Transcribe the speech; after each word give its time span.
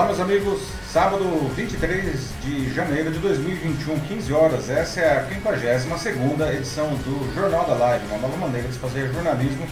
Olá, 0.00 0.06
meus 0.06 0.20
amigos. 0.20 0.62
Sábado 0.90 1.24
23 1.54 2.32
de 2.42 2.72
janeiro 2.72 3.12
de 3.12 3.18
2021, 3.18 4.00
15 4.00 4.32
horas. 4.32 4.70
Essa 4.70 5.00
é 5.00 5.18
a 5.18 5.28
52 5.28 6.54
edição 6.54 6.88
do 6.88 7.34
Jornal 7.34 7.66
da 7.66 7.74
Live, 7.74 8.06
uma 8.06 8.16
nova 8.16 8.34
maneira 8.38 8.66
de 8.66 8.78
fazer 8.78 9.12
jornalismo 9.12 9.66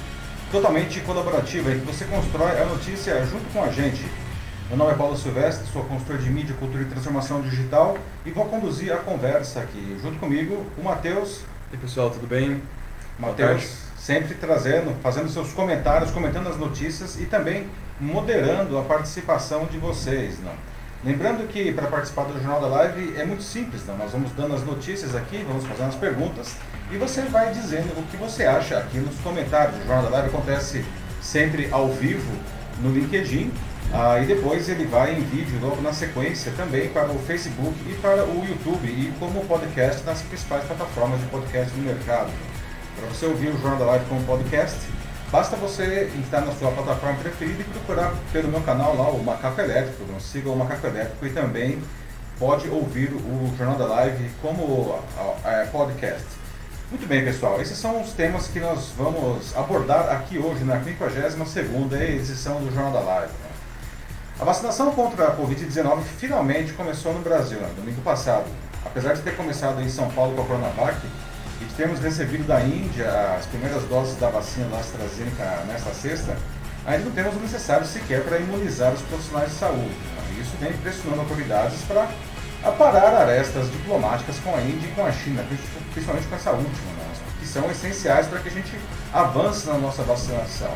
totalmente 0.52 1.00
colaborativo, 1.00 1.70
em 1.70 1.80
que 1.80 1.86
você 1.86 2.04
constrói 2.04 2.60
a 2.60 2.66
notícia 2.66 3.24
junto 3.24 3.50
com 3.54 3.64
a 3.64 3.70
gente. 3.70 4.04
Meu 4.68 4.76
nome 4.76 4.92
é 4.92 4.96
Paulo 4.96 5.16
Silvestre, 5.16 5.66
sou 5.72 5.82
consultor 5.84 6.18
de 6.18 6.28
mídia, 6.28 6.54
cultura 6.60 6.82
e 6.82 6.86
transformação 6.86 7.40
digital 7.40 7.96
e 8.26 8.30
vou 8.30 8.44
conduzir 8.44 8.92
a 8.92 8.98
conversa 8.98 9.60
aqui. 9.60 9.96
Junto 10.02 10.18
comigo, 10.18 10.66
o 10.76 10.84
Matheus. 10.84 11.40
E 11.72 11.76
aí, 11.76 11.78
pessoal, 11.78 12.10
tudo 12.10 12.26
bem? 12.26 12.62
Matheus, 13.18 13.78
sempre 13.96 14.34
trazendo, 14.34 14.94
fazendo 15.02 15.30
seus 15.30 15.54
comentários, 15.54 16.10
comentando 16.10 16.50
as 16.50 16.58
notícias 16.58 17.18
e 17.18 17.24
também 17.24 17.66
moderando 18.00 18.78
a 18.78 18.82
participação 18.82 19.66
de 19.66 19.78
vocês. 19.78 20.38
Não? 20.40 20.52
Lembrando 21.04 21.46
que 21.46 21.72
para 21.72 21.86
participar 21.86 22.24
do 22.24 22.32
Jornal 22.34 22.60
da 22.60 22.66
Live 22.66 23.14
é 23.16 23.24
muito 23.24 23.42
simples, 23.42 23.86
não? 23.86 23.96
nós 23.96 24.10
vamos 24.10 24.32
dando 24.32 24.54
as 24.54 24.64
notícias 24.64 25.14
aqui, 25.14 25.44
vamos 25.46 25.64
fazendo 25.64 25.88
as 25.88 25.94
perguntas 25.94 26.56
e 26.90 26.96
você 26.96 27.22
vai 27.22 27.52
dizendo 27.52 27.96
o 27.96 28.02
que 28.10 28.16
você 28.16 28.44
acha 28.44 28.78
aqui 28.78 28.98
nos 28.98 29.16
comentários. 29.20 29.76
O 29.76 29.86
Jornal 29.86 30.02
da 30.04 30.10
Live 30.10 30.28
acontece 30.28 30.84
sempre 31.22 31.68
ao 31.70 31.88
vivo 31.88 32.32
no 32.80 32.90
LinkedIn 32.90 33.52
ah, 33.92 34.18
e 34.20 34.26
depois 34.26 34.68
ele 34.68 34.84
vai 34.86 35.14
em 35.14 35.22
vídeo 35.22 35.58
logo 35.62 35.80
na 35.80 35.92
sequência 35.92 36.52
também 36.56 36.88
para 36.88 37.10
o 37.10 37.18
Facebook 37.20 37.74
e 37.88 37.94
para 37.94 38.24
o 38.24 38.44
YouTube 38.44 38.86
e 38.86 39.12
como 39.18 39.44
podcast 39.44 40.04
nas 40.04 40.20
principais 40.22 40.64
plataformas 40.64 41.20
de 41.20 41.26
podcast 41.26 41.70
do 41.72 41.82
mercado. 41.82 42.30
Para 42.96 43.08
você 43.08 43.26
ouvir 43.26 43.48
o 43.48 43.58
Jornal 43.60 43.78
da 43.78 43.84
Live 43.86 44.04
como 44.06 44.22
podcast, 44.24 44.76
Basta 45.30 45.56
você 45.56 46.10
entrar 46.16 46.40
na 46.40 46.52
sua 46.52 46.70
plataforma 46.70 47.18
preferida 47.18 47.60
e 47.60 47.64
procurar 47.64 48.14
pelo 48.32 48.48
meu 48.48 48.62
canal 48.62 48.96
lá, 48.96 49.10
o 49.10 49.22
Macaco 49.22 49.60
Elétrico. 49.60 50.04
Não 50.10 50.18
siga 50.18 50.48
o 50.48 50.56
Macaco 50.56 50.86
Elétrico 50.86 51.26
e 51.26 51.30
também 51.30 51.82
pode 52.38 52.66
ouvir 52.68 53.12
o 53.12 53.54
Jornal 53.58 53.76
da 53.76 53.84
Live 53.86 54.30
como 54.40 54.98
é, 55.44 55.64
podcast. 55.66 56.24
Muito 56.90 57.06
bem, 57.06 57.22
pessoal. 57.22 57.60
Esses 57.60 57.76
são 57.76 58.00
os 58.00 58.12
temas 58.12 58.48
que 58.48 58.58
nós 58.58 58.90
vamos 58.96 59.54
abordar 59.54 60.10
aqui 60.10 60.38
hoje 60.38 60.64
na 60.64 60.80
52ª 60.80 62.00
edição 62.00 62.62
do 62.62 62.74
Jornal 62.74 62.92
da 62.92 63.00
Live. 63.00 63.32
A 64.40 64.44
vacinação 64.44 64.92
contra 64.92 65.26
a 65.26 65.36
Covid-19 65.36 66.04
finalmente 66.18 66.72
começou 66.72 67.12
no 67.12 67.20
Brasil, 67.20 67.58
né, 67.58 67.68
domingo 67.76 68.00
passado. 68.00 68.46
Apesar 68.82 69.12
de 69.12 69.20
ter 69.20 69.36
começado 69.36 69.82
em 69.82 69.90
São 69.90 70.08
Paulo 70.12 70.34
com 70.34 70.42
a 70.42 70.44
Coronavac, 70.46 70.96
e 71.60 71.64
temos 71.76 71.98
recebido 72.00 72.46
da 72.46 72.60
Índia 72.60 73.10
as 73.38 73.46
primeiras 73.46 73.82
doses 73.84 74.16
da 74.18 74.28
vacina 74.28 74.78
AstraZeneca 74.78 75.64
nesta 75.66 75.92
sexta, 75.92 76.36
ainda 76.86 77.04
não 77.04 77.12
temos 77.12 77.34
o 77.34 77.40
necessário 77.40 77.86
sequer 77.86 78.22
para 78.22 78.38
imunizar 78.38 78.92
os 78.92 79.02
profissionais 79.02 79.50
de 79.50 79.56
saúde. 79.56 79.96
Isso 80.40 80.56
vem 80.60 80.72
pressionando 80.74 81.22
autoridades 81.22 81.82
para 81.82 82.08
aparar 82.62 83.14
arestas 83.14 83.70
diplomáticas 83.70 84.38
com 84.38 84.54
a 84.54 84.60
Índia 84.60 84.86
e 84.86 84.92
com 84.92 85.04
a 85.04 85.12
China, 85.12 85.44
principalmente 85.92 86.26
com 86.28 86.36
essa 86.36 86.52
última, 86.52 86.92
né? 86.92 87.12
que 87.40 87.46
são 87.46 87.68
essenciais 87.70 88.26
para 88.26 88.40
que 88.40 88.48
a 88.48 88.52
gente 88.52 88.78
avance 89.12 89.66
na 89.66 89.78
nossa 89.78 90.02
vacinação. 90.02 90.72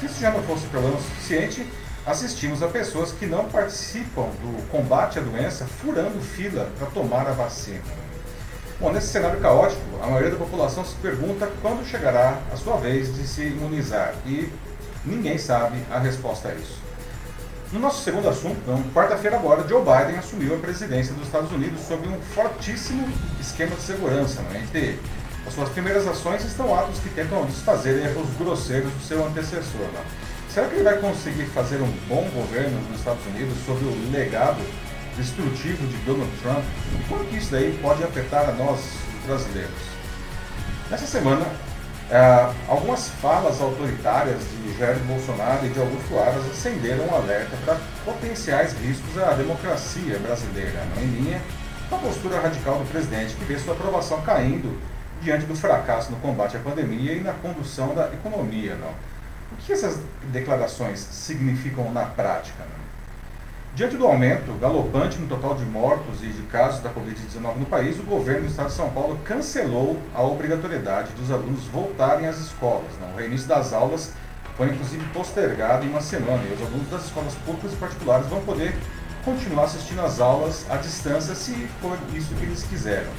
Se 0.00 0.06
isso 0.06 0.20
já 0.20 0.30
não 0.30 0.42
fosse 0.42 0.66
problema 0.66 0.96
suficiente, 0.98 1.66
assistimos 2.06 2.62
a 2.62 2.68
pessoas 2.68 3.12
que 3.12 3.26
não 3.26 3.46
participam 3.46 4.28
do 4.40 4.68
combate 4.70 5.18
à 5.18 5.22
doença 5.22 5.66
furando 5.66 6.20
fila 6.20 6.70
para 6.78 6.88
tomar 6.88 7.26
a 7.26 7.32
vacina. 7.32 8.05
Bom, 8.78 8.92
nesse 8.92 9.06
cenário 9.06 9.40
caótico, 9.40 9.80
a 10.02 10.06
maioria 10.06 10.32
da 10.32 10.36
população 10.36 10.84
se 10.84 10.94
pergunta 10.96 11.50
quando 11.62 11.86
chegará 11.86 12.38
a 12.52 12.56
sua 12.56 12.76
vez 12.76 13.14
de 13.14 13.26
se 13.26 13.42
imunizar 13.46 14.14
e 14.26 14.52
ninguém 15.02 15.38
sabe 15.38 15.78
a 15.90 15.98
resposta 15.98 16.48
a 16.48 16.54
isso. 16.54 16.78
No 17.72 17.80
nosso 17.80 18.04
segundo 18.04 18.28
assunto, 18.28 18.58
então, 18.62 18.82
quarta-feira 18.94 19.36
agora, 19.36 19.66
Joe 19.66 19.80
Biden 19.80 20.18
assumiu 20.18 20.54
a 20.54 20.58
presidência 20.58 21.14
dos 21.14 21.24
Estados 21.24 21.50
Unidos 21.52 21.80
sob 21.88 22.06
um 22.06 22.20
fortíssimo 22.34 23.08
esquema 23.40 23.74
de 23.74 23.82
segurança. 23.82 24.42
Né? 24.42 24.62
Entre 24.62 25.00
as 25.46 25.54
suas 25.54 25.70
primeiras 25.70 26.06
ações 26.06 26.44
estão 26.44 26.78
atos 26.78 26.98
que 26.98 27.08
tentam 27.08 27.46
desfazer 27.46 28.04
erros 28.04 28.28
grosseiros 28.38 28.92
do 28.92 29.00
seu 29.00 29.26
antecessor. 29.26 29.86
Né? 29.94 30.04
Será 30.50 30.68
que 30.68 30.74
ele 30.74 30.84
vai 30.84 30.98
conseguir 30.98 31.46
fazer 31.46 31.80
um 31.80 31.90
bom 32.06 32.28
governo 32.28 32.78
nos 32.90 32.98
Estados 32.98 33.24
Unidos 33.26 33.56
sob 33.64 33.82
o 33.82 34.12
legado 34.12 34.60
destrutivo 35.16 35.86
de 35.86 35.96
Donald 35.98 36.30
Trump 36.42 36.64
e 36.94 37.08
como 37.08 37.24
que 37.24 37.36
isso 37.36 37.50
daí 37.50 37.78
pode 37.82 38.02
afetar 38.04 38.48
a 38.48 38.52
nós, 38.52 38.80
brasileiros. 39.26 39.96
Nessa 40.90 41.06
semana, 41.06 41.46
é, 42.10 42.52
algumas 42.68 43.08
falas 43.08 43.60
autoritárias 43.60 44.38
de 44.38 44.78
Jair 44.78 44.98
Bolsonaro 45.00 45.66
e 45.66 45.70
de 45.70 45.80
Augusto 45.80 46.16
Aras 46.18 46.46
acenderam 46.46 47.04
um 47.06 47.14
alerta 47.14 47.56
para 47.64 47.76
potenciais 48.04 48.74
riscos 48.74 49.18
à 49.18 49.32
democracia 49.32 50.18
brasileira, 50.20 50.86
não 50.94 51.02
em 51.02 51.06
linha 51.06 51.42
com 51.90 51.96
a 51.96 51.98
postura 51.98 52.40
radical 52.40 52.78
do 52.78 52.84
presidente, 52.90 53.34
que 53.34 53.44
vê 53.44 53.58
sua 53.58 53.74
aprovação 53.74 54.20
caindo 54.22 54.80
diante 55.20 55.46
do 55.46 55.54
fracasso 55.54 56.10
no 56.10 56.18
combate 56.18 56.56
à 56.56 56.60
pandemia 56.60 57.12
e 57.12 57.20
na 57.20 57.32
condução 57.32 57.94
da 57.94 58.06
economia. 58.12 58.76
Não? 58.76 58.90
O 59.52 59.56
que 59.58 59.72
essas 59.72 59.98
declarações 60.24 60.98
significam 60.98 61.92
na 61.92 62.04
prática? 62.04 62.64
Não? 62.64 62.85
Diante 63.76 63.94
do 63.98 64.06
aumento 64.06 64.58
galopante 64.58 65.18
no 65.18 65.28
total 65.28 65.54
de 65.54 65.66
mortos 65.66 66.22
e 66.22 66.28
de 66.28 66.40
casos 66.44 66.80
da 66.80 66.88
Covid-19 66.88 67.56
no 67.56 67.66
país, 67.66 68.00
o 68.00 68.04
governo 68.04 68.44
do 68.44 68.48
estado 68.48 68.68
de 68.68 68.72
São 68.72 68.88
Paulo 68.88 69.20
cancelou 69.22 70.00
a 70.14 70.22
obrigatoriedade 70.22 71.12
dos 71.12 71.30
alunos 71.30 71.64
voltarem 71.64 72.26
às 72.26 72.38
escolas. 72.38 72.90
Né? 72.98 73.12
O 73.12 73.18
reinício 73.18 73.46
das 73.46 73.74
aulas 73.74 74.14
foi 74.56 74.68
inclusive 74.68 75.04
postergado 75.12 75.84
em 75.84 75.90
uma 75.90 76.00
semana 76.00 76.42
e 76.48 76.54
os 76.54 76.62
alunos 76.62 76.88
das 76.88 77.04
escolas 77.04 77.34
públicas 77.44 77.74
e 77.74 77.76
particulares 77.76 78.26
vão 78.28 78.40
poder 78.46 78.74
continuar 79.22 79.64
assistindo 79.64 80.00
às 80.00 80.20
aulas 80.20 80.64
à 80.70 80.78
distância 80.78 81.34
se 81.34 81.52
for 81.82 81.98
isso 82.14 82.34
que 82.34 82.46
eles 82.46 82.62
quiserem. 82.62 83.10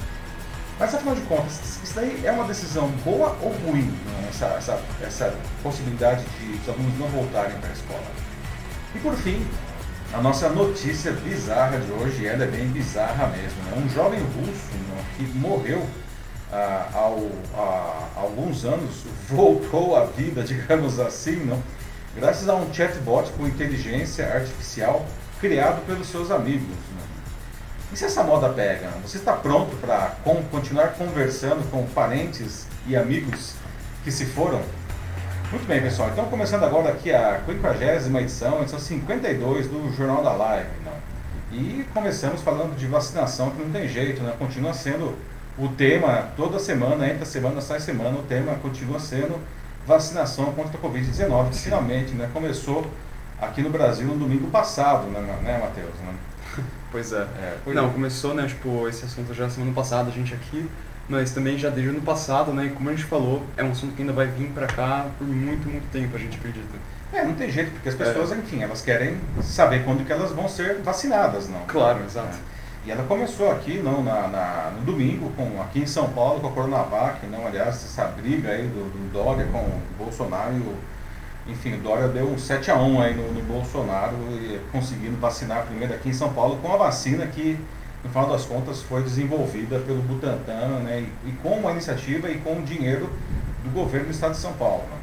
Mas 0.79 0.91
afinal 0.91 1.13
de 1.13 1.21
contas, 1.21 1.79
isso 1.83 1.93
daí 1.93 2.25
é 2.25 2.31
uma 2.31 2.45
decisão 2.45 2.89
boa 3.05 3.37
ou 3.43 3.51
ruim, 3.51 3.91
né? 4.07 4.27
essa, 4.27 4.47
essa, 4.57 4.81
essa 5.03 5.35
possibilidade 5.61 6.25
de 6.39 6.53
os 6.53 6.67
alunos 6.67 6.97
não 6.97 7.07
voltarem 7.09 7.55
para 7.59 7.69
a 7.69 7.73
escola? 7.73 8.01
E 8.95 8.99
por 8.99 9.13
fim, 9.13 9.45
a 10.13 10.21
nossa 10.21 10.49
notícia 10.49 11.11
bizarra 11.11 11.79
de 11.79 11.91
hoje, 11.91 12.25
ela 12.25 12.43
é 12.43 12.47
bem 12.47 12.67
bizarra 12.67 13.27
mesmo. 13.27 13.61
Né? 13.63 13.83
Um 13.85 13.89
jovem 13.89 14.19
russo 14.19 14.73
né, 14.89 15.03
que 15.17 15.23
morreu 15.37 15.85
ah, 16.51 16.89
ao, 16.93 17.29
há 17.53 18.21
alguns 18.21 18.63
anos, 18.63 19.03
voltou 19.27 19.95
à 19.95 20.05
vida, 20.05 20.43
digamos 20.45 20.99
assim, 20.99 21.45
não? 21.45 21.61
graças 22.15 22.47
a 22.47 22.55
um 22.55 22.73
chatbot 22.73 23.29
com 23.33 23.47
inteligência 23.47 24.33
artificial 24.33 25.05
criado 25.39 25.85
pelos 25.85 26.07
seus 26.07 26.31
amigos. 26.31 26.67
Né? 26.67 27.01
E 27.91 27.97
se 27.97 28.05
essa 28.05 28.23
moda 28.23 28.49
pega? 28.49 28.89
Você 29.03 29.17
está 29.17 29.33
pronto 29.33 29.75
para 29.77 30.15
continuar 30.49 30.93
conversando 30.93 31.69
com 31.69 31.85
parentes 31.87 32.65
e 32.85 32.95
amigos 32.95 33.53
que 34.03 34.11
se 34.11 34.25
foram? 34.25 34.61
Muito 35.49 35.65
bem, 35.65 35.81
pessoal. 35.81 36.09
Então, 36.11 36.25
começando 36.25 36.65
agora 36.65 36.89
aqui 36.89 37.13
a 37.13 37.39
50 37.45 38.19
edição, 38.19 38.61
edição 38.61 38.77
52 38.77 39.67
do 39.67 39.95
Jornal 39.95 40.21
da 40.21 40.33
Live. 40.33 40.69
Né? 40.83 40.91
E 41.53 41.85
começamos 41.93 42.41
falando 42.41 42.75
de 42.75 42.85
vacinação, 42.85 43.51
que 43.51 43.61
não 43.61 43.71
tem 43.71 43.87
jeito, 43.87 44.21
né? 44.21 44.33
Continua 44.37 44.73
sendo 44.73 45.15
o 45.57 45.69
tema, 45.69 46.27
toda 46.35 46.59
semana, 46.59 47.07
entra 47.07 47.23
semana, 47.23 47.61
sai 47.61 47.79
semana, 47.79 48.17
o 48.17 48.23
tema 48.23 48.55
continua 48.55 48.99
sendo 48.99 49.39
vacinação 49.85 50.51
contra 50.51 50.77
a 50.77 50.81
Covid-19, 50.81 51.51
que 51.51 51.59
finalmente 51.59 52.11
né, 52.11 52.29
começou 52.33 52.85
aqui 53.41 53.61
no 53.61 53.69
Brasil 53.69 54.05
no 54.05 54.17
domingo 54.17 54.47
passado, 54.51 55.07
né, 55.07 55.21
né 55.43 55.57
Matheus? 55.59 55.95
Né? 56.05 56.63
Pois 56.91 57.13
é. 57.13 57.21
é 57.21 57.57
pois 57.63 57.75
não, 57.75 57.87
é. 57.87 57.93
começou, 57.93 58.33
né, 58.33 58.47
tipo, 58.47 58.87
esse 58.87 59.05
assunto 59.05 59.33
já 59.33 59.49
semana 59.49 59.73
passada, 59.73 60.09
a 60.09 60.13
gente 60.13 60.33
aqui 60.33 60.69
mas 61.09 61.31
também 61.31 61.57
já 61.57 61.69
desde 61.69 61.89
o 61.89 61.91
ano 61.93 62.01
passado, 62.01 62.51
né? 62.51 62.71
Como 62.75 62.89
a 62.89 62.91
gente 62.91 63.05
falou, 63.05 63.43
é 63.55 63.63
um 63.63 63.71
assunto 63.71 63.95
que 63.95 64.01
ainda 64.01 64.13
vai 64.13 64.27
vir 64.27 64.49
para 64.49 64.67
cá 64.67 65.05
por 65.17 65.27
muito, 65.27 65.69
muito 65.69 65.89
tempo, 65.91 66.15
a 66.15 66.19
gente 66.19 66.37
acredita. 66.37 66.77
É, 67.13 67.23
não 67.23 67.33
tem 67.35 67.49
jeito, 67.49 67.71
porque 67.71 67.87
as 67.87 67.95
pessoas, 67.95 68.31
é. 68.31 68.35
enfim, 68.35 68.61
elas 68.61 68.81
querem 68.81 69.17
saber 69.41 69.85
quando 69.85 70.05
que 70.05 70.11
elas 70.11 70.31
vão 70.31 70.49
ser 70.49 70.81
vacinadas, 70.83 71.47
não? 71.47 71.61
Claro, 71.65 72.03
exato. 72.03 72.35
É. 72.53 72.57
E 72.87 72.91
ela 72.91 73.03
começou 73.03 73.51
aqui 73.51 73.79
não, 73.79 74.03
na, 74.03 74.27
na, 74.27 74.71
no 74.77 74.81
domingo, 74.81 75.29
com, 75.31 75.61
aqui 75.61 75.79
em 75.79 75.85
São 75.85 76.09
Paulo, 76.09 76.39
com 76.39 76.47
a 76.47 76.51
Coronavac, 76.51 77.25
não, 77.27 77.45
aliás, 77.45 77.75
essa 77.75 78.05
briga 78.05 78.49
aí 78.49 78.63
do, 78.67 78.89
do 78.89 79.11
Dória 79.11 79.45
com 79.45 79.59
o 79.59 79.81
Bolsonaro 79.97 80.53
e 80.53 80.59
o, 80.59 80.75
enfim, 81.47 81.75
o 81.75 81.79
Dória 81.79 82.07
deu 82.07 82.29
um 82.29 82.37
7 82.37 82.71
a 82.71 82.75
1 82.75 83.01
aí 83.01 83.15
no, 83.15 83.31
no 83.33 83.41
Bolsonaro, 83.41 84.15
e 84.31 84.59
conseguindo 84.71 85.17
vacinar 85.17 85.65
primeiro 85.65 85.93
aqui 85.93 86.09
em 86.09 86.13
São 86.13 86.33
Paulo 86.33 86.57
com 86.61 86.73
a 86.73 86.77
vacina 86.77 87.25
que 87.27 87.57
no 88.07 88.09
final 88.09 88.29
das 88.29 88.45
contas, 88.45 88.81
foi 88.81 89.03
desenvolvida 89.03 89.79
pelo 89.79 90.01
Butantan, 90.01 90.79
né, 90.83 91.05
e, 91.25 91.29
e 91.29 91.31
com 91.43 91.49
uma 91.49 91.71
iniciativa 91.71 92.29
e 92.29 92.37
com 92.39 92.57
o 92.57 92.61
dinheiro 92.61 93.09
do 93.63 93.69
governo 93.71 94.07
do 94.07 94.11
estado 94.11 94.31
de 94.31 94.37
São 94.37 94.53
Paulo. 94.53 94.83
Né. 94.89 94.97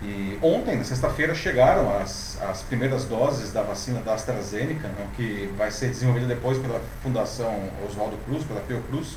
E 0.00 0.38
ontem, 0.42 0.76
na 0.76 0.84
sexta-feira, 0.84 1.34
chegaram 1.34 1.94
as, 2.00 2.40
as 2.42 2.62
primeiras 2.62 3.04
doses 3.04 3.52
da 3.52 3.62
vacina 3.62 4.00
da 4.00 4.14
AstraZeneca, 4.14 4.88
né, 4.88 5.06
que 5.16 5.52
vai 5.56 5.70
ser 5.70 5.88
desenvolvida 5.88 6.26
depois 6.26 6.58
pela 6.58 6.80
Fundação 7.02 7.68
Oswaldo 7.86 8.16
Cruz, 8.24 8.44
pela 8.44 8.60
Fiocruz. 8.60 9.16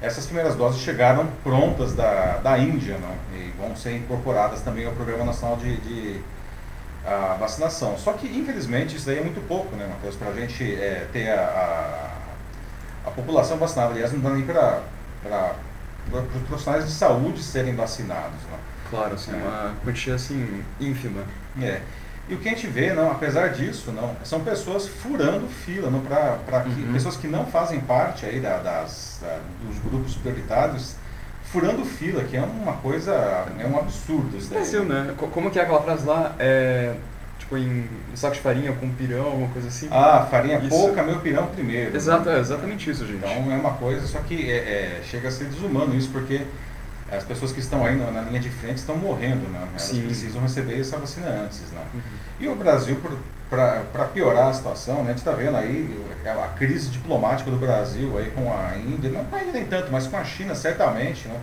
Essas 0.00 0.26
primeiras 0.26 0.56
doses 0.56 0.80
chegaram 0.80 1.28
prontas 1.44 1.94
da, 1.94 2.38
da 2.38 2.58
Índia 2.58 2.96
né, 2.96 3.16
e 3.34 3.52
vão 3.60 3.76
ser 3.76 3.96
incorporadas 3.96 4.60
também 4.62 4.86
ao 4.86 4.92
Programa 4.92 5.24
Nacional 5.24 5.56
de, 5.56 5.76
de 5.76 6.20
a 7.04 7.36
vacinação. 7.38 7.98
Só 7.98 8.12
que, 8.12 8.26
infelizmente, 8.26 8.96
isso 8.96 9.06
daí 9.06 9.18
é 9.18 9.22
muito 9.22 9.40
pouco, 9.46 9.74
né, 9.74 9.86
Matheus, 9.88 10.16
para 10.16 10.28
a 10.28 10.34
gente 10.34 10.62
é, 10.74 11.06
ter 11.12 11.30
a, 11.30 11.42
a, 11.42 12.21
a, 13.06 13.10
população 13.10 13.56
vacinada. 13.56 13.92
Aliás, 13.92 14.12
não 14.12 14.20
dá 14.20 14.30
nem 14.30 14.44
para 14.44 14.82
os 16.12 16.42
profissionais 16.48 16.84
de 16.84 16.92
saúde 16.92 17.42
serem 17.42 17.74
vacinados. 17.74 18.40
Né? 18.50 18.58
Claro, 18.90 19.14
assim, 19.14 19.32
é. 19.32 19.36
uma 19.36 19.74
quantia 19.84 20.14
assim, 20.14 20.64
ínfima. 20.80 21.22
É. 21.60 21.80
E 22.28 22.34
o 22.34 22.38
que 22.38 22.48
a 22.48 22.52
gente 22.52 22.66
vê, 22.66 22.92
não, 22.92 23.10
apesar 23.10 23.48
disso, 23.48 23.90
não, 23.90 24.14
são 24.24 24.40
pessoas 24.40 24.86
furando 24.86 25.48
fila, 25.48 25.90
não, 25.90 26.00
pra, 26.00 26.38
pra 26.46 26.58
uhum. 26.64 26.92
pessoas 26.92 27.16
que 27.16 27.26
não 27.26 27.46
fazem 27.46 27.80
parte 27.80 28.24
aí 28.24 28.38
da, 28.38 28.58
das, 28.58 29.18
da, 29.20 29.38
dos 29.66 29.78
grupos 29.80 30.14
prioritários, 30.14 30.94
furando 31.44 31.84
fila, 31.84 32.22
que 32.24 32.36
é 32.36 32.40
uma 32.40 32.74
coisa, 32.74 33.12
é 33.58 33.66
um 33.66 33.76
absurdo 33.76 34.36
isso 34.36 34.48
daí. 34.48 34.60
Brasil, 34.60 34.84
né? 34.84 35.14
Como 35.16 35.50
que 35.50 35.58
é 35.58 35.62
aquela 35.62 35.82
frase 35.82 36.06
lá? 36.06 36.34
É, 36.38 36.94
em 37.56 37.88
um 38.12 38.16
saco 38.16 38.34
de 38.34 38.40
farinha 38.40 38.72
com 38.72 38.88
pirão, 38.90 39.26
alguma 39.26 39.48
coisa 39.48 39.68
assim? 39.68 39.88
Ah, 39.90 40.26
farinha 40.30 40.58
isso. 40.58 40.68
pouca, 40.68 41.02
meu 41.02 41.20
pirão 41.20 41.46
primeiro. 41.46 41.94
Exato, 41.96 42.28
né? 42.28 42.36
é 42.36 42.40
exatamente 42.40 42.90
isso, 42.90 43.06
gente. 43.06 43.18
Então 43.18 43.52
é 43.52 43.56
uma 43.56 43.72
coisa, 43.72 44.06
só 44.06 44.18
que 44.20 44.50
é, 44.50 44.56
é, 44.56 45.00
chega 45.04 45.28
a 45.28 45.30
ser 45.30 45.44
desumano 45.46 45.94
isso, 45.94 46.10
porque 46.10 46.42
as 47.10 47.24
pessoas 47.24 47.52
que 47.52 47.60
estão 47.60 47.84
aí 47.84 47.96
na, 47.96 48.10
na 48.10 48.22
linha 48.22 48.40
de 48.40 48.48
frente 48.48 48.78
estão 48.78 48.96
morrendo, 48.96 49.48
né? 49.50 49.66
Elas 49.70 49.82
Sim. 49.82 50.02
precisam 50.02 50.40
receber 50.40 50.80
essa 50.80 50.96
vacina 50.96 51.28
antes, 51.28 51.60
né? 51.70 51.82
Uhum. 51.92 52.00
E 52.40 52.48
o 52.48 52.56
Brasil, 52.56 52.98
para 53.50 54.04
piorar 54.06 54.48
a 54.48 54.52
situação, 54.52 54.96
né, 54.96 55.02
a 55.02 55.08
gente 55.08 55.18
está 55.18 55.32
vendo 55.32 55.56
aí 55.56 56.04
a 56.24 56.48
crise 56.56 56.88
diplomática 56.88 57.50
do 57.50 57.58
Brasil 57.58 58.16
aí 58.16 58.30
com 58.30 58.50
a 58.50 58.76
Índia, 58.76 59.10
não 59.10 59.24
com 59.26 59.36
a 59.36 59.40
Índia 59.40 59.52
nem 59.52 59.66
tanto, 59.66 59.92
mas 59.92 60.06
com 60.06 60.16
a 60.16 60.24
China 60.24 60.54
certamente, 60.54 61.28
né? 61.28 61.38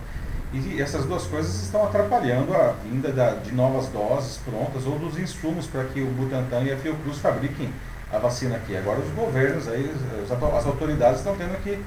E 0.52 0.82
essas 0.82 1.04
duas 1.04 1.24
coisas 1.26 1.62
estão 1.62 1.84
atrapalhando 1.84 2.52
a 2.54 2.74
vinda 2.82 3.12
da, 3.12 3.30
de 3.30 3.52
novas 3.52 3.86
doses 3.88 4.38
prontas 4.38 4.84
ou 4.84 4.98
dos 4.98 5.16
insumos 5.16 5.66
para 5.66 5.84
que 5.84 6.00
o 6.00 6.06
Butantan 6.06 6.62
e 6.62 6.72
a 6.72 6.76
Fiocruz 6.76 7.18
fabriquem 7.18 7.72
a 8.12 8.18
vacina 8.18 8.56
aqui. 8.56 8.76
Agora 8.76 8.98
os 8.98 9.08
governos 9.14 9.68
aí, 9.68 9.94
as 10.24 10.66
autoridades 10.66 11.18
estão 11.18 11.36
tendo 11.36 11.56
que 11.62 11.80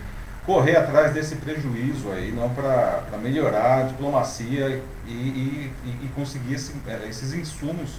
correr 0.45 0.77
atrás 0.77 1.13
desse 1.13 1.35
prejuízo 1.35 2.09
aí, 2.11 2.31
não 2.31 2.49
para 2.49 3.03
melhorar 3.21 3.79
a 3.79 3.83
diplomacia 3.83 4.81
e, 5.05 5.11
e, 5.11 5.71
e 6.03 6.07
conseguir 6.15 6.55
esse, 6.55 6.73
é, 6.87 7.07
esses 7.09 7.33
insumos, 7.33 7.97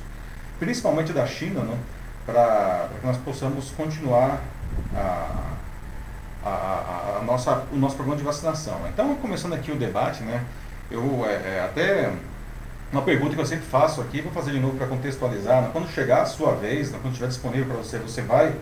principalmente 0.59 1.13
da 1.13 1.27
China, 1.27 1.63
para 2.25 2.89
que 3.01 3.07
nós 3.07 3.17
possamos 3.19 3.71
continuar 3.71 4.41
a, 4.95 5.54
a, 6.45 7.19
a, 7.21 7.25
nossa, 7.25 7.65
o 7.73 7.77
nosso 7.77 7.97
programa 7.97 8.19
de 8.19 8.25
vacinação. 8.25 8.81
Então, 8.93 9.15
começando 9.17 9.55
aqui 9.55 9.71
o 9.73 9.77
debate, 9.77 10.23
né, 10.23 10.45
eu 10.91 11.25
é, 11.27 11.33
é, 11.33 11.63
até 11.65 12.13
uma 12.93 13.03
pergunta 13.03 13.35
que 13.35 13.41
eu 13.41 13.47
sempre 13.47 13.65
faço 13.65 14.01
aqui, 14.01 14.21
vou 14.21 14.33
fazer 14.33 14.53
de 14.53 14.61
novo 14.61 14.77
para 14.77 14.87
contextualizar, 14.87 15.63
né, 15.63 15.71
quando 15.73 15.89
chegar 15.89 16.23
a 16.23 16.27
sua 16.27 16.55
vez, 16.55 16.91
né, 16.91 16.99
quando 17.01 17.13
estiver 17.13 17.29
disponível 17.29 17.67
para 17.67 17.77
você, 17.77 17.99
você 17.99 18.23
vai 18.23 18.55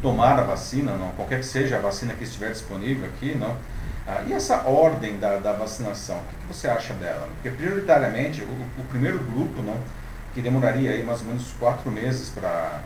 tomar 0.00 0.38
a 0.38 0.42
vacina, 0.42 0.92
não, 0.92 1.10
qualquer 1.12 1.40
que 1.40 1.46
seja 1.46 1.76
a 1.76 1.80
vacina 1.80 2.12
que 2.14 2.24
estiver 2.24 2.50
disponível 2.50 3.06
aqui, 3.06 3.34
não? 3.34 3.56
Ah, 4.06 4.22
e 4.26 4.32
essa 4.32 4.68
ordem 4.68 5.16
da, 5.18 5.36
da 5.36 5.52
vacinação, 5.52 6.16
o 6.16 6.22
que, 6.22 6.34
que, 6.34 6.54
você 6.54 6.66
acha 6.66 6.92
dela? 6.94 7.28
Porque 7.34 7.50
prioritariamente 7.50 8.42
o, 8.42 8.80
o, 8.80 8.84
primeiro 8.90 9.18
grupo, 9.20 9.62
não, 9.62 9.76
que 10.34 10.42
demoraria 10.42 10.90
aí 10.90 11.04
mais 11.04 11.20
ou 11.20 11.28
menos 11.28 11.52
quatro 11.52 11.88
meses 11.88 12.28
para 12.30 12.80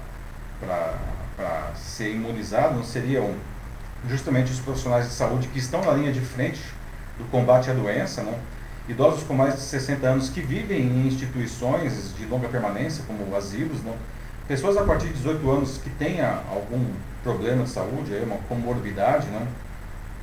ser 1.74 2.10
imunizado, 2.10 2.74
não 2.74 2.84
seriam 2.84 3.34
justamente 4.08 4.52
os 4.52 4.60
profissionais 4.60 5.06
de 5.06 5.12
saúde 5.12 5.48
que 5.48 5.58
estão 5.58 5.84
na 5.84 5.92
linha 5.92 6.12
de 6.12 6.20
frente 6.20 6.60
do 7.18 7.24
combate 7.30 7.70
à 7.70 7.74
doença, 7.74 8.22
não? 8.22 8.34
idosos 8.88 9.24
com 9.24 9.34
mais 9.34 9.54
de 9.54 9.62
60 9.62 10.06
anos 10.06 10.28
que 10.28 10.40
vivem 10.40 10.80
em 10.80 11.06
instituições 11.08 12.14
de 12.16 12.24
longa 12.26 12.48
permanência, 12.48 13.02
como 13.06 13.34
asilos, 13.34 13.82
não? 13.82 13.96
pessoas 14.46 14.76
a 14.76 14.84
partir 14.84 15.08
de 15.08 15.14
18 15.14 15.50
anos 15.50 15.78
que 15.78 15.90
tenha 15.90 16.40
algum 16.48 16.84
problema 17.22 17.64
de 17.64 17.70
saúde, 17.70 18.14
uma 18.24 18.36
comorbidade, 18.48 19.26
né? 19.26 19.46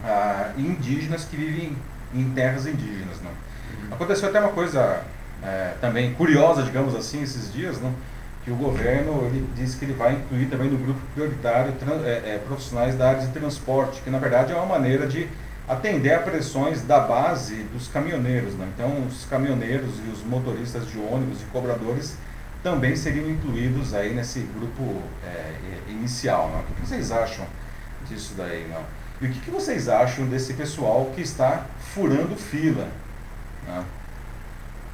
Ah, 0.04 0.52
e 0.56 0.62
indígenas 0.62 1.26
que 1.26 1.36
vivem 1.36 1.76
em 2.14 2.30
terras 2.32 2.66
indígenas. 2.66 3.18
Né? 3.22 3.30
Uhum. 3.30 3.94
Aconteceu 3.94 4.30
até 4.30 4.40
uma 4.40 4.52
coisa 4.52 5.02
é, 5.44 5.74
também 5.82 6.14
curiosa, 6.14 6.64
digamos 6.64 6.96
assim, 6.96 7.22
esses 7.22 7.52
dias, 7.52 7.78
né? 7.80 7.92
Que 8.44 8.52
o 8.52 8.56
governo 8.56 9.26
ele 9.26 9.48
que 9.56 9.86
ele 9.86 9.94
vai 9.94 10.14
incluir 10.14 10.48
também 10.48 10.70
no 10.70 10.78
grupo 10.78 11.00
prioritário 11.14 11.74
é, 12.06 12.36
é, 12.36 12.42
profissionais 12.46 12.96
da 12.96 13.10
área 13.10 13.22
de 13.22 13.32
transporte, 13.32 14.02
que 14.02 14.10
na 14.10 14.20
verdade 14.20 14.52
é 14.52 14.56
uma 14.56 14.66
maneira 14.66 15.08
de 15.08 15.30
atender 15.68 16.14
a 16.14 16.20
pressões 16.20 16.82
da 16.82 17.00
base 17.00 17.64
dos 17.74 17.88
caminhoneiros. 17.88 18.54
Né? 18.56 18.68
Então, 18.76 19.06
os 19.08 19.26
caminhoneiros 19.26 19.92
e 20.06 20.10
os 20.10 20.22
motoristas 20.24 20.90
de 20.90 21.00
ônibus 21.00 21.42
e 21.42 21.46
cobradores 21.46 22.18
também 22.62 22.96
seriam 22.96 23.30
incluídos 23.30 23.94
aí 23.94 24.14
nesse 24.14 24.40
grupo 24.40 25.02
é, 25.26 25.54
inicial. 25.90 26.50
Não? 26.50 26.60
O 26.60 26.64
que 26.64 26.88
vocês 26.88 27.12
acham 27.12 27.46
disso 28.10 28.34
daí? 28.36 28.68
Não? 28.68 28.84
E 29.22 29.28
o 29.28 29.32
que 29.32 29.52
vocês 29.52 29.88
acham 29.88 30.26
desse 30.26 30.54
pessoal 30.54 31.12
que 31.16 31.22
está 31.22 31.66
furando 31.94 32.36
fila? 32.36 32.90
Não? 33.66 34.03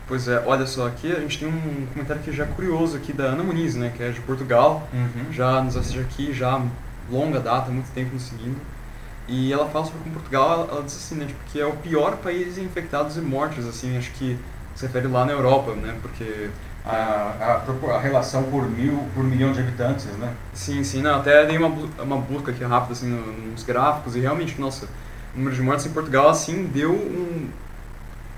Pois 0.10 0.28
é, 0.28 0.44
olha 0.44 0.66
só, 0.66 0.88
aqui 0.88 1.12
a 1.12 1.20
gente 1.20 1.38
tem 1.38 1.48
um 1.48 1.86
comentário 1.94 2.20
que 2.24 2.32
já 2.32 2.44
é 2.44 2.48
curioso 2.48 2.98
aqui 2.98 3.14
da 3.14 3.26
Ana 3.26 3.44
Muniz, 3.44 3.76
né, 3.76 3.94
que 3.96 4.02
é 4.02 4.10
de 4.10 4.20
Portugal, 4.22 4.90
uhum. 4.92 5.32
já 5.32 5.62
nos 5.62 5.78
assiste 5.78 6.00
aqui, 6.00 6.34
já 6.34 6.60
longa 7.12 7.40
data, 7.40 7.70
muito 7.70 7.92
tempo 7.92 8.16
nos 8.16 8.24
seguindo. 8.24 8.60
E 9.28 9.54
ela 9.54 9.70
fala 9.70 9.86
sobre 9.86 10.00
como 10.00 10.16
Portugal, 10.16 10.52
ela, 10.52 10.68
ela 10.72 10.84
diz 10.84 10.96
assim, 10.96 11.14
né, 11.14 11.28
tipo, 11.28 11.40
que 11.52 11.62
é 11.62 11.66
o 11.68 11.74
pior 11.74 12.18
país 12.18 12.58
em 12.58 12.64
infectados 12.64 13.18
e 13.18 13.22
mortes, 13.22 13.68
assim, 13.68 13.96
acho 14.00 14.10
que 14.14 14.36
se 14.74 14.88
refere 14.88 15.08
lá 15.08 15.26
na 15.26 15.32
Europa, 15.32 15.76
né, 15.76 15.96
porque 16.02 16.50
a, 16.84 17.62
a, 17.70 17.94
a, 17.96 18.00
relação 18.00 18.42
por 18.46 18.68
mil 18.68 19.04
por 19.14 19.24
milhão 19.24 19.52
de 19.52 19.60
habitantes, 19.60 20.08
né? 20.18 20.34
Sim, 20.56 20.84
sim, 20.84 21.04
não, 21.04 21.20
até 21.20 21.46
dei 21.46 21.60
uma, 21.60 21.68
uma 22.02 22.18
busca 22.18 22.50
aqui 22.50 22.64
rápida 22.64 22.94
assim, 22.94 23.10
nos 23.52 23.62
gráficos 23.62 24.16
e 24.16 24.22
realmente, 24.22 24.60
nossa, 24.60 24.88
o 25.36 25.38
número 25.38 25.56
de 25.56 25.62
mortes 25.62 25.86
em 25.86 25.92
Portugal 25.92 26.30
assim 26.30 26.66
deu 26.66 26.94
um 26.94 27.48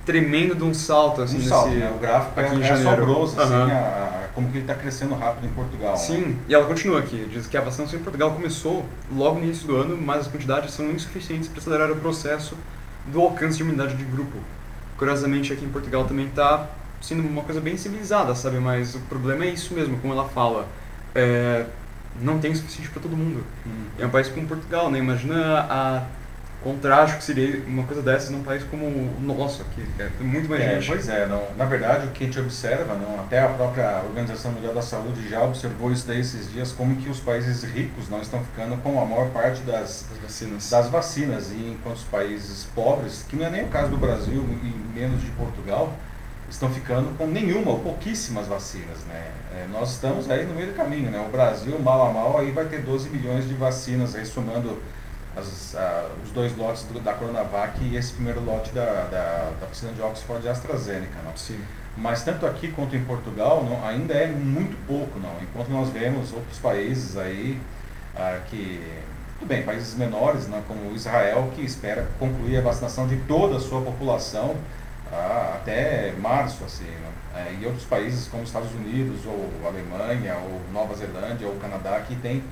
tremendo 0.06 0.56
de 0.56 0.64
um 0.64 0.74
salto 0.74 1.22
assim 1.22 1.38
um 1.38 1.42
salto, 1.42 1.70
nesse, 1.70 1.80
né? 1.80 1.94
o 1.96 2.00
gráfico 2.00 2.40
aqui 2.40 2.56
é, 2.56 2.58
em 2.58 2.64
é 2.64 2.72
assombroso 2.72 3.40
assim, 3.40 3.54
uhum. 3.54 3.72
a, 3.72 4.30
como 4.34 4.48
que 4.50 4.58
ele 4.58 4.64
está 4.64 4.76
crescendo 4.76 5.14
rápido 5.16 5.46
em 5.46 5.50
Portugal. 5.50 5.92
Né? 5.92 5.98
Sim, 5.98 6.22
né? 6.22 6.36
e 6.48 6.54
ela 6.54 6.66
continua 6.66 7.00
aqui, 7.00 7.28
diz 7.32 7.48
que 7.48 7.58
a 7.58 7.62
vacinação 7.62 8.00
em 8.00 8.04
Portugal 8.04 8.32
começou 8.32 8.86
logo 9.14 9.40
no 9.40 9.46
início 9.46 9.68
do 9.68 9.76
ano, 9.76 9.98
mas 9.98 10.22
as 10.22 10.28
quantidades 10.28 10.74
são 10.74 10.90
insuficientes 10.90 11.48
para 11.48 11.60
acelerar 11.60 11.92
o 11.92 11.96
processo 11.98 12.58
do 13.08 13.22
alcance 13.22 13.58
de 13.58 13.64
imunidade 13.64 13.96
de 13.96 14.04
grupo. 14.04 14.38
Curiosamente 14.98 15.52
aqui 15.52 15.66
em 15.66 15.70
Portugal 15.70 16.06
também 16.06 16.28
está 16.28 16.68
sendo 17.02 17.28
uma 17.28 17.42
coisa 17.44 17.60
bem 17.60 17.76
civilizada, 17.76 18.36
sabe? 18.36 18.60
Mas 18.60 18.96
o 18.96 19.00
problema 19.02 19.46
é 19.46 19.50
isso 19.50 19.74
mesmo, 19.74 19.98
como 19.98 20.14
ela 20.14 20.30
fala. 20.30 20.68
É, 21.16 21.66
não 22.22 22.40
tem 22.40 22.54
suficiente 22.54 22.90
para 22.92 23.02
todo 23.02 23.18
mundo. 23.18 23.44
Hum. 23.66 23.86
É 23.98 24.06
um 24.06 24.10
país 24.10 24.30
como 24.30 24.46
Portugal, 24.48 24.92
né? 24.92 25.00
Imagina 25.00 25.66
a 25.70 26.04
contraste 26.64 27.18
que 27.18 27.24
seria 27.24 27.64
uma 27.66 27.84
coisa 27.84 28.02
dessas 28.02 28.30
num 28.30 28.44
país 28.44 28.64
como 28.64 28.86
o 28.86 29.20
nosso 29.22 29.62
aqui, 29.64 29.84
que 29.96 30.02
é 30.02 30.10
muito 30.20 30.50
mais 30.50 30.62
é, 30.62 30.76
gente. 30.76 30.88
Pois 30.88 31.10
é, 31.10 31.26
não, 31.26 31.44
na 31.58 31.66
verdade 31.66 32.08
o 32.08 32.12
que 32.12 32.24
a 32.24 32.28
gente 32.28 32.40
observa, 32.40 32.94
não, 32.94 33.20
até 33.20 33.40
a 33.40 33.50
própria 33.50 34.02
Organização 34.06 34.52
Mundial 34.52 34.74
da 34.74 34.82
Saúde 34.82 35.28
já 35.28 35.44
observou 35.44 35.92
isso 35.92 36.08
daí 36.08 36.20
esses 36.20 36.52
dias, 36.52 36.72
como 36.72 36.96
que 36.96 37.10
os 37.10 37.20
países 37.20 37.64
ricos 37.64 38.10
não 38.10 38.22
estão 38.22 38.44
ficando 38.44 38.78
com 38.82 39.02
a 39.02 39.06
maior 39.06 39.30
parte 39.30 39.62
das, 39.62 40.06
das, 40.10 40.20
vacinas. 40.22 40.70
das 40.70 40.90
vacinas, 40.90 41.52
e 41.52 41.72
enquanto 41.72 41.98
os 41.98 42.04
países 42.04 42.66
pobres, 42.76 43.26
que 43.28 43.36
não 43.36 43.48
é 43.48 43.50
nem 43.50 43.64
o 43.64 43.68
caso 43.68 43.90
do 43.90 43.98
Brasil 43.98 44.44
e 44.64 45.00
menos 45.00 45.22
de 45.22 45.32
Portugal, 45.32 45.94
estão 46.50 46.70
ficando 46.70 47.18
com 47.18 47.26
nenhuma 47.28 47.72
ou 47.72 47.80
pouquíssimas 47.80 48.46
vacinas. 48.46 49.00
Né? 49.08 49.32
É, 49.56 49.68
nós 49.72 49.92
estamos 49.92 50.30
aí 50.30 50.46
no 50.46 50.54
meio 50.54 50.68
do 50.68 50.76
caminho. 50.76 51.10
Né? 51.10 51.24
O 51.26 51.32
Brasil, 51.32 51.80
mal 51.80 52.10
a 52.10 52.14
mal, 52.14 52.38
aí 52.38 52.52
vai 52.52 52.66
ter 52.66 52.82
12 52.82 53.10
milhões 53.10 53.48
de 53.48 53.54
vacinas, 53.54 54.16
aí 54.16 54.26
somando 54.26 54.82
as, 55.36 55.76
a, 55.76 56.10
os 56.24 56.32
dois 56.32 56.56
lotes 56.58 56.84
do, 56.84 57.00
da 57.00 57.14
Coronavac 57.14 57.84
e 57.84 57.96
esse 57.96 58.14
primeiro 58.14 58.44
lote 58.44 58.72
da, 58.72 58.86
da, 59.06 59.52
da 59.60 59.66
vacina 59.68 59.92
de 59.94 60.02
Oxford 60.02 60.46
e 60.46 60.50
AstraZeneca. 60.50 61.22
Não? 61.24 61.36
Sim. 61.36 61.60
Mas 61.98 62.24
tanto 62.24 62.46
aqui 62.46 62.70
quanto 62.70 62.96
em 62.96 63.04
Portugal 63.04 63.64
não, 63.64 63.86
ainda 63.86 64.14
é 64.14 64.28
muito 64.28 64.78
pouco, 64.88 65.20
não. 65.20 65.36
Enquanto 65.42 65.70
nós 65.70 65.90
vemos 65.90 66.32
outros 66.32 66.58
países 66.60 67.18
aí 67.18 67.60
ah, 68.16 68.40
que 68.50 68.82
tudo 69.40 69.48
bem, 69.48 69.64
países 69.64 69.96
menores, 69.96 70.48
né, 70.48 70.62
como 70.68 70.96
Israel, 70.96 71.52
que 71.56 71.64
espera 71.64 72.08
concluir 72.20 72.58
a 72.58 72.62
vacinação 72.62 73.08
de 73.08 73.18
toda 73.22 73.58
a 73.58 73.60
sua 73.60 73.82
população 73.82 74.56
ah, 75.12 75.56
até 75.56 76.14
março, 76.20 76.64
assim, 76.64 76.86
né? 76.86 77.12
é, 77.36 77.56
e 77.60 77.66
outros 77.66 77.86
países 77.86 78.28
como 78.28 78.44
Estados 78.44 78.72
Unidos, 78.74 79.26
ou 79.26 79.50
Alemanha, 79.66 80.36
ou 80.36 80.62
Nova 80.72 80.96
Zelândia, 80.96 81.48
ou 81.48 81.56
Canadá, 81.56 82.00
que 82.02 82.16
tem, 82.16 82.44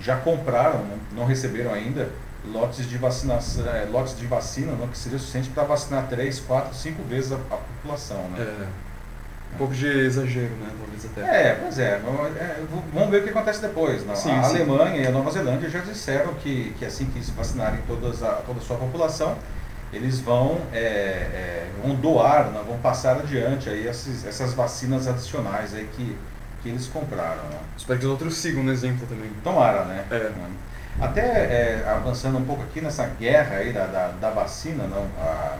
já 0.00 0.16
compraram, 0.16 0.84
não, 0.84 1.20
não 1.20 1.24
receberam 1.26 1.72
ainda, 1.72 2.08
lotes 2.44 2.88
de, 2.88 2.96
vacinação, 2.96 3.66
é, 3.66 3.84
lotes 3.84 4.16
de 4.16 4.26
vacina 4.26 4.72
não, 4.72 4.88
que 4.88 4.96
seria 4.96 5.18
suficiente 5.18 5.50
para 5.50 5.64
vacinar 5.64 6.08
3, 6.08 6.40
4, 6.40 6.74
5 6.74 7.02
vezes 7.02 7.32
a, 7.32 7.36
a 7.36 7.56
população. 7.56 8.22
Né? 8.30 8.40
É. 8.40 8.90
Um 9.54 9.58
pouco 9.58 9.74
de 9.74 9.86
exagero, 9.86 10.54
né? 10.56 10.70
Talvez 10.78 11.04
até. 11.04 11.48
É, 11.48 11.54
pois 11.54 11.78
é. 11.78 11.94
é 11.94 12.62
vamos 12.94 13.10
ver 13.10 13.20
o 13.20 13.24
que 13.24 13.30
acontece 13.30 13.60
depois. 13.60 14.06
Não? 14.06 14.14
Sim, 14.14 14.30
a 14.30 14.44
sim. 14.44 14.56
Alemanha 14.56 15.02
e 15.02 15.06
a 15.06 15.10
Nova 15.10 15.30
Zelândia 15.30 15.68
já 15.68 15.80
disseram 15.80 16.34
que, 16.34 16.72
que 16.78 16.84
assim 16.84 17.06
que 17.06 17.22
se 17.22 17.32
vacinarem 17.32 17.80
todas 17.86 18.22
a, 18.22 18.34
toda 18.46 18.60
a 18.60 18.62
sua 18.62 18.76
população, 18.76 19.36
eles 19.92 20.20
vão, 20.20 20.60
é, 20.72 20.78
é, 20.78 21.66
vão 21.82 21.96
doar, 21.96 22.46
né, 22.50 22.62
vão 22.64 22.78
passar 22.78 23.16
adiante 23.16 23.68
aí 23.68 23.88
esses, 23.88 24.24
essas 24.24 24.54
vacinas 24.54 25.08
adicionais 25.08 25.74
aí 25.74 25.88
que 25.96 26.16
que 26.62 26.68
eles 26.68 26.86
compraram. 26.86 27.42
Né? 27.44 27.58
Espero 27.76 27.98
que 27.98 28.04
os 28.04 28.10
outros 28.10 28.36
sigam 28.36 28.62
no 28.62 28.72
exemplo 28.72 29.06
também. 29.06 29.30
Tomara, 29.42 29.84
né? 29.84 30.04
É. 30.10 30.30
Até 31.00 31.20
é, 31.20 31.84
avançando 31.88 32.38
um 32.38 32.44
pouco 32.44 32.62
aqui 32.62 32.80
nessa 32.80 33.06
guerra 33.06 33.56
aí 33.56 33.72
da, 33.72 33.86
da, 33.86 34.08
da 34.08 34.30
vacina, 34.30 34.84
não, 34.84 35.06
a, 35.18 35.56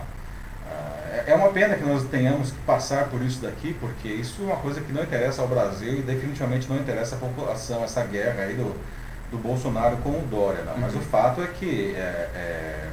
a, 0.67 1.23
é 1.27 1.35
uma 1.35 1.49
pena 1.49 1.77
que 1.77 1.85
nós 1.85 2.05
tenhamos 2.05 2.51
que 2.51 2.59
passar 2.59 3.09
por 3.09 3.23
isso 3.23 3.41
daqui, 3.41 3.75
porque 3.81 4.09
isso 4.09 4.43
é 4.43 4.47
uma 4.47 4.57
coisa 4.57 4.81
que 4.81 4.93
não 4.93 5.03
interessa 5.03 5.41
ao 5.41 5.49
Brasil 5.49 5.95
e 5.95 6.03
definitivamente 6.03 6.69
não 6.69 6.77
interessa 6.77 7.17
à 7.17 7.19
população, 7.19 7.83
essa 7.83 8.05
guerra 8.05 8.43
aí 8.43 8.55
do, 8.55 8.77
do 9.31 9.39
Bolsonaro 9.39 9.97
com 9.99 10.11
o 10.11 10.27
Dória. 10.31 10.63
Não. 10.65 10.77
Mas 10.79 10.93
uhum. 10.93 11.01
o 11.01 11.03
fato 11.03 11.43
é 11.43 11.47
que 11.47 11.95
é, 11.97 12.29
é, 12.35 12.89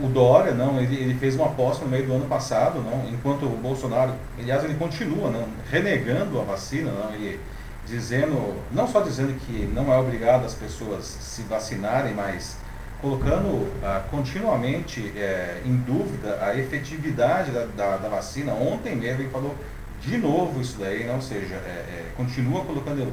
o 0.00 0.08
Dória, 0.08 0.52
não, 0.52 0.80
ele, 0.80 0.96
ele, 0.96 1.14
fez 1.14 1.34
uma 1.34 1.46
aposta 1.46 1.84
no 1.84 1.90
meio 1.90 2.06
do 2.06 2.14
ano 2.14 2.26
passado, 2.26 2.80
não, 2.80 3.08
enquanto 3.08 3.46
o 3.46 3.56
Bolsonaro, 3.56 4.12
aliás, 4.38 4.62
ele 4.64 4.74
continua 4.74 5.30
não, 5.30 5.46
renegando 5.70 6.40
a 6.40 6.44
vacina, 6.44 6.90
não, 6.90 7.12
ele, 7.14 7.40
dizendo, 7.86 8.54
não 8.70 8.86
só 8.86 9.00
dizendo 9.00 9.34
que 9.40 9.66
não 9.74 9.92
é 9.92 9.98
obrigado 9.98 10.44
as 10.44 10.54
pessoas 10.54 11.04
se 11.04 11.42
vacinarem, 11.42 12.14
mas 12.14 12.56
colocando 13.00 13.68
ah, 13.82 14.02
continuamente 14.10 15.12
é, 15.16 15.60
em 15.66 15.76
dúvida 15.76 16.38
a 16.40 16.56
efetividade 16.56 17.50
da, 17.50 17.66
da, 17.66 17.96
da, 17.96 18.08
vacina. 18.08 18.52
Ontem 18.52 18.94
mesmo 18.94 19.22
ele 19.22 19.30
falou 19.30 19.56
de 20.00 20.16
novo 20.16 20.60
isso 20.60 20.78
daí, 20.78 21.04
não? 21.04 21.16
ou 21.16 21.20
seja, 21.20 21.56
é, 21.56 21.68
é, 21.68 22.04
continua 22.16 22.64
colocando 22.64 23.12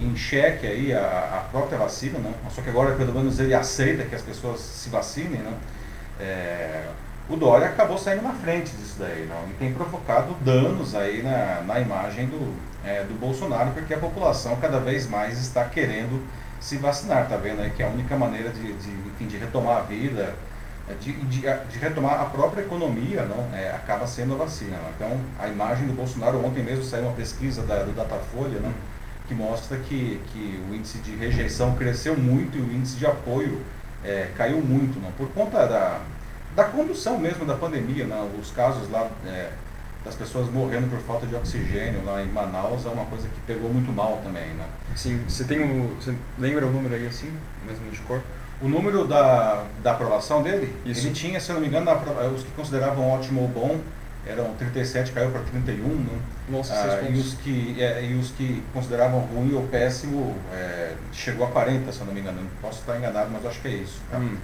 em 0.00 0.16
xeque 0.16 0.66
aí 0.66 0.92
a, 0.92 1.00
a, 1.00 1.48
própria 1.50 1.76
vacina, 1.76 2.18
não? 2.20 2.32
só 2.50 2.62
que 2.62 2.70
agora 2.70 2.94
pelo 2.94 3.12
menos 3.12 3.38
ele 3.40 3.52
aceita 3.52 4.04
que 4.04 4.14
as 4.14 4.22
pessoas 4.22 4.60
se 4.60 4.88
vacinem. 4.88 5.40
Não? 5.42 5.75
É, 6.20 6.86
o 7.28 7.36
Dória 7.36 7.66
acabou 7.66 7.98
saindo 7.98 8.22
na 8.22 8.32
frente 8.32 8.70
disso 8.76 8.96
daí, 8.98 9.26
não? 9.26 9.48
e 9.50 9.54
tem 9.58 9.72
provocado 9.72 10.34
danos 10.42 10.94
aí 10.94 11.22
na, 11.22 11.62
na 11.62 11.80
imagem 11.80 12.26
do, 12.26 12.54
é, 12.84 13.02
do 13.02 13.18
Bolsonaro, 13.18 13.72
porque 13.72 13.92
a 13.92 13.98
população 13.98 14.56
cada 14.56 14.78
vez 14.78 15.08
mais 15.08 15.40
está 15.40 15.64
querendo 15.64 16.24
se 16.60 16.76
vacinar, 16.76 17.28
tá 17.28 17.36
vendo 17.36 17.62
aí 17.62 17.70
que 17.70 17.82
é 17.82 17.86
a 17.86 17.88
única 17.88 18.16
maneira 18.16 18.50
de, 18.50 18.72
de, 18.72 18.90
enfim, 18.90 19.26
de 19.26 19.36
retomar 19.36 19.78
a 19.78 19.80
vida, 19.80 20.34
é, 20.88 20.94
de, 20.94 21.12
de, 21.12 21.40
de, 21.40 21.78
retomar 21.80 22.20
a 22.20 22.26
própria 22.26 22.62
economia, 22.62 23.24
não, 23.24 23.52
é, 23.52 23.70
acaba 23.70 24.06
sendo 24.06 24.34
a 24.34 24.36
vacina. 24.36 24.76
Não? 24.76 24.90
Então, 24.90 25.20
a 25.40 25.48
imagem 25.48 25.86
do 25.88 25.94
Bolsonaro, 25.94 26.44
ontem 26.44 26.62
mesmo 26.62 26.84
saiu 26.84 27.06
uma 27.06 27.12
pesquisa 27.12 27.62
da, 27.62 27.82
do 27.82 27.92
Datafolha, 27.92 28.60
não, 28.60 28.72
que 29.26 29.34
mostra 29.34 29.76
que, 29.78 30.20
que 30.28 30.62
o 30.70 30.74
índice 30.74 30.98
de 30.98 31.16
rejeição 31.16 31.74
cresceu 31.74 32.16
muito 32.16 32.56
e 32.56 32.60
o 32.60 32.72
índice 32.72 32.96
de 32.96 33.04
apoio 33.04 33.60
é, 34.06 34.30
caiu 34.36 34.58
muito, 34.58 35.00
não, 35.00 35.10
por 35.12 35.28
conta 35.30 35.66
da, 35.66 36.00
da 36.54 36.64
condução 36.64 37.18
mesmo 37.18 37.44
da 37.44 37.54
pandemia, 37.54 38.06
não, 38.06 38.30
os 38.40 38.50
casos 38.52 38.88
lá 38.90 39.10
é, 39.26 39.50
das 40.04 40.14
pessoas 40.14 40.48
morrendo 40.48 40.88
por 40.88 41.00
falta 41.00 41.26
de 41.26 41.34
oxigênio 41.34 42.04
lá 42.04 42.22
em 42.22 42.28
Manaus 42.28 42.86
é 42.86 42.88
uma 42.88 43.04
coisa 43.06 43.26
que 43.28 43.40
pegou 43.40 43.68
muito 43.68 43.92
mal 43.92 44.20
também, 44.22 44.48
né? 44.54 44.64
Sim, 44.94 45.20
você 45.28 45.42
tem 45.44 45.60
o, 45.60 45.96
você 45.96 46.14
lembra 46.38 46.66
o 46.66 46.70
número 46.70 46.94
aí 46.94 47.06
assim, 47.06 47.32
mesmo 47.66 47.90
de 47.90 47.98
cor? 48.02 48.22
O 48.62 48.68
número 48.68 49.06
da, 49.06 49.64
da 49.82 49.92
aprovação 49.92 50.42
dele, 50.42 50.74
Isso. 50.86 51.06
ele 51.06 51.14
tinha, 51.14 51.40
se 51.40 51.50
eu 51.50 51.54
não 51.54 51.60
me 51.60 51.68
engano, 51.68 51.90
os 52.34 52.42
que 52.42 52.50
consideravam 52.52 53.10
ótimo 53.10 53.42
ou 53.42 53.48
bom 53.48 53.80
eram 54.26 54.52
37, 54.54 55.12
caiu 55.12 55.30
para 55.30 55.40
31, 55.42 55.86
né? 55.86 56.20
Nossa, 56.48 56.74
ah, 56.74 57.08
e 57.08 57.18
os 57.18 57.34
que 57.34 57.80
é, 57.80 58.04
E 58.04 58.14
os 58.14 58.30
que 58.30 58.62
consideravam 58.72 59.20
ruim 59.20 59.54
ou 59.54 59.62
péssimo 59.68 60.36
é, 60.52 60.94
chegou 61.12 61.46
a 61.46 61.50
40, 61.50 61.90
se 61.92 62.00
eu 62.00 62.06
não 62.06 62.12
me 62.12 62.20
engano. 62.20 62.40
Posso 62.60 62.80
estar 62.80 62.98
enganado, 62.98 63.30
mas 63.32 63.46
acho 63.46 63.60
que 63.60 63.68
é 63.68 63.72
isso. 63.72 64.00
Tá? 64.10 64.18
Hum. 64.18 64.36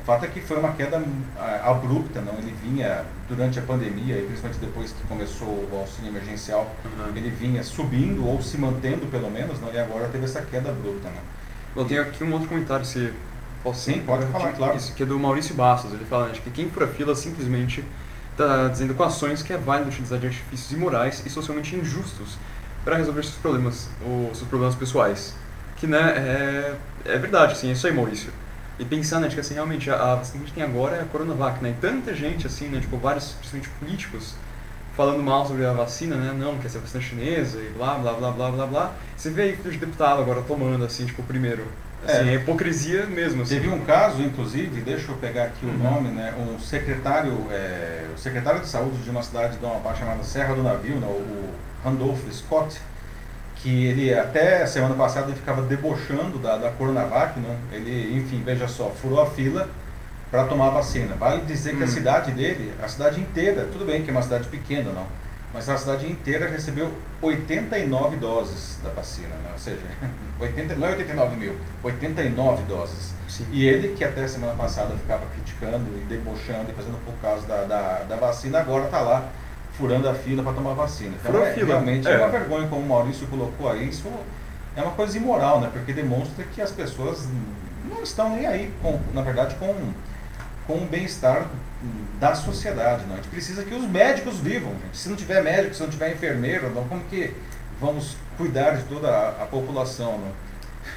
O 0.00 0.04
fato 0.04 0.24
é 0.24 0.28
que 0.28 0.40
foi 0.40 0.58
uma 0.58 0.72
queda 0.72 1.02
ah, 1.38 1.70
abrupta, 1.70 2.20
não? 2.20 2.34
Ele 2.34 2.54
vinha 2.62 3.04
durante 3.28 3.58
a 3.58 3.62
pandemia, 3.62 4.16
e 4.16 4.26
principalmente 4.26 4.60
depois 4.60 4.92
que 4.92 5.06
começou 5.06 5.48
o 5.48 5.78
auxílio 5.78 6.10
emergencial, 6.10 6.74
uhum. 6.84 7.16
ele 7.16 7.30
vinha 7.30 7.62
subindo 7.62 8.26
ou 8.26 8.40
se 8.42 8.56
mantendo 8.56 9.06
pelo 9.06 9.30
menos, 9.30 9.60
não? 9.60 9.72
e 9.72 9.78
agora 9.78 10.08
teve 10.08 10.24
essa 10.24 10.40
queda 10.42 10.70
abrupta. 10.70 11.08
Não? 11.08 11.82
Eu 11.82 11.86
tenho 11.86 12.02
aqui 12.02 12.24
um 12.24 12.32
outro 12.32 12.48
comentário, 12.48 12.84
se 12.84 13.12
posso 13.62 13.80
Sim, 13.80 14.00
pode 14.00 14.24
falar, 14.26 14.52
claro. 14.52 14.76
Isso, 14.76 14.94
que 14.94 15.02
é 15.02 15.06
do 15.06 15.18
Maurício 15.18 15.54
Bastos. 15.54 15.92
Ele 15.92 16.04
fala 16.04 16.28
né, 16.28 16.34
que 16.42 16.50
quem 16.50 16.70
fura 16.70 16.88
fila 16.88 17.14
simplesmente 17.14 17.84
está 18.42 18.68
dizendo 18.68 18.94
com 18.94 19.02
ações 19.02 19.42
que 19.42 19.52
é 19.52 19.58
válido 19.58 19.90
utilizar 19.90 20.18
de 20.18 20.26
artifícios 20.26 20.72
imorais 20.72 21.22
e 21.24 21.30
socialmente 21.30 21.76
injustos 21.76 22.38
para 22.84 22.96
resolver 22.96 23.22
seus 23.22 23.36
problemas, 23.36 23.88
ou 24.04 24.34
seus 24.34 24.48
problemas 24.48 24.74
pessoais. 24.74 25.34
Que 25.76 25.86
né, 25.86 25.98
é, 26.00 26.76
é 27.04 27.18
verdade, 27.18 27.52
assim, 27.52 27.68
é 27.68 27.72
isso 27.72 27.86
aí, 27.86 27.92
Maurício. 27.92 28.32
E 28.78 28.84
pensando, 28.84 29.22
né, 29.22 29.28
que 29.28 29.38
assim, 29.38 29.54
realmente, 29.54 29.90
a, 29.90 30.14
vacina 30.14 30.38
que 30.38 30.44
a 30.44 30.46
gente 30.46 30.54
tem 30.54 30.62
agora 30.62 30.96
é 30.96 31.02
a 31.02 31.04
Coronavac, 31.04 31.62
né? 31.62 31.70
E 31.70 31.80
tanta 31.80 32.14
gente, 32.14 32.46
assim, 32.46 32.68
né, 32.68 32.80
tipo, 32.80 32.96
vários, 32.96 33.32
principalmente 33.32 33.68
políticos, 33.78 34.34
falando 34.96 35.22
mal 35.22 35.46
sobre 35.46 35.66
a 35.66 35.72
vacina, 35.72 36.16
né? 36.16 36.32
Não, 36.32 36.58
quer 36.58 36.70
ser 36.70 36.78
vacina 36.78 37.02
chinesa 37.02 37.60
e 37.60 37.70
blá, 37.76 37.96
blá, 37.96 38.14
blá, 38.14 38.30
blá, 38.30 38.50
blá, 38.50 38.66
blá. 38.66 38.92
Você 39.16 39.28
vê 39.28 39.42
aí 39.42 39.56
filho 39.56 39.70
de 39.70 39.78
deputado 39.78 40.22
agora 40.22 40.40
tomando, 40.42 40.82
assim, 40.84 41.04
tipo, 41.04 41.22
primeiro. 41.22 41.66
Assim, 42.06 42.28
é, 42.28 42.32
é 42.32 42.34
hipocrisia 42.36 43.06
mesmo. 43.06 43.42
Assim. 43.42 43.54
Teve 43.54 43.68
um 43.68 43.80
caso, 43.80 44.22
inclusive, 44.22 44.80
deixa 44.80 45.10
eu 45.10 45.16
pegar 45.16 45.44
aqui 45.44 45.66
uhum. 45.66 45.74
o 45.74 45.78
nome, 45.78 46.08
né? 46.08 46.34
Um 46.38 46.58
secretário, 46.58 47.46
é, 47.50 48.06
o 48.14 48.18
secretário 48.18 48.60
de 48.60 48.68
saúde 48.68 48.98
de 48.98 49.10
uma 49.10 49.22
cidade 49.22 49.56
de 49.56 49.64
uma 49.64 49.94
chamada 49.94 50.22
Serra 50.22 50.54
do 50.54 50.62
Navio, 50.62 50.96
né, 50.96 51.06
o 51.06 51.50
Randolph 51.84 52.20
Scott, 52.32 52.80
que 53.56 53.86
ele 53.86 54.14
até 54.14 54.66
semana 54.66 54.94
passada 54.94 55.28
ele 55.28 55.36
ficava 55.36 55.62
debochando 55.62 56.38
da, 56.38 56.56
da 56.56 56.70
Coronavac, 56.70 57.38
né? 57.38 57.56
ele, 57.72 58.16
enfim, 58.16 58.42
veja 58.44 58.66
só, 58.66 58.90
furou 58.90 59.20
a 59.20 59.26
fila 59.26 59.68
para 60.30 60.44
tomar 60.44 60.68
a 60.68 60.70
vacina. 60.70 61.14
Vale 61.16 61.42
dizer 61.42 61.74
hum. 61.74 61.78
que 61.78 61.82
a 61.82 61.86
hum. 61.86 61.90
cidade 61.90 62.32
dele, 62.32 62.72
a 62.82 62.88
cidade 62.88 63.20
inteira, 63.20 63.68
tudo 63.70 63.84
bem 63.84 64.02
que 64.02 64.10
é 64.10 64.12
uma 64.12 64.22
cidade 64.22 64.48
pequena, 64.48 64.92
não, 64.92 65.06
mas 65.52 65.68
a 65.68 65.76
cidade 65.76 66.10
inteira 66.10 66.48
recebeu 66.48 66.92
89 67.20 68.16
doses 68.16 68.78
da 68.82 68.90
vacina, 68.90 69.28
né? 69.28 69.50
ou 69.52 69.58
seja, 69.58 69.80
80, 70.38 70.76
não 70.76 70.86
é 70.86 70.90
89 70.90 71.36
mil, 71.36 71.56
89 71.82 72.62
doses. 72.64 73.14
Sim. 73.28 73.46
E 73.50 73.66
ele, 73.66 73.94
que 73.96 74.04
até 74.04 74.26
semana 74.26 74.54
passada 74.54 74.94
ficava 74.96 75.24
criticando 75.26 75.86
e 75.96 76.04
debochando 76.08 76.70
e 76.70 76.74
fazendo 76.74 76.98
por 77.04 77.14
causa 77.20 77.46
da, 77.46 77.64
da, 77.64 78.02
da 78.04 78.16
vacina, 78.16 78.60
agora 78.60 78.84
está 78.84 79.00
lá 79.00 79.28
furando 79.72 80.08
a 80.08 80.14
fila 80.14 80.42
para 80.42 80.52
tomar 80.52 80.74
vacina. 80.74 81.14
Então, 81.22 81.42
é, 81.42 81.52
realmente 81.54 82.06
é. 82.06 82.12
é. 82.12 82.18
uma 82.18 82.28
vergonha, 82.28 82.68
como 82.68 82.82
o 82.82 82.88
Maurício 82.88 83.26
colocou 83.26 83.70
aí, 83.70 83.88
isso 83.88 84.10
é 84.76 84.82
uma 84.82 84.92
coisa 84.92 85.16
imoral, 85.16 85.60
né? 85.60 85.70
Porque 85.72 85.92
demonstra 85.92 86.44
que 86.44 86.60
as 86.60 86.70
pessoas 86.70 87.26
não 87.88 88.02
estão 88.02 88.36
nem 88.36 88.46
aí, 88.46 88.72
com, 88.82 89.00
na 89.12 89.22
verdade, 89.22 89.54
com, 89.56 89.74
com 90.66 90.84
o 90.84 90.86
bem-estar 90.86 91.46
da 92.18 92.34
sociedade. 92.34 93.06
Não? 93.06 93.14
A 93.14 93.16
gente 93.16 93.28
precisa 93.28 93.64
que 93.64 93.74
os 93.74 93.84
médicos 93.84 94.38
vivam. 94.38 94.72
Gente. 94.72 94.96
Se 94.96 95.08
não 95.08 95.16
tiver 95.16 95.42
médico, 95.42 95.74
se 95.74 95.82
não 95.82 95.90
tiver 95.90 96.12
enfermeiro, 96.12 96.70
não, 96.74 96.86
como 96.86 97.02
que 97.04 97.34
vamos 97.80 98.16
cuidar 98.36 98.76
de 98.76 98.84
toda 98.84 99.08
a, 99.08 99.42
a 99.42 99.46
população? 99.46 100.18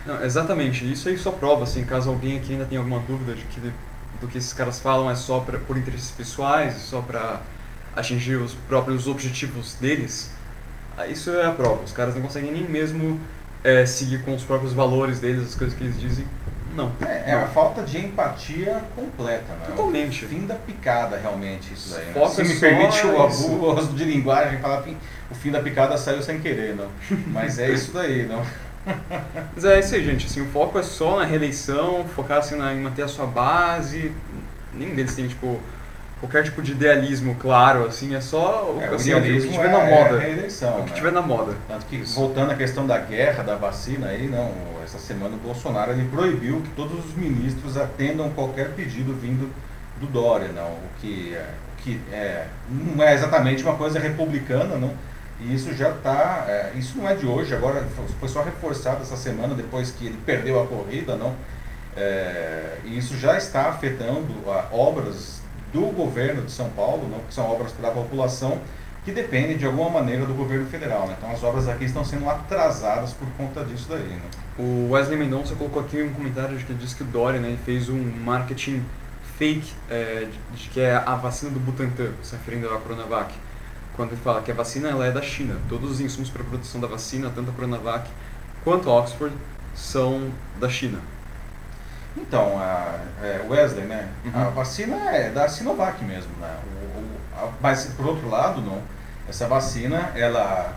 Não? 0.06 0.16
não? 0.16 0.26
exatamente. 0.26 0.90
Isso 0.92 1.10
aí 1.10 1.18
só 1.18 1.32
prova, 1.32 1.64
assim, 1.64 1.86
caso 1.86 2.10
alguém 2.10 2.38
aqui 2.38 2.54
ainda 2.54 2.66
tenha 2.66 2.80
alguma 2.80 3.00
dúvida 3.00 3.34
de 3.34 3.44
que 3.46 3.60
do 4.22 4.28
que 4.28 4.38
esses 4.38 4.54
caras 4.54 4.80
falam 4.80 5.10
é 5.10 5.16
só 5.16 5.42
pra, 5.42 5.60
por 5.60 5.78
interesses 5.78 6.12
pessoais, 6.12 6.76
só 6.76 7.02
para 7.02 7.42
atingir 7.96 8.36
os 8.36 8.54
próprios 8.54 9.08
objetivos 9.08 9.76
deles, 9.76 10.32
isso 11.10 11.30
é 11.32 11.46
a 11.46 11.52
prova. 11.52 11.84
Os 11.84 11.92
caras 11.92 12.16
não 12.16 12.22
conseguem 12.22 12.52
nem 12.52 12.64
mesmo 12.64 13.20
é, 13.64 13.86
seguir 13.86 14.24
com 14.24 14.36
os 14.36 14.44
próprios 14.44 14.74
valores 14.74 15.20
deles, 15.20 15.44
as 15.44 15.56
coisas 15.56 15.78
que 15.78 15.84
eles 15.84 16.00
dizem. 16.00 16.26
Não. 16.76 16.92
É, 17.02 17.32
é 17.32 17.34
a 17.34 17.48
falta 17.48 17.84
de 17.84 17.98
empatia 17.98 18.82
completa, 18.96 19.54
né? 19.54 19.66
Totalmente. 19.68 20.26
O 20.26 20.28
fim 20.28 20.46
da 20.46 20.56
picada, 20.56 21.18
realmente, 21.18 21.74
isso 21.74 21.94
daí. 21.94 22.06
Né? 22.08 22.30
Se 22.30 22.44
me 22.44 22.60
permite 22.60 23.06
o 23.06 23.22
abuso 23.22 23.94
de 23.96 24.04
linguagem, 24.04 24.60
falar 24.60 24.82
que 24.82 24.98
o 25.30 25.36
fim 25.36 25.52
da 25.52 25.62
picada 25.62 25.98
saiu 25.98 26.22
sem 26.22 26.40
querer, 26.40 26.76
não. 26.76 26.90
Mas 27.28 27.60
é 27.60 27.70
isso 27.70 27.92
daí, 27.94 28.26
não. 28.26 28.44
Mas 29.56 29.66
é 29.66 29.80
isso 29.80 29.96
aí, 29.96 30.04
gente. 30.04 30.26
Assim, 30.26 30.42
o 30.42 30.48
foco 30.48 30.78
é 30.78 30.84
só 30.84 31.20
na 31.20 31.26
reeleição, 31.26 32.06
focar 32.16 32.40
assim, 32.40 32.56
na, 32.56 32.74
em 32.74 32.82
manter 32.82 33.04
a 33.04 33.08
sua 33.08 33.26
base. 33.26 34.12
Nenhum 34.74 34.96
deles 34.96 35.16
tem, 35.16 35.28
tipo, 35.28 35.60
qualquer 36.24 36.44
tipo 36.44 36.62
de 36.62 36.72
idealismo 36.72 37.36
claro, 37.36 37.86
assim, 37.86 38.16
é 38.16 38.22
só 38.22 38.78
é, 38.80 38.88
assim, 38.88 39.14
o, 39.14 39.22
que 39.22 39.42
tiver 39.42 39.66
é, 39.66 39.72
na 39.72 39.80
moda. 39.80 40.24
É 40.24 40.32
o 40.32 40.84
que 40.84 40.90
né? 40.90 40.96
tiver 40.96 41.12
na 41.12 41.22
moda. 41.22 41.54
Tanto 41.68 41.86
que, 41.86 41.98
voltando 41.98 42.52
à 42.52 42.56
questão 42.56 42.88
da 42.88 42.98
guerra, 42.98 43.44
da 43.44 43.58
vacina 43.58 44.08
aí, 44.08 44.30
não, 44.30 44.50
essa 44.82 44.98
semana 44.98 45.36
o 45.36 45.40
Bolsonaro 45.40 45.92
ele 45.92 46.08
proibiu 46.08 46.62
que 46.62 46.70
todos 46.70 47.06
os 47.06 47.14
ministros 47.14 47.76
atendam 47.76 48.30
qualquer 48.30 48.70
pedido 48.70 49.14
vindo 49.14 49.52
do 50.00 50.08
Dória, 50.08 50.48
não, 50.56 50.70
o 50.70 50.90
que, 51.02 51.36
é, 51.36 51.46
que 51.80 52.00
é, 52.10 52.48
não 52.70 53.04
é 53.04 53.14
exatamente 53.14 53.62
uma 53.62 53.76
coisa 53.76 54.00
republicana, 54.00 54.78
não, 54.78 54.94
e 55.42 55.54
isso 55.54 55.74
já 55.74 55.90
está, 55.90 56.46
é, 56.48 56.72
isso 56.76 56.98
não 56.98 57.08
é 57.08 57.16
de 57.16 57.26
hoje, 57.26 57.54
agora 57.54 57.86
foi 58.20 58.30
só 58.30 58.42
reforçado 58.44 59.02
essa 59.02 59.18
semana 59.18 59.54
depois 59.54 59.92
que 59.92 60.06
ele 60.06 60.18
perdeu 60.26 60.62
a 60.62 60.66
corrida, 60.66 61.18
não, 61.18 61.36
é, 61.98 62.78
e 62.86 62.98
isso 62.98 63.18
já 63.18 63.38
está 63.38 63.68
afetando 63.68 64.34
a, 64.50 64.74
obras 64.74 65.43
do 65.74 65.82
governo 65.88 66.44
de 66.44 66.52
São 66.52 66.70
Paulo, 66.70 67.10
não, 67.10 67.20
que 67.20 67.34
são 67.34 67.50
obras 67.50 67.72
para 67.72 67.90
a 67.90 67.92
população, 67.92 68.62
que 69.04 69.12
dependem 69.12 69.58
de 69.58 69.66
alguma 69.66 69.90
maneira 69.90 70.26
do 70.26 70.34
governo 70.34 70.66
federal. 70.68 71.08
Né? 71.08 71.16
Então 71.18 71.32
as 71.32 71.44
obras 71.44 71.68
aqui 71.68 71.86
estão 71.86 72.06
sendo 72.06 72.30
atrasadas 72.30 73.12
por 73.14 73.28
conta 73.38 73.64
disso 73.66 73.88
daí. 73.90 74.08
Né? 74.08 74.22
O 74.58 74.92
Wesley 74.92 75.18
Mendonça 75.18 75.56
colocou 75.56 75.82
aqui 75.82 76.02
um 76.02 76.14
comentário 76.14 76.56
que 76.58 76.74
diz 76.74 76.94
que 76.94 77.04
o 77.04 77.06
Dória 77.08 77.40
né, 77.40 77.58
fez 77.66 77.90
um 77.90 78.02
marketing 78.24 78.84
fake 79.38 79.74
é, 79.90 80.28
de, 80.32 80.58
de, 80.58 80.70
que 80.70 80.80
é 80.80 80.96
a 80.96 81.16
vacina 81.16 81.52
do 81.52 81.60
Butantan, 81.60 82.12
se 82.22 82.36
referindo 82.36 82.70
à 82.70 82.78
Coronavac. 82.78 83.34
quando 83.96 84.12
ele 84.12 84.22
fala 84.22 84.42
que 84.42 84.52
a 84.52 84.56
vacina 84.56 84.90
ela 84.90 85.06
é 85.06 85.12
da 85.12 85.22
China. 85.22 85.58
Todos 85.68 85.92
os 85.92 86.00
insumos 86.00 86.30
para 86.30 86.44
a 86.44 86.46
produção 86.46 86.80
da 86.80 86.88
vacina, 86.88 87.32
tanto 87.34 87.50
a 87.50 87.54
Coronavac 87.54 88.10
quanto 88.64 88.90
a 88.90 89.00
Oxford, 89.00 89.36
são 89.76 90.32
da 90.60 90.70
China. 90.70 91.00
Então, 92.16 92.60
a, 92.60 93.00
é, 93.22 93.46
Wesley, 93.50 93.86
né? 93.86 94.10
Uhum. 94.26 94.32
A 94.36 94.50
vacina 94.50 94.96
é 95.12 95.30
da 95.30 95.48
Sinovac 95.48 96.04
mesmo, 96.04 96.32
né? 96.40 96.56
O, 96.64 97.00
o, 97.00 97.46
a, 97.46 97.52
mas 97.60 97.86
por 97.86 98.06
outro 98.06 98.30
lado, 98.30 98.62
não, 98.62 98.82
essa 99.28 99.48
vacina 99.48 100.12
ela 100.16 100.74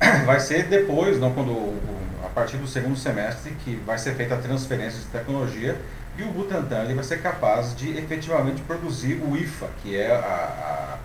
vai 0.26 0.40
ser 0.40 0.64
depois, 0.64 1.20
não 1.20 1.32
quando 1.32 1.76
a 2.24 2.28
partir 2.28 2.56
do 2.56 2.66
segundo 2.66 2.96
semestre 2.96 3.52
que 3.64 3.76
vai 3.86 3.98
ser 3.98 4.14
feita 4.14 4.34
a 4.34 4.38
transferência 4.38 4.98
de 4.98 5.06
tecnologia 5.06 5.80
e 6.18 6.22
o 6.22 6.26
Butantan 6.32 6.82
ele 6.82 6.94
vai 6.94 7.04
ser 7.04 7.22
capaz 7.22 7.76
de 7.76 7.96
efetivamente 7.96 8.62
produzir 8.62 9.22
o 9.22 9.36
IFA, 9.36 9.68
que 9.82 9.96
é 9.96 10.10
a, 10.14 10.98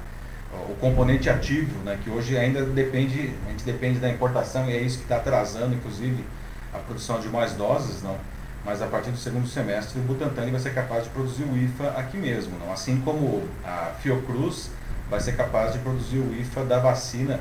a, 0.53 0.58
o 0.70 0.75
componente 0.75 1.30
ativo, 1.30 1.77
né? 1.84 2.00
Que 2.03 2.10
hoje 2.10 2.38
ainda 2.38 2.63
depende, 2.63 3.34
a 3.46 3.50
gente 3.51 3.63
depende 3.63 4.00
da 4.00 4.10
importação 4.10 4.70
e 4.70 4.74
é 4.74 4.82
isso 4.82 4.98
que 4.98 5.03
está 5.03 5.18
atrasando, 5.18 5.75
inclusive, 5.75 6.25
a 6.74 6.77
produção 6.80 7.20
de 7.20 7.27
mais 7.27 7.53
doses, 7.53 8.01
não? 8.01 8.15
Mas 8.63 8.82
a 8.82 8.88
partir 8.88 9.12
do 9.12 9.18
segundo 9.18 9.48
semestre 9.48 10.00
o 10.00 10.03
Butantan 10.03 10.50
vai 10.51 10.60
ser 10.60 10.74
capaz 10.74 11.03
de 11.06 11.10
produzir 11.10 11.44
o 11.44 11.58
IFA 11.58 11.89
aqui 11.98 12.18
mesmo, 12.18 12.58
não? 12.60 12.72
assim 12.72 13.01
como 13.01 13.48
a 13.63 13.91
Fiocruz 14.00 14.70
vai 15.10 15.20
ser 15.20 15.36
capaz 15.36 15.74
de 15.74 15.80
produzir 15.80 16.20
o 16.20 16.34
IFA 16.39 16.63
da 16.65 16.80
vacina 16.80 17.39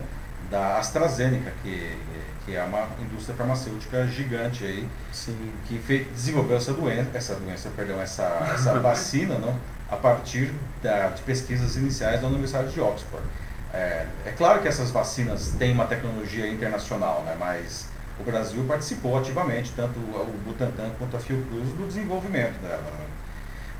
da 0.51 0.79
AstraZeneca, 0.79 1.53
que, 1.63 1.97
que 2.45 2.57
é 2.57 2.65
uma 2.65 2.89
indústria 3.01 3.37
farmacêutica 3.37 4.07
gigante 4.09 4.65
aí, 4.65 4.89
Sim. 5.13 5.53
que 5.67 5.79
fez, 5.79 6.09
desenvolveu 6.09 6.57
essa 6.57 6.73
doença, 6.73 7.11
essa 7.15 7.35
doença, 7.37 7.71
perdão, 7.77 8.01
essa, 8.01 8.25
essa 8.53 8.79
vacina, 8.81 9.39
não? 9.39 9.57
a 9.89 9.97
partir 9.97 10.53
da, 10.83 11.09
de 11.09 11.23
pesquisas 11.23 11.77
iniciais 11.77 12.21
da 12.21 12.27
Universidade 12.27 12.73
de 12.73 12.81
Oxford. 12.81 13.25
É, 13.73 14.07
é 14.27 14.33
claro 14.33 14.61
que 14.61 14.69
essas 14.69 14.91
vacinas 14.91 15.55
têm 15.59 15.73
uma 15.73 15.87
tecnologia 15.87 16.49
internacional, 16.49 17.23
né? 17.25 17.37
mas 17.39 17.89
o 18.21 18.25
Brasil 18.25 18.65
participou 18.67 19.19
ativamente, 19.19 19.73
tanto 19.75 19.99
o 19.99 20.41
Butantan 20.45 20.91
quanto 20.99 21.17
a 21.17 21.21
Fiocruz, 21.21 21.69
do 21.71 21.87
desenvolvimento 21.87 22.61
dela. 22.61 22.83
Né? 22.83 23.07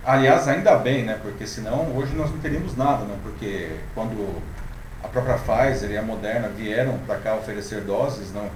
Aliás, 0.05 0.49
ainda 0.49 0.77
bem, 0.77 1.05
né? 1.05 1.19
porque 1.23 1.47
senão 1.47 1.95
hoje 1.97 2.15
nós 2.15 2.31
não 2.31 2.39
teríamos 2.39 2.77
nada, 2.77 3.05
né? 3.05 3.17
porque 3.23 3.77
quando 3.95 4.43
a 5.03 5.09
própria 5.09 5.39
Pfizer 5.39 5.91
e 5.91 5.97
a 5.97 6.03
Moderna 6.03 6.49
vieram 6.49 6.99
para 7.07 7.19
cá 7.19 7.35
oferecer 7.35 7.83
doses, 7.83 8.33
não, 8.33 8.49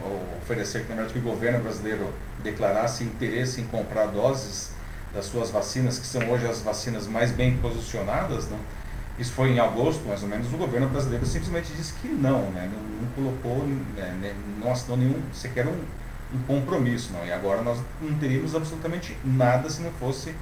oferecer 0.42 0.80
na 0.88 0.94
verdade 0.96 1.12
que 1.12 1.18
o 1.18 1.22
governo 1.22 1.60
brasileiro 1.60 2.12
declarasse 2.42 3.04
interesse 3.04 3.60
em 3.60 3.64
comprar 3.64 4.06
doses 4.06 4.72
das 5.14 5.26
suas 5.26 5.50
vacinas, 5.50 5.98
que 5.98 6.06
são 6.06 6.28
hoje 6.30 6.46
as 6.46 6.60
vacinas 6.60 7.06
mais 7.06 7.30
bem 7.30 7.56
posicionadas, 7.58 8.50
não? 8.50 8.58
Isso 9.18 9.32
foi 9.32 9.50
em 9.50 9.60
agosto, 9.60 10.06
mais 10.06 10.22
ou 10.22 10.28
menos, 10.28 10.52
o 10.52 10.56
governo 10.56 10.88
brasileiro 10.88 11.24
simplesmente 11.24 11.72
disse 11.72 11.92
que 11.94 12.08
não, 12.08 12.50
né? 12.50 12.68
não, 12.72 12.82
não 13.02 13.08
colocou, 13.14 13.66
né? 13.96 14.34
não 14.60 14.72
assinou 14.72 14.96
nenhum, 14.96 15.20
sequer 15.32 15.66
um, 15.66 15.78
um, 16.34 16.38
compromisso. 16.46 17.12
Não. 17.12 17.24
E 17.24 17.32
agora 17.32 17.62
nós 17.62 17.78
não 18.00 18.14
teríamos 18.18 18.54
absolutamente 18.54 19.16
nada 19.24 19.70
se 19.70 19.82
não 19.82 19.90
fosse 19.92 20.34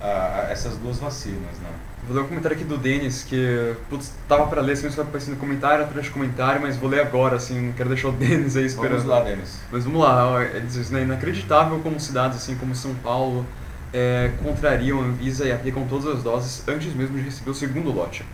ah, 0.00 0.46
essas 0.50 0.76
duas 0.76 0.98
vacinas. 0.98 1.56
Não. 1.62 1.88
Vou 2.06 2.16
ler 2.16 2.22
um 2.22 2.28
comentário 2.28 2.56
aqui 2.56 2.64
do 2.64 2.76
Denis, 2.76 3.22
que 3.22 3.74
putz, 3.88 4.12
tava 4.28 4.46
para 4.46 4.60
ler, 4.60 4.72
assim, 4.72 4.86
estava 4.86 5.08
aparecendo 5.08 5.38
comentário 5.38 5.84
atrás 5.84 6.06
de 6.06 6.12
comentário, 6.12 6.60
mas 6.60 6.76
vou 6.76 6.88
ler 6.88 7.00
agora, 7.00 7.36
assim, 7.36 7.68
não 7.68 7.72
quero 7.72 7.88
deixar 7.88 8.08
o 8.08 8.12
Denis 8.12 8.56
aí 8.56 8.66
esperando. 8.66 9.00
Vamos 9.00 9.10
lá, 9.10 9.20
Denis. 9.22 9.58
Mas 9.72 9.84
vamos 9.84 10.00
lá, 10.00 10.44
ele 10.44 10.66
diz, 10.66 10.90
né, 10.90 11.02
inacreditável 11.02 11.78
como 11.80 11.98
cidades 11.98 12.36
assim 12.36 12.56
como 12.56 12.74
São 12.74 12.94
Paulo, 12.96 13.44
é, 13.92 14.32
contrariam 14.42 15.00
a 15.00 15.04
Anvisa 15.04 15.46
e 15.46 15.52
aplicam 15.52 15.86
todas 15.86 16.06
as 16.06 16.22
doses 16.22 16.66
antes 16.68 16.92
mesmo 16.94 17.16
de 17.16 17.24
receber 17.24 17.50
o 17.50 17.54
segundo 17.54 17.90
lote. 17.90 18.24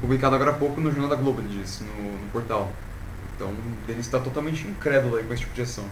Publicado 0.00 0.34
agora 0.34 0.50
há 0.50 0.54
pouco 0.54 0.80
no 0.80 0.90
Jornal 0.90 1.10
da 1.10 1.16
Globo, 1.16 1.40
ele 1.40 1.60
disse, 1.60 1.84
no, 1.84 2.12
no 2.12 2.30
portal. 2.32 2.72
Então, 3.36 3.52
ele 3.88 4.00
está 4.00 4.18
totalmente 4.18 4.66
incrédulo 4.66 5.16
aí 5.16 5.24
com 5.24 5.32
esse 5.32 5.42
tipo 5.42 5.54
de 5.54 5.62
ação. 5.62 5.84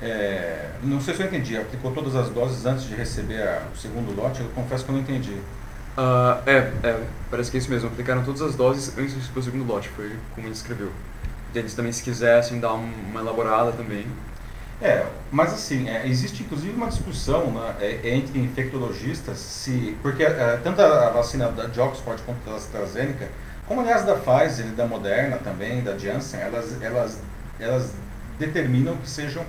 É, 0.00 0.70
não 0.82 1.00
sei 1.00 1.14
se 1.14 1.22
eu 1.22 1.26
entendi, 1.26 1.56
aplicou 1.56 1.90
todas 1.92 2.14
as 2.14 2.28
doses 2.30 2.64
antes 2.64 2.84
de 2.86 2.94
receber 2.94 3.42
a, 3.42 3.62
o 3.72 3.76
segundo 3.76 4.14
lote? 4.14 4.40
Eu 4.40 4.48
confesso 4.50 4.84
que 4.84 4.90
eu 4.90 4.94
não 4.94 5.02
entendi. 5.02 5.32
Uh, 5.32 6.40
é, 6.46 6.72
é, 6.84 7.04
parece 7.30 7.50
que 7.50 7.56
é 7.56 7.60
isso 7.60 7.70
mesmo. 7.70 7.88
Aplicaram 7.88 8.22
todas 8.22 8.40
as 8.42 8.54
doses 8.54 8.96
antes 8.96 9.14
de 9.14 9.20
receber 9.20 9.40
o 9.40 9.42
segundo 9.42 9.66
lote, 9.66 9.88
foi 9.88 10.14
como 10.34 10.46
ele 10.46 10.54
escreveu. 10.54 10.92
Eles 11.54 11.74
também, 11.74 11.90
se 11.90 12.02
quisessem 12.02 12.60
dar 12.60 12.74
uma 12.74 13.20
elaborada 13.20 13.72
também, 13.72 14.06
é, 14.80 15.04
mas 15.30 15.52
assim, 15.52 15.88
é, 15.88 16.06
existe 16.06 16.44
inclusive 16.44 16.72
uma 16.72 16.86
discussão 16.86 17.50
né, 17.50 17.74
é, 17.80 18.10
entre 18.10 18.38
infectologistas 18.38 19.38
se. 19.38 19.96
Porque 20.02 20.22
é, 20.22 20.60
tanto 20.62 20.80
a 20.80 21.10
vacina 21.10 21.48
da, 21.48 21.66
de 21.66 21.80
Oxford 21.80 22.22
quanto 22.22 22.48
da 22.48 22.54
AstraZeneca, 22.54 23.28
como 23.66 23.80
aliás 23.80 24.04
da 24.04 24.14
Pfizer 24.14 24.66
e 24.66 24.70
da 24.70 24.86
Moderna 24.86 25.36
também, 25.38 25.82
da 25.82 25.98
Janssen, 25.98 26.40
elas, 26.40 26.80
elas, 26.80 27.20
elas 27.58 27.92
determinam 28.38 28.96
que 28.98 29.10
sejam 29.10 29.44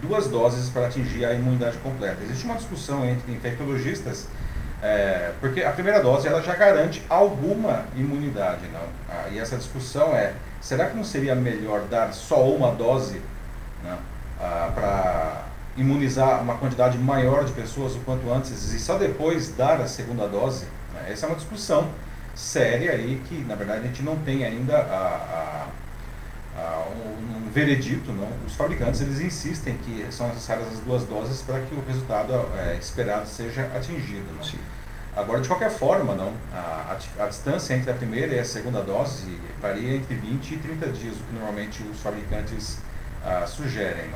duas 0.00 0.28
doses 0.28 0.70
para 0.70 0.86
atingir 0.86 1.26
a 1.26 1.34
imunidade 1.34 1.76
completa. 1.78 2.16
Existe 2.22 2.46
uma 2.46 2.54
discussão 2.54 3.04
entre 3.04 3.30
infectologistas, 3.32 4.28
é, 4.82 5.32
porque 5.40 5.62
a 5.62 5.72
primeira 5.72 6.02
dose 6.02 6.26
ela 6.26 6.40
já 6.40 6.54
garante 6.54 7.04
alguma 7.06 7.84
imunidade, 7.94 8.66
não? 8.72 8.80
Ah, 9.10 9.28
e 9.30 9.38
essa 9.38 9.58
discussão 9.58 10.16
é: 10.16 10.32
será 10.58 10.86
que 10.86 10.96
não 10.96 11.04
seria 11.04 11.34
melhor 11.34 11.82
dar 11.82 12.14
só 12.14 12.48
uma 12.48 12.72
dose? 12.72 13.20
Não? 13.84 14.09
Ah, 14.40 14.70
para 14.74 15.44
imunizar 15.76 16.42
uma 16.42 16.56
quantidade 16.56 16.98
maior 16.98 17.44
de 17.44 17.52
pessoas 17.52 17.94
o 17.94 18.00
quanto 18.00 18.30
antes 18.32 18.72
e 18.72 18.78
só 18.78 18.98
depois 18.98 19.50
dar 19.50 19.80
a 19.80 19.86
segunda 19.86 20.26
dose? 20.26 20.66
Né? 20.94 21.08
Essa 21.10 21.26
é 21.26 21.28
uma 21.28 21.36
discussão 21.36 21.88
séria 22.34 22.92
aí 22.92 23.20
que, 23.28 23.44
na 23.44 23.54
verdade, 23.54 23.80
a 23.80 23.86
gente 23.86 24.02
não 24.02 24.16
tem 24.16 24.44
ainda 24.44 24.76
a, 24.76 25.66
a, 26.56 26.60
a 26.60 26.88
um, 26.88 27.46
um, 27.46 27.50
veredito. 27.50 28.12
Não? 28.12 28.28
Os 28.46 28.54
fabricantes 28.54 29.00
eles 29.00 29.20
insistem 29.20 29.76
que 29.78 30.06
são 30.10 30.28
necessárias 30.28 30.68
as 30.68 30.80
duas 30.80 31.04
doses 31.04 31.42
para 31.42 31.60
que 31.60 31.74
o 31.74 31.84
resultado 31.86 32.32
é, 32.56 32.76
esperado 32.76 33.26
seja 33.28 33.70
atingido. 33.74 34.26
Não? 34.34 34.60
Agora, 35.16 35.40
de 35.40 35.48
qualquer 35.48 35.70
forma, 35.70 36.14
não, 36.14 36.32
a, 36.54 36.96
a, 37.18 37.24
a, 37.24 37.26
distância 37.26 37.74
entre 37.74 37.90
a 37.90 37.94
primeira 37.94 38.34
e 38.34 38.38
a 38.38 38.44
segunda 38.44 38.80
dose 38.80 39.38
varia 39.60 39.96
entre 39.96 40.14
20 40.14 40.54
e 40.54 40.56
30 40.56 40.86
dias, 40.92 41.16
o 41.16 41.24
que 41.24 41.32
normalmente 41.34 41.82
os 41.82 42.00
fabricantes 42.00 42.78
ah, 43.24 43.46
sugerem. 43.46 44.10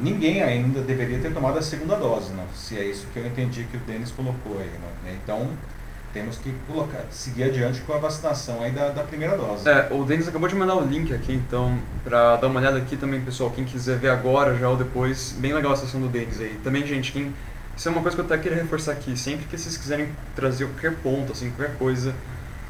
Ninguém 0.00 0.42
ainda 0.42 0.80
deveria 0.80 1.18
ter 1.18 1.32
tomado 1.32 1.58
a 1.58 1.62
segunda 1.62 1.96
dose, 1.96 2.32
não? 2.32 2.44
se 2.54 2.78
é 2.78 2.84
isso 2.84 3.06
que 3.12 3.18
eu 3.18 3.26
entendi 3.26 3.64
que 3.64 3.76
o 3.76 3.80
Denis 3.80 4.10
colocou 4.12 4.58
aí. 4.60 4.70
Não? 4.80 5.12
Então, 5.12 5.50
temos 6.16 6.38
que 6.38 6.50
colocar, 6.66 7.04
seguir 7.10 7.44
adiante 7.44 7.82
com 7.82 7.92
a 7.92 7.98
vacinação 7.98 8.62
aí 8.62 8.70
da, 8.70 8.88
da 8.88 9.02
primeira 9.02 9.36
dose. 9.36 9.68
É, 9.68 9.88
o 9.90 10.02
Denis 10.02 10.26
acabou 10.26 10.48
de 10.48 10.54
mandar 10.54 10.76
o 10.76 10.84
link 10.86 11.12
aqui, 11.12 11.34
então, 11.34 11.78
para 12.02 12.36
dar 12.36 12.46
uma 12.46 12.58
olhada 12.58 12.78
aqui 12.78 12.96
também, 12.96 13.20
pessoal, 13.20 13.50
quem 13.50 13.66
quiser 13.66 13.98
ver 13.98 14.08
agora 14.08 14.56
já 14.56 14.66
ou 14.68 14.78
depois, 14.78 15.32
bem 15.38 15.52
legal 15.52 15.72
a 15.72 15.76
sessão 15.76 16.00
do 16.00 16.08
Denis 16.08 16.40
aí. 16.40 16.58
Também, 16.64 16.86
gente, 16.86 17.12
quem, 17.12 17.34
isso 17.76 17.86
é 17.86 17.92
uma 17.92 18.00
coisa 18.00 18.16
que 18.16 18.22
eu 18.22 18.24
até 18.24 18.38
queria 18.38 18.62
reforçar 18.62 18.92
aqui, 18.92 19.14
sempre 19.14 19.44
que 19.44 19.58
vocês 19.58 19.76
quiserem 19.76 20.08
trazer 20.34 20.64
qualquer 20.66 20.94
ponto, 20.96 21.32
assim, 21.32 21.50
qualquer 21.50 21.76
coisa, 21.76 22.14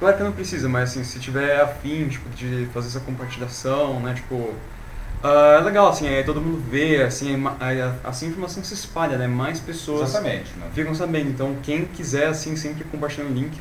claro 0.00 0.16
que 0.16 0.24
não 0.24 0.32
precisa, 0.32 0.68
mas 0.68 0.90
assim, 0.90 1.04
se 1.04 1.20
tiver 1.20 1.60
afim, 1.60 2.08
tipo, 2.08 2.28
de 2.30 2.68
fazer 2.74 2.88
essa 2.88 3.00
compartilhação, 3.00 4.00
né, 4.00 4.14
tipo, 4.14 4.52
Uh, 5.24 5.58
é 5.58 5.60
legal, 5.60 5.88
assim, 5.88 6.06
aí 6.08 6.22
todo 6.22 6.40
mundo 6.40 6.62
vê, 6.70 7.02
assim, 7.02 7.42
assim 8.04 8.26
a 8.26 8.28
informação 8.28 8.62
se 8.62 8.74
espalha, 8.74 9.16
né? 9.16 9.26
Mais 9.26 9.58
pessoas 9.58 10.10
Exatamente, 10.10 10.52
né? 10.58 10.66
ficam 10.74 10.94
sabendo. 10.94 11.30
Então, 11.30 11.56
quem 11.62 11.84
quiser, 11.86 12.28
assim, 12.28 12.54
sempre 12.54 12.84
compartilhando 12.84 13.30
o 13.30 13.34
link, 13.34 13.58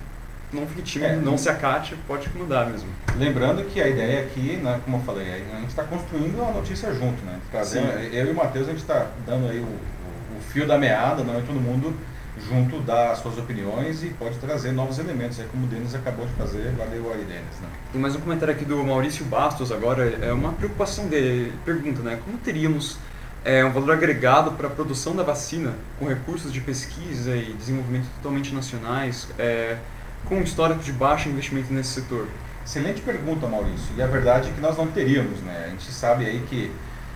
não 0.52 0.68
fique 0.68 0.82
tímido, 0.82 1.14
é, 1.14 1.16
não 1.18 1.38
se 1.38 1.50
acate, 1.50 1.96
pode 2.08 2.30
mudar 2.36 2.66
mesmo. 2.68 2.90
Lembrando 3.18 3.64
que 3.66 3.82
a 3.82 3.88
ideia 3.88 4.22
aqui, 4.22 4.58
né, 4.58 4.80
como 4.84 4.98
eu 4.98 5.02
falei, 5.02 5.32
a 5.32 5.60
gente 5.60 5.70
está 5.70 5.84
construindo 5.84 6.42
a 6.42 6.52
notícia 6.52 6.94
junto, 6.94 7.24
né? 7.26 7.40
Trazendo, 7.52 7.88
eu 8.14 8.28
e 8.28 8.32
o 8.32 8.36
Matheus, 8.36 8.68
a 8.68 8.72
gente 8.72 8.82
está 8.82 9.08
dando 9.26 9.50
aí 9.50 9.60
o, 9.60 9.64
o, 9.64 10.38
o, 10.38 10.42
fio 10.52 10.68
da 10.68 10.78
meada, 10.78 11.24
né? 11.24 11.40
E 11.44 11.48
todo 11.48 11.60
mundo 11.60 11.94
junto 12.38 12.80
das 12.82 13.20
suas 13.20 13.38
opiniões 13.38 14.04
e 14.04 14.08
pode 14.08 14.38
trazer 14.38 14.72
novos 14.72 15.00
elementos, 15.00 15.40
é 15.40 15.46
como 15.46 15.66
o 15.66 15.68
Denis 15.68 15.96
acabou 15.96 16.26
de 16.26 16.34
fazer. 16.34 16.72
Valeu 16.78 17.12
aí, 17.14 17.24
Denis. 17.24 17.60
Né? 17.62 17.68
Tem 17.92 18.02
mais 18.02 18.16
um 18.16 18.20
comentário 18.20 18.54
aqui 18.54 18.66
do 18.66 18.84
Maurício 18.84 19.26
Bastos 19.26 19.72
agora, 19.72 20.18
é 20.22 20.34
uma 20.34 20.52
preocupação 20.54 21.08
dele. 21.08 21.28
Ele 21.28 21.54
pergunta, 21.64 22.02
né, 22.02 22.20
como 22.24 22.38
teríamos 22.38 22.98
é, 23.44 23.64
um 23.64 23.72
valor 23.72 23.92
agregado 23.92 24.52
para 24.52 24.68
a 24.68 24.72
produção 24.72 25.16
da 25.16 25.24
vacina 25.24 25.74
com 26.00 26.08
recursos 26.08 26.52
de 26.52 26.60
pesquisa 26.60 27.36
e 27.36 27.54
desenvolvimento 27.54 28.08
totalmente 28.16 28.54
nacionais, 28.54 29.28
é, 29.38 29.78
com 30.26 30.38
um 30.38 30.42
histórico 30.42 30.82
de 30.82 30.92
baixo 30.92 31.30
investimento 31.30 31.72
nesse 31.72 32.02
setor? 32.02 32.28
Excelente 32.66 33.02
pergunta, 33.02 33.48
Maurício. 33.48 33.94
E 33.96 34.02
a 34.02 34.08
verdade 34.08 34.50
é 34.50 34.52
que 34.52 34.60
nós 34.60 34.76
não 34.76 34.88
teríamos, 34.88 35.40
né? 35.42 35.66
A 35.68 35.70
gente 35.70 35.92
sabe 35.92 36.26
aí 36.26 36.44
que 36.50 36.72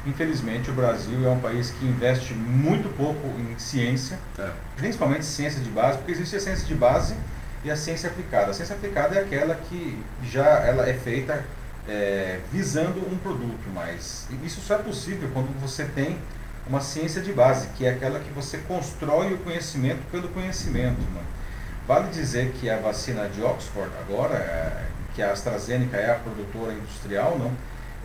Infelizmente, 0.10 0.72
o 0.72 0.74
Brasil 0.74 1.24
é 1.24 1.30
um 1.30 1.40
país 1.40 1.70
que 1.70 1.86
investe 1.86 2.34
muito 2.34 2.90
pouco 2.98 3.28
em 3.40 3.58
ciência, 3.60 4.18
é. 4.40 4.50
principalmente 4.76 5.24
ciência 5.24 5.62
de 5.62 5.70
base, 5.70 6.00
porque 6.00 6.14
existe 6.14 6.36
a 6.36 6.40
ciência 6.40 6.66
de 6.66 6.74
base 6.74 7.16
e 7.64 7.70
a 7.70 7.76
ciência 7.76 8.10
aplicada. 8.10 8.50
A 8.50 8.54
ciência 8.54 8.76
aplicada 8.76 9.16
é 9.16 9.22
aquela 9.22 9.54
que 9.54 10.04
já 10.24 10.66
ela 10.66 10.90
é 10.90 10.94
feita 10.94 11.46
é, 11.88 12.40
visando 12.52 13.00
um 13.00 13.18
produto, 13.18 13.70
mas 13.74 14.28
isso 14.44 14.62
só 14.62 14.76
é 14.76 14.78
possível 14.80 15.30
quando 15.32 15.54
você 15.62 15.86
tem 15.86 16.18
uma 16.68 16.82
ciência 16.82 17.22
de 17.22 17.32
base, 17.32 17.68
que 17.78 17.86
é 17.86 17.92
aquela 17.92 18.20
que 18.20 18.32
você 18.32 18.58
constrói 18.60 19.34
o 19.34 19.38
conhecimento 19.40 20.02
pelo 20.12 20.28
conhecimento. 20.30 21.00
Né? 21.14 21.22
Vale 21.88 22.10
dizer 22.10 22.52
que 22.54 22.70
a 22.70 22.78
vacina 22.78 23.28
de 23.30 23.44
Oxford 23.44 23.92
agora, 24.08 24.36
é, 24.36 24.86
que 25.14 25.22
a 25.22 25.32
AstraZeneca 25.32 25.98
é 25.98 26.12
a 26.12 26.16
produtora 26.16 26.74
industrial, 26.74 27.38
não, 27.38 27.52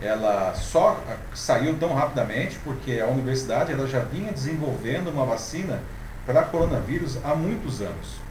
ela 0.01 0.53
só 0.53 1.01
saiu 1.33 1.77
tão 1.77 1.93
rapidamente 1.93 2.59
porque 2.63 2.99
a 2.99 3.07
universidade 3.07 3.71
ela 3.71 3.87
já 3.87 3.99
vinha 3.99 4.31
desenvolvendo 4.31 5.09
uma 5.09 5.25
vacina 5.25 5.79
para 6.25 6.43
coronavírus 6.43 7.17
há 7.23 7.35
muitos 7.35 7.81
anos. 7.81 8.25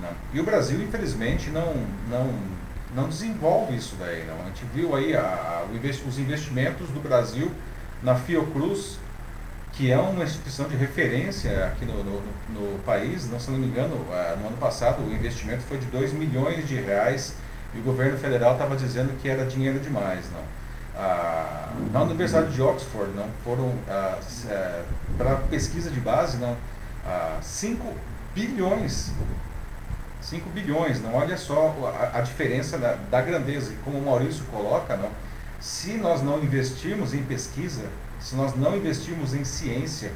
Não. 0.00 0.10
E 0.32 0.40
o 0.40 0.44
Brasil, 0.44 0.82
infelizmente, 0.82 1.50
não, 1.50 1.74
não, 2.10 2.34
não 2.94 3.08
desenvolve 3.08 3.76
isso 3.76 3.96
daí. 3.98 4.24
Não. 4.26 4.40
A 4.42 4.46
gente 4.46 4.64
viu 4.74 4.94
aí 4.94 5.16
a, 5.16 5.20
a, 5.20 5.64
os 5.70 6.18
investimentos 6.18 6.88
do 6.88 7.00
Brasil 7.00 7.50
na 8.02 8.14
Fiocruz, 8.14 8.98
que 9.72 9.90
é 9.90 9.98
uma 9.98 10.24
instituição 10.24 10.68
de 10.68 10.76
referência 10.76 11.66
aqui 11.66 11.84
no, 11.84 12.02
no, 12.02 12.22
no 12.50 12.78
país. 12.80 13.28
Não, 13.30 13.38
se 13.38 13.50
não 13.50 13.58
me 13.58 13.66
engano, 13.66 13.96
no 13.96 14.48
ano 14.48 14.56
passado 14.58 15.02
o 15.02 15.12
investimento 15.12 15.62
foi 15.62 15.78
de 15.78 15.86
2 15.86 16.12
milhões 16.12 16.66
de 16.66 16.74
reais 16.74 17.34
e 17.74 17.78
o 17.78 17.82
governo 17.82 18.18
federal 18.18 18.52
estava 18.52 18.76
dizendo 18.76 19.16
que 19.20 19.28
era 19.28 19.44
dinheiro 19.44 19.78
demais. 19.78 20.24
Não. 20.32 20.65
Na 21.92 22.02
Universidade 22.02 22.52
de 22.52 22.62
Oxford 22.62 23.14
não 23.14 23.28
foram 23.44 23.72
é, 23.88 24.82
para 25.18 25.36
pesquisa 25.50 25.90
de 25.90 26.00
base 26.00 26.38
não 26.38 26.56
5 27.42 27.94
bilhões 28.34 29.12
5 30.26 30.50
bilhões, 30.50 31.00
não 31.00 31.14
olha 31.14 31.36
só 31.36 31.74
a, 32.12 32.18
a 32.18 32.20
diferença 32.20 32.76
da, 32.76 32.94
da, 33.10 33.20
grandeza, 33.20 33.72
e 33.72 33.76
como 33.84 33.98
o 33.98 34.04
Maurício 34.04 34.44
coloca, 34.46 34.96
não, 34.96 35.10
se 35.60 35.92
nós 35.92 36.20
não 36.20 36.42
investirmos 36.42 37.14
em 37.14 37.22
pesquisa, 37.22 37.84
se 38.20 38.34
nós 38.34 38.56
não 38.56 38.76
investirmos 38.76 39.34
em 39.34 39.44
ciência, 39.44 40.10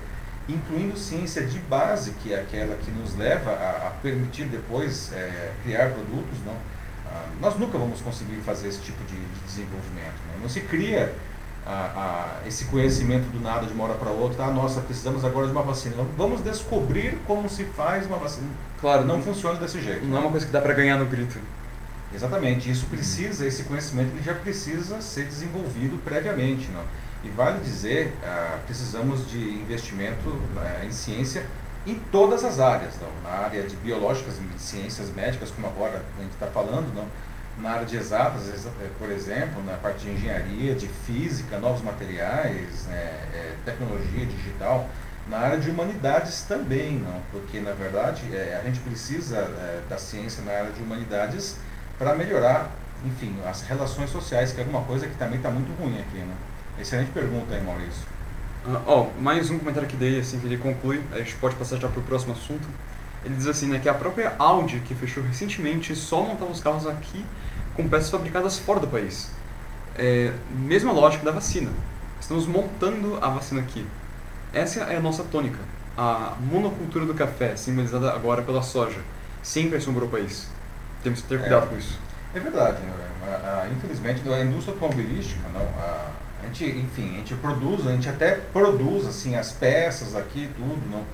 incluindo 0.48 0.98
ciência 0.98 1.46
de 1.46 1.58
base, 1.60 2.12
que 2.22 2.32
é 2.32 2.40
aquela 2.40 2.74
que 2.76 2.90
nos 2.90 3.16
leva 3.16 3.52
a, 3.52 3.86
a 3.86 3.90
permitir 4.02 4.46
depois 4.46 5.12
é, 5.12 5.52
criar 5.62 5.90
produtos, 5.90 6.38
não, 6.44 6.56
nós 7.40 7.58
nunca 7.58 7.78
vamos 7.78 8.00
conseguir 8.00 8.36
fazer 8.44 8.68
esse 8.68 8.80
tipo 8.80 9.02
de, 9.04 9.16
de 9.16 9.40
desenvolvimento. 9.46 10.14
Não, 10.32 10.42
não 10.42 10.48
se 10.48 10.60
cria 10.60 11.14
a, 11.66 11.70
a, 12.42 12.48
esse 12.48 12.66
conhecimento 12.66 13.30
do 13.30 13.40
nada 13.40 13.66
de 13.66 13.72
uma 13.72 13.84
hora 13.84 13.94
para 13.94 14.10
outra, 14.10 14.44
ah, 14.44 14.50
nossa, 14.50 14.80
precisamos 14.80 15.24
agora 15.24 15.46
de 15.46 15.52
uma 15.52 15.62
vacina. 15.62 15.96
Vamos 16.16 16.42
descobrir 16.42 17.18
como 17.26 17.48
se 17.48 17.64
faz 17.64 18.06
uma 18.06 18.18
vacina. 18.18 18.48
Claro, 18.80 19.04
não, 19.04 19.16
não 19.16 19.22
funciona 19.22 19.58
desse 19.58 19.80
jeito. 19.80 20.04
Não 20.06 20.16
é 20.16 20.20
uma 20.20 20.30
coisa 20.30 20.46
que 20.46 20.52
dá 20.52 20.60
para 20.60 20.74
ganhar 20.74 20.98
no 20.98 21.06
grito. 21.06 21.38
Exatamente, 22.12 22.68
isso 22.68 22.86
precisa, 22.86 23.46
esse 23.46 23.62
conhecimento 23.62 24.08
ele 24.14 24.22
já 24.22 24.34
precisa 24.34 25.00
ser 25.00 25.26
desenvolvido 25.26 25.96
previamente. 26.04 26.68
Não? 26.72 26.82
E 27.22 27.28
vale 27.28 27.60
dizer, 27.60 28.14
ah, 28.24 28.58
precisamos 28.66 29.30
de 29.30 29.38
investimento 29.38 30.36
ah, 30.56 30.84
em 30.84 30.90
ciência 30.90 31.44
em 31.86 31.94
todas 32.12 32.44
as 32.44 32.60
áreas, 32.60 32.94
não? 33.00 33.30
na 33.30 33.38
área 33.44 33.62
de 33.62 33.76
biológicas, 33.76 34.34
ciências 34.58 35.10
médicas, 35.10 35.50
como 35.50 35.66
agora 35.66 36.02
a 36.18 36.22
gente 36.22 36.32
está 36.32 36.46
falando, 36.46 36.94
não? 36.94 37.06
na 37.58 37.72
área 37.72 37.86
de 37.86 37.96
exatas, 37.96 38.48
eh, 38.48 38.90
por 38.98 39.10
exemplo, 39.10 39.62
na 39.64 39.74
parte 39.74 40.04
de 40.04 40.10
engenharia, 40.12 40.74
de 40.74 40.88
física, 40.88 41.58
novos 41.58 41.82
materiais, 41.82 42.88
é, 42.90 43.54
tecnologia 43.64 44.24
digital, 44.24 44.88
na 45.28 45.38
área 45.38 45.58
de 45.58 45.70
humanidades 45.70 46.42
também, 46.42 46.98
não, 46.98 47.20
porque 47.30 47.60
na 47.60 47.72
verdade 47.72 48.22
é, 48.34 48.58
a 48.60 48.64
gente 48.64 48.80
precisa 48.80 49.36
é, 49.36 49.82
da 49.88 49.98
ciência 49.98 50.42
na 50.44 50.52
área 50.52 50.72
de 50.72 50.82
humanidades 50.82 51.56
para 51.98 52.14
melhorar, 52.14 52.70
enfim, 53.04 53.36
as 53.46 53.62
relações 53.62 54.10
sociais, 54.10 54.52
que 54.52 54.60
é 54.60 54.64
alguma 54.64 54.82
coisa 54.82 55.06
que 55.06 55.14
também 55.16 55.36
está 55.36 55.50
muito 55.50 55.70
ruim 55.80 56.00
aqui, 56.00 56.18
né? 56.18 56.34
Excelente 56.78 57.10
pergunta 57.12 57.54
aí, 57.54 57.62
Maurício. 57.62 58.02
Uh, 58.66 58.78
oh, 58.86 59.20
mais 59.20 59.50
um 59.50 59.58
comentário 59.58 59.88
que 59.88 59.96
dei, 59.96 60.20
assim, 60.20 60.38
que 60.38 60.46
ele 60.46 60.58
conclui, 60.58 61.02
a 61.12 61.18
gente 61.18 61.34
pode 61.36 61.56
passar 61.56 61.78
já 61.78 61.88
para 61.88 61.98
o 61.98 62.02
próximo 62.02 62.32
assunto. 62.32 62.68
Ele 63.24 63.34
diz 63.34 63.46
assim, 63.46 63.68
né, 63.68 63.78
que 63.78 63.88
a 63.88 63.94
própria 63.94 64.34
Audi, 64.38 64.80
que 64.80 64.94
fechou 64.94 65.22
recentemente, 65.22 65.94
só 65.96 66.22
montava 66.22 66.50
os 66.50 66.60
carros 66.60 66.86
aqui 66.86 67.24
com 67.74 67.88
peças 67.88 68.10
fabricadas 68.10 68.58
fora 68.58 68.80
do 68.80 68.86
país. 68.86 69.30
É, 69.96 70.32
mesma 70.50 70.92
lógica 70.92 71.24
da 71.24 71.30
vacina. 71.30 71.70
Estamos 72.20 72.46
montando 72.46 73.18
a 73.22 73.28
vacina 73.30 73.62
aqui. 73.62 73.86
Essa 74.52 74.80
é 74.84 74.96
a 74.96 75.00
nossa 75.00 75.24
tônica. 75.24 75.58
A 75.96 76.34
monocultura 76.40 77.06
do 77.06 77.14
café, 77.14 77.56
simbolizada 77.56 78.12
agora 78.12 78.42
pela 78.42 78.62
soja, 78.62 79.00
sempre 79.42 79.78
assombrou 79.78 80.06
o 80.06 80.10
país. 80.10 80.48
Temos 81.02 81.22
que 81.22 81.28
ter 81.28 81.40
cuidado 81.40 81.64
é, 81.64 81.66
com 81.66 81.76
isso. 81.78 81.98
É 82.34 82.40
verdade. 82.40 82.78
Né? 82.82 82.92
A, 83.22 83.62
a, 83.62 83.68
infelizmente, 83.70 84.26
a 84.28 84.44
indústria 84.44 84.74
automobilística, 84.74 85.40
não, 85.52 85.62
a, 85.62 86.10
gente, 86.52 86.78
enfim, 86.78 87.14
a 87.14 87.18
gente 87.18 87.34
produz, 87.36 87.86
a 87.86 87.92
gente 87.92 88.08
até 88.08 88.32
produz 88.52 89.06
assim 89.06 89.36
as 89.36 89.52
peças 89.52 90.14
aqui, 90.14 90.48
tudo, 90.56 90.90
não 90.90 91.04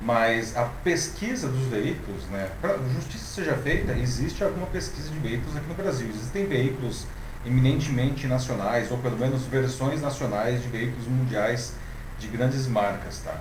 mas 0.00 0.56
a 0.56 0.64
pesquisa 0.84 1.48
dos 1.48 1.66
veículos, 1.66 2.24
né, 2.26 2.48
para 2.60 2.78
justiça 2.94 3.24
seja 3.24 3.56
feita, 3.56 3.92
existe 3.92 4.44
alguma 4.44 4.66
pesquisa 4.66 5.10
de 5.10 5.18
veículos 5.18 5.56
aqui 5.56 5.66
no 5.66 5.74
Brasil. 5.74 6.08
Existem 6.08 6.46
veículos 6.46 7.04
eminentemente 7.44 8.26
nacionais, 8.26 8.90
ou 8.90 8.98
pelo 8.98 9.16
menos 9.16 9.42
versões 9.44 10.00
nacionais 10.00 10.62
de 10.62 10.68
veículos 10.68 11.06
mundiais 11.06 11.72
de 12.18 12.28
grandes 12.28 12.66
marcas, 12.66 13.20
tá? 13.20 13.34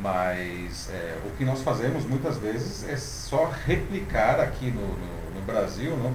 Mas 0.00 0.88
é, 0.90 1.18
o 1.26 1.36
que 1.36 1.44
nós 1.44 1.60
fazemos 1.62 2.04
muitas 2.04 2.38
vezes 2.38 2.88
é 2.88 2.96
só 2.96 3.50
replicar 3.66 4.40
aqui 4.40 4.70
no, 4.70 4.86
no, 4.86 5.34
no 5.34 5.40
Brasil 5.44 5.96
não, 5.96 6.14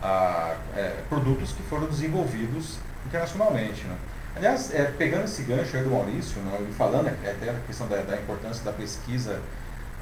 a, 0.00 0.54
é, 0.76 1.02
produtos 1.08 1.52
que 1.52 1.62
foram 1.64 1.86
desenvolvidos 1.86 2.78
internacionalmente. 3.06 3.84
Né? 3.84 3.96
Aliás, 4.36 4.74
é, 4.74 4.84
pegando 4.98 5.24
esse 5.24 5.42
gancho 5.42 5.76
aí 5.76 5.84
do 5.84 5.90
Maurício, 5.90 6.40
né, 6.42 6.58
e 6.68 6.72
falando 6.72 7.06
é, 7.06 7.30
até 7.30 7.50
a 7.50 7.54
questão 7.66 7.86
da, 7.86 7.98
da 7.98 8.16
importância 8.16 8.64
da 8.64 8.72
pesquisa 8.72 9.40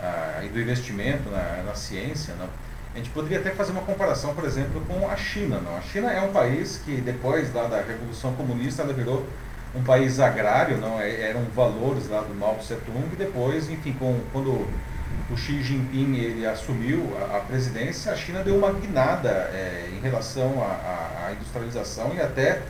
ah, 0.01 0.41
e 0.43 0.49
do 0.49 0.59
investimento 0.59 1.29
na, 1.29 1.63
na 1.65 1.75
ciência, 1.75 2.35
né, 2.35 2.49
a 2.95 2.99
gente 2.99 3.11
poderia 3.11 3.39
até 3.39 3.51
fazer 3.51 3.73
uma 3.73 3.83
comparação, 3.83 4.35
por 4.35 4.45
exemplo, 4.45 4.81
com 4.83 5.09
a 5.09 5.17
China. 5.17 5.61
Não? 5.61 5.77
A 5.77 5.81
China 5.81 6.11
é 6.13 6.21
um 6.21 6.33
país 6.33 6.81
que, 6.85 7.01
depois 7.01 7.53
lá 7.55 7.67
da 7.67 7.81
Revolução 7.81 8.35
Comunista, 8.35 8.83
ela 8.83 8.93
virou 8.93 9.27
um 9.75 9.83
país 9.83 10.21
agrário, 10.21 10.77
não 10.77 11.01
é, 11.01 11.31
eram 11.31 11.43
valores 11.55 12.09
lá 12.09 12.21
do 12.21 12.35
Mao 12.35 12.57
Tse 12.57 12.75
Tung, 12.77 13.09
e 13.13 13.17
depois, 13.17 13.71
enfim, 13.71 13.95
com, 13.95 14.21
quando 14.33 14.69
o 15.31 15.37
Xi 15.37 15.63
Jinping 15.63 16.17
ele 16.17 16.47
assumiu 16.47 17.17
a, 17.19 17.39
a 17.39 17.41
presidência, 17.41 18.13
a 18.13 18.17
China 18.17 18.43
deu 18.43 18.57
uma 18.57 18.73
guinada 18.73 19.31
é, 19.31 19.89
em 19.97 20.01
relação 20.01 20.63
à 20.63 21.33
industrialização 21.33 22.13
e 22.15 22.21
até 22.21 22.61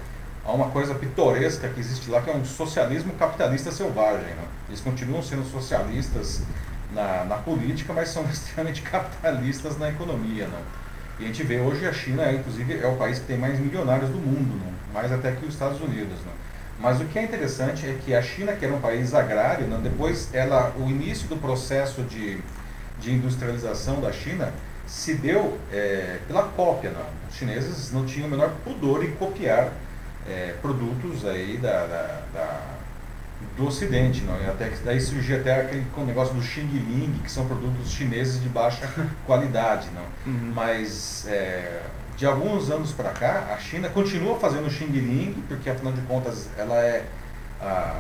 a 0.45 0.53
uma 0.53 0.71
coisa 0.71 0.95
pitoresca 0.95 1.69
que 1.69 1.81
existe 1.81 2.11
lá, 2.11 2.21
que 2.21 2.31
é 2.31 2.35
um 2.35 2.45
socialismo 2.45 3.13
capitalista 3.15 3.71
selvagem. 3.71 4.27
Né? 4.27 4.45
Eles 4.69 4.81
continuam 4.81 5.23
sendo 5.23 5.45
socialistas 5.45 6.43
na, 6.93 7.25
na 7.25 7.37
política, 7.37 7.93
mas 7.93 8.09
são 8.09 8.25
extremamente 8.31 8.83
capitalistas 8.83 9.79
na 9.79 9.89
economia. 9.89 10.47
Né? 10.47 10.59
E 11.21 11.25
a 11.25 11.27
gente 11.29 11.43
vê 11.45 11.61
hoje 11.61 11.87
a 11.87 11.93
China, 11.93 12.25
é, 12.25 12.35
inclusive, 12.35 12.81
é 12.81 12.87
o 12.87 12.97
país 12.97 13.21
que 13.21 13.27
tem 13.27 13.39
mais 13.39 13.59
milionários 13.59 14.11
do 14.11 14.19
mundo, 14.19 14.57
né? 14.65 14.73
mais 14.93 15.13
até 15.13 15.33
que 15.33 15.47
os 15.47 15.55
Estados 15.55 15.81
Unidos. 15.81 16.19
Né? 16.21 16.33
Mas 16.81 17.01
o 17.01 17.05
que 17.05 17.19
é 17.19 17.23
interessante 17.23 17.87
é 17.87 17.97
que 18.05 18.13
a 18.13 18.21
China, 18.21 18.53
que 18.53 18.65
era 18.65 18.75
um 18.75 18.81
país 18.81 19.15
agrário, 19.15 19.67
né? 19.67 19.79
depois 19.81 20.29
ela, 20.35 20.75
o 20.77 20.91
início 20.91 21.29
do 21.29 21.37
processo 21.37 22.03
de, 22.03 22.41
de 22.99 23.13
industrialização 23.13 24.01
da 24.01 24.11
China 24.11 24.53
se 24.89 25.15
deu 25.15 25.57
é, 25.73 26.19
pela 26.27 26.43
cópia. 26.43 26.91
Não? 26.91 27.07
Os 27.31 27.37
chineses 27.37 27.93
não 27.93 28.05
tinham 28.05 28.27
o 28.27 28.31
menor 28.31 28.51
pudor 28.65 29.05
em 29.05 29.13
copiar 29.13 29.71
é, 30.29 30.55
produtos 30.61 31.25
aí 31.25 31.59
da, 31.59 31.87
da, 31.87 32.23
da, 32.33 32.61
do 33.57 33.67
Ocidente. 33.67 34.23
Não? 34.23 34.41
E 34.41 34.47
até, 34.47 34.71
daí 34.85 35.01
surgiu 35.01 35.39
até 35.39 35.61
aquele 35.63 35.85
negócio 36.07 36.35
do 36.35 36.43
Xing 36.43 36.67
Ling, 36.67 37.21
que 37.23 37.31
são 37.31 37.47
produtos 37.47 37.91
chineses 37.93 38.43
de 38.43 38.49
baixa 38.49 38.89
qualidade. 39.27 39.89
Não? 39.95 40.33
Uhum. 40.33 40.53
Mas 40.55 41.27
é, 41.29 41.83
de 42.17 42.27
alguns 42.27 42.71
anos 42.71 42.93
para 42.93 43.11
cá, 43.11 43.53
a 43.53 43.59
China 43.59 43.89
continua 43.89 44.39
fazendo 44.39 44.71
Xing 44.71 44.87
Ling, 44.87 45.43
porque 45.49 45.69
afinal 45.71 45.93
de 45.93 46.01
contas 46.03 46.49
ela 46.57 46.77
é 46.77 47.05
a, 47.61 47.95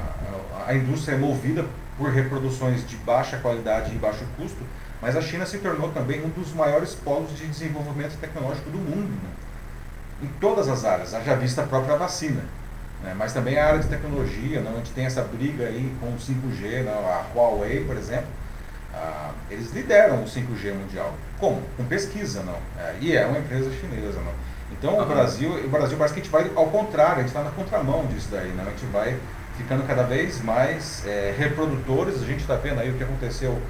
a 0.66 0.74
indústria 0.74 1.14
é 1.14 1.18
movida 1.18 1.64
por 1.96 2.10
reproduções 2.10 2.86
de 2.86 2.96
baixa 2.96 3.36
qualidade 3.38 3.94
e 3.94 3.98
baixo 3.98 4.24
custo, 4.36 4.60
mas 5.00 5.16
a 5.16 5.22
China 5.22 5.46
se 5.46 5.58
tornou 5.58 5.90
também 5.90 6.24
um 6.24 6.28
dos 6.28 6.52
maiores 6.52 6.94
polos 6.94 7.36
de 7.36 7.46
desenvolvimento 7.46 8.18
tecnológico 8.18 8.70
do 8.70 8.78
mundo. 8.78 9.10
Né? 9.10 9.30
Em 10.22 10.26
todas 10.40 10.68
as 10.68 10.84
áreas, 10.84 11.14
haja 11.14 11.34
vista 11.34 11.62
a 11.62 11.66
própria 11.66 11.96
vacina. 11.96 12.42
Né? 13.02 13.14
Mas 13.16 13.32
também 13.32 13.58
a 13.58 13.66
área 13.66 13.80
de 13.80 13.88
tecnologia, 13.88 14.60
não? 14.60 14.72
a 14.72 14.76
gente 14.76 14.92
tem 14.92 15.04
essa 15.04 15.22
briga 15.22 15.64
aí 15.66 15.92
com 16.00 16.06
o 16.06 16.16
5G, 16.16 16.84
não? 16.84 17.06
a 17.06 17.24
Huawei, 17.34 17.84
por 17.84 17.96
exemplo, 17.96 18.28
ah, 18.94 19.30
eles 19.50 19.72
lideram 19.72 20.22
o 20.22 20.24
5G 20.24 20.74
mundial. 20.74 21.14
Como? 21.38 21.62
Com 21.76 21.84
pesquisa, 21.84 22.42
não? 22.42 22.58
É, 22.78 22.94
e 23.00 23.16
é 23.16 23.26
uma 23.26 23.38
empresa 23.38 23.70
chinesa, 23.72 24.20
não? 24.20 24.32
Então 24.70 24.94
uhum. 24.94 25.02
o 25.02 25.06
Brasil, 25.06 25.50
o 25.64 25.68
Brasil 25.68 25.96
parece 25.96 26.14
que 26.14 26.20
a 26.20 26.22
gente 26.22 26.32
vai 26.32 26.50
ao 26.54 26.66
contrário, 26.66 27.16
a 27.16 27.18
gente 27.18 27.28
está 27.28 27.42
na 27.42 27.50
contramão 27.50 28.06
disso 28.06 28.28
daí, 28.30 28.52
não? 28.52 28.64
A 28.64 28.70
gente 28.70 28.86
vai 28.86 29.18
ficando 29.56 29.86
cada 29.86 30.02
vez 30.02 30.42
mais 30.42 31.06
é, 31.06 31.34
reprodutores. 31.36 32.22
A 32.22 32.26
gente 32.26 32.40
está 32.40 32.56
vendo 32.56 32.80
aí 32.80 32.90
o 32.90 32.94
que 32.94 33.02
aconteceu 33.02 33.60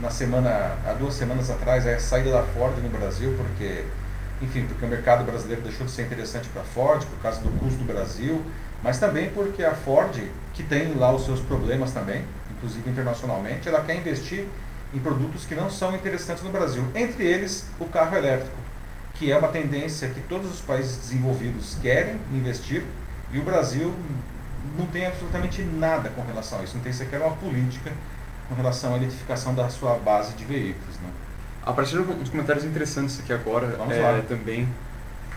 na 0.00 0.10
semana, 0.10 0.76
há 0.86 0.94
duas 0.94 1.14
semanas 1.14 1.50
atrás, 1.50 1.86
é 1.86 1.94
a 1.94 2.00
saída 2.00 2.32
da 2.32 2.42
Ford 2.42 2.76
no 2.78 2.88
Brasil, 2.88 3.34
porque 3.36 3.84
enfim, 4.40 4.66
porque 4.66 4.84
o 4.84 4.88
mercado 4.88 5.24
brasileiro 5.24 5.62
deixou 5.62 5.86
de 5.86 5.92
ser 5.92 6.02
interessante 6.02 6.48
para 6.48 6.62
a 6.62 6.64
Ford 6.64 7.04
por 7.04 7.18
causa 7.20 7.40
do 7.40 7.50
custo 7.58 7.78
do 7.78 7.84
Brasil, 7.84 8.42
mas 8.82 8.98
também 8.98 9.30
porque 9.30 9.62
a 9.62 9.74
Ford, 9.74 10.16
que 10.54 10.62
tem 10.62 10.94
lá 10.94 11.12
os 11.12 11.24
seus 11.24 11.40
problemas 11.40 11.92
também, 11.92 12.24
inclusive 12.50 12.88
internacionalmente, 12.88 13.68
ela 13.68 13.82
quer 13.82 13.96
investir 13.96 14.46
em 14.94 14.98
produtos 14.98 15.44
que 15.44 15.54
não 15.54 15.70
são 15.70 15.94
interessantes 15.94 16.42
no 16.42 16.50
Brasil, 16.50 16.84
entre 16.94 17.24
eles 17.24 17.66
o 17.78 17.84
carro 17.84 18.16
elétrico, 18.16 18.56
que 19.14 19.30
é 19.30 19.36
uma 19.36 19.48
tendência 19.48 20.08
que 20.08 20.20
todos 20.22 20.50
os 20.50 20.60
países 20.60 20.96
desenvolvidos 20.96 21.76
querem 21.80 22.18
investir 22.32 22.82
e 23.32 23.38
o 23.38 23.42
Brasil 23.42 23.94
não 24.78 24.86
tem 24.86 25.06
absolutamente 25.06 25.62
nada 25.62 26.08
com 26.10 26.22
relação 26.22 26.60
a 26.60 26.64
isso, 26.64 26.76
não 26.76 26.82
tem 26.82 26.92
sequer 26.92 27.20
uma 27.20 27.36
política 27.36 27.92
com 28.48 28.54
relação 28.54 28.94
à 28.94 28.96
eletrificação 28.96 29.54
da 29.54 29.68
sua 29.68 29.94
base 29.94 30.32
de 30.34 30.44
veículos. 30.44 30.96
Né? 30.96 31.10
Apareceram 31.64 32.04
uns 32.20 32.28
comentários 32.28 32.64
interessantes 32.64 33.20
aqui 33.20 33.32
agora 33.32 33.66
Vamos 33.78 33.94
é, 33.94 34.00
lá. 34.00 34.22
também. 34.28 34.68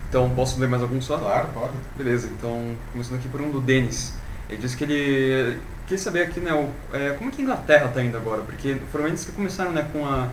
Então, 0.09 0.29
posso 0.29 0.59
ler 0.59 0.67
mais 0.69 0.81
algum 0.81 1.01
só? 1.01 1.17
Claro, 1.17 1.47
pode. 1.53 1.73
Beleza, 1.97 2.27
então, 2.27 2.75
começando 2.91 3.17
aqui 3.17 3.27
por 3.27 3.41
um 3.41 3.49
do 3.49 3.59
Denis. 3.59 4.13
Ele 4.49 4.61
disse 4.61 4.77
que 4.77 4.83
ele 4.83 5.59
quer 5.87 5.97
saber 5.97 6.21
aqui, 6.23 6.39
né, 6.39 6.53
o, 6.53 6.69
é, 6.95 7.11
como 7.13 7.29
é 7.29 7.33
que 7.33 7.41
a 7.41 7.43
Inglaterra 7.43 7.85
está 7.87 8.03
indo 8.03 8.15
agora? 8.15 8.41
Porque 8.43 8.77
foram 8.91 9.07
eles 9.07 9.25
que 9.25 9.31
começaram, 9.31 9.71
né, 9.71 9.85
com 9.91 10.05
a, 10.05 10.27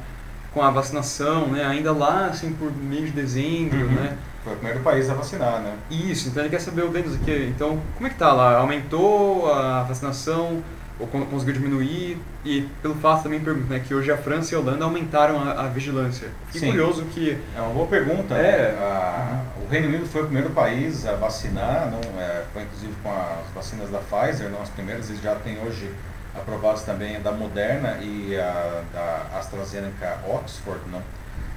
com 0.53 0.63
a 0.63 0.71
vacinação, 0.71 1.47
né, 1.49 1.65
ainda 1.65 1.93
lá, 1.93 2.27
assim, 2.27 2.53
por 2.53 2.71
mês 2.77 3.07
de 3.07 3.13
dezembro, 3.13 3.79
Uhum. 3.79 3.93
né? 3.93 4.17
Foi 4.45 4.53
o 4.55 4.57
primeiro 4.57 4.81
país 4.81 5.09
a 5.11 5.15
vacinar, 5.15 5.61
né? 5.61 5.75
Isso, 5.91 6.29
então 6.29 6.43
ele 6.43 6.51
quer 6.51 6.61
saber 6.61 6.83
o 6.85 6.89
Denis 6.89 7.15
aqui. 7.15 7.53
Então, 7.55 7.79
como 7.95 8.07
é 8.07 8.11
que 8.11 8.17
tá 8.17 8.33
lá? 8.33 8.57
Aumentou 8.59 9.53
a 9.53 9.83
vacinação? 9.83 10.63
Ou 11.01 11.07
con- 11.07 11.25
conseguiu 11.27 11.55
diminuir? 11.55 12.19
E 12.45 12.69
pelo 12.83 12.95
fato 12.97 13.23
também 13.23 13.41
pergunto, 13.41 13.67
né, 13.69 13.81
que 13.81 13.95
hoje 13.95 14.11
a 14.13 14.17
França 14.19 14.55
e 14.55 14.57
a 14.57 14.61
Holanda 14.61 14.85
aumentaram 14.85 15.41
a, 15.41 15.63
a 15.63 15.67
vigilância. 15.69 16.29
Fiquei 16.47 16.69
curioso 16.71 17.05
que 17.07 17.39
É 17.57 17.61
uma 17.61 17.71
boa 17.73 17.87
pergunta. 17.87 18.35
É. 18.35 18.73
né? 18.73 18.79
A- 18.81 19.41
O 19.67 19.69
Reino 19.71 19.89
Unido 19.89 20.05
foi 20.07 20.23
o 20.23 20.25
primeiro 20.25 20.51
país 20.51 21.07
a 21.07 21.13
vacinar, 21.15 21.91
não, 21.91 22.01
é, 22.21 22.43
foi 22.53 22.63
inclusive 22.63 22.93
com 23.03 23.11
as 23.11 23.49
vacinas 23.55 23.89
da 23.91 23.99
Pfizer, 23.99 24.49
não 24.51 24.61
as 24.61 24.69
primeiras, 24.69 25.09
eles 25.09 25.23
já 25.23 25.35
têm 25.37 25.59
hoje 25.61 25.91
aprovados 26.35 26.83
também 26.83 27.17
a 27.17 27.21
da 27.21 27.31
Moderna 27.33 27.99
e 28.03 28.37
a 28.37 28.83
da 28.93 29.39
AstraZeneca 29.39 30.19
Oxford. 30.29 30.81
Não? 30.91 31.01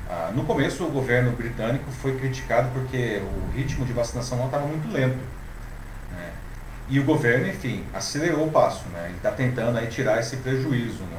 Ah, 0.09 0.31
no 0.35 0.43
começo, 0.43 0.83
o 0.83 0.89
governo 0.91 1.31
britânico 1.31 1.89
foi 1.91 2.15
criticado 2.17 2.69
porque 2.73 3.21
o 3.21 3.55
ritmo 3.57 3.83
de 3.85 3.93
vacinação 3.93 4.37
lá 4.39 4.45
estava 4.45 4.65
muito 4.67 4.91
lento. 4.91 5.17
E 6.93 6.99
o 6.99 7.03
governo, 7.03 7.47
enfim, 7.47 7.83
acelerou 7.91 8.45
o 8.45 8.51
passo. 8.51 8.87
Né? 8.89 9.05
Ele 9.07 9.17
está 9.17 9.31
tentando 9.31 9.79
aí 9.79 9.87
tirar 9.87 10.19
esse 10.19 10.37
prejuízo. 10.37 11.01
Né? 11.01 11.17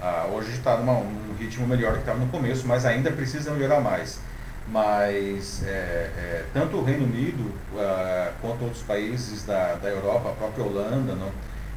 Ah, 0.00 0.26
hoje 0.32 0.50
está 0.52 0.78
num 0.78 1.34
ritmo 1.38 1.66
melhor 1.66 1.92
que 1.92 1.98
estava 1.98 2.18
no 2.18 2.28
começo, 2.28 2.66
mas 2.66 2.86
ainda 2.86 3.12
precisa 3.12 3.50
melhorar 3.50 3.82
mais. 3.82 4.18
Mas 4.66 5.62
é, 5.66 5.68
é, 6.16 6.44
tanto 6.54 6.78
o 6.78 6.82
Reino 6.82 7.04
Unido 7.04 7.52
ah, 7.76 8.32
quanto 8.40 8.64
outros 8.64 8.82
países 8.82 9.44
da, 9.44 9.74
da 9.74 9.90
Europa, 9.90 10.30
a 10.30 10.32
própria 10.32 10.64
Holanda, 10.64 11.14
não, 11.14 11.30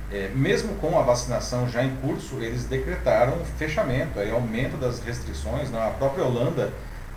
é, 0.10 0.30
mesmo 0.34 0.76
com 0.76 0.98
a 0.98 1.02
vacinação 1.02 1.68
já 1.68 1.84
em 1.84 1.98
curso, 1.98 2.38
eles 2.38 2.64
decretaram 2.64 3.44
fechamento, 3.58 4.22
aí, 4.22 4.32
aumento 4.32 4.78
das 4.78 5.02
restrições. 5.02 5.70
Não? 5.70 5.86
A 5.86 5.90
própria 5.90 6.24
Holanda 6.24 6.72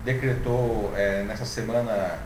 decretou 0.04 0.92
é, 0.96 1.22
nessa 1.22 1.44
semana 1.44 2.18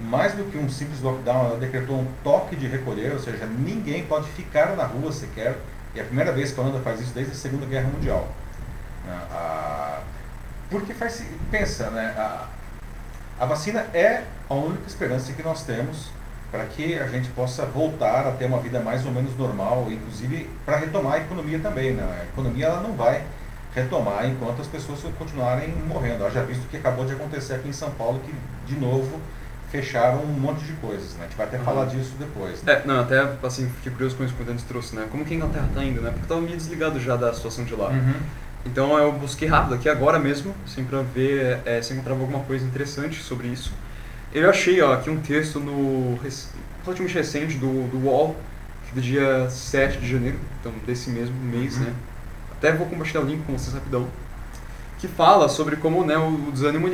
mais 0.00 0.34
do 0.34 0.44
que 0.50 0.58
um 0.58 0.68
simples 0.68 1.00
lockdown, 1.00 1.46
ela 1.46 1.58
decretou 1.58 1.96
um 1.96 2.06
toque 2.22 2.56
de 2.56 2.66
recolher, 2.66 3.12
ou 3.12 3.18
seja, 3.18 3.46
ninguém 3.46 4.04
pode 4.04 4.28
ficar 4.30 4.76
na 4.76 4.84
rua 4.84 5.12
sequer. 5.12 5.56
E 5.94 6.00
é 6.00 6.02
a 6.02 6.06
primeira 6.06 6.32
vez 6.32 6.50
que 6.50 6.58
a 6.58 6.62
Holanda 6.62 6.80
faz 6.80 7.00
isso 7.00 7.12
desde 7.14 7.32
a 7.32 7.36
Segunda 7.36 7.66
Guerra 7.66 7.88
Mundial. 7.88 8.28
Ah, 9.08 10.00
porque 10.70 10.92
faz, 10.94 11.24
pensa, 11.50 11.90
né? 11.90 12.14
A, 12.16 12.48
a 13.38 13.46
vacina 13.46 13.86
é 13.94 14.24
a 14.48 14.54
única 14.54 14.86
esperança 14.86 15.32
que 15.32 15.42
nós 15.42 15.62
temos 15.64 16.10
para 16.50 16.64
que 16.66 16.98
a 16.98 17.06
gente 17.08 17.28
possa 17.30 17.64
voltar 17.66 18.26
a 18.26 18.32
ter 18.32 18.46
uma 18.46 18.58
vida 18.58 18.80
mais 18.80 19.04
ou 19.04 19.12
menos 19.12 19.36
normal, 19.36 19.86
inclusive 19.90 20.48
para 20.64 20.76
retomar 20.76 21.14
a 21.14 21.18
economia 21.18 21.58
também. 21.58 21.92
Né? 21.92 22.02
A 22.02 22.24
economia 22.24 22.66
ela 22.66 22.80
não 22.80 22.92
vai 22.94 23.24
retomar 23.74 24.26
enquanto 24.26 24.62
as 24.62 24.68
pessoas 24.68 25.00
continuarem 25.18 25.68
morrendo. 25.88 26.30
Já 26.30 26.42
visto 26.42 26.68
que 26.68 26.76
acabou 26.76 27.04
de 27.04 27.12
acontecer 27.12 27.54
aqui 27.54 27.68
em 27.68 27.72
São 27.72 27.90
Paulo, 27.90 28.20
que 28.20 28.32
de 28.72 28.78
novo 28.78 29.20
fecharam 29.78 30.22
um 30.22 30.26
monte 30.38 30.64
de 30.64 30.72
coisas. 30.74 31.14
Né? 31.14 31.20
A 31.20 31.22
gente 31.24 31.36
vai 31.36 31.46
até 31.46 31.58
Uhum. 31.58 31.64
falar 31.64 31.86
disso 31.86 32.12
depois. 32.18 32.62
né? 32.62 32.74
É, 32.74 32.82
não, 32.86 33.00
até 33.00 33.20
assim, 33.42 33.68
fiquei 33.76 33.90
curioso 33.90 34.14
com 34.16 34.24
isso 34.24 34.32
que 34.34 34.42
o 34.42 34.44
Denis 34.46 34.62
trouxe, 34.62 34.94
né? 34.94 35.08
Como 35.10 35.24
que 35.24 35.34
a 35.34 35.36
Inglaterra 35.36 35.68
tá 35.74 35.82
indo, 35.82 36.00
né? 36.00 36.10
Porque 36.10 36.24
eu 36.24 36.28
tava 36.28 36.40
meio 36.40 36.56
desligado 36.56 37.00
já 37.00 37.16
da 37.16 37.32
situação 37.34 37.64
de 37.64 37.74
lá. 37.74 37.88
Uhum. 37.88 38.14
Então 38.64 38.96
eu 38.96 39.10
busquei 39.12 39.48
rápido 39.48 39.74
aqui 39.74 39.88
agora 39.88 40.18
mesmo, 40.18 40.54
assim, 40.64 40.84
pra 40.84 41.02
ver 41.02 41.58
é, 41.66 41.82
se 41.82 41.92
encontrava 41.92 42.20
alguma 42.20 42.40
coisa 42.44 42.64
interessante 42.64 43.20
sobre 43.20 43.48
isso. 43.48 43.72
Eu 44.32 44.48
achei 44.48 44.80
ó, 44.80 44.92
aqui 44.94 45.10
um 45.10 45.20
texto 45.20 45.58
no 45.58 46.16
relativamente 46.84 47.14
recente 47.14 47.56
do, 47.56 47.88
do 47.88 47.98
UOL, 48.06 48.36
do 48.94 49.00
dia 49.00 49.50
7 49.50 49.98
de 49.98 50.08
janeiro, 50.08 50.38
então 50.60 50.70
desse 50.86 51.10
mesmo 51.10 51.34
mês, 51.36 51.76
Uhum. 51.76 51.84
né? 51.84 51.92
Até 52.52 52.72
vou 52.72 52.86
compartilhar 52.86 53.22
o 53.22 53.24
link 53.26 53.42
com 53.44 53.52
vocês 53.58 53.74
rapidão. 53.74 54.06
Que 54.98 55.08
fala 55.08 55.48
sobre 55.48 55.76
como 55.76 56.04
né, 56.04 56.16
o 56.16 56.50
desânimo, 56.52 56.88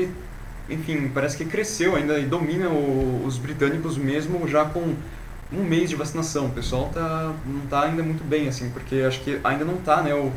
enfim, 0.70 1.11
parece 1.12 1.37
que 1.37 1.44
cresceu 1.44 1.96
ainda 1.96 2.18
e 2.18 2.24
domina 2.24 2.68
o- 2.68 3.22
os 3.26 3.37
britânicos 3.38 3.96
mesmo 3.98 4.46
já 4.48 4.64
com 4.64 4.94
um 5.52 5.62
mês 5.64 5.90
de 5.90 5.96
vacinação. 5.96 6.46
O 6.46 6.50
pessoal 6.50 6.90
tá, 6.94 7.33
não 7.44 7.61
tá 7.68 7.83
ainda 7.83 8.02
muito 8.02 8.22
bem, 8.24 8.48
assim, 8.48 8.70
porque 8.70 8.96
acho 9.06 9.20
que 9.20 9.40
ainda 9.42 9.64
não 9.64 9.76
tá, 9.78 10.00
né, 10.02 10.14
o, 10.14 10.30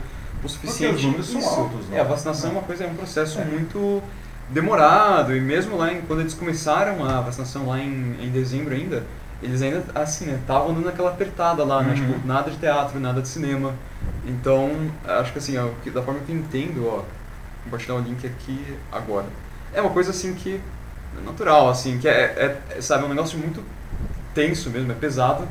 o 0.44 0.50
suficiente. 0.50 0.96
os 0.96 1.04
números 1.04 1.28
são 1.30 1.48
altos, 1.48 1.88
né? 1.88 1.98
É, 1.98 2.02
a 2.02 2.04
vacinação 2.04 2.50
é 2.50 2.54
É. 2.54 2.58
uma 2.58 2.64
coisa, 2.64 2.84
é 2.84 2.88
um 2.88 2.96
processo 2.96 3.40
É. 3.40 3.46
muito 3.46 4.02
demorado, 4.50 5.36
e 5.36 5.40
mesmo 5.42 5.78
lá 5.78 5.94
em, 5.94 6.02
quando 6.02 6.20
eles 6.22 6.34
começaram 6.34 7.04
a 7.06 7.22
vacinação 7.22 7.68
lá 7.68 7.80
em, 7.80 8.16
em 8.22 8.30
dezembro 8.32 8.74
ainda, 8.74 9.04
eles 9.42 9.62
ainda, 9.62 9.84
assim, 9.96 10.26
né, 10.26 10.38
estavam 10.42 10.74
dando 10.74 10.90
aquela 10.90 11.10
apertada 11.10 11.64
lá, 11.64 11.82
né, 11.82 11.90
Uhum. 11.94 12.14
tipo, 12.14 12.28
nada 12.28 12.50
de 12.52 12.58
teatro, 12.58 13.00
nada 13.00 13.22
de 13.22 13.28
cinema. 13.28 13.74
Então, 14.26 14.72
acho 15.06 15.32
que 15.32 15.38
assim, 15.40 15.58
ó, 15.58 15.70
que- 15.84 15.90
da 15.90 16.02
forma 16.02 16.20
que 16.26 16.32
eu 16.32 16.36
entendo, 16.38 16.86
ó, 16.88 16.92
vou 16.98 17.06
compartilhar 17.66 17.96
o 17.96 18.00
link 18.02 18.26
aqui 18.26 18.60
agora. 18.92 19.26
É 19.74 19.82
uma 19.82 19.92
coisa 19.92 20.12
assim 20.12 20.34
que 20.34 20.62
é 21.18 21.22
natural, 21.26 21.70
assim, 21.70 21.98
que 22.00 22.08
é, 22.08 22.12
é, 22.12 22.78
é, 22.78 22.82
sabe, 22.82 23.04
é 23.04 23.06
um 23.06 23.10
negócio 23.10 23.38
muito 23.38 23.64
tenso 24.34 24.70
mesmo, 24.70 24.92
é 24.92 24.96
pesado, 24.96 25.48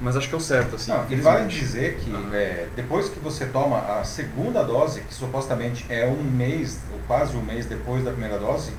mas 0.00 0.16
acho 0.16 0.28
que 0.28 0.34
é 0.34 0.38
o 0.38 0.40
certo, 0.40 0.76
assim. 0.76 0.90
Não, 0.92 1.04
e 1.08 1.16
vale 1.16 1.46
dizer 1.46 1.96
que 1.96 2.12
Ah. 2.12 2.36
é, 2.36 2.66
depois 2.74 3.08
que 3.08 3.18
você 3.20 3.46
toma 3.46 3.78
a 3.78 4.04
segunda 4.04 4.62
dose, 4.62 5.00
que 5.02 5.14
supostamente 5.14 5.84
é 5.88 6.06
um 6.06 6.22
mês, 6.22 6.78
ou 6.92 6.98
quase 7.06 7.36
um 7.36 7.42
mês 7.42 7.66
depois 7.66 8.04
da 8.04 8.10
primeira 8.10 8.38
dose, 8.38 8.72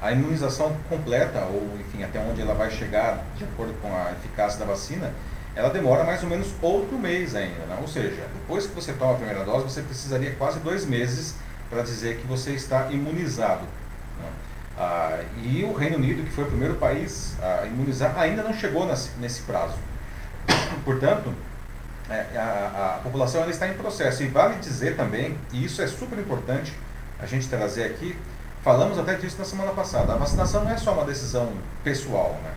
a 0.00 0.10
imunização 0.10 0.76
completa, 0.88 1.40
ou 1.44 1.76
enfim, 1.78 2.02
até 2.02 2.18
onde 2.18 2.40
ela 2.40 2.54
vai 2.54 2.70
chegar, 2.70 3.24
de 3.36 3.44
acordo 3.44 3.72
com 3.80 3.88
a 3.94 4.12
eficácia 4.12 4.58
da 4.58 4.64
vacina, 4.64 5.12
ela 5.54 5.68
demora 5.68 6.02
mais 6.02 6.22
ou 6.22 6.28
menos 6.28 6.48
outro 6.60 6.98
mês 6.98 7.34
ainda. 7.36 7.66
Né? 7.66 7.78
Ou 7.80 7.86
seja, 7.86 8.22
depois 8.34 8.66
que 8.66 8.74
você 8.74 8.92
toma 8.94 9.12
a 9.12 9.16
primeira 9.16 9.44
dose, 9.44 9.64
você 9.64 9.82
precisaria 9.82 10.34
quase 10.34 10.58
dois 10.60 10.84
meses 10.86 11.36
para 11.70 11.82
dizer 11.82 12.16
que 12.18 12.26
você 12.26 12.52
está 12.52 12.88
imunizado. 12.90 13.60
Ah, 14.84 15.20
e 15.44 15.62
o 15.62 15.72
Reino 15.72 15.96
Unido, 15.96 16.24
que 16.24 16.30
foi 16.32 16.42
o 16.42 16.48
primeiro 16.48 16.74
país 16.74 17.36
a 17.40 17.64
imunizar, 17.66 18.18
ainda 18.18 18.42
não 18.42 18.52
chegou 18.52 18.84
nesse, 18.84 19.42
prazo. 19.42 19.76
Portanto, 20.84 21.32
é, 22.10 22.36
a, 22.36 22.96
a 22.96 23.00
população 23.00 23.42
ela 23.42 23.50
está 23.52 23.68
em 23.68 23.74
processo. 23.74 24.24
E 24.24 24.26
vale 24.26 24.56
dizer 24.56 24.96
também, 24.96 25.38
e 25.52 25.64
isso 25.64 25.80
é 25.80 25.86
super 25.86 26.18
importante 26.18 26.72
a 27.20 27.26
gente 27.26 27.48
trazer 27.48 27.84
aqui, 27.84 28.18
falamos 28.64 28.98
até 28.98 29.14
disso 29.14 29.36
na 29.38 29.44
semana 29.44 29.70
passada, 29.70 30.14
a 30.14 30.16
vacinação 30.16 30.64
não 30.64 30.72
é 30.72 30.76
só 30.76 30.92
uma 30.94 31.04
decisão 31.04 31.52
pessoal. 31.84 32.36
Né? 32.42 32.50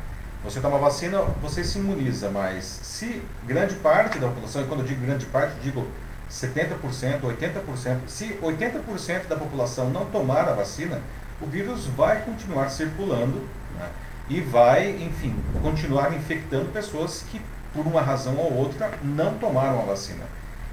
Você 0.46 0.60
toma 0.60 0.80
vacina, 0.80 1.22
você 1.44 1.64
se 1.64 1.78
imuniza, 1.78 2.32
mas 2.32 2.66
se 2.66 3.22
grande 3.46 3.76
parte 3.76 4.18
da 4.18 4.28
população, 4.30 4.64
e 4.64 4.66
quando 4.66 4.80
eu 4.80 4.88
digo 4.88 5.06
grande 5.06 5.28
parte, 5.28 5.54
digo 5.62 5.86
70%, 6.28 7.22
80%, 7.22 7.98
se 8.08 8.30
80% 8.42 9.28
da 9.28 9.36
população 9.36 9.92
não 9.92 10.06
tomar 10.06 10.50
a 10.50 10.54
vacina, 10.54 11.00
o 11.41 11.45
vírus 11.45 11.86
vai 11.88 12.21
continuar 12.21 12.69
circulando 12.69 13.41
né? 13.78 13.88
e 14.30 14.41
vai, 14.41 14.89
enfim, 15.02 15.36
continuar 15.62 16.13
infectando 16.13 16.65
pessoas 16.71 17.24
que, 17.32 17.41
por 17.74 17.86
uma 17.86 18.02
razão 18.02 18.36
ou 18.38 18.54
outra, 18.54 18.91
não 19.04 19.34
tomaram 19.38 19.80
a 19.82 19.86
vacina. 19.86 20.24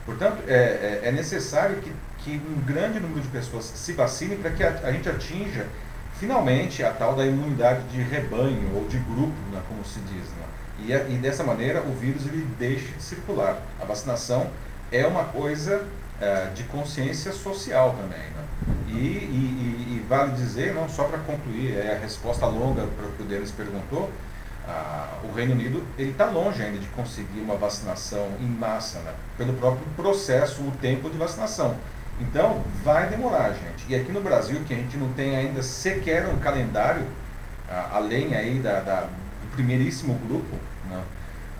Portanto, 0.07 0.43
é, 0.49 1.01
é, 1.05 1.09
é 1.09 1.13
necessário 1.13 1.77
que, 1.77 1.93
que 2.19 2.41
um 2.49 2.61
grande 2.63 2.99
número 3.01 3.21
de 3.21 3.29
pessoas 3.29 3.65
se 3.65 3.93
vacine 3.93 4.37
para 4.37 4.51
que 4.51 4.63
a, 4.63 4.71
a 4.85 4.93
gente 4.93 5.09
atinja 5.09 5.67
finalmente 6.19 6.83
a 6.85 6.91
tal 6.93 7.15
da 7.17 7.27
imunidade 7.27 7.83
de 7.89 8.01
rebanho 8.01 8.71
ou 8.77 8.87
de 8.89 8.99
grupo, 8.99 9.35
né, 9.53 9.61
como 9.69 9.85
se 9.85 9.99
diz. 10.01 10.25
Né? 10.29 10.47
E, 10.87 10.93
a- 10.95 11.09
e 11.09 11.17
dessa 11.19 11.43
maneira 11.45 11.83
o 11.83 11.93
vírus 11.95 12.27
ele 12.27 12.47
deixa 12.59 12.93
de 12.97 13.03
circular. 13.03 13.59
A 13.81 13.85
vacinação 13.85 14.49
é 14.91 15.07
uma 15.07 15.25
coisa 15.25 15.85
eh, 16.21 16.49
de 16.55 16.63
consciência 16.65 17.33
social 17.33 17.91
também. 18.01 18.19
Né? 18.19 18.45
E, 18.89 18.93
e- 18.93 18.97
e- 18.99 19.72
e 20.03 20.07
vale 20.09 20.33
dizer, 20.33 20.75
não 20.75 20.89
só 20.89 21.05
para 21.05 21.19
concluir 21.19 21.77
é 21.77 21.95
a 21.95 21.99
resposta 21.99 22.45
longa 22.47 22.83
para 22.97 23.07
o 23.07 23.13
que 23.13 23.23
o 23.23 23.27
Denis 23.27 23.51
perguntou, 23.51 24.11
ah, 24.67 25.09
o 25.25 25.33
Reino 25.33 25.53
Unido 25.53 25.83
ele 25.99 26.11
está 26.11 26.27
longe 26.27 26.63
ainda 26.63 26.79
de 26.79 26.87
conseguir 26.89 27.41
uma 27.41 27.57
vacinação 27.57 28.29
em 28.41 28.47
massa, 28.47 28.99
né? 29.01 29.13
pelo 29.37 29.53
próprio 29.55 29.85
processo, 29.97 30.63
o 30.63 30.71
tempo 30.81 31.09
de 31.11 31.17
vacinação. 31.19 31.77
Então, 32.21 32.63
vai 32.85 33.09
demorar, 33.09 33.51
gente. 33.51 33.87
E 33.89 33.95
aqui 33.97 34.13
no 34.13 34.21
Brasil, 34.21 34.61
que 34.67 34.75
a 34.75 34.77
gente 34.77 34.97
não 34.97 35.13
tem 35.15 35.35
ainda 35.35 35.63
sequer 35.63 36.27
um 36.29 36.37
calendário, 36.39 37.03
ah, 37.69 37.91
além 37.95 38.35
aí 38.37 38.59
da, 38.61 38.81
da- 38.81 39.01
do 39.03 39.57
primeiríssimo 39.57 40.15
grupo, 40.29 40.57
né? 40.89 41.03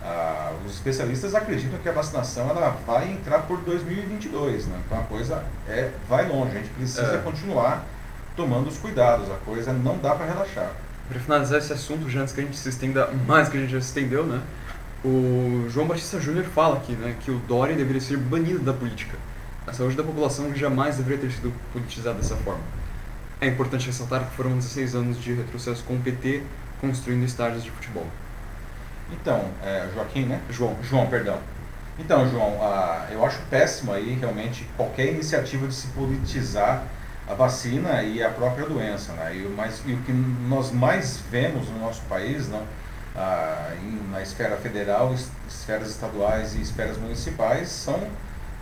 Ah, 0.05 0.51
os 0.65 0.73
especialistas 0.73 1.33
acreditam 1.33 1.79
que 1.79 1.87
a 1.89 1.91
vacinação 1.91 2.49
ela 2.49 2.77
vai 2.85 3.09
entrar 3.11 3.39
por 3.39 3.57
2022. 3.61 4.67
Né? 4.67 4.79
Então, 4.85 4.99
a 4.99 5.03
coisa 5.03 5.43
é, 5.67 5.89
vai 6.09 6.27
longe. 6.27 6.51
A 6.55 6.59
gente 6.59 6.69
precisa 6.71 7.15
É. 7.15 7.17
continuar 7.19 7.83
tomando 8.35 8.67
os 8.67 8.77
cuidados. 8.77 9.29
A 9.31 9.35
coisa 9.45 9.73
não 9.73 9.97
dá 9.97 10.15
para 10.15 10.25
relaxar. 10.25 10.71
Para 11.07 11.19
finalizar 11.19 11.59
esse 11.59 11.73
assunto, 11.73 12.09
já 12.09 12.21
antes 12.21 12.33
que 12.33 12.41
a 12.41 12.43
gente 12.43 12.57
se 12.57 12.69
estenda 12.69 13.07
mais 13.27 13.49
que 13.49 13.57
a 13.57 13.59
gente 13.59 13.71
já 13.71 13.81
se 13.81 13.87
estendeu, 13.87 14.25
né? 14.25 14.41
O 15.03 15.67
João 15.69 15.85
Batista 15.85 16.19
Júnior 16.19 16.45
fala 16.45 16.77
aqui 16.77 16.93
né, 16.93 17.15
que 17.19 17.29
o 17.29 17.39
Dória 17.39 17.75
deveria 17.75 17.99
ser 17.99 18.17
banido 18.17 18.59
da 18.59 18.71
política. 18.71 19.17
A 19.67 19.73
saúde 19.73 19.97
da 19.97 20.03
população 20.03 20.55
jamais 20.55 20.95
deveria 20.95 21.19
ter 21.19 21.31
sido 21.31 21.53
politizada 21.73 22.17
dessa 22.17 22.37
forma. 22.37 22.61
É 23.41 23.47
importante 23.47 23.85
ressaltar 23.87 24.25
que 24.29 24.35
foram 24.35 24.55
16 24.55 24.95
anos 24.95 25.21
de 25.21 25.33
retrocesso 25.33 25.83
com 25.83 25.95
o 25.95 25.99
PT 25.99 26.43
construindo 26.79 27.25
estádios 27.25 27.63
de 27.63 27.71
futebol. 27.71 28.07
Então, 29.11 29.45
é, 29.61 29.89
Joaquim, 29.93 30.25
né? 30.25 30.41
João. 30.49 30.77
João, 30.81 31.07
perdão. 31.07 31.37
Então, 31.99 32.29
João, 32.29 32.57
ah, 32.61 33.07
eu 33.11 33.25
acho 33.25 33.39
péssimo 33.49 33.93
aí 33.93 34.17
realmente 34.19 34.67
qualquer 34.75 35.07
iniciativa 35.13 35.67
de 35.67 35.75
se 35.75 35.87
politizar 35.87 36.83
a 37.27 37.33
vacina 37.33 38.03
e 38.03 38.21
a 38.21 38.29
própria 38.29 38.65
doença, 38.65 39.13
né? 39.13 39.35
E, 39.35 39.53
mas, 39.55 39.81
e 39.85 39.93
o 39.93 39.97
que 40.03 40.11
nós 40.11 40.71
mais 40.71 41.19
vemos 41.31 41.69
no 41.69 41.79
nosso 41.79 42.01
país, 42.01 42.49
não, 42.49 42.63
ah, 43.15 43.71
em, 43.81 44.11
na 44.11 44.21
esfera 44.21 44.57
federal, 44.57 45.13
esferas 45.47 45.89
estaduais 45.89 46.55
e 46.55 46.61
esferas 46.61 46.97
municipais, 46.97 47.69
são 47.69 47.99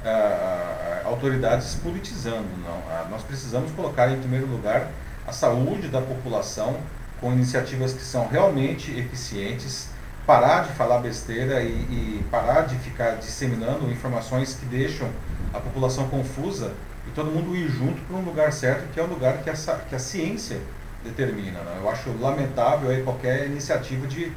ah, 0.06 1.02
autoridades 1.06 1.76
politizando. 1.76 2.48
Não? 2.64 2.78
Ah, 2.90 3.08
nós 3.10 3.24
precisamos 3.24 3.72
colocar 3.72 4.12
em 4.12 4.20
primeiro 4.20 4.46
lugar 4.46 4.90
a 5.28 5.32
saúde 5.32 5.88
da 5.88 6.02
população 6.02 6.78
com 7.20 7.32
iniciativas 7.32 7.94
que 7.94 8.02
são 8.02 8.28
realmente 8.28 8.92
eficientes, 8.98 9.90
parar 10.26 10.64
de 10.64 10.74
falar 10.74 11.00
besteira 11.00 11.62
e, 11.64 11.68
e 11.68 12.26
parar 12.30 12.62
de 12.62 12.76
ficar 12.80 13.12
disseminando 13.16 13.92
informações 13.92 14.56
que 14.56 14.66
deixam 14.66 15.10
a 15.54 15.60
população 15.60 16.08
confusa 16.08 16.74
e 17.12 17.14
todo 17.14 17.30
mundo 17.30 17.56
ir 17.56 17.68
junto 17.68 18.02
para 18.04 18.16
um 18.16 18.24
lugar 18.24 18.54
certo, 18.54 18.92
que 18.94 19.00
é 19.00 19.04
o 19.04 19.08
lugar 19.08 19.40
que 19.40 19.50
a, 19.50 19.54
que 19.54 19.96
a 19.96 20.00
ciência 20.00 20.60
determina. 21.04 21.60
Né? 21.60 21.80
Eu 21.82 21.90
acho 21.90 22.10
lamentável 22.20 22.90
aí 22.90 23.04
qualquer 23.04 23.48
iniciativa 23.48 24.08
de, 24.08 24.32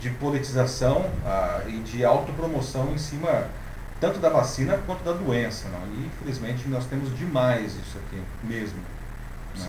de 0.00 0.10
politização 0.10 1.04
ah, 1.24 1.60
e 1.66 1.78
de 1.80 2.04
autopromoção 2.04 2.92
em 2.92 2.98
cima 2.98 3.46
tanto 4.00 4.18
da 4.18 4.28
vacina 4.28 4.78
quanto 4.86 5.04
da 5.04 5.12
doença. 5.12 5.68
Não? 5.68 5.80
E 5.94 6.06
infelizmente 6.06 6.66
nós 6.68 6.86
temos 6.86 7.16
demais 7.16 7.72
isso 7.76 7.98
aqui 7.98 8.22
mesmo. 8.42 8.78
Né? 9.56 9.66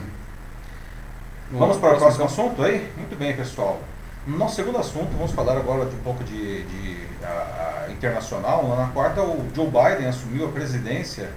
Vamos 1.52 1.78
para 1.78 1.96
o 1.96 1.98
próximo 1.98 2.26
assunto 2.26 2.64
aí? 2.64 2.92
Muito 2.98 3.18
bem, 3.18 3.36
pessoal. 3.36 3.80
No 4.26 4.38
nosso 4.38 4.56
segundo 4.56 4.80
assunto, 4.80 5.12
vamos 5.12 5.32
falar 5.32 5.56
agora 5.56 5.86
de 5.86 5.96
um 5.96 6.00
pouco 6.00 6.24
de, 6.24 6.64
de 6.64 7.08
a, 7.24 7.86
a 7.86 7.92
internacional. 7.92 8.68
Na 8.76 8.88
quarta, 8.88 9.22
o 9.22 9.48
Joe 9.54 9.68
Biden 9.68 10.08
assumiu 10.08 10.48
a 10.48 10.52
presidência 10.52 11.30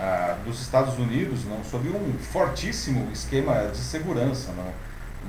ah, 0.00 0.38
dos 0.46 0.62
Estados 0.62 0.98
Unidos 0.98 1.44
não, 1.44 1.62
sob 1.62 1.86
um 1.90 2.14
fortíssimo 2.18 3.10
esquema 3.12 3.66
de 3.66 3.76
segurança. 3.76 4.50
Não? 4.56 4.72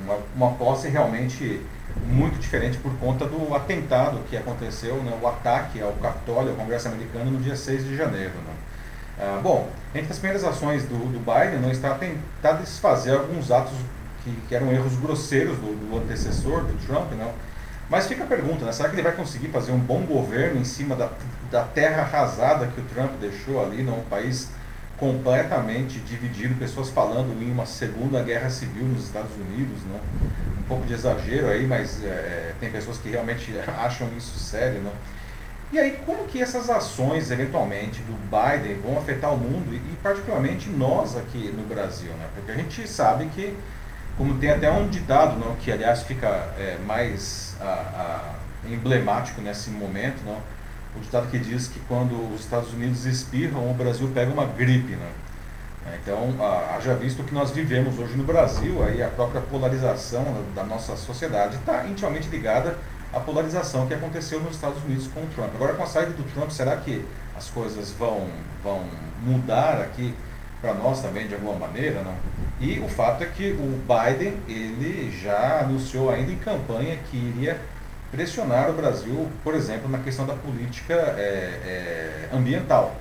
Uma, 0.03 0.17
uma 0.33 0.57
posse 0.57 0.87
realmente 0.87 1.61
muito 2.07 2.39
diferente 2.39 2.77
por 2.77 2.93
conta 2.93 3.25
do 3.25 3.53
atentado 3.53 4.19
que 4.29 4.37
aconteceu, 4.37 4.95
né, 5.03 5.11
o 5.21 5.27
ataque 5.27 5.81
ao 5.81 5.91
Capitólio, 5.93 6.51
ao 6.51 6.55
Congresso 6.55 6.87
americano, 6.87 7.31
no 7.31 7.39
dia 7.39 7.57
6 7.57 7.83
de 7.83 7.97
janeiro. 7.97 8.31
Né? 8.31 8.53
Ah, 9.19 9.41
bom, 9.43 9.69
entre 9.93 10.13
as 10.13 10.19
primeiras 10.19 10.45
ações 10.45 10.83
do, 10.85 10.95
do 11.11 11.19
Biden, 11.19 11.59
não 11.59 11.69
está 11.69 11.91
a 11.91 11.95
tentar 11.95 12.53
desfazer 12.53 13.11
alguns 13.11 13.51
atos 13.51 13.73
que, 14.23 14.31
que 14.47 14.55
eram 14.55 14.71
erros 14.71 14.95
grosseiros 14.95 15.57
do, 15.57 15.89
do, 15.89 15.97
antecessor, 15.97 16.63
do 16.63 16.87
Trump, 16.87 17.11
não? 17.11 17.33
Mas 17.89 18.07
fica 18.07 18.23
a 18.23 18.27
pergunta, 18.27 18.63
né? 18.63 18.71
será 18.71 18.87
que 18.87 18.95
ele 18.95 19.01
vai 19.01 19.11
conseguir 19.11 19.49
fazer 19.49 19.73
um 19.73 19.79
bom 19.79 20.03
governo 20.03 20.61
em 20.61 20.63
cima 20.63 20.95
da, 20.95 21.09
da 21.51 21.63
terra 21.63 22.03
arrasada 22.03 22.67
que 22.67 22.79
o 22.79 22.83
Trump 22.85 23.11
deixou 23.19 23.61
ali, 23.61 23.83
num 23.83 24.01
país 24.03 24.47
completamente 25.01 25.99
dividido, 26.01 26.53
pessoas 26.53 26.91
falando 26.91 27.41
em 27.41 27.51
uma 27.51 27.65
segunda 27.65 28.21
guerra 28.21 28.51
civil 28.51 28.85
nos 28.85 29.05
Estados 29.05 29.35
Unidos, 29.35 29.81
né? 29.85 29.99
um 30.59 30.63
pouco 30.67 30.85
de 30.85 30.93
exagero 30.93 31.47
aí, 31.47 31.65
mas 31.65 32.03
é, 32.03 32.07
é 32.07 32.55
tem 32.59 32.69
pessoas 32.69 32.99
que 32.99 33.09
realmente 33.09 33.51
acham 33.79 34.07
isso 34.15 34.37
sério. 34.37 34.79
Né? 34.79 34.91
E 35.71 35.79
aí, 35.79 35.99
como 36.05 36.25
que 36.25 36.39
essas 36.39 36.69
ações, 36.69 37.31
eventualmente, 37.31 38.03
do 38.03 38.13
Biden 38.29 38.75
vão 38.75 38.99
afetar 38.99 39.33
o 39.33 39.37
mundo 39.37 39.73
e, 39.73 39.95
particularmente, 40.03 40.69
nós 40.69 41.17
aqui 41.17 41.51
no 41.51 41.63
Brasil? 41.63 42.11
Né? 42.11 42.27
Porque 42.35 42.51
a 42.51 42.55
gente 42.55 42.87
sabe 42.87 43.25
que, 43.33 43.57
como 44.19 44.37
tem 44.37 44.51
até 44.51 44.71
um 44.71 44.87
ditado, 44.87 45.39
não, 45.39 45.55
que 45.55 45.71
aliás 45.71 46.03
fica 46.03 46.27
é, 46.59 46.77
mais 46.85 47.55
a, 47.59 47.65
a, 47.65 48.69
emblemático 48.69 49.41
nesse 49.41 49.71
momento, 49.71 50.23
não, 50.23 50.37
o 50.95 50.99
ditado 50.99 51.29
que 51.29 51.39
diz 51.39 51.67
que 51.67 51.79
quando 51.81 52.33
os 52.33 52.41
Estados 52.41 52.73
Unidos 52.73 53.05
espirram, 53.05 53.69
o 53.69 53.73
Brasil 53.73 54.09
pega 54.13 54.31
uma 54.31 54.45
gripe. 54.45 54.95
Né? 54.95 55.11
Então, 56.01 56.35
haja 56.75 56.93
visto 56.93 57.23
que 57.23 57.33
nós 57.33 57.51
vivemos 57.51 57.97
hoje 57.97 58.15
no 58.15 58.23
Brasil, 58.23 58.83
aí 58.83 59.01
a 59.01 59.07
própria 59.07 59.41
polarização 59.41 60.23
da 60.53 60.63
nossa 60.63 60.95
sociedade 60.95 61.55
está 61.55 61.85
intimamente 61.87 62.29
ligada 62.29 62.77
à 63.11 63.19
polarização 63.19 63.87
que 63.87 63.93
aconteceu 63.93 64.39
nos 64.39 64.55
Estados 64.55 64.83
Unidos 64.83 65.07
com 65.07 65.21
o 65.21 65.27
Trump. 65.27 65.53
Agora, 65.55 65.73
com 65.73 65.83
a 65.83 65.87
saída 65.87 66.11
do 66.11 66.23
Trump, 66.33 66.49
será 66.51 66.77
que 66.77 67.05
as 67.35 67.49
coisas 67.49 67.91
vão, 67.91 68.27
vão 68.63 68.83
mudar 69.23 69.81
aqui 69.81 70.13
para 70.61 70.73
nós 70.73 71.01
também 71.01 71.27
de 71.27 71.33
alguma 71.33 71.55
maneira? 71.55 72.03
Não? 72.03 72.15
E 72.59 72.79
o 72.79 72.87
fato 72.87 73.23
é 73.23 73.27
que 73.27 73.51
o 73.51 73.81
Biden, 73.87 74.37
ele 74.47 75.11
já 75.19 75.61
anunciou 75.61 76.11
ainda 76.11 76.31
em 76.31 76.37
campanha 76.37 76.97
que 77.09 77.17
iria 77.17 77.59
pressionar 78.11 78.69
o 78.69 78.73
Brasil, 78.73 79.29
por 79.43 79.55
exemplo, 79.55 79.89
na 79.89 79.99
questão 79.99 80.25
da 80.25 80.33
política 80.33 80.93
é, 80.93 82.27
é, 82.31 82.35
ambiental. 82.35 82.95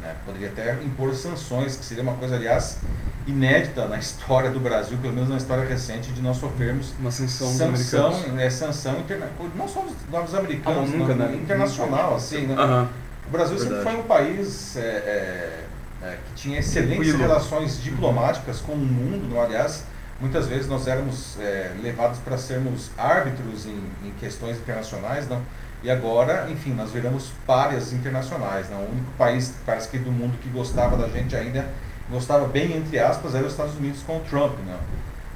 Né? 0.00 0.14
Poderia 0.24 0.48
até 0.48 0.74
impor 0.82 1.12
sanções, 1.14 1.76
que 1.76 1.84
seria 1.84 2.02
uma 2.02 2.14
coisa, 2.14 2.36
aliás, 2.36 2.78
inédita 3.26 3.86
na 3.86 3.98
história 3.98 4.50
do 4.50 4.60
Brasil, 4.60 4.98
pelo 4.98 5.14
menos 5.14 5.30
na 5.30 5.36
história 5.36 5.64
recente, 5.64 6.12
de 6.12 6.20
nós 6.20 6.36
sofrermos 6.36 6.92
uma 7.00 7.10
sanção, 7.10 7.48
sanção, 7.52 8.38
é, 8.38 8.50
sanção 8.50 8.98
interna 9.00 9.28
não 9.56 9.66
só 9.66 9.82
dos 9.82 10.34
americanos, 10.34 10.90
ah, 10.92 10.96
nunca, 10.96 11.14
não, 11.14 11.26
né? 11.26 11.36
internacional, 11.36 12.14
assim, 12.14 12.46
né? 12.46 12.54
Uhum. 12.54 12.88
O 13.26 13.30
Brasil 13.30 13.56
Verdade. 13.56 13.82
sempre 13.82 13.92
foi 13.92 14.00
um 14.00 14.06
país 14.06 14.76
é, 14.76 14.80
é, 14.80 15.64
é, 16.02 16.18
que 16.26 16.42
tinha 16.42 16.58
excelentes 16.58 17.08
Tranquilo. 17.08 17.18
relações 17.18 17.82
diplomáticas 17.82 18.60
com 18.60 18.72
o 18.72 18.78
mundo, 18.78 19.26
não, 19.32 19.40
aliás, 19.40 19.84
muitas 20.20 20.46
vezes 20.46 20.68
nós 20.68 20.86
éramos 20.86 21.38
é, 21.40 21.72
levados 21.82 22.18
para 22.18 22.38
sermos 22.38 22.90
árbitros 22.96 23.66
em, 23.66 23.82
em, 24.04 24.10
questões 24.18 24.56
internacionais, 24.58 25.28
não? 25.28 25.42
E 25.82 25.90
agora, 25.90 26.48
enfim, 26.50 26.72
nós 26.72 26.90
viramos 26.90 27.30
párias 27.46 27.92
internacionais, 27.92 28.70
não? 28.70 28.78
O 28.78 28.90
único 28.90 29.10
país, 29.18 29.54
parece 29.66 29.88
que 29.88 29.98
do 29.98 30.10
mundo 30.10 30.38
que 30.40 30.48
gostava 30.48 30.96
da 30.96 31.08
gente 31.08 31.36
ainda, 31.36 31.66
gostava 32.10 32.46
bem 32.46 32.76
entre 32.76 32.98
aspas, 32.98 33.34
era 33.34 33.44
os 33.44 33.52
Estados 33.52 33.76
Unidos 33.76 34.02
com 34.02 34.16
o 34.16 34.20
Trump, 34.20 34.58
não? 34.66 34.78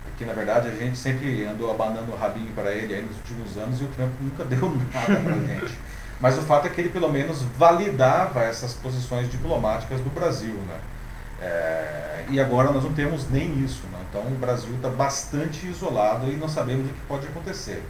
Porque 0.04 0.24
na 0.24 0.32
verdade 0.32 0.68
a 0.68 0.72
gente 0.72 0.96
sempre 0.96 1.44
andou 1.44 1.70
abanando 1.70 2.10
o 2.10 2.16
rabinho 2.16 2.52
para 2.52 2.72
ele 2.72 2.94
aí 2.94 3.02
nos 3.02 3.16
últimos 3.18 3.56
anos 3.56 3.80
e 3.80 3.84
o 3.84 3.88
Trump 3.88 4.12
nunca 4.20 4.44
deu 4.46 4.70
nada 4.92 5.20
para 5.20 5.34
a 5.34 5.38
gente. 5.38 5.78
Mas 6.20 6.36
o 6.36 6.42
fato 6.42 6.66
é 6.66 6.70
que 6.70 6.80
ele 6.80 6.88
pelo 6.88 7.10
menos 7.12 7.42
validava 7.56 8.42
essas 8.42 8.74
posições 8.74 9.30
diplomáticas 9.30 10.00
do 10.00 10.10
Brasil, 10.10 10.54
né? 10.54 10.80
É, 11.40 12.24
e 12.30 12.40
agora 12.40 12.70
nós 12.72 12.84
não 12.84 12.92
temos 12.92 13.28
nem 13.30 13.62
isso. 13.64 13.82
Né? 13.92 13.98
Então 14.10 14.22
o 14.22 14.34
Brasil 14.36 14.74
está 14.74 14.88
bastante 14.88 15.66
isolado 15.66 16.30
e 16.30 16.36
não 16.36 16.48
sabemos 16.48 16.90
o 16.90 16.92
que 16.92 17.00
pode 17.06 17.26
acontecer. 17.26 17.82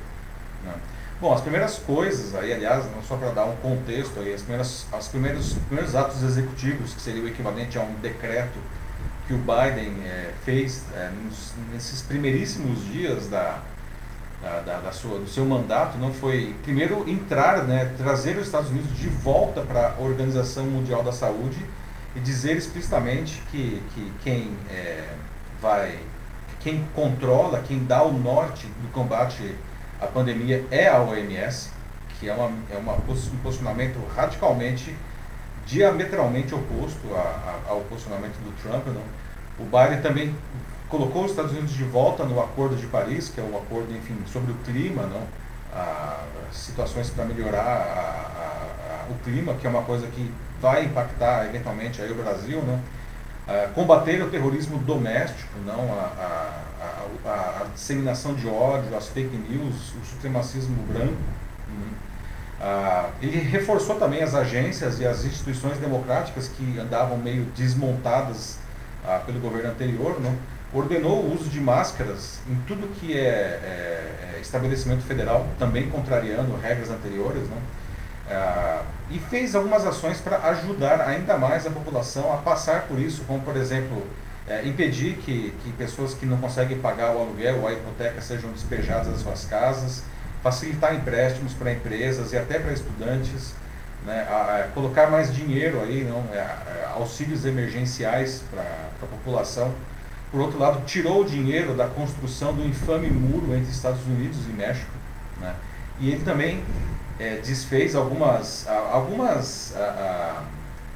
Né? 0.65 0.75
Bom, 1.21 1.35
as 1.35 1.41
primeiras 1.41 1.79
coisas 1.79 2.35
aí, 2.35 2.53
aliás, 2.53 2.85
não 2.95 3.03
só 3.03 3.17
para 3.17 3.31
dar 3.31 3.45
um 3.45 3.57
contexto 3.57 4.21
aí, 4.21 4.33
as 4.33 4.43
primeiras, 4.43 4.87
as 4.93 5.09
primeiros, 5.09 5.53
os 5.53 5.59
primeiros 5.65 5.97
atos 5.97 6.23
executivos, 6.23 6.95
que 6.95 7.01
seria 7.01 7.23
o 7.23 7.27
equivalente 7.27 7.77
a 7.77 7.83
um 7.83 7.95
decreto 7.95 8.59
que 9.27 9.35
o 9.35 9.39
Biden 9.39 9.95
é, 10.07 10.33
fez 10.45 10.85
é, 10.95 11.11
nos, 11.25 11.53
nesses 11.73 12.03
primeiríssimos 12.03 12.85
dias 12.85 13.29
da, 13.29 13.61
da, 14.41 14.81
da, 14.81 14.93
sua, 14.93 15.19
do 15.19 15.29
seu 15.29 15.45
mandato, 15.45 15.99
não 15.99 16.13
foi 16.15 16.55
primeiro 16.63 17.09
entrar, 17.09 17.65
né, 17.65 17.93
trazer 17.99 18.37
os 18.39 18.47
Estados 18.47 18.71
Unidos 18.71 18.97
de 18.97 19.09
volta 19.09 19.61
para 19.63 19.97
a 19.99 20.01
Organização 20.01 20.65
Mundial 20.65 21.03
da 21.03 21.13
Saúde 21.13 21.59
e 22.15 22.21
dizer 22.21 22.57
explicitamente 22.57 23.43
que, 23.51 23.83
que 23.95 24.13
quem 24.23 24.57
é, 24.71 25.09
vai, 25.61 25.99
quem 26.61 26.85
controla, 26.95 27.63
quem 27.67 27.85
dá 27.85 28.03
o 28.03 28.13
norte 28.13 28.67
do 28.67 28.91
combate 28.93 29.55
à 30.01 30.07
pandemia 30.07 30.65
é 30.71 30.89
a 30.89 31.01
OMS, 31.01 31.71
que 32.19 32.29
é, 32.29 32.35
uma, 32.35 32.51
é 32.71 32.77
uma, 32.77 32.95
um 32.95 33.39
posicionamento 33.43 33.99
radicalmente, 34.15 34.95
diametralmente 35.67 36.55
oposto 36.55 37.15
a, 37.15 37.63
a, 37.69 37.71
ao 37.71 37.81
posicionamento 37.83 38.37
do 38.39 38.53
Trump. 38.63 38.87
Não? 38.87 39.03
O 39.59 39.65
Biden 39.65 40.01
também 40.01 40.35
colocou 40.89 41.25
os 41.25 41.31
Estados 41.31 41.53
Unidos 41.53 41.73
de 41.73 41.85
volta 41.85 42.25
no 42.25 42.41
Acordo 42.41 42.77
de 42.77 42.87
Paris, 42.87 43.29
que 43.29 43.41
é 43.41 43.45
um 43.45 43.57
acordo, 43.57 43.95
enfim, 43.95 44.17
sobre 44.27 44.53
o 44.53 44.55
clima, 44.57 45.03
não? 45.03 45.23
A, 45.73 46.25
situações 46.51 47.11
para 47.11 47.27
melhorar 47.27 49.07
o 49.11 49.15
clima, 49.23 49.55
que 49.55 49.67
é 49.67 49.71
uma 49.71 49.83
coisa 49.83 50.07
que 50.07 50.33
vai 50.61 50.85
impactar 50.85 51.47
eventualmente 51.47 52.01
aí 52.03 52.11
o 52.11 52.15
Brasil, 52.15 52.61
né? 52.63 52.81
Uh, 53.47 53.73
combater 53.73 54.23
o 54.23 54.29
terrorismo 54.29 54.79
doméstico, 54.79 55.59
não 55.65 55.91
a, 55.95 56.13
a, 57.25 57.29
a, 57.29 57.63
a, 57.63 57.67
disseminação 57.73 58.35
de 58.35 58.47
ódio, 58.47 58.95
as 58.95 59.09
fake 59.09 59.35
news, 59.37 59.95
o 59.95 60.05
supremacismo 60.05 60.77
branco. 60.83 61.17
Uh, 62.61 63.11
ele 63.23 63.39
reforçou 63.39 63.95
também 63.97 64.21
as 64.21 64.35
agências 64.35 64.99
e 64.99 65.07
as 65.07 65.25
instituições 65.25 65.79
democráticas 65.79 66.49
que 66.49 66.79
andavam 66.79 67.17
meio 67.17 67.45
desmontadas 67.57 68.59
uh, 69.05 69.25
pelo 69.25 69.39
governo 69.39 69.71
anterior, 69.71 70.21
não? 70.21 70.35
ordenou 70.73 71.23
o 71.23 71.35
uso 71.35 71.49
de 71.49 71.61
máscaras 71.61 72.41
em 72.49 72.57
tudo 72.67 72.89
que 72.99 73.17
é, 73.17 73.21
é, 73.21 74.35
é 74.37 74.41
estabelecimento 74.41 75.03
federal, 75.03 75.47
também 75.59 75.89
contrariando 75.89 76.55
regras 76.57 76.91
anteriores, 76.91 77.43
né? 77.49 77.57
Ah, 78.31 78.83
e 79.11 79.19
fez 79.19 79.55
algumas 79.55 79.87
ações 79.87 80.21
para 80.21 80.37
ajudar 80.51 81.01
ainda 81.01 81.39
mais 81.39 81.67
a 81.67 81.71
população 81.71 82.33
a 82.33 82.37
passar 82.37 82.83
por 82.83 82.99
isso, 82.99 83.25
como 83.27 83.41
por 83.41 83.57
exemplo 83.57 84.07
é, 84.47 84.67
impedir 84.67 85.15
que, 85.17 85.55
que 85.63 85.73
pessoas 85.73 86.15
que 86.15 86.27
não 86.27 86.37
conseguem 86.37 86.79
pagar 86.79 87.15
o 87.15 87.21
aluguel 87.21 87.61
ou 87.61 87.69
a 87.69 87.73
hipoteca 87.73 88.21
sejam 88.21 88.51
despejadas 88.51 89.09
das 89.09 89.21
suas 89.21 89.45
casas, 89.47 90.03
facilitar 90.43 90.95
empréstimos 90.95 91.55
para 91.55 91.73
empresas 91.73 92.33
e 92.33 92.37
até 92.37 92.59
para 92.59 92.73
estudantes, 92.73 93.55
né, 94.05 94.27
a, 94.29 94.65
a 94.65 94.69
colocar 94.75 95.11
mais 95.11 95.35
dinheiro 95.35 95.81
aí, 95.81 96.05
não, 96.05 96.25
é, 96.33 96.39
é, 96.39 96.89
auxílios 96.95 97.45
emergenciais 97.45 98.43
para 98.51 98.63
a 98.63 99.07
população. 99.07 99.73
Por 100.31 100.41
outro 100.41 100.59
lado, 100.59 100.85
tirou 100.85 101.23
o 101.23 101.25
dinheiro 101.25 101.75
da 101.75 101.87
construção 101.87 102.53
do 102.53 102.65
infame 102.67 103.09
muro 103.09 103.55
entre 103.55 103.71
Estados 103.71 104.05
Unidos 104.07 104.39
e 104.47 104.53
México. 104.53 104.91
Né, 105.41 105.55
e 105.99 106.11
ele 106.11 106.25
também 106.25 106.63
é, 107.19 107.37
desfez 107.37 107.95
algumas, 107.95 108.67
algumas 108.69 109.75
a, 109.77 110.45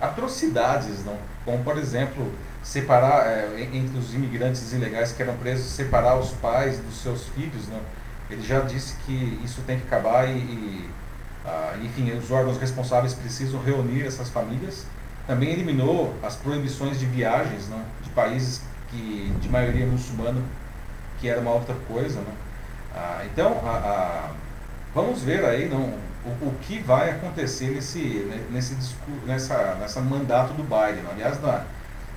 a, 0.01 0.07
atrocidades, 0.07 1.05
não, 1.05 1.17
como 1.45 1.63
por 1.65 1.77
exemplo 1.79 2.31
separar 2.63 3.27
é, 3.27 3.69
entre 3.73 3.99
os 3.99 4.15
imigrantes 4.15 4.73
ilegais 4.73 5.13
que 5.13 5.23
eram 5.23 5.37
presos, 5.37 5.67
separar 5.67 6.17
os 6.17 6.31
pais 6.33 6.79
dos 6.79 7.03
seus 7.03 7.27
filhos. 7.29 7.69
Não, 7.69 7.81
ele 8.31 8.43
já 8.43 8.61
disse 8.61 8.97
que 9.05 9.41
isso 9.45 9.61
tem 9.67 9.79
que 9.79 9.87
acabar 9.87 10.29
e, 10.29 10.39
e 10.39 10.91
enfim, 11.83 12.13
os 12.13 12.31
órgãos 12.31 12.59
responsáveis 12.59 13.15
precisam 13.15 13.61
reunir 13.61 14.07
essas 14.07 14.29
famílias. 14.29 14.87
Também 15.27 15.51
eliminou 15.51 16.15
as 16.23 16.37
proibições 16.37 16.99
de 16.99 17.07
viagens 17.07 17.69
né, 17.69 17.85
de 18.03 18.11
países 18.11 18.63
que, 18.89 19.33
de 19.41 19.49
maioria 19.49 19.87
muçulmana, 19.87 20.41
que 21.21 21.29
era 21.29 21.41
uma 21.41 21.53
outra 21.53 21.75
coisa. 21.89 22.21
Né. 22.21 22.33
Ah, 22.95 23.23
então, 23.25 23.61
a, 23.65 23.71
a, 23.71 24.31
vamos 24.95 25.23
ver 25.23 25.45
aí 25.45 25.69
não, 25.69 25.95
o, 26.25 26.47
o, 26.47 26.55
que 26.63 26.79
vai 26.79 27.11
acontecer 27.11 27.71
nesse, 27.71 28.29
nesse, 28.51 28.77
nessa, 29.27 29.75
nessa 29.75 30.01
mandato 30.01 30.53
do 30.55 30.63
Biden. 30.63 31.05
Aliás, 31.11 31.41
na, 31.43 31.65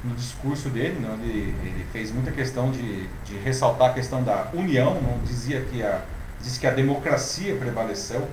no 0.03 0.16
discurso 0.16 0.70
dele, 0.70 0.99
não, 0.99 1.16
ele, 1.16 1.56
ele, 1.64 1.86
fez 1.91 2.12
muita 2.12 2.32
questão 2.32 2.72
de, 2.72 3.08
de 3.26 3.38
ressaltar 3.38 3.89
a 3.89 3.93
questão 3.93 4.24
da 4.24 4.49
união, 4.53 5.01
não 5.01 5.20
dizia 5.24 5.62
que 5.62 5.82
a, 5.82 6.01
disse 6.39 6.60
que 6.60 6.68
a 6.68 6.72
democracia 6.72 7.56
prevaleceu. 7.56 8.28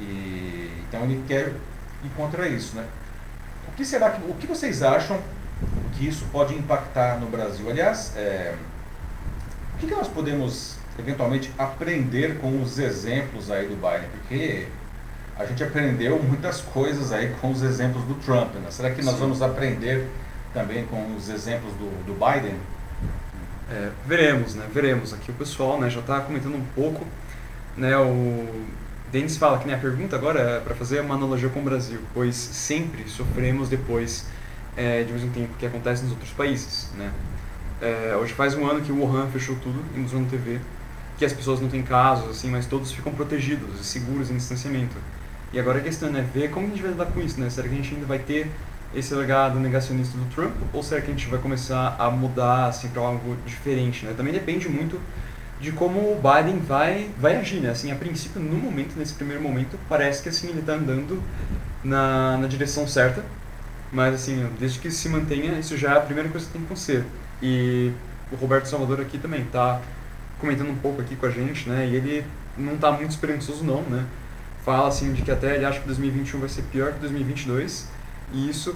E, 0.00 0.82
então 0.88 1.02
ele 1.02 1.22
quer 1.28 1.52
ir 2.02 2.08
contra 2.16 2.48
isso, 2.48 2.74
né? 2.74 2.86
O 3.68 3.72
que 3.72 3.84
será 3.84 4.10
que, 4.10 4.22
o 4.28 4.34
que 4.34 4.46
vocês 4.46 4.82
acham 4.82 5.20
que 5.92 6.08
isso 6.08 6.24
pode 6.32 6.54
impactar 6.54 7.20
no 7.20 7.26
Brasil? 7.26 7.68
Aliás, 7.68 8.16
é, 8.16 8.54
o 9.74 9.78
que, 9.78 9.86
que 9.86 9.94
nós 9.94 10.08
podemos 10.08 10.79
eventualmente 10.98 11.50
aprender 11.58 12.38
com 12.38 12.62
os 12.62 12.78
exemplos 12.78 13.50
aí 13.50 13.66
do 13.66 13.76
Biden? 13.76 14.08
Porque 14.10 14.66
a 15.38 15.46
gente 15.46 15.62
aprendeu 15.62 16.22
muitas 16.22 16.60
coisas 16.60 17.12
aí 17.12 17.34
com 17.40 17.50
os 17.50 17.62
exemplos 17.62 18.04
do 18.04 18.14
Trump, 18.14 18.54
né? 18.56 18.70
Será 18.70 18.90
que 18.90 19.02
nós 19.02 19.14
Sim. 19.14 19.20
vamos 19.20 19.42
aprender 19.42 20.06
também 20.52 20.84
com 20.84 21.14
os 21.16 21.28
exemplos 21.28 21.72
do, 21.74 22.04
do 22.04 22.12
Biden? 22.12 22.56
É, 23.70 23.90
veremos, 24.06 24.54
né? 24.54 24.66
Veremos. 24.72 25.14
Aqui 25.14 25.30
o 25.30 25.34
pessoal 25.34 25.80
né, 25.80 25.88
já 25.88 26.00
está 26.00 26.20
comentando 26.20 26.56
um 26.56 26.64
pouco, 26.74 27.06
né? 27.76 27.96
O 27.96 28.66
Denis 29.10 29.36
fala 29.36 29.58
que 29.58 29.66
né, 29.66 29.74
a 29.74 29.78
pergunta 29.78 30.14
agora 30.14 30.40
é 30.40 30.60
para 30.60 30.74
fazer 30.74 31.00
uma 31.00 31.14
analogia 31.14 31.48
com 31.48 31.60
o 31.60 31.62
Brasil, 31.64 32.00
pois 32.14 32.36
sempre 32.36 33.08
sofremos 33.08 33.68
depois 33.68 34.26
é, 34.76 35.02
de 35.02 35.12
mesmo 35.12 35.30
tempo 35.30 35.56
que 35.58 35.66
acontece 35.66 36.02
nos 36.02 36.12
outros 36.12 36.30
países. 36.32 36.90
Né? 36.96 37.10
É, 37.80 38.16
hoje 38.16 38.32
faz 38.34 38.54
um 38.54 38.66
ano 38.66 38.82
que 38.82 38.92
o 38.92 39.00
Wuhan 39.00 39.28
fechou 39.28 39.56
tudo 39.56 39.82
em 39.96 40.06
Zona 40.06 40.26
TV, 40.28 40.60
que 41.20 41.24
as 41.26 41.34
pessoas 41.34 41.60
não 41.60 41.68
têm 41.68 41.82
casos, 41.82 42.30
assim, 42.30 42.48
mas 42.48 42.64
todos 42.64 42.92
ficam 42.92 43.12
protegidos 43.12 43.78
e 43.78 43.84
seguros 43.84 44.30
em 44.30 44.38
distanciamento. 44.38 44.96
E 45.52 45.60
agora 45.60 45.78
a 45.78 45.82
questão 45.82 46.08
é 46.16 46.22
ver 46.22 46.48
como 46.48 46.64
a 46.64 46.70
gente 46.70 46.80
vai 46.80 46.92
lidar 46.92 47.04
com 47.04 47.20
isso, 47.20 47.38
né? 47.38 47.50
Será 47.50 47.68
que 47.68 47.74
a 47.74 47.76
gente 47.76 47.94
ainda 47.94 48.06
vai 48.06 48.20
ter 48.20 48.50
esse 48.94 49.14
legado 49.14 49.60
negacionista 49.60 50.16
do 50.16 50.24
Trump 50.34 50.54
ou 50.72 50.82
será 50.82 51.02
que 51.02 51.08
a 51.08 51.10
gente 51.10 51.28
vai 51.28 51.38
começar 51.38 51.94
a 51.98 52.10
mudar 52.10 52.68
assim 52.68 52.88
para 52.88 53.02
algo 53.02 53.36
diferente, 53.44 54.06
né? 54.06 54.14
Também 54.16 54.32
depende 54.32 54.66
muito 54.66 54.98
de 55.60 55.70
como 55.72 56.00
o 56.00 56.14
Biden 56.14 56.58
vai, 56.58 57.10
vai 57.18 57.36
agir, 57.36 57.60
né? 57.60 57.68
Assim, 57.68 57.92
a 57.92 57.96
princípio, 57.96 58.40
no 58.40 58.56
momento, 58.56 58.98
nesse 58.98 59.12
primeiro 59.12 59.42
momento, 59.42 59.78
parece 59.90 60.22
que 60.22 60.30
assim, 60.30 60.48
ele 60.48 60.60
está 60.60 60.72
andando 60.72 61.22
na, 61.84 62.38
na 62.38 62.46
direção 62.46 62.88
certa, 62.88 63.22
mas 63.92 64.14
assim, 64.14 64.48
desde 64.58 64.78
que 64.78 64.90
se 64.90 65.06
mantenha, 65.10 65.58
isso 65.58 65.76
já 65.76 65.90
é 65.90 65.96
a 65.98 66.00
primeira 66.00 66.30
coisa 66.30 66.46
que 66.46 66.52
tem 66.52 66.62
que 66.62 66.66
acontecer. 66.66 67.04
E 67.42 67.92
o 68.32 68.36
Roberto 68.36 68.64
Salvador 68.64 69.02
aqui 69.02 69.18
também 69.18 69.42
está 69.42 69.82
comentando 70.40 70.70
um 70.70 70.76
pouco 70.76 71.00
aqui 71.00 71.16
com 71.16 71.26
a 71.26 71.30
gente, 71.30 71.68
né? 71.68 71.86
E 71.86 71.96
ele 71.96 72.26
não 72.56 72.74
está 72.74 72.90
muito 72.90 73.10
esperançoso 73.10 73.64
não, 73.64 73.82
né? 73.82 74.04
Fala 74.64 74.88
assim 74.88 75.12
de 75.12 75.22
que 75.22 75.30
até 75.30 75.54
ele 75.54 75.64
acha 75.64 75.80
que 75.80 75.86
2021 75.86 76.40
vai 76.40 76.48
ser 76.48 76.62
pior 76.62 76.92
que 76.92 77.00
2022, 77.00 77.88
e 78.32 78.50
isso 78.50 78.74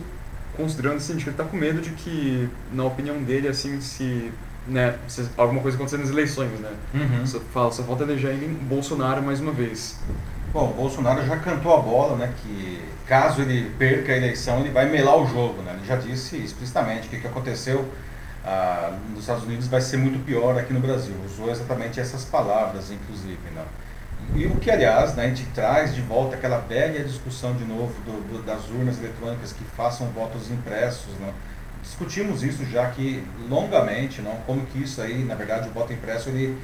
considerando 0.57 0.97
assim, 0.97 1.17
de 1.17 1.25
que 1.25 1.31
ele 1.31 1.35
está 1.35 1.45
com 1.45 1.57
medo 1.57 1.81
de 1.81 1.91
que, 1.91 2.49
na 2.73 2.85
opinião 2.85 3.21
dele, 3.23 3.49
assim, 3.49 3.81
se 3.81 4.33
né, 4.67 4.97
se 5.07 5.29
alguma 5.37 5.61
coisa 5.61 5.77
acontecer 5.77 5.99
nas 5.99 6.09
eleições, 6.09 6.59
né? 6.59 6.71
Uhum. 6.95 7.27
Só, 7.27 7.41
fala, 7.41 7.71
só 7.71 7.83
falta 7.83 8.03
eleger 8.05 8.31
ele 8.31 8.47
Bolsonaro 8.63 9.23
mais 9.23 9.41
uma 9.41 9.53
vez. 9.53 9.99
Bom, 10.53 10.71
o 10.71 10.75
Bolsonaro 10.75 11.25
já 11.27 11.37
cantou 11.37 11.77
a 11.77 11.81
bola, 11.81 12.17
né, 12.17 12.33
que 12.41 12.81
caso 13.07 13.43
ele 13.43 13.71
perca 13.79 14.13
a 14.13 14.17
eleição, 14.17 14.61
ele 14.61 14.71
vai 14.71 14.89
melar 14.89 15.19
o 15.19 15.27
jogo, 15.27 15.61
né? 15.63 15.75
Ele 15.77 15.87
já 15.87 15.97
disse 15.97 16.37
explicitamente 16.37 17.09
que 17.09 17.17
o 17.17 17.21
que 17.21 17.27
aconteceu 17.27 17.87
ah, 18.45 18.93
nos 19.11 19.21
Estados 19.21 19.45
Unidos 19.45 19.67
vai 19.69 19.81
ser 19.81 19.97
muito 19.97 20.25
pior 20.25 20.59
aqui 20.59 20.73
no 20.73 20.81
Brasil. 20.81 21.15
Usou 21.25 21.51
exatamente 21.51 21.99
essas 21.99 22.25
palavras, 22.25 22.91
inclusive, 22.91 23.39
né? 23.55 23.65
E 24.35 24.47
o 24.47 24.57
que, 24.57 24.71
aliás, 24.71 25.15
né, 25.15 25.25
a 25.25 25.29
gente 25.29 25.45
traz 25.47 25.95
de 25.95 26.01
volta 26.01 26.37
aquela 26.37 26.59
velha 26.59 27.05
discussão 27.05 27.55
de 27.55 27.65
novo 27.65 27.93
do, 28.03 28.13
do, 28.29 28.43
das 28.43 28.69
urnas 28.69 28.99
eletrônicas 28.99 29.53
que 29.53 29.65
façam 29.65 30.09
votos 30.09 30.51
impressos, 30.51 31.13
né? 31.21 31.33
discutimos 31.83 32.43
isso 32.43 32.65
já 32.65 32.85
aqui 32.85 33.23
longamente, 33.49 34.23
não? 34.23 34.35
como 34.47 34.65
que 34.67 34.83
isso 34.83 35.01
aí, 35.03 35.23
na 35.23 35.35
verdade, 35.35 35.69
o 35.69 35.73
voto 35.73 35.93
impresso, 35.93 36.31
ele, 36.31 36.57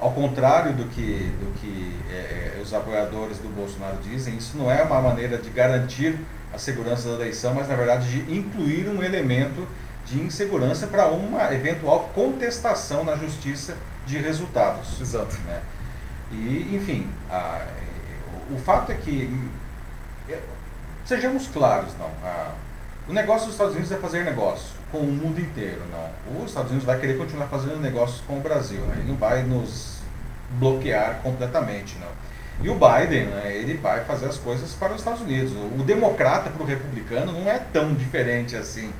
ao 0.00 0.10
contrário 0.10 0.72
do 0.74 0.84
que, 0.86 1.32
do 1.40 1.58
que 1.60 1.96
é, 2.10 2.58
é, 2.58 2.60
os 2.60 2.74
apoiadores 2.74 3.38
do 3.38 3.48
Bolsonaro 3.48 3.96
dizem, 4.02 4.36
isso 4.36 4.58
não 4.58 4.70
é 4.70 4.82
uma 4.82 5.00
maneira 5.00 5.38
de 5.38 5.48
garantir 5.50 6.18
a 6.52 6.58
segurança 6.58 7.08
da 7.08 7.14
eleição, 7.22 7.54
mas, 7.54 7.68
na 7.68 7.76
verdade, 7.76 8.08
de 8.08 8.36
incluir 8.36 8.88
um 8.88 9.02
elemento 9.02 9.66
de 10.04 10.20
insegurança 10.20 10.86
para 10.86 11.08
uma 11.08 11.52
eventual 11.54 12.10
contestação 12.14 13.04
na 13.04 13.16
justiça 13.16 13.76
de 14.06 14.18
resultados. 14.18 15.00
Exato. 15.00 15.36
Né? 15.46 15.60
E, 16.30 16.76
enfim, 16.76 17.08
a, 17.30 17.66
o 18.50 18.58
fato 18.58 18.92
é 18.92 18.94
que, 18.94 19.30
é, 20.28 20.38
sejamos 21.04 21.46
claros, 21.48 21.92
não, 21.98 22.10
a, 22.22 22.52
o 23.08 23.12
negócio 23.12 23.46
dos 23.46 23.54
Estados 23.54 23.74
Unidos 23.74 23.92
é 23.92 23.96
fazer 23.96 24.24
negócio 24.24 24.74
com 24.90 24.98
o 24.98 25.06
mundo 25.06 25.40
inteiro, 25.40 25.82
não. 25.90 26.42
Os 26.42 26.50
Estados 26.50 26.70
Unidos 26.70 26.86
vai 26.86 26.98
querer 26.98 27.18
continuar 27.18 27.46
fazendo 27.46 27.80
negócios 27.80 28.20
com 28.26 28.38
o 28.38 28.40
Brasil, 28.40 28.80
né? 28.82 28.96
ele 28.98 29.08
não 29.08 29.16
vai 29.16 29.42
nos 29.42 29.98
bloquear 30.58 31.20
completamente, 31.22 31.98
não. 31.98 32.24
E 32.62 32.68
o 32.68 32.74
Biden, 32.74 33.26
né, 33.26 33.56
ele 33.56 33.76
vai 33.78 34.04
fazer 34.04 34.26
as 34.26 34.36
coisas 34.38 34.72
para 34.74 34.92
os 34.92 35.00
Estados 35.00 35.20
Unidos. 35.20 35.52
O 35.52 35.82
democrata 35.82 36.50
para 36.50 36.62
o 36.62 36.66
republicano 36.66 37.32
não 37.32 37.50
é 37.50 37.58
tão 37.58 37.92
diferente 37.94 38.54
assim 38.54 38.92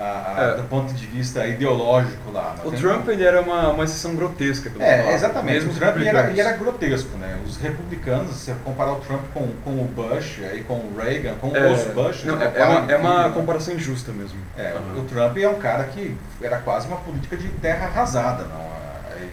a, 0.00 0.34
a, 0.34 0.42
é. 0.42 0.56
do 0.56 0.62
ponto 0.62 0.94
de 0.94 1.06
vista 1.06 1.46
ideológico 1.46 2.32
lá. 2.32 2.56
O 2.64 2.72
Trump 2.72 3.06
ele 3.08 3.22
era 3.22 3.42
uma, 3.42 3.68
uma 3.68 3.84
exceção 3.84 4.16
grotesca. 4.16 4.70
Pelo 4.70 4.82
é, 4.82 5.14
exatamente. 5.14 5.52
Mesmo 5.52 5.72
o 5.72 5.74
Trump 5.74 5.96
ele 5.96 6.08
era, 6.08 6.30
ele 6.30 6.40
era, 6.40 6.52
grotesco. 6.52 7.18
Né? 7.18 7.38
Os 7.46 7.58
republicanos, 7.58 8.34
se 8.34 8.46
você 8.46 8.54
comparar 8.64 8.92
o 8.92 9.00
Trump 9.00 9.20
com, 9.34 9.48
com 9.62 9.70
o 9.70 9.84
Bush, 9.84 10.40
aí 10.42 10.64
com 10.64 10.74
o 10.74 10.94
Reagan, 10.96 11.34
com 11.34 11.54
é, 11.54 11.70
os 11.70 11.84
Bush... 11.88 12.24
Não, 12.24 12.40
é, 12.40 12.52
é, 12.54 12.64
uma, 12.64 12.92
é 12.92 12.96
uma 12.96 13.30
comparação 13.30 13.74
injusta 13.74 14.10
mesmo. 14.10 14.38
É, 14.56 14.74
uhum. 14.74 15.02
O 15.02 15.04
Trump 15.04 15.36
é 15.36 15.48
um 15.48 15.58
cara 15.58 15.84
que 15.84 16.16
era 16.40 16.58
quase 16.58 16.88
uma 16.88 16.96
política 16.96 17.36
de 17.36 17.48
terra 17.48 17.86
arrasada. 17.86 18.44
Não? 18.44 18.70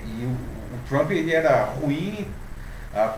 E 0.05 0.25
o, 0.25 0.29
o 0.29 0.89
Trump 0.89 1.11
ele 1.11 1.33
era 1.33 1.63
ruim 1.63 2.27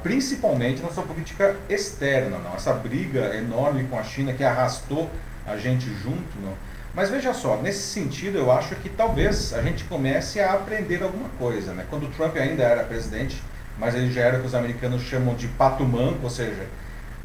principalmente 0.04 0.82
na 0.84 0.89
sua 0.89 1.04
política 1.04 1.56
externa. 1.68 2.38
Não? 2.38 2.54
Essa 2.54 2.74
briga 2.74 3.34
enorme 3.36 3.86
com 3.86 3.97
a 3.97 4.04
China 4.04 4.34
que 4.34 4.43
arrastou 4.43 5.10
a 5.47 5.58
gente 5.58 5.86
junto... 6.04 6.38
Não? 6.43 6.69
Mas 6.94 7.10
veja 7.10 7.34
só, 7.34 7.58
nesse 7.58 7.84
sentido 7.84 8.38
eu 8.38 8.52
acho 8.52 8.76
que 8.76 8.90
talvez 8.90 9.54
a 9.54 9.62
gente 9.62 9.84
comece 9.84 10.40
a 10.40 10.54
aprender 10.54 11.04
alguma 11.04 11.30
coisa. 11.38 11.74
Né? 11.74 11.86
Quando 11.90 12.08
o 12.08 12.10
Trump 12.10 12.36
ainda 12.36 12.64
era 12.64 12.84
presidente, 12.84 13.42
mas 13.78 13.96
ele 13.96 14.12
já 14.12 14.22
era 14.22 14.38
o 14.38 14.42
que 14.42 14.48
os 14.48 14.56
americanos 14.56 15.02
chamam 15.04 15.36
de 15.36 15.48
pato 15.48 15.84
manco, 15.86 16.20
ou 16.24 16.30
seja, 16.30 16.66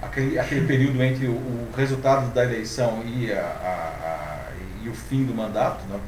aquele, 0.00 0.38
aquele 0.38 0.66
período 0.66 1.02
entre 1.02 1.26
o, 1.26 1.32
o 1.32 1.68
resultado 1.76 2.32
da 2.32 2.44
eleição 2.44 3.02
e, 3.06 3.32
a, 3.32 3.40
a, 3.40 3.40
a, 3.40 4.84
e 4.84 4.88
o 4.88 4.94
fim 4.94 5.24
do 5.24 5.34
mandato, 5.34 5.84
né? 5.88 5.98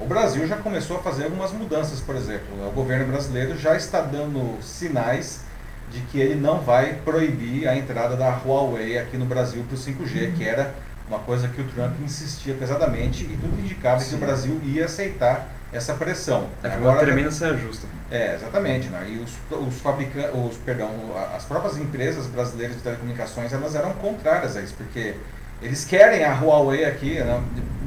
o 0.00 0.06
Brasil 0.06 0.46
já 0.46 0.56
começou 0.56 0.96
a 0.96 1.02
fazer 1.02 1.24
algumas 1.24 1.52
mudanças, 1.52 2.00
por 2.00 2.16
exemplo. 2.16 2.66
O 2.66 2.70
governo 2.70 3.06
brasileiro 3.06 3.56
já 3.58 3.76
está 3.76 4.00
dando 4.00 4.60
sinais 4.62 5.42
de 5.90 6.00
que 6.02 6.18
ele 6.18 6.34
não 6.34 6.60
vai 6.60 6.94
proibir 7.04 7.68
a 7.68 7.76
entrada 7.76 8.16
da 8.16 8.30
Huawei 8.30 8.98
aqui 8.98 9.16
no 9.16 9.26
Brasil 9.26 9.64
para 9.64 9.74
o 9.74 9.78
5G, 9.78 10.36
que 10.36 10.44
era 10.44 10.74
uma 11.10 11.18
coisa 11.18 11.48
que 11.48 11.60
o 11.60 11.64
Trump 11.64 12.00
insistia 12.04 12.54
pesadamente 12.54 13.24
e 13.24 13.36
tudo 13.36 13.60
indicava 13.60 13.98
Sim. 13.98 14.10
que 14.10 14.14
o 14.14 14.18
Brasil 14.18 14.60
ia 14.62 14.84
aceitar 14.84 15.48
essa 15.72 15.92
pressão. 15.94 16.48
É, 16.62 16.68
Agora, 16.68 16.92
uma 16.92 16.98
tremenda 17.00 17.32
saia 17.32 17.56
justa. 17.56 17.86
É, 18.10 18.36
exatamente. 18.36 18.88
Né? 18.88 19.06
E 19.10 19.18
os, 19.18 19.32
os 19.50 19.80
fabricantes, 19.80 20.30
os, 20.34 20.56
perdão, 20.58 20.90
as 21.36 21.44
próprias 21.44 21.76
empresas 21.76 22.26
brasileiras 22.26 22.76
de 22.76 22.82
telecomunicações, 22.82 23.52
elas 23.52 23.74
eram 23.74 23.92
contrárias 23.94 24.56
a 24.56 24.62
isso, 24.62 24.74
porque 24.74 25.14
eles 25.60 25.84
querem 25.84 26.24
a 26.24 26.32
Huawei 26.32 26.84
aqui, 26.84 27.18
né? 27.18 27.42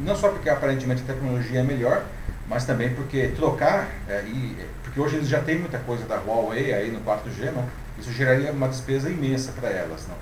não 0.05 0.15
só 0.15 0.27
porque 0.29 0.49
aparentemente 0.49 1.01
a 1.03 1.05
tecnologia 1.05 1.61
é 1.61 1.63
melhor, 1.63 2.03
mas 2.47 2.65
também 2.65 2.93
porque 2.93 3.29
trocar, 3.29 3.87
é, 4.07 4.21
e, 4.27 4.57
porque 4.83 4.99
hoje 4.99 5.15
eles 5.15 5.29
já 5.29 5.39
têm 5.39 5.59
muita 5.59 5.79
coisa 5.79 6.05
da 6.05 6.17
Huawei 6.17 6.73
aí 6.73 6.91
no 6.91 6.99
4G, 7.01 7.51
né? 7.51 7.65
isso 7.97 8.11
geraria 8.11 8.51
uma 8.51 8.67
despesa 8.67 9.09
imensa 9.09 9.53
para 9.53 9.69
elas. 9.69 10.07
Né? 10.07 10.13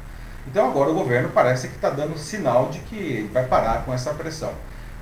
Então 0.48 0.70
agora 0.70 0.90
o 0.90 0.94
governo 0.94 1.30
parece 1.34 1.68
que 1.68 1.76
está 1.76 1.90
dando 1.90 2.18
sinal 2.18 2.70
de 2.70 2.80
que 2.80 3.30
vai 3.34 3.46
parar 3.46 3.86
com 3.86 3.94
essa 3.94 4.14
pressão. 4.14 4.54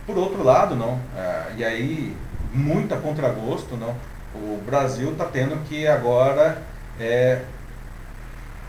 Por 0.05 0.17
outro 0.17 0.43
lado, 0.43 0.75
não, 0.75 0.99
é, 1.15 1.53
e 1.57 1.63
aí 1.63 2.17
muito 2.53 2.93
a 2.93 2.97
contragosto, 2.97 3.77
não, 3.77 3.95
o 4.33 4.61
Brasil 4.65 5.11
está 5.11 5.25
tendo 5.25 5.63
que 5.65 5.87
agora 5.87 6.61
é, 6.99 7.43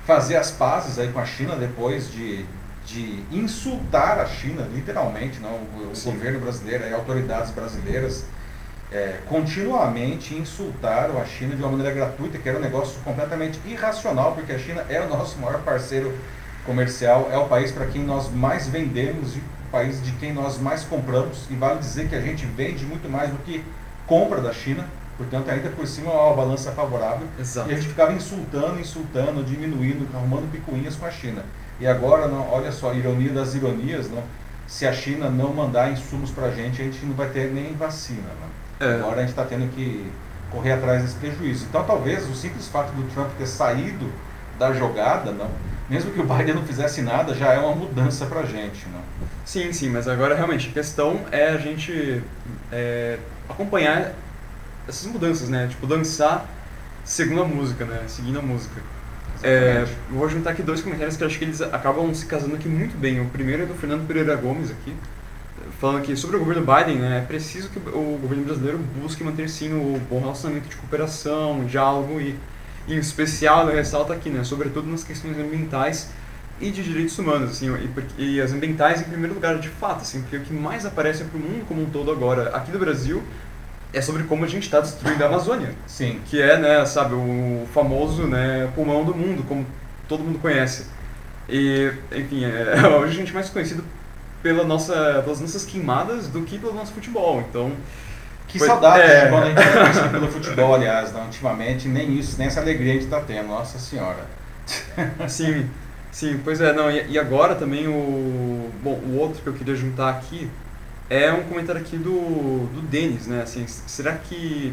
fazer 0.07 0.37
as 0.37 0.51
pazes 0.51 0.99
aí 0.99 1.09
com 1.13 1.21
a 1.21 1.25
China 1.25 1.57
depois 1.57 2.11
de, 2.11 2.45
de 2.87 3.25
insultar 3.31 4.19
a 4.19 4.27
China, 4.27 4.67
literalmente, 4.73 5.41
não, 5.41 5.55
o, 5.55 5.93
governo 6.05 6.41
brasileiro 6.41 6.87
e 6.87 6.93
autoridades 6.93 7.51
brasileiras 7.51 8.25
é, 8.93 9.19
continuamente 9.29 10.35
insultaram 10.35 11.21
a 11.21 11.25
China 11.25 11.55
de 11.55 11.63
uma 11.63 11.71
maneira 11.71 11.95
gratuita, 11.95 12.39
que 12.39 12.49
era 12.49 12.59
um 12.59 12.63
negócio 12.63 13.01
completamente 13.03 13.61
irracional, 13.67 14.33
porque 14.33 14.53
a 14.53 14.59
China 14.59 14.85
é 14.89 15.01
o 15.01 15.09
nosso 15.09 15.39
maior 15.39 15.61
parceiro 15.63 16.13
comercial, 16.65 17.29
é 17.31 17.39
o 17.39 17.47
país 17.47 17.71
para 17.71 17.87
quem 17.87 18.03
nós 18.05 18.31
mais 18.31 18.69
vendemos 18.69 19.37
e 19.37 19.39
o 19.39 19.71
país 19.71 20.03
de 20.03 20.13
quem 20.13 20.33
nós 20.33 20.59
mais 20.59 20.85
compramos. 20.85 21.47
E 21.51 21.55
vale 21.55 21.79
dizer 21.79 22.09
que 22.09 22.15
a 22.15 22.21
gente 22.21 22.47
vende 22.47 22.85
muito 22.85 23.09
mais 23.09 23.31
do 23.31 23.39
que 23.39 23.65
compra 24.07 24.41
da 24.41 24.53
China, 24.53 24.87
portanto, 25.17 25.51
ainda 25.51 25.69
por 25.71 25.87
cima 25.87 26.11
é 26.11 26.15
uma 26.15 26.35
balança 26.35 26.73
favorável. 26.73 27.27
Exato. 27.39 27.71
E 27.71 27.73
a 27.73 27.77
gente 27.77 27.89
ficava 27.89 28.13
insultando, 28.13 28.81
insultando, 28.81 29.43
diminuindo, 29.45 30.09
arrumando 30.15 30.51
picuinhas 30.51 30.97
com 30.97 31.07
a 31.07 31.11
China. 31.11 31.45
E 31.81 31.87
agora, 31.87 32.29
não, 32.29 32.51
olha 32.51 32.73
só, 32.73 32.93
ironia 32.93 33.33
das 33.33 33.55
ironias, 33.55 34.11
não, 34.11 34.23
se 34.67 34.87
a 34.87 34.93
China 34.93 35.31
não 35.31 35.53
mandar 35.53 35.91
insumos 35.91 36.31
para 36.31 36.47
a 36.47 36.51
gente, 36.51 36.81
a 36.81 36.85
gente 36.85 37.05
não 37.05 37.15
vai 37.15 37.29
ter 37.29 37.51
nem 37.51 37.75
vacina. 37.75 38.29
É. 38.79 38.95
Agora 38.95 39.17
a 39.17 39.21
gente 39.21 39.31
está 39.31 39.45
tendo 39.45 39.71
que 39.75 40.11
correr 40.51 40.73
atrás 40.73 41.03
desse 41.03 41.15
prejuízo. 41.17 41.67
Então, 41.69 41.85
talvez 41.85 42.29
o 42.29 42.35
simples 42.35 42.69
fato 42.69 42.93
do 42.93 43.03
Trump 43.13 43.31
ter 43.39 43.47
saído 43.47 44.11
da 44.59 44.73
jogada, 44.73 45.33
não, 45.33 45.51
mesmo 45.91 46.13
que 46.13 46.21
o 46.21 46.25
Biden 46.25 46.55
não 46.55 46.65
fizesse 46.65 47.03
nada, 47.03 47.35
já 47.35 47.53
é 47.53 47.59
uma 47.59 47.75
mudança 47.75 48.25
para 48.27 48.41
a 48.41 48.47
gente. 48.47 48.87
Não? 48.89 49.01
Sim, 49.45 49.73
sim, 49.73 49.91
mas 49.91 50.07
agora 50.07 50.37
realmente 50.37 50.69
a 50.69 50.73
questão 50.73 51.21
é 51.33 51.49
a 51.49 51.59
gente 51.59 52.23
é, 52.71 53.19
acompanhar 53.49 54.13
essas 54.89 55.07
mudanças, 55.11 55.49
né? 55.49 55.67
Tipo, 55.69 55.89
dançar 55.89 56.49
segundo 57.05 57.43
a 57.43 57.45
música, 57.45 57.85
né? 57.85 58.05
Seguindo 58.07 58.39
a 58.39 58.43
música. 58.43 58.81
É, 59.43 59.85
vou 60.11 60.29
juntar 60.29 60.51
aqui 60.51 60.63
dois 60.63 60.81
comentários 60.81 61.17
que 61.17 61.25
acho 61.25 61.39
que 61.39 61.45
eles 61.45 61.61
acabam 61.61 62.15
se 62.15 62.27
casando 62.27 62.55
aqui 62.55 62.69
muito 62.69 62.97
bem. 62.97 63.21
O 63.21 63.27
primeiro 63.27 63.65
é 63.65 63.67
do 63.67 63.75
Fernando 63.75 64.07
Pereira 64.07 64.37
Gomes 64.37 64.71
aqui, 64.71 64.95
falando 65.81 66.03
que 66.03 66.15
sobre 66.15 66.37
o 66.37 66.39
governo 66.39 66.63
Biden, 66.63 66.99
né, 66.99 67.19
é 67.19 67.27
preciso 67.27 67.69
que 67.71 67.79
o 67.79 68.19
governo 68.21 68.45
brasileiro 68.45 68.79
busque 69.01 69.25
manter 69.25 69.49
sim 69.49 69.73
o 69.73 70.01
bom 70.11 70.21
relacionamento 70.21 70.69
de 70.69 70.77
cooperação, 70.77 71.65
diálogo 71.65 72.21
e 72.21 72.37
em 72.95 72.99
especial, 72.99 73.69
ele 73.69 73.77
ressalta 73.77 74.13
aqui, 74.13 74.31
né, 74.31 74.45
sobretudo 74.45 74.91
nas 74.91 75.05
questões 75.05 75.39
ambientais 75.39 76.11
e 76.61 76.71
de 76.71 76.83
direitos 76.83 77.19
humanos, 77.19 77.53
assim, 77.53 77.69
e, 78.19 78.37
e, 78.37 78.41
as 78.41 78.53
ambientais 78.53 79.01
em 79.01 79.05
primeiro 79.05 79.35
lugar, 79.35 79.59
de 79.59 79.69
fato, 79.69 80.03
assim, 80.03 80.21
porque 80.23 80.37
o 80.37 80.41
que 80.41 80.53
mais 80.53 80.85
aparece 80.85 81.25
para 81.25 81.39
o 81.39 81.41
mundo 81.41 81.65
como 81.67 81.83
um 81.83 81.87
todo 81.87 82.11
agora, 82.11 82.55
aqui 82.55 82.71
no 82.71 82.79
Brasil, 82.79 83.23
é 83.93 84.01
sobre 84.01 84.25
como 84.25 84.45
a 84.45 84.49
gente 84.49 84.65
está 84.65 84.81
destruindo 84.81 85.23
a 85.25 85.27
Amazônia. 85.27 85.75
Sim. 85.87 86.21
Que 86.27 86.41
é, 86.41 86.59
né, 86.59 86.85
sabe, 86.85 87.15
o 87.15 87.67
famoso, 87.73 88.27
né, 88.27 88.71
pulmão 88.75 89.05
do 89.05 89.15
mundo, 89.15 89.43
como 89.49 89.67
todo 90.07 90.23
mundo 90.23 90.39
conhece. 90.39 90.87
E, 91.49 91.91
enfim, 92.15 92.45
é, 92.45 92.87
hoje 93.01 93.15
a 93.15 93.17
gente 93.17 93.31
é 93.31 93.35
mais 93.35 93.49
conhecido 93.49 93.83
pela 94.43 94.65
nossa, 94.65 95.23
pelas 95.25 95.41
nossas 95.41 95.65
queimadas 95.65 96.29
do 96.29 96.43
que 96.43 96.59
pelo 96.59 96.75
nosso 96.75 96.93
futebol, 96.93 97.45
então... 97.49 97.73
Que 98.51 98.59
Foi, 98.59 98.67
saudade 98.67 99.03
é... 99.03 99.29
quando 99.29 99.45
a 99.45 99.85
gente 99.85 99.99
era 99.99 100.09
pelo 100.09 100.29
futebol, 100.29 100.75
aliás, 100.75 101.13
não, 101.13 101.23
ultimamente 101.23 101.87
nem 101.87 102.19
isso, 102.19 102.37
nem 102.37 102.49
essa 102.49 102.61
alegria 102.61 102.91
a 102.91 102.95
gente 102.95 103.05
está 103.05 103.21
tendo, 103.21 103.47
nossa 103.47 103.79
senhora. 103.79 104.27
Sim, 105.29 105.69
sim, 106.13 106.41
pois 106.45 106.61
é, 106.61 106.73
não, 106.73 106.91
e, 106.91 107.13
e, 107.13 107.19
agora 107.19 107.57
também 107.57 107.89
o. 107.89 108.71
Bom, 108.83 109.01
o 109.05 109.17
outro 109.19 109.43
que 109.43 109.49
eu 109.49 109.53
queria 109.53 109.75
juntar 109.75 110.11
aqui 110.11 110.49
é 111.09 111.33
um 111.33 111.43
comentário 111.43 111.81
aqui 111.81 111.97
do, 111.97 112.67
do 112.73 112.83
Denis, 112.83 113.27
né? 113.27 113.43
Assim, 113.43 113.67
será 113.67 114.13
que 114.13 114.73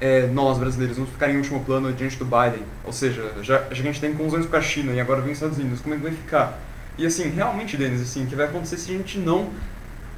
é, 0.00 0.26
nós 0.28 0.56
brasileiros 0.56 0.96
vamos 0.96 1.12
ficar 1.12 1.30
em 1.30 1.36
último 1.36 1.62
plano 1.62 1.92
diante 1.92 2.16
do 2.16 2.24
Biden? 2.24 2.64
Ou 2.84 2.92
seja, 2.92 3.34
já, 3.42 3.58
já 3.58 3.66
a 3.70 3.74
gente 3.74 4.00
tem 4.00 4.14
confusões 4.14 4.46
com 4.46 4.56
a 4.56 4.62
China 4.62 4.92
e 4.92 5.00
agora 5.00 5.20
vem 5.20 5.32
os 5.32 5.36
Estados 5.36 5.58
Unidos, 5.58 5.80
como 5.80 5.94
é 5.94 5.98
que 5.98 6.04
vai 6.04 6.12
ficar? 6.12 6.58
E 6.96 7.04
assim, 7.04 7.28
realmente, 7.28 7.76
Denis, 7.76 8.00
assim, 8.00 8.24
o 8.24 8.26
que 8.26 8.34
vai 8.34 8.46
acontecer 8.46 8.78
se 8.78 8.94
a 8.94 8.96
gente 8.96 9.18
não 9.18 9.50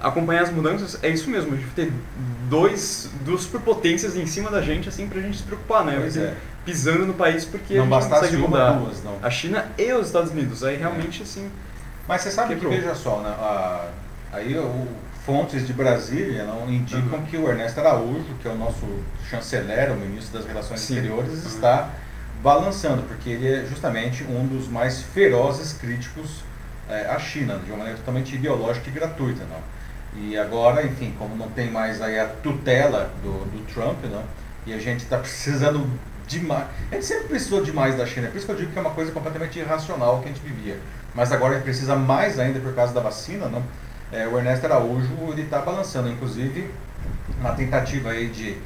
acompanhar 0.02 0.42
as 0.42 0.50
mudanças, 0.50 0.98
é 1.02 1.08
isso 1.08 1.30
mesmo, 1.30 1.54
a 1.54 1.56
gente 1.56 1.70
ter 1.70 1.92
dois, 2.48 3.10
duas 3.24 3.42
superpotências 3.42 4.16
em 4.16 4.26
cima 4.26 4.50
da 4.50 4.60
gente, 4.60 4.88
assim, 4.88 5.08
pra 5.08 5.20
gente 5.20 5.38
se 5.38 5.42
preocupar, 5.42 5.84
né? 5.84 5.96
É. 6.16 6.34
Pisando 6.64 7.06
no 7.06 7.14
país 7.14 7.44
porque 7.44 7.74
não 7.74 7.84
a 7.84 8.00
gente 8.00 8.10
não 8.10 8.18
consegue 8.18 8.36
mudar. 8.36 8.72
Duas, 8.72 9.02
não. 9.02 9.18
A 9.22 9.30
China 9.30 9.66
e 9.78 9.92
os 9.92 10.06
Estados 10.06 10.30
Unidos, 10.30 10.62
aí 10.62 10.76
realmente, 10.76 11.22
assim... 11.22 11.50
Mas 12.06 12.22
você 12.22 12.30
sabe 12.30 12.54
quebrou. 12.54 12.72
que, 12.72 12.78
veja 12.78 12.94
só, 12.94 13.20
né? 13.20 13.30
A, 13.30 13.88
aí 14.32 14.58
o, 14.58 14.86
fontes 15.24 15.66
de 15.66 15.72
Brasília 15.72 16.44
não 16.44 16.68
indicam 16.70 17.18
uhum. 17.18 17.26
que 17.26 17.36
o 17.36 17.48
Ernesto 17.48 17.78
Araújo, 17.80 18.34
que 18.40 18.48
é 18.48 18.50
o 18.50 18.56
nosso 18.56 18.86
chanceler, 19.28 19.92
o 19.92 19.96
ministro 19.96 20.38
das 20.38 20.46
Relações 20.46 20.80
Sim. 20.80 20.94
Exteriores, 20.94 21.30
uhum. 21.30 21.48
está 21.48 21.90
balançando, 22.42 23.02
porque 23.02 23.30
ele 23.30 23.48
é 23.48 23.64
justamente 23.66 24.24
um 24.24 24.46
dos 24.46 24.66
mais 24.68 25.00
ferozes 25.00 25.72
críticos 25.72 26.42
é, 26.88 27.06
à 27.06 27.18
China, 27.18 27.60
de 27.64 27.70
uma 27.70 27.78
maneira 27.78 27.98
totalmente 27.98 28.34
ideológica 28.34 28.88
e 28.88 28.92
gratuita. 28.92 29.44
Não? 29.44 29.60
E 30.14 30.36
agora, 30.36 30.84
enfim, 30.84 31.14
como 31.18 31.36
não 31.36 31.48
tem 31.50 31.70
mais 31.70 32.02
aí 32.02 32.18
a 32.18 32.26
tutela 32.26 33.10
do, 33.22 33.44
do 33.46 33.66
Trump, 33.72 34.04
né? 34.04 34.22
E 34.66 34.72
a 34.72 34.78
gente 34.78 35.04
está 35.04 35.18
precisando 35.18 35.88
demais. 36.26 36.66
A 36.90 36.94
gente 36.94 37.06
sempre 37.06 37.28
precisou 37.28 37.62
demais 37.62 37.96
da 37.96 38.06
China, 38.06 38.28
por 38.28 38.36
isso 38.36 38.46
que 38.46 38.52
eu 38.52 38.56
digo 38.56 38.72
que 38.72 38.78
é 38.78 38.80
uma 38.80 38.90
coisa 38.90 39.10
completamente 39.10 39.58
irracional 39.58 40.20
que 40.20 40.26
a 40.26 40.32
gente 40.32 40.42
vivia. 40.42 40.78
Mas 41.14 41.32
agora 41.32 41.52
a 41.52 41.56
gente 41.56 41.64
precisa 41.64 41.96
mais 41.96 42.38
ainda 42.38 42.60
por 42.60 42.74
causa 42.74 42.92
da 42.92 43.00
vacina, 43.00 43.46
né? 43.46 43.62
É, 44.12 44.28
o 44.28 44.36
Ernesto 44.36 44.66
Araújo 44.66 45.08
ele 45.30 45.42
está 45.42 45.60
balançando, 45.60 46.08
inclusive 46.10 46.70
uma 47.40 47.52
tentativa 47.52 48.10
aí 48.10 48.28
de 48.28 48.56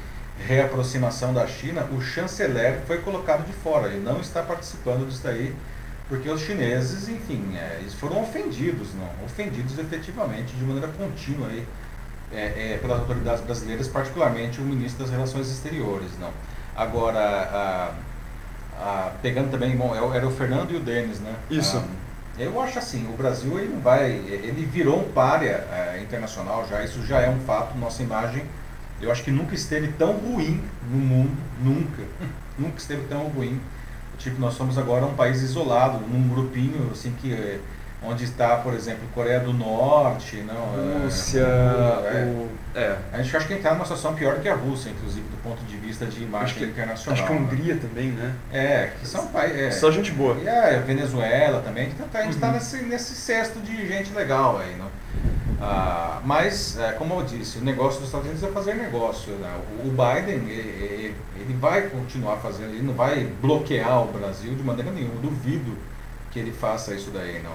reaproximação 0.45 1.33
da 1.33 1.47
China, 1.47 1.87
o 1.91 2.01
chanceler 2.01 2.81
foi 2.85 2.99
colocado 2.99 3.45
de 3.45 3.53
fora, 3.53 3.87
ele 3.87 4.03
não 4.03 4.19
está 4.19 4.43
participando 4.43 5.07
disso 5.07 5.27
aí 5.27 5.55
porque 6.09 6.29
os 6.29 6.41
chineses, 6.41 7.09
enfim, 7.09 7.55
é, 7.55 7.79
eles 7.81 7.93
foram 7.93 8.21
ofendidos, 8.21 8.89
não? 8.93 9.25
ofendidos 9.25 9.77
efetivamente 9.77 10.55
de 10.55 10.63
maneira 10.63 10.87
contínua 10.87 11.47
aí, 11.49 11.67
é, 12.31 12.73
é, 12.73 12.79
pelas 12.81 12.99
autoridades 12.99 13.43
brasileiras, 13.43 13.87
particularmente 13.87 14.59
o 14.59 14.63
ministro 14.63 15.03
das 15.03 15.11
Relações 15.11 15.49
Exteriores. 15.49 16.11
Não? 16.19 16.31
Agora, 16.75 17.19
a, 17.19 17.91
a, 18.79 19.11
pegando 19.21 19.51
também, 19.51 19.75
bom, 19.75 19.93
é 19.95 20.17
era 20.17 20.27
o 20.27 20.31
Fernando 20.31 20.71
e 20.71 20.77
o 20.77 20.79
Denis, 20.79 21.19
né? 21.19 21.35
Isso. 21.49 21.77
Ah, 21.77 22.07
eu 22.39 22.61
acho 22.61 22.77
assim, 22.77 23.07
o 23.11 23.17
Brasil 23.17 23.57
ele 23.57 23.73
não 23.73 23.81
vai, 23.81 24.11
ele 24.11 24.65
virou 24.65 24.99
um 24.99 25.11
párea 25.11 25.67
é, 25.71 25.99
internacional 26.01 26.67
já, 26.69 26.83
isso 26.83 27.03
já 27.05 27.19
é 27.19 27.29
um 27.29 27.39
fato, 27.39 27.77
nossa 27.77 28.03
imagem, 28.03 28.45
eu 29.01 29.11
acho 29.11 29.23
que 29.23 29.31
nunca 29.31 29.55
esteve 29.55 29.87
tão 29.89 30.13
ruim 30.13 30.63
no 30.89 30.97
mundo, 30.97 31.37
nunca, 31.61 32.03
nunca 32.57 32.77
esteve 32.77 33.03
tão 33.07 33.27
ruim 33.27 33.59
Tipo, 34.17 34.39
nós 34.39 34.55
somos 34.55 34.77
agora 34.77 35.05
um 35.05 35.13
país 35.13 35.41
isolado, 35.41 35.99
num 35.99 36.27
grupinho 36.27 36.89
assim 36.91 37.11
que 37.21 37.33
é, 37.33 37.59
onde 38.03 38.23
está, 38.23 38.57
por 38.57 38.73
exemplo, 38.73 39.07
Coreia 39.13 39.39
do 39.39 39.53
Norte, 39.53 40.37
não, 40.37 40.53
é, 40.53 41.03
Rússia, 41.03 41.41
é, 41.41 42.25
o, 42.25 42.49
é. 42.77 42.97
A 43.11 43.21
gente 43.21 43.35
acha 43.35 43.47
que 43.47 43.53
está 43.53 43.73
numa 43.73 43.85
situação 43.85 44.13
pior 44.13 44.39
que 44.39 44.47
a 44.47 44.55
Rússia, 44.55 44.89
inclusive, 44.89 45.27
do 45.29 45.37
ponto 45.41 45.63
de 45.65 45.77
vista 45.77 46.05
de 46.05 46.23
imagem 46.23 46.63
acho 46.63 46.65
internacional. 46.65 47.13
Acho 47.13 47.27
que 47.27 47.33
a 47.33 47.35
Hungria 47.35 47.73
né? 47.75 47.81
também, 47.81 48.11
né? 48.11 48.35
É, 48.51 48.91
que 48.99 49.07
são 49.07 49.27
países. 49.27 49.59
É, 49.59 49.71
Só 49.71 49.91
gente 49.91 50.11
boa. 50.11 50.37
E 50.41 50.47
a 50.47 50.79
Venezuela 50.79 51.61
também. 51.61 51.87
Então, 51.87 52.07
a 52.13 52.23
gente 52.23 52.35
está 52.35 52.47
uhum. 52.47 52.53
nesse, 52.53 52.77
nesse 52.83 53.15
cesto 53.15 53.59
de 53.59 53.87
gente 53.87 54.13
legal 54.13 54.59
aí, 54.59 54.75
não? 54.75 54.89
Ah, 55.59 56.21
mas, 56.23 56.77
é, 56.77 56.91
como 56.91 57.15
eu 57.15 57.23
disse, 57.23 57.57
o 57.57 57.61
negócio 57.61 57.99
dos 57.99 58.09
Estados 58.09 58.27
Unidos 58.27 58.47
é 58.47 58.51
fazer 58.51 58.75
negócio. 58.75 59.33
Né? 59.33 59.59
O, 59.83 59.89
Biden, 59.89 60.47
ele, 60.49 61.15
ele, 61.35 61.53
vai 61.59 61.89
continuar 61.89 62.37
fazendo, 62.37 62.69
ele 62.69 62.83
não 62.83 62.93
vai 62.93 63.25
bloquear 63.41 64.03
o 64.03 64.11
Brasil 64.11 64.53
de 64.53 64.63
maneira 64.63 64.91
nenhuma. 64.91 65.15
Duvido 65.19 65.75
que 66.31 66.37
ele 66.37 66.51
faça 66.51 66.93
isso 66.93 67.09
daí, 67.09 67.41
não. 67.41 67.53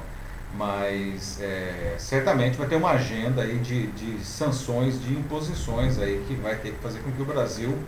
Mas 0.54 1.40
é, 1.40 1.94
certamente 1.96 2.58
vai 2.58 2.66
ter 2.66 2.76
uma 2.76 2.90
agenda 2.90 3.42
aí 3.42 3.56
de, 3.58 3.86
de 3.86 4.24
sanções, 4.24 5.00
de 5.00 5.12
imposições 5.14 5.98
aí 5.98 6.22
que 6.26 6.34
vai 6.34 6.56
ter 6.56 6.72
que 6.72 6.78
fazer 6.78 6.98
com 7.00 7.12
que 7.12 7.22
o 7.22 7.24
Brasil, 7.24 7.78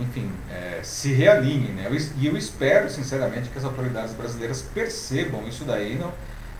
enfim, 0.00 0.30
é, 0.50 0.80
se 0.84 1.14
realinhe. 1.14 1.68
Né? 1.68 1.88
E 2.18 2.26
eu 2.26 2.36
espero, 2.36 2.90
sinceramente, 2.90 3.48
que 3.48 3.58
as 3.58 3.64
autoridades 3.64 4.12
brasileiras 4.12 4.62
percebam 4.62 5.48
isso 5.48 5.64
daí, 5.64 5.96
não 5.96 6.12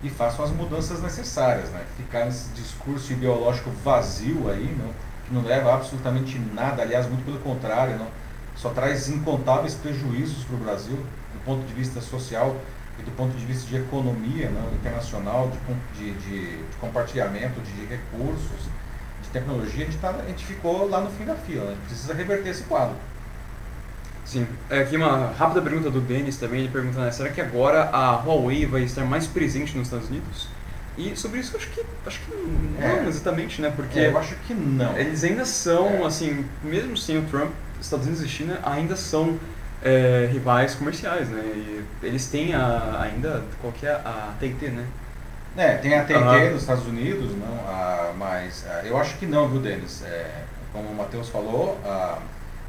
e 0.02 0.08
façam 0.08 0.44
as 0.44 0.50
mudanças 0.50 1.02
necessárias, 1.02 1.70
né? 1.70 1.84
Ficar 1.96 2.26
nesse 2.26 2.48
discurso 2.50 3.12
ideológico 3.12 3.70
vazio 3.84 4.50
aí, 4.50 4.76
não, 4.78 4.92
que 5.26 5.34
não 5.34 5.42
leva 5.42 5.74
absolutamente 5.74 6.38
nada, 6.38 6.82
aliás, 6.82 7.06
muito 7.08 7.24
pelo 7.24 7.38
contrário, 7.40 7.96
não, 7.96 8.08
só 8.56 8.70
traz 8.70 9.08
incontáveis 9.08 9.74
prejuízos 9.74 10.44
para 10.44 10.56
o 10.56 10.58
Brasil, 10.58 10.96
do 10.96 11.44
ponto 11.44 11.66
de 11.66 11.72
vista 11.74 12.00
social 12.00 12.56
e 12.98 13.02
do 13.02 13.10
ponto 13.12 13.36
de 13.36 13.44
vista 13.44 13.66
de 13.68 13.76
economia 13.76 14.50
não, 14.50 14.72
internacional, 14.74 15.50
de, 15.50 15.98
de, 15.98 16.18
de, 16.18 16.56
de 16.56 16.76
compartilhamento 16.80 17.60
de 17.60 17.84
recursos, 17.86 18.68
de 19.22 19.28
tecnologia, 19.30 19.84
a 19.84 19.90
gente, 19.90 19.98
tá, 19.98 20.10
a 20.10 20.28
gente 20.28 20.44
ficou 20.44 20.88
lá 20.88 21.00
no 21.00 21.10
fim 21.10 21.24
da 21.24 21.34
fila, 21.34 21.64
né? 21.64 21.70
a 21.70 21.74
gente 21.74 21.86
precisa 21.86 22.14
reverter 22.14 22.50
esse 22.50 22.64
quadro. 22.64 22.96
Sim. 24.28 24.46
É, 24.68 24.80
aqui 24.80 24.94
uma 24.94 25.32
rápida 25.32 25.62
pergunta 25.62 25.90
do 25.90 26.02
Denis 26.02 26.36
também, 26.36 26.60
ele 26.60 26.68
pergunta, 26.68 27.00
né, 27.00 27.10
será 27.10 27.30
que 27.30 27.40
agora 27.40 27.88
a 27.90 28.16
Huawei 28.16 28.66
vai 28.66 28.82
estar 28.82 29.02
mais 29.04 29.26
presente 29.26 29.74
nos 29.76 29.86
Estados 29.86 30.10
Unidos? 30.10 30.48
E 30.98 31.16
sobre 31.16 31.40
isso 31.40 31.56
acho 31.56 31.70
que 31.70 31.82
acho 32.06 32.20
que 32.20 32.36
não 32.36 32.86
é. 32.86 33.06
exatamente, 33.06 33.62
né? 33.62 33.72
Porque 33.74 34.00
é, 34.00 34.08
eu 34.08 34.18
acho 34.18 34.34
que 34.46 34.52
não. 34.52 34.98
Eles 34.98 35.24
ainda 35.24 35.44
são, 35.44 35.86
é. 35.86 36.04
assim, 36.04 36.44
mesmo 36.62 36.96
sem 36.96 37.16
o 37.18 37.22
Trump, 37.22 37.52
Estados 37.80 38.06
Unidos 38.06 38.24
e 38.24 38.28
China 38.28 38.58
ainda 38.64 38.96
são 38.96 39.38
é, 39.82 40.28
rivais 40.30 40.74
comerciais, 40.74 41.28
né? 41.28 41.40
E 41.40 41.84
eles 42.02 42.26
têm 42.26 42.52
a, 42.52 43.00
ainda, 43.00 43.44
qual 43.60 43.72
que 43.72 43.86
é 43.86 43.92
a 43.92 44.34
TNT, 44.40 44.70
né? 44.70 44.86
É, 45.56 45.76
tem 45.76 45.94
a 45.94 46.04
TNT 46.04 46.20
uhum. 46.20 46.52
nos 46.52 46.62
Estados 46.62 46.86
Unidos, 46.86 47.30
não, 47.36 47.56
a, 47.68 48.12
mas 48.18 48.66
a, 48.68 48.84
eu 48.84 48.98
acho 48.98 49.16
que 49.18 49.26
não, 49.26 49.48
viu, 49.48 49.60
Denis? 49.60 50.02
É, 50.04 50.42
como 50.72 50.88
o 50.88 50.94
Matheus 50.94 51.28
falou, 51.28 51.80
a, 51.84 52.18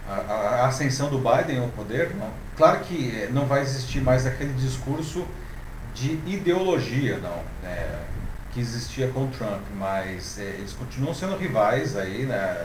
a, 0.09 0.33
a, 0.63 0.67
ascensão 0.67 1.09
do 1.09 1.17
Biden 1.17 1.59
ao 1.59 1.67
poder, 1.69 2.15
não, 2.15 2.29
claro 2.57 2.79
que 2.79 3.15
é, 3.15 3.29
não 3.31 3.45
vai 3.45 3.61
existir 3.61 4.01
mais 4.01 4.25
aquele 4.25 4.53
discurso 4.53 5.25
de 5.93 6.13
ideologia, 6.25 7.17
não, 7.17 7.43
é, 7.63 7.99
que 8.51 8.59
existia 8.59 9.07
com 9.09 9.27
Trump, 9.27 9.61
mas 9.77 10.39
é, 10.39 10.43
eles 10.57 10.73
continuam 10.73 11.13
sendo 11.13 11.37
rivais 11.37 11.95
aí 11.95 12.25
né, 12.25 12.57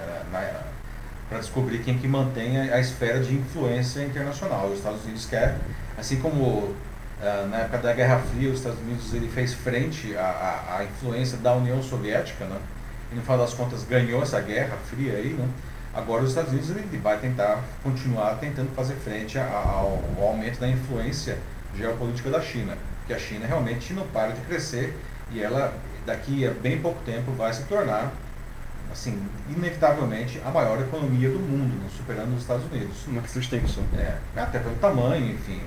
para 1.29 1.39
descobrir 1.39 1.81
quem 1.81 1.99
que 1.99 2.09
mantém 2.09 2.59
a, 2.59 2.77
a, 2.77 2.81
esfera 2.81 3.21
de 3.21 3.35
influência 3.35 4.03
internacional. 4.03 4.69
Os 4.69 4.79
Estados 4.79 5.05
Unidos 5.05 5.27
quer, 5.27 5.59
assim 5.99 6.17
como 6.21 6.43
uh, 6.45 6.75
na 7.51 7.59
época 7.59 7.79
da 7.79 7.93
Guerra 7.93 8.21
Fria, 8.21 8.51
os 8.51 8.61
Estados 8.61 8.79
Unidos 8.81 9.13
ele 9.13 9.29
fez 9.29 9.53
frente 9.53 10.17
à 10.17 10.83
influência 10.85 11.37
da 11.39 11.53
União 11.53 11.83
Soviética, 11.83 12.47
né, 12.47 12.57
e 13.13 13.15
no 13.15 13.23
final 13.23 13.39
das 13.39 13.53
contas 13.53 13.85
ganhou 13.85 14.23
essa 14.23 14.41
Guerra 14.41 14.77
Fria 14.89 15.15
aí, 15.15 15.35
né, 15.35 15.47
Agora 15.95 16.23
os 16.23 16.31
Estados 16.31 16.51
Unidos 16.51 16.71
ele 16.71 16.99
vai 16.99 17.19
tentar 17.19 17.63
continuar 17.83 18.35
tentando 18.37 18.75
fazer 18.75 18.95
frente 18.95 19.39
ao, 19.39 20.03
ao 20.19 20.29
aumento 20.29 20.59
da 20.59 20.69
influência 20.69 21.39
geopolítica 21.77 22.31
da 22.31 22.41
China, 22.41 22.77
porque 22.99 23.15
a 23.15 23.19
China 23.19 23.47
realmente 23.47 23.93
não 23.93 24.07
para 24.09 24.33
de 24.33 24.41
crescer 24.43 24.97
e 25.31 25.41
ela 25.41 25.73
daqui 26.05 26.47
a 26.47 26.51
bem 26.51 26.81
pouco 26.81 27.01
tempo 27.05 27.33
vai 27.33 27.53
se 27.53 27.65
tornar 27.65 28.13
assim 28.93 29.21
inevitavelmente 29.49 30.41
a 30.45 30.51
maior 30.51 30.81
economia 30.81 31.29
do 31.29 31.39
mundo, 31.39 31.75
né, 31.83 31.89
superando 31.97 32.35
os 32.35 32.43
Estados 32.43 32.65
Unidos. 32.71 33.07
Uma 33.07 33.23
só. 33.27 33.81
É, 33.97 34.19
até 34.37 34.59
pelo 34.59 34.77
tamanho, 34.77 35.33
enfim, 35.33 35.61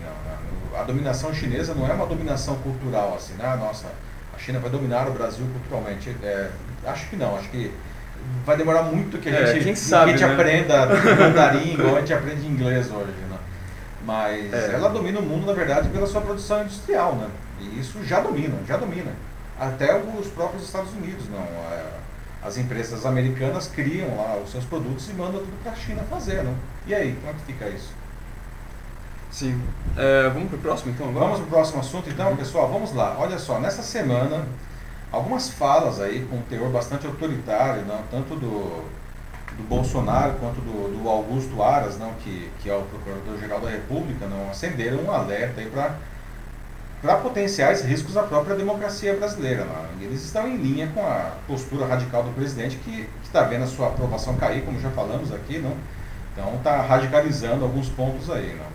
a, 0.73 0.81
a, 0.81 0.83
dominação 0.83 1.33
chinesa 1.33 1.73
não 1.73 1.87
é 1.87 1.93
uma 1.93 2.05
dominação 2.05 2.55
cultural 2.59 3.15
assim, 3.15 3.33
né? 3.33 3.55
Nossa, 3.57 3.87
a 4.33 4.39
China 4.39 4.59
vai 4.59 4.69
dominar 4.69 5.07
o 5.07 5.11
Brasil 5.11 5.45
culturalmente. 5.51 6.15
É, 6.23 6.49
acho 6.85 7.09
que 7.09 7.15
não, 7.15 7.35
acho 7.35 7.49
que 7.49 7.71
vai 8.45 8.57
demorar 8.57 8.83
muito 8.83 9.17
que 9.17 9.29
a 9.29 9.33
é, 9.33 9.59
gente, 9.59 9.77
sabe, 9.79 10.13
que 10.13 10.15
a 10.15 10.17
gente 10.17 10.27
né? 10.27 10.33
aprenda 10.33 10.85
mandarim 11.19 11.73
igual 11.73 11.97
a 11.97 11.99
gente 11.99 12.13
aprende 12.13 12.47
inglês 12.47 12.89
hoje. 12.91 13.11
Né? 13.29 13.37
Mas 14.05 14.53
é. 14.53 14.73
ela 14.73 14.89
domina 14.89 15.19
o 15.19 15.23
mundo, 15.23 15.45
na 15.45 15.53
verdade, 15.53 15.89
pela 15.89 16.07
sua 16.07 16.21
produção 16.21 16.61
industrial, 16.61 17.15
né? 17.15 17.27
E 17.59 17.79
isso 17.79 18.03
já 18.03 18.19
domina, 18.19 18.55
já 18.67 18.77
domina 18.77 19.11
até 19.59 19.95
os 19.97 20.27
próprios 20.27 20.63
Estados 20.63 20.93
Unidos 20.93 21.27
não. 21.29 21.45
As 22.43 22.57
empresas 22.57 23.05
americanas 23.05 23.67
criam 23.67 24.15
lá 24.15 24.37
os 24.37 24.51
seus 24.51 24.63
produtos 24.63 25.09
e 25.09 25.13
mandam 25.13 25.39
tudo 25.39 25.63
para 25.63 25.71
a 25.71 25.75
China 25.75 26.03
fazer, 26.09 26.43
não? 26.43 26.55
E 26.85 26.93
aí, 26.93 27.15
como 27.15 27.31
é 27.31 27.33
que 27.33 27.51
fica 27.51 27.67
isso? 27.67 27.91
Sim. 29.31 29.61
É, 29.97 30.29
vamos 30.29 30.49
para 30.49 30.57
o 30.57 30.61
próximo 30.61 30.91
então 30.91 31.09
agora? 31.09 31.25
Vamos 31.25 31.39
para 31.39 31.47
o 31.47 31.49
próximo 31.49 31.79
assunto 31.79 32.09
então, 32.09 32.35
pessoal. 32.37 32.69
Vamos 32.71 32.93
lá. 32.93 33.17
Olha 33.19 33.37
só, 33.37 33.59
nessa 33.59 33.81
semana, 33.81 34.45
algumas 35.11 35.49
falas 35.49 35.99
aí 35.99 36.25
com 36.29 36.37
um 36.37 36.41
teor 36.43 36.69
bastante 36.69 37.05
autoritário, 37.07 37.85
não? 37.85 38.01
tanto 38.11 38.35
do, 38.35 38.83
do 39.55 39.63
Bolsonaro 39.67 40.33
quanto 40.39 40.59
do, 40.61 41.01
do 41.01 41.09
Augusto 41.09 41.61
Aras, 41.61 41.97
não? 41.97 42.13
Que, 42.15 42.49
que 42.61 42.69
é 42.69 42.75
o 42.75 42.81
Procurador-Geral 42.83 43.61
da 43.61 43.69
República, 43.69 44.27
não? 44.27 44.49
acenderam 44.49 44.99
um 45.03 45.11
alerta 45.11 45.61
para 45.71 45.95
para 47.01 47.17
potenciais 47.17 47.83
riscos 47.83 48.17
à 48.17 48.23
própria 48.23 48.55
democracia 48.55 49.15
brasileira. 49.15 49.65
E 49.99 50.03
eles 50.03 50.23
estão 50.23 50.47
em 50.47 50.57
linha 50.57 50.87
com 50.93 51.01
a 51.01 51.31
postura 51.45 51.85
radical 51.85 52.23
do 52.23 52.31
presidente, 52.31 52.77
que 52.77 53.07
está 53.23 53.43
vendo 53.43 53.63
a 53.63 53.67
sua 53.67 53.87
aprovação 53.89 54.35
cair, 54.35 54.65
como 54.65 54.79
já 54.79 54.89
falamos 54.89 55.31
aqui, 55.31 55.59
não? 55.59 55.75
então 56.33 56.55
está 56.55 56.81
radicalizando 56.81 57.63
alguns 57.63 57.87
pontos 57.89 58.29
aí. 58.29 58.55
Não? 58.55 58.65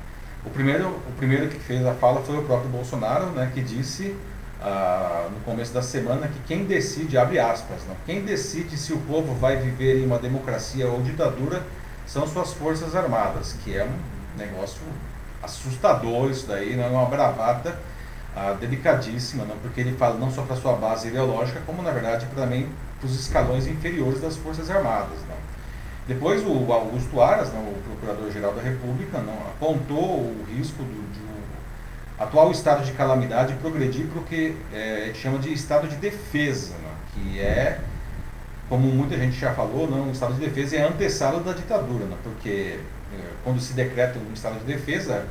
O, 0.45 0.51
primeiro, 0.51 0.89
o 0.89 1.13
primeiro 1.17 1.49
que 1.49 1.59
fez 1.59 1.85
a 1.85 1.95
fala 1.95 2.21
foi 2.23 2.39
o 2.39 2.43
próprio 2.43 2.71
Bolsonaro, 2.71 3.27
né, 3.27 3.51
que 3.53 3.61
disse 3.61 4.17
ah, 4.65 5.29
no 5.33 5.41
começo 5.41 5.75
da 5.75 5.83
semana 5.83 6.29
que 6.29 6.39
quem 6.47 6.65
decide, 6.65 7.19
abre 7.19 7.39
aspas, 7.41 7.81
não? 7.89 7.97
quem 8.07 8.23
decide 8.23 8.77
se 8.77 8.93
o 8.93 8.99
povo 8.99 9.35
vai 9.35 9.57
viver 9.57 10.01
em 10.01 10.07
uma 10.07 10.21
democracia 10.21 10.87
ou 10.87 11.03
ditadura 11.03 11.63
são 12.07 12.27
suas 12.29 12.53
forças 12.53 12.95
armadas, 12.95 13.57
que 13.65 13.77
é 13.77 13.85
um 13.85 14.39
negócio 14.39 14.81
assustador 15.43 16.31
isso 16.31 16.47
daí, 16.47 16.77
não 16.77 16.85
é 16.85 16.89
uma 16.89 17.07
bravata 17.07 17.77
ah, 18.37 18.53
delicadíssima, 18.53 19.45
não? 19.45 19.57
porque 19.57 19.81
ele 19.81 19.97
fala 19.97 20.17
não 20.17 20.31
só 20.31 20.43
para 20.43 20.55
sua 20.55 20.75
base 20.75 21.09
ideológica, 21.09 21.61
como 21.67 21.83
na 21.83 21.91
verdade 21.91 22.27
também 22.35 22.69
para 23.01 23.09
os 23.09 23.19
escalões 23.19 23.67
inferiores 23.67 24.21
das 24.21 24.37
Forças 24.37 24.71
Armadas. 24.71 25.19
Não? 25.29 25.37
Depois 26.07 26.41
o 26.47 26.73
Augusto 26.73 27.21
Aras, 27.21 27.53
não, 27.53 27.63
o 27.63 27.83
Procurador-Geral 27.85 28.55
da 28.55 28.63
República, 28.63 29.19
não, 29.19 29.35
apontou 29.49 30.21
o 30.21 30.47
risco 30.49 30.83
do, 30.85 31.13
de 31.13 31.32
atual 32.23 32.51
estado 32.51 32.85
de 32.85 32.93
calamidade 32.93 33.55
progredir 33.55 34.07
para 34.07 34.21
o 34.21 34.25
que 34.25 34.57
é, 34.73 35.13
chama 35.15 35.39
de 35.39 35.53
estado 35.53 35.89
de 35.89 35.97
defesa, 35.97 36.75
não? 36.83 36.93
que 37.13 37.41
é, 37.41 37.81
como 38.69 38.87
muita 38.89 39.17
gente 39.17 39.39
já 39.39 39.53
falou, 39.53 39.91
não, 39.91 40.09
o 40.09 40.13
estado 40.13 40.35
de 40.35 40.41
defesa 40.41 40.77
é 40.77 40.83
a 40.83 40.89
antessala 40.89 41.41
da 41.41 41.53
ditadura, 41.53 42.07
não? 42.07 42.17
porque 42.19 42.79
é, 43.13 43.17
quando 43.45 43.61
se 43.61 43.73
decreta 43.73 44.19
um 44.19 44.33
estado 44.33 44.59
de 44.61 44.65
defesa, 44.65 45.27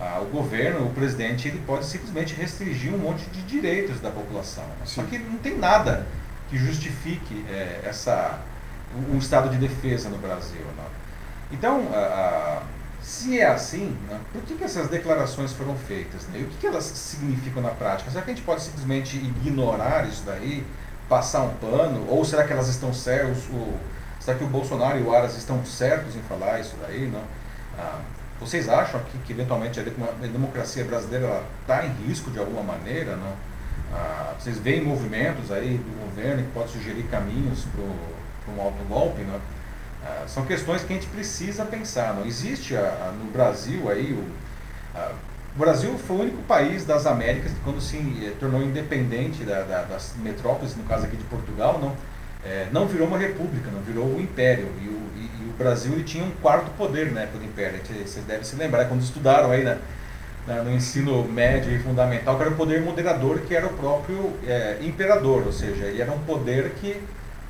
ah, 0.00 0.20
o 0.20 0.26
governo, 0.26 0.86
o 0.86 0.90
presidente, 0.90 1.46
ele 1.46 1.62
pode 1.64 1.86
simplesmente 1.86 2.34
restringir 2.34 2.92
um 2.92 2.98
monte 2.98 3.24
de 3.30 3.40
direitos 3.42 4.00
da 4.00 4.10
população. 4.10 4.64
Sim. 4.84 5.00
Só 5.00 5.02
que 5.04 5.16
não 5.16 5.38
tem 5.38 5.56
nada 5.56 6.06
que 6.50 6.58
justifique 6.58 7.46
é, 7.48 7.82
essa, 7.84 8.40
um 9.12 9.16
estado 9.16 9.48
de 9.48 9.58
defesa 9.58 10.08
no 10.08 10.18
Brasil. 10.18 10.60
Né? 10.76 10.84
Então, 11.52 11.88
ah, 11.94 12.62
se 13.02 13.40
é 13.40 13.46
assim, 13.46 13.96
né, 14.08 14.20
por 14.32 14.42
que, 14.42 14.54
que 14.54 14.62
essas 14.62 14.88
declarações 14.88 15.52
foram 15.52 15.76
feitas? 15.76 16.26
Né? 16.28 16.40
E 16.40 16.42
o 16.44 16.46
que, 16.46 16.58
que 16.58 16.66
elas 16.66 16.84
significam 16.84 17.60
na 17.60 17.70
prática? 17.70 18.10
Será 18.10 18.22
que 18.22 18.30
a 18.30 18.34
gente 18.34 18.44
pode 18.44 18.62
simplesmente 18.62 19.16
ignorar 19.16 20.06
isso 20.08 20.22
daí, 20.24 20.64
passar 21.08 21.42
um 21.42 21.54
pano? 21.54 22.06
Ou 22.08 22.24
será 22.24 22.44
que 22.44 22.52
elas 22.52 22.68
estão 22.68 22.94
certas? 22.94 23.38
Será 24.20 24.38
que 24.38 24.44
o 24.44 24.46
Bolsonaro 24.46 25.00
e 25.00 25.02
o 25.02 25.12
Aras 25.12 25.36
estão 25.36 25.64
certos 25.64 26.14
em 26.14 26.22
falar 26.22 26.60
isso 26.60 26.76
daí? 26.80 27.08
Não? 27.08 27.22
Ah, 27.76 28.00
vocês 28.38 28.68
acham 28.68 29.00
que, 29.00 29.18
que 29.18 29.32
eventualmente 29.32 29.80
a 29.80 29.82
democracia 30.26 30.84
brasileira 30.84 31.42
está 31.60 31.84
em 31.84 31.92
risco 32.06 32.30
de 32.30 32.38
alguma 32.38 32.62
maneira? 32.62 33.16
Não? 33.16 33.32
Ah, 33.92 34.34
vocês 34.38 34.58
veem 34.58 34.82
movimentos 34.82 35.50
aí 35.50 35.76
do 35.76 36.06
governo 36.06 36.44
que 36.44 36.50
pode 36.52 36.70
sugerir 36.70 37.02
caminhos 37.04 37.64
para 38.46 38.54
um 38.54 38.60
autogolpe? 38.60 39.22
Não? 39.22 39.40
Ah, 40.04 40.24
são 40.26 40.44
questões 40.44 40.82
que 40.82 40.92
a 40.92 40.96
gente 40.96 41.08
precisa 41.08 41.64
pensar. 41.64 42.14
Não 42.14 42.26
existe 42.26 42.76
ah, 42.76 43.12
no 43.18 43.30
Brasil 43.30 43.88
aí 43.90 44.12
o, 44.12 44.24
ah, 44.94 45.12
o 45.54 45.58
Brasil 45.58 45.96
foi 45.98 46.16
o 46.16 46.20
único 46.20 46.42
país 46.42 46.84
das 46.84 47.06
Américas 47.06 47.52
que 47.52 47.60
quando 47.60 47.80
se 47.80 47.96
eh, 47.96 48.32
tornou 48.40 48.62
independente 48.62 49.44
da, 49.44 49.62
da, 49.62 49.82
das 49.82 50.14
metrópoles, 50.16 50.74
no 50.74 50.82
caso 50.84 51.04
aqui 51.04 51.16
de 51.16 51.24
Portugal, 51.24 51.78
não, 51.78 51.94
é, 52.42 52.66
não 52.72 52.88
virou 52.88 53.06
uma 53.06 53.18
república, 53.18 53.70
não 53.70 53.82
virou 53.82 54.06
um 54.06 54.18
império. 54.18 54.66
E 54.82 54.88
o, 54.88 55.02
o 55.50 55.58
Brasil 55.58 55.92
ele 55.92 56.04
tinha 56.04 56.24
um 56.24 56.30
quarto 56.30 56.70
poder 56.72 57.12
na 57.12 57.20
época 57.20 57.38
do 57.38 57.44
Império. 57.44 57.78
Vocês 57.84 58.24
devem 58.24 58.42
se 58.42 58.56
lembrar, 58.56 58.86
quando 58.86 59.02
estudaram 59.02 59.50
aí 59.50 59.62
na, 59.62 59.76
na, 60.46 60.62
no 60.62 60.72
ensino 60.72 61.22
médio 61.24 61.70
e 61.70 61.78
fundamental, 61.78 62.36
que 62.36 62.42
era 62.42 62.50
o 62.50 62.56
poder 62.56 62.80
moderador, 62.80 63.40
que 63.40 63.54
era 63.54 63.66
o 63.66 63.72
próprio 63.74 64.32
é, 64.46 64.78
imperador, 64.80 65.42
ou 65.44 65.52
seja, 65.52 65.84
ele 65.84 66.00
era 66.00 66.10
um 66.10 66.20
poder 66.20 66.70
que 66.80 66.98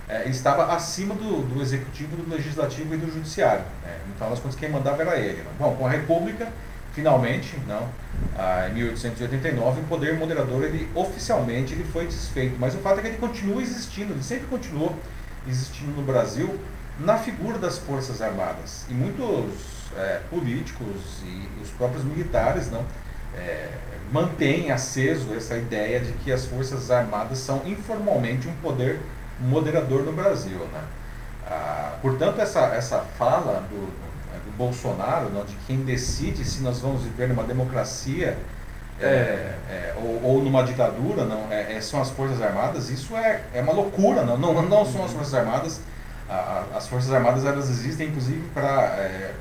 é, 0.08 0.28
estava 0.28 0.72
acima 0.74 1.14
do, 1.14 1.42
do 1.42 1.62
executivo, 1.62 2.16
do 2.16 2.28
legislativo 2.28 2.94
e 2.94 2.96
do 2.96 3.12
judiciário. 3.12 3.64
Né? 3.84 3.98
No 4.08 4.14
final 4.14 4.30
das 4.30 4.40
contas, 4.40 4.58
quem 4.58 4.68
mandava 4.68 5.02
era 5.02 5.18
ele. 5.18 5.42
Não? 5.42 5.52
Bom, 5.68 5.76
com 5.76 5.86
a 5.86 5.90
República, 5.90 6.48
finalmente, 6.92 7.56
não, 7.66 7.88
ah, 8.36 8.68
em 8.68 8.74
1889, 8.74 9.80
o 9.80 9.84
poder 9.84 10.18
moderador, 10.18 10.64
ele 10.64 10.88
oficialmente 10.94 11.72
ele 11.72 11.84
foi 11.84 12.06
desfeito. 12.06 12.56
Mas 12.58 12.74
o 12.74 12.78
fato 12.78 12.98
é 12.98 13.02
que 13.02 13.08
ele 13.08 13.18
continua 13.18 13.62
existindo, 13.62 14.12
ele 14.12 14.22
sempre 14.22 14.46
continuou 14.46 14.94
existindo 15.48 15.92
no 15.92 16.02
Brasil, 16.02 16.58
na 17.00 17.18
figura 17.18 17.58
das 17.58 17.78
Forças 17.78 18.20
Armadas. 18.20 18.84
E 18.88 18.94
muitos 18.94 19.54
é, 19.96 20.20
políticos 20.30 21.22
e 21.24 21.48
os 21.62 21.70
próprios 21.70 22.04
militares 22.04 22.70
não, 22.70 22.84
é, 23.36 23.68
mantêm 24.12 24.70
aceso 24.70 25.34
essa 25.34 25.56
ideia 25.56 26.00
de 26.00 26.12
que 26.12 26.30
as 26.30 26.44
Forças 26.44 26.90
Armadas 26.90 27.38
são 27.38 27.62
informalmente 27.66 28.46
um 28.46 28.54
poder 28.56 29.00
moderador 29.40 30.02
no 30.02 30.12
Brasil. 30.12 30.58
Né? 30.72 30.80
Ah, 31.46 31.92
portanto, 32.00 32.40
essa, 32.40 32.60
essa 32.74 32.98
fala 33.18 33.62
do, 33.68 33.86
do 33.86 34.56
Bolsonaro, 34.56 35.30
não, 35.30 35.44
de 35.44 35.54
quem 35.66 35.78
decide 35.78 36.44
se 36.44 36.62
nós 36.62 36.80
vamos 36.80 37.02
viver 37.02 37.28
numa 37.28 37.44
democracia 37.44 38.36
é, 39.00 39.54
é, 39.68 39.94
ou, 39.96 40.22
ou, 40.22 40.42
numa 40.42 40.62
ditadura, 40.62 41.24
não, 41.24 41.50
é, 41.50 41.74
é, 41.74 41.80
são 41.80 42.00
as 42.00 42.10
Forças 42.10 42.40
Armadas, 42.40 42.88
isso 42.88 43.16
é, 43.16 43.42
é 43.52 43.60
uma 43.60 43.72
loucura, 43.72 44.22
não, 44.22 44.36
não, 44.36 44.62
não 44.62 44.84
são 44.84 45.04
as 45.04 45.12
Forças 45.12 45.34
Armadas. 45.34 45.80
A, 46.28 46.64
as 46.76 46.86
Forças 46.86 47.12
Armadas 47.12 47.44
elas 47.44 47.68
existem 47.68 48.08
inclusive 48.08 48.42
para 48.54 48.70
é, 48.96 49.32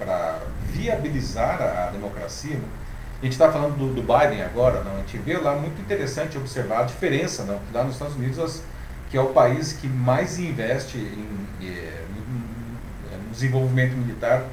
viabilizar 0.66 1.62
a, 1.62 1.88
a 1.88 1.92
democracia. 1.92 2.56
Não? 2.56 2.82
A 3.22 3.24
gente 3.24 3.34
está 3.34 3.52
falando 3.52 3.78
do, 3.78 3.94
do, 3.94 4.02
Biden 4.02 4.42
agora, 4.42 4.84
não? 4.84 4.96
a 4.96 4.98
gente 4.98 5.18
vê 5.20 5.38
lá 5.38 5.54
muito 5.54 5.80
interessante 5.80 6.38
observar 6.38 6.80
a 6.80 6.84
diferença, 6.84 7.44
não? 7.44 7.60
lá 7.72 7.84
nos 7.84 7.94
Estados 7.94 8.16
Unidos, 8.16 8.40
as, 8.40 8.64
que 9.12 9.18
é 9.18 9.22
o 9.22 9.28
país 9.28 9.74
que 9.74 9.88
mais 9.88 10.40
investe 10.40 10.98
em, 10.98 11.48
em, 11.60 11.68
em 11.68 13.32
desenvolvimento 13.32 13.94
militar, 13.94 14.46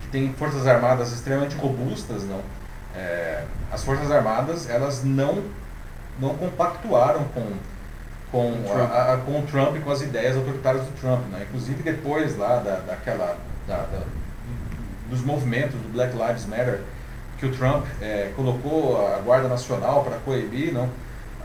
que 0.00 0.08
tem 0.08 0.32
forças 0.32 0.66
armadas 0.66 1.12
extremamente 1.12 1.54
robustas, 1.56 2.24
não? 2.24 2.40
É, 2.96 3.44
as 3.70 3.84
forças 3.84 4.10
armadas 4.10 4.68
elas 4.68 5.04
não 5.04 5.44
não 6.18 6.34
compactuaram 6.34 7.24
com 7.34 7.52
com, 8.30 8.52
a, 8.74 9.14
a, 9.14 9.16
com 9.18 9.40
o 9.40 9.42
Trump 9.46 9.76
e 9.76 9.80
com 9.80 9.90
as 9.90 10.02
ideias 10.02 10.36
autoritárias 10.36 10.84
do 10.84 10.92
Trump, 11.00 11.24
né? 11.30 11.46
Inclusive 11.48 11.82
depois 11.82 12.36
lá 12.36 12.56
da, 12.56 12.80
daquela 12.80 13.38
da, 13.66 13.76
da, 13.76 14.02
dos 15.08 15.22
movimentos 15.22 15.74
do 15.80 15.92
Black 15.92 16.14
Lives 16.16 16.46
Matter 16.46 16.80
que 17.38 17.46
o 17.46 17.52
Trump 17.52 17.86
é, 18.00 18.32
colocou 18.34 19.06
a 19.14 19.18
Guarda 19.20 19.48
Nacional 19.48 20.02
para 20.04 20.18
coibir 20.18 20.72
não, 20.72 20.88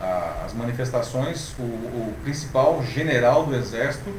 a, 0.04 0.44
as 0.44 0.52
manifestações, 0.52 1.54
o, 1.58 1.62
o, 1.62 2.14
principal 2.22 2.82
general 2.84 3.46
do 3.46 3.54
Exército 3.54 4.12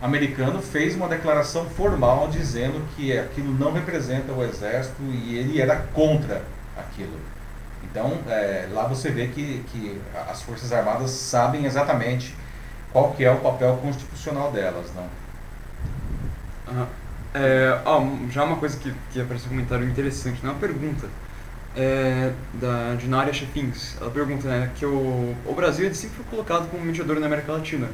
americano 0.00 0.60
fez 0.60 0.94
uma 0.94 1.08
declaração 1.08 1.66
formal 1.70 2.28
dizendo 2.28 2.86
que 2.94 3.16
aquilo 3.16 3.52
não 3.52 3.72
representa 3.72 4.32
o 4.32 4.42
Exército 4.42 5.02
e 5.02 5.36
ele 5.36 5.60
era 5.60 5.76
contra 5.76 6.42
aquilo. 6.76 7.18
Então, 7.82 8.18
é, 8.28 8.68
lá 8.72 8.86
você 8.86 9.10
vê 9.10 9.28
que, 9.28 9.64
que 9.72 10.00
as 10.28 10.42
Forças 10.42 10.72
Armadas 10.72 11.10
sabem 11.10 11.64
exatamente 11.64 12.34
qual 12.92 13.12
que 13.12 13.24
é 13.24 13.30
o 13.30 13.38
papel 13.38 13.76
constitucional 13.82 14.52
delas. 14.52 14.86
Não? 14.94 15.08
Uhum. 16.74 16.86
É, 17.32 17.80
ó, 17.84 18.02
já 18.30 18.44
uma 18.44 18.56
coisa 18.56 18.76
que, 18.76 18.92
que 19.12 19.20
apareceu 19.20 19.46
um 19.46 19.50
comentário 19.50 19.88
interessante, 19.88 20.42
né? 20.42 20.50
uma 20.50 20.58
pergunta 20.58 21.08
é, 21.76 22.32
da, 22.54 22.94
de 22.94 23.06
Nária 23.08 23.32
Chefins. 23.32 23.96
Ela 24.00 24.10
pergunta 24.10 24.48
né, 24.48 24.70
que 24.74 24.84
o, 24.84 25.34
o 25.46 25.54
Brasil 25.54 25.92
sempre 25.94 26.16
foi 26.16 26.24
colocado 26.30 26.70
como 26.70 26.84
mediador 26.84 27.18
na 27.20 27.26
América 27.26 27.52
Latina. 27.52 27.88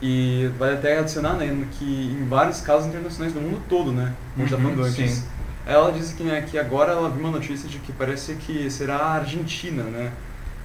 E 0.00 0.48
vai 0.58 0.74
até 0.74 0.98
adicionar 0.98 1.34
né, 1.34 1.66
que 1.72 1.84
em 1.84 2.24
vários 2.28 2.60
casos 2.60 2.86
internacionais 2.88 3.32
do 3.32 3.40
mundo 3.40 3.60
todo, 3.68 3.90
né? 3.90 4.14
Como 4.34 4.44
uhum, 4.44 4.48
já 4.48 4.56
falando 4.56 4.84
antes. 4.84 5.10
Sim. 5.10 5.24
Ela 5.66 5.90
disse 5.90 6.14
que, 6.14 6.22
né, 6.22 6.40
que 6.42 6.56
agora 6.56 6.92
ela 6.92 7.10
viu 7.10 7.20
uma 7.20 7.32
notícia 7.32 7.68
de 7.68 7.78
que 7.78 7.92
parece 7.92 8.34
que 8.36 8.70
será 8.70 8.96
a 8.96 9.12
Argentina, 9.14 9.82
né? 9.82 10.12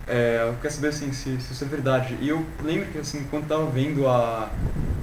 É, 0.07 0.45
eu 0.47 0.55
quero 0.61 0.73
saber 0.73 0.89
assim, 0.89 1.11
se, 1.11 1.41
se 1.41 1.53
isso 1.53 1.63
é 1.63 1.67
verdade. 1.67 2.17
E 2.21 2.29
eu 2.29 2.45
lembro 2.63 2.85
que 2.87 2.99
assim, 2.99 3.25
quando 3.29 3.43
estava 3.43 3.65
vendo 3.65 4.07
a 4.07 4.49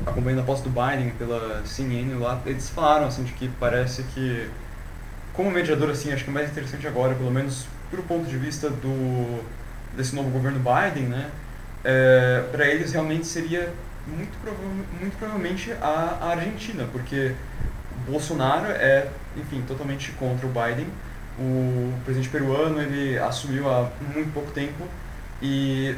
acompanhando 0.06 0.40
a 0.40 0.44
posse 0.44 0.62
do 0.62 0.70
Biden 0.70 1.10
pela 1.18 1.62
CNN 1.66 2.14
lá, 2.14 2.40
eles 2.46 2.70
falaram 2.70 3.06
assim 3.06 3.24
de 3.24 3.32
que 3.32 3.48
parece 3.60 4.02
que 4.14 4.48
como 5.32 5.50
mediador 5.50 5.90
assim, 5.90 6.12
acho 6.12 6.24
que 6.24 6.30
é 6.30 6.32
mais 6.32 6.50
interessante 6.50 6.86
agora, 6.86 7.14
pelo 7.14 7.30
menos 7.30 7.66
do 7.90 8.02
ponto 8.02 8.28
de 8.28 8.36
vista 8.36 8.70
do 8.70 9.42
desse 9.96 10.14
novo 10.14 10.30
governo 10.30 10.60
Biden, 10.60 11.08
né? 11.08 11.30
É, 11.82 12.44
para 12.52 12.66
eles 12.66 12.92
realmente 12.92 13.26
seria 13.26 13.72
muito, 14.06 14.36
prova 14.42 14.58
muito 15.00 15.16
provavelmente 15.18 15.72
a, 15.72 16.18
a 16.20 16.28
Argentina, 16.30 16.86
porque 16.92 17.34
Bolsonaro 18.06 18.66
é, 18.70 19.08
enfim, 19.36 19.62
totalmente 19.66 20.12
contra 20.12 20.46
o 20.46 20.50
Biden. 20.50 20.86
O 21.38 21.92
presidente 22.04 22.28
peruano, 22.28 22.80
ele 22.80 23.18
assumiu 23.18 23.68
há 23.68 23.90
muito 24.14 24.32
pouco 24.32 24.50
tempo 24.50 24.86
e 25.40 25.94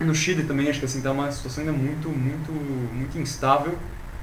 no 0.00 0.14
Chile 0.14 0.44
também 0.44 0.68
acho 0.68 0.78
que 0.78 0.86
assim 0.86 1.00
tá 1.00 1.12
uma 1.12 1.30
situação 1.30 1.62
ainda 1.64 1.76
muito, 1.76 2.08
muito, 2.08 2.52
muito 2.52 3.18
instável. 3.18 3.76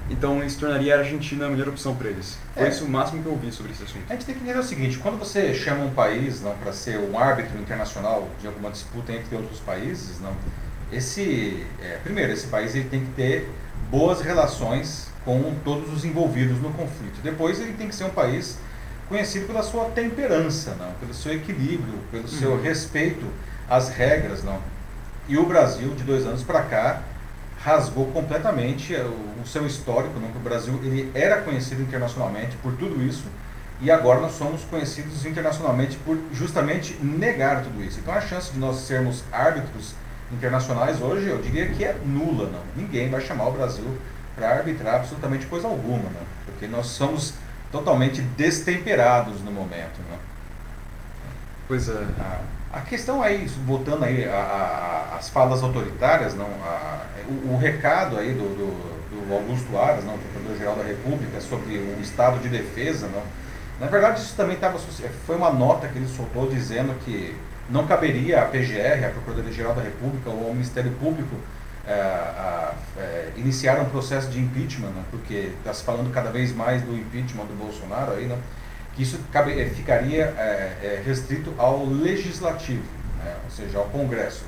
Então 0.10 0.44
isso 0.44 0.60
tornaria 0.60 0.96
a 0.96 1.00
Argentina 1.00 1.46
a 1.46 1.50
melhor 1.50 1.70
opção 1.70 1.96
para 1.96 2.10
eles. 2.10 2.38
Foi 2.54 2.64
é. 2.64 2.70
isso 2.70 2.86
o 2.86 2.90
máximo 2.90 3.22
que 3.22 3.28
eu 3.28 3.34
ouvi 3.34 3.52
sobre 3.52 3.72
esse 3.72 3.84
assunto. 3.84 4.04
A 4.10 4.14
gente 4.14 4.26
tem 4.26 4.36
que 4.36 4.44
entender 4.44 4.60
o 4.60 4.64
seguinte, 4.64 4.98
quando 5.00 5.18
você 5.18 5.54
chama 5.54 5.86
um 5.86 5.92
país 5.92 6.42
não 6.42 6.56
para 6.56 6.74
ser 6.74 7.00
um 7.00 7.18
árbitro 7.18 7.58
internacional 7.60 8.28
de 8.40 8.48
alguma 8.48 8.70
disputa 8.70 9.12
entre 9.14 9.36
outros 9.36 9.60
países, 9.60 10.20
não, 10.20 10.36
esse 10.92 11.66
é, 11.82 11.98
primeiro 12.04 12.34
esse 12.34 12.48
país 12.48 12.76
ele 12.76 12.90
tem 12.90 13.06
que 13.06 13.12
ter 13.14 13.50
boas 13.90 14.22
relações 14.22 15.08
com 15.24 15.56
todos 15.64 15.92
os 15.94 16.04
envolvidos 16.04 16.60
no 16.60 16.72
conflito. 16.74 17.22
Depois 17.24 17.60
ele 17.60 17.74
tem 17.74 17.88
que 17.88 17.96
ser 17.96 18.04
um 18.04 18.10
país 18.10 18.58
conhecido 19.08 19.48
pela 19.48 19.64
sua 19.64 19.86
temperança, 19.86 20.76
não, 20.80 20.92
pelo 20.94 21.14
seu 21.14 21.34
equilíbrio, 21.34 22.00
pelo 22.12 22.28
seu 22.28 22.52
uhum. 22.52 22.62
respeito 22.62 23.26
às 23.70 23.90
regras, 23.90 24.44
não. 24.44 24.60
E 25.28 25.38
o 25.38 25.46
Brasil 25.46 25.94
de 25.96 26.04
dois 26.04 26.26
anos 26.26 26.44
para 26.44 26.64
cá 26.64 27.02
rasgou 27.64 28.08
completamente 28.08 28.94
o, 28.94 29.42
o 29.42 29.48
seu 29.48 29.66
histórico, 29.66 30.20
não. 30.20 30.30
O 30.30 30.40
Brasil 30.40 30.80
ele 30.84 31.10
era 31.14 31.42
conhecido 31.42 31.82
internacionalmente 31.82 32.58
por 32.58 32.74
tudo 32.74 33.02
isso 33.02 33.26
e 33.82 33.90
agora 33.90 34.20
nós 34.20 34.34
somos 34.34 34.64
conhecidos 34.64 35.26
internacionalmente 35.26 35.98
por 35.98 36.18
justamente 36.34 36.94
negar 37.02 37.64
tudo 37.64 37.84
isso. 37.84 38.00
Então 38.00 38.14
a 38.14 38.22
chance 38.22 38.52
de 38.52 38.60
nós 38.60 38.78
sermos 38.78 39.24
árbitros 39.32 39.96
internacionais 40.32 41.02
hoje 41.02 41.28
eu 41.28 41.42
diria 41.42 41.68
que 41.70 41.84
é 41.84 41.96
nula, 42.06 42.50
não. 42.50 42.62
Ninguém 42.76 43.10
vai 43.10 43.22
chamar 43.22 43.48
o 43.48 43.52
Brasil 43.52 43.86
para 44.36 44.50
arbitrar 44.50 44.96
absolutamente 44.96 45.46
coisa 45.46 45.68
alguma, 45.68 46.10
né? 46.10 46.22
porque 46.46 46.68
nós 46.68 46.88
somos 46.88 47.34
totalmente 47.72 48.22
destemperados 48.22 49.42
no 49.42 49.52
momento. 49.52 50.00
Né? 50.10 50.18
Pois 51.68 51.88
é. 51.88 52.04
A, 52.20 52.40
a 52.74 52.82
questão 52.82 53.22
aí, 53.22 53.46
voltando 53.68 54.04
aí 54.04 54.28
às 55.16 55.30
falas 55.30 55.62
autoritárias, 55.62 56.34
não, 56.34 56.48
a, 56.66 57.06
o, 57.28 57.54
o, 57.54 57.58
recado 57.58 58.18
aí 58.18 58.34
do, 58.34 58.50
do, 58.56 59.28
do 59.28 59.34
Augusto 59.34 59.78
Aras, 59.78 60.04
não, 60.04 60.18
Procurador-Geral 60.18 60.76
da 60.78 60.84
República, 60.84 61.40
sobre 61.40 61.78
o 61.78 62.02
estado 62.02 62.40
de 62.40 62.50
defesa, 62.50 63.08
não, 63.08 63.22
na 63.80 63.86
verdade 63.86 64.22
isso 64.22 64.36
também 64.36 64.56
estava 64.56 64.80
foi 65.28 65.36
uma 65.36 65.52
nota 65.52 65.88
que 65.88 66.00
ele 66.00 66.08
soltou 66.08 66.50
dizendo 66.50 66.98
que 67.06 67.36
não 67.70 67.86
caberia 67.86 68.42
à 68.42 68.46
PGR, 68.46 69.06
a 69.06 69.10
Procuradoria-Geral 69.10 69.76
da 69.76 69.84
República 69.84 70.32
ou 70.32 70.48
ao 70.48 70.54
Ministério 70.54 70.92
Público 70.94 71.36
é, 71.86 71.94
a, 71.94 72.74
é, 72.98 73.32
iniciar 73.38 73.80
um 73.82 73.86
processo 73.86 74.30
de 74.30 74.40
impeachment, 74.40 74.90
né, 74.90 75.04
porque 75.12 75.52
está 75.60 75.74
se 75.74 75.84
falando 75.84 76.12
cada 76.12 76.32
vez 76.32 76.56
mais 76.56 76.82
do 76.82 76.96
impeachment 76.96 77.46
do 77.46 77.56
Bolsonaro 77.56 78.14
aí, 78.14 78.26
né, 78.26 78.38
que 78.96 79.04
isso 79.04 79.20
é, 79.34 79.66
ficaria 79.66 80.34
é, 80.38 80.78
é, 80.82 81.04
restrito 81.06 81.54
ao 81.58 81.86
legislativo, 81.86 82.84
né, 83.24 83.36
ou 83.44 83.52
seja, 83.52 83.78
ao 83.78 83.86
Congresso. 83.86 84.46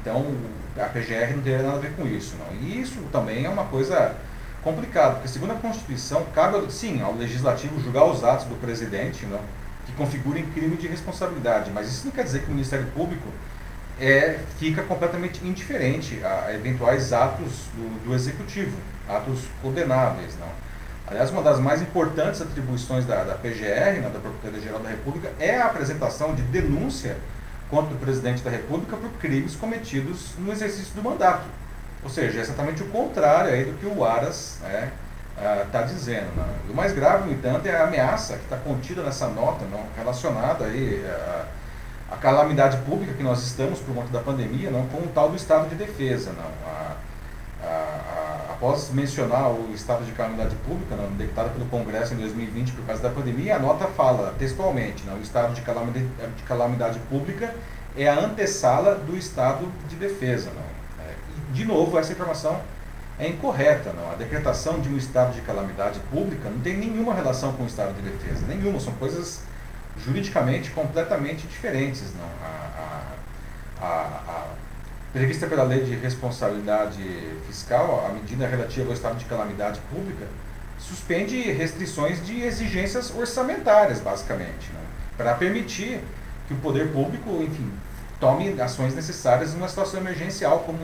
Então 0.00 0.34
a 0.76 0.86
PGR 0.86 1.36
não 1.36 1.42
teria 1.42 1.62
nada 1.62 1.76
a 1.76 1.80
ver 1.80 1.92
com 1.92 2.06
isso. 2.06 2.36
Não. 2.36 2.56
E 2.60 2.80
isso 2.80 3.00
também 3.12 3.44
é 3.44 3.48
uma 3.48 3.64
coisa 3.64 4.16
complicada, 4.62 5.16
porque 5.16 5.28
segundo 5.28 5.52
a 5.52 5.56
Constituição, 5.56 6.26
cabe 6.34 6.72
sim 6.72 7.02
ao 7.02 7.14
legislativo 7.14 7.80
julgar 7.80 8.04
os 8.04 8.24
atos 8.24 8.46
do 8.46 8.54
presidente 8.56 9.26
não, 9.26 9.40
que 9.84 9.92
configurem 9.92 10.46
crime 10.46 10.76
de 10.76 10.88
responsabilidade, 10.88 11.70
mas 11.70 11.88
isso 11.88 12.06
não 12.06 12.12
quer 12.12 12.24
dizer 12.24 12.40
que 12.40 12.46
o 12.46 12.50
Ministério 12.50 12.86
Público 12.86 13.28
é, 14.00 14.38
fica 14.58 14.82
completamente 14.82 15.46
indiferente 15.46 16.20
a 16.24 16.52
eventuais 16.52 17.12
atos 17.12 17.66
do, 17.74 18.06
do 18.06 18.14
executivo, 18.14 18.76
atos 19.08 19.40
condenáveis. 19.62 20.34
Não. 20.40 20.48
Aliás, 21.06 21.30
uma 21.30 21.42
das 21.42 21.60
mais 21.60 21.82
importantes 21.82 22.40
atribuições 22.40 23.04
da, 23.04 23.24
da 23.24 23.34
PGR, 23.34 24.00
né, 24.00 24.10
da 24.12 24.18
Procuradoria-Geral 24.18 24.80
da 24.80 24.88
República, 24.88 25.30
é 25.38 25.58
a 25.58 25.66
apresentação 25.66 26.34
de 26.34 26.42
denúncia 26.42 27.16
contra 27.70 27.94
o 27.94 27.98
presidente 27.98 28.42
da 28.42 28.50
República 28.50 28.96
por 28.96 29.10
crimes 29.18 29.54
cometidos 29.54 30.30
no 30.38 30.50
exercício 30.50 30.94
do 30.94 31.02
mandato. 31.02 31.44
Ou 32.02 32.08
seja, 32.08 32.38
é 32.38 32.42
exatamente 32.42 32.82
o 32.82 32.86
contrário 32.86 33.52
aí 33.52 33.64
do 33.64 33.78
que 33.78 33.86
o 33.86 34.04
Aras 34.04 34.58
está 34.58 34.68
né, 34.68 35.68
ah, 35.72 35.82
dizendo. 35.82 36.34
Né. 36.36 36.44
O 36.70 36.74
mais 36.74 36.92
grave, 36.92 37.26
no 37.26 37.32
entanto, 37.32 37.66
é 37.66 37.76
a 37.76 37.84
ameaça 37.84 38.36
que 38.36 38.44
está 38.44 38.56
contida 38.56 39.02
nessa 39.02 39.28
nota, 39.28 39.64
não, 39.66 39.84
relacionada 39.96 40.64
aí 40.64 41.04
a 41.06 41.44
a 42.10 42.16
calamidade 42.16 42.76
pública 42.78 43.12
que 43.14 43.22
nós 43.22 43.42
estamos 43.42 43.80
por 43.80 43.94
conta 43.94 44.08
da 44.08 44.20
pandemia, 44.20 44.70
não, 44.70 44.86
com 44.86 44.98
o 44.98 45.08
tal 45.08 45.30
do 45.30 45.36
estado 45.36 45.68
de 45.68 45.74
defesa. 45.74 46.32
Não. 46.32 46.44
Após 48.64 48.90
mencionar 48.92 49.50
o 49.50 49.74
estado 49.74 50.06
de 50.06 50.12
calamidade 50.12 50.56
pública, 50.66 50.96
não, 50.96 51.10
decretado 51.18 51.50
pelo 51.50 51.66
Congresso 51.66 52.14
em 52.14 52.16
2020 52.16 52.72
por 52.72 52.86
causa 52.86 53.02
da 53.02 53.10
pandemia, 53.10 53.56
a 53.56 53.58
nota 53.58 53.86
fala 53.88 54.34
textualmente, 54.38 55.04
não, 55.04 55.18
o 55.18 55.20
estado 55.20 55.52
de 55.52 55.60
calamidade, 55.60 56.06
de 56.34 56.42
calamidade 56.44 56.98
pública 57.00 57.54
é 57.94 58.08
a 58.08 58.18
antessala 58.18 58.94
do 58.94 59.18
estado 59.18 59.70
de 59.86 59.96
defesa. 59.96 60.50
Não. 60.54 61.04
É, 61.04 61.12
e, 61.12 61.52
de 61.52 61.66
novo, 61.66 61.98
essa 61.98 62.12
informação 62.12 62.58
é 63.18 63.28
incorreta. 63.28 63.92
Não. 63.92 64.10
A 64.10 64.14
decretação 64.14 64.80
de 64.80 64.88
um 64.88 64.96
estado 64.96 65.34
de 65.34 65.42
calamidade 65.42 66.00
pública 66.10 66.48
não 66.48 66.60
tem 66.60 66.74
nenhuma 66.74 67.12
relação 67.12 67.52
com 67.52 67.64
o 67.64 67.66
estado 67.66 67.92
de 67.92 68.00
defesa, 68.00 68.46
nenhuma, 68.48 68.80
são 68.80 68.94
coisas 68.94 69.42
juridicamente 69.98 70.70
completamente 70.70 71.46
diferentes. 71.46 72.14
Não? 72.14 72.24
A, 72.42 72.80
a, 73.82 73.86
a, 73.86 73.90
a, 74.26 74.46
prevista 75.14 75.46
pela 75.46 75.62
lei 75.62 75.84
de 75.84 75.94
responsabilidade 75.94 77.00
fiscal, 77.46 78.04
a 78.04 78.12
medida 78.12 78.48
relativa 78.48 78.88
ao 78.88 78.94
estado 78.94 79.16
de 79.16 79.24
calamidade 79.26 79.78
pública, 79.88 80.26
suspende 80.76 81.40
restrições 81.52 82.26
de 82.26 82.42
exigências 82.42 83.14
orçamentárias, 83.16 84.00
basicamente, 84.00 84.72
né? 84.72 84.80
para 85.16 85.32
permitir 85.34 86.00
que 86.48 86.54
o 86.54 86.56
poder 86.56 86.88
público, 86.88 87.30
enfim, 87.40 87.72
tome 88.18 88.60
ações 88.60 88.92
necessárias 88.92 89.54
numa 89.54 89.68
situação 89.68 90.00
emergencial 90.00 90.58
como 90.66 90.80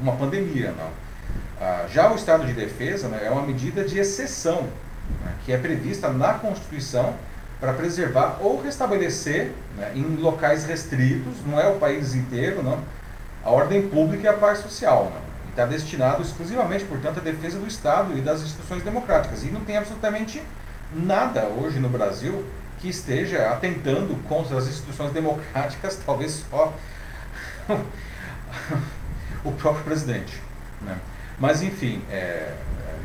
uma 0.00 0.16
pandemia. 0.16 0.72
Não? 0.72 0.88
Ah, 1.60 1.84
já 1.92 2.10
o 2.10 2.16
estado 2.16 2.46
de 2.46 2.54
defesa 2.54 3.08
né, 3.08 3.26
é 3.26 3.30
uma 3.30 3.42
medida 3.42 3.84
de 3.84 3.98
exceção, 3.98 4.62
né, 5.22 5.34
que 5.44 5.52
é 5.52 5.58
prevista 5.58 6.08
na 6.08 6.32
Constituição 6.32 7.14
para 7.60 7.74
preservar 7.74 8.38
ou 8.40 8.62
restabelecer 8.62 9.50
né, 9.76 9.92
em 9.94 10.16
locais 10.16 10.64
restritos, 10.64 11.34
não 11.46 11.60
é 11.60 11.68
o 11.68 11.74
país 11.74 12.14
inteiro, 12.14 12.62
não, 12.62 12.78
a 13.44 13.50
ordem 13.50 13.88
pública 13.88 14.24
e 14.24 14.28
a 14.28 14.32
paz 14.32 14.58
social. 14.58 15.12
Não. 15.14 15.24
Está 15.50 15.66
destinado 15.66 16.22
exclusivamente, 16.22 16.84
portanto, 16.84 17.18
à 17.18 17.20
defesa 17.20 17.58
do 17.58 17.66
Estado 17.66 18.16
e 18.18 18.20
das 18.20 18.42
instituições 18.42 18.82
democráticas. 18.82 19.44
E 19.44 19.46
não 19.46 19.60
tem 19.60 19.76
absolutamente 19.76 20.42
nada 20.92 21.44
hoje 21.44 21.78
no 21.78 21.88
Brasil 21.88 22.44
que 22.78 22.88
esteja 22.88 23.50
atentando 23.50 24.16
contra 24.28 24.58
as 24.58 24.66
instituições 24.66 25.12
democráticas, 25.12 26.00
talvez 26.04 26.44
só 26.50 26.72
o 29.44 29.52
próprio 29.52 29.84
presidente. 29.84 30.42
Né? 30.82 30.96
Mas, 31.38 31.62
enfim, 31.62 32.02
é, 32.10 32.52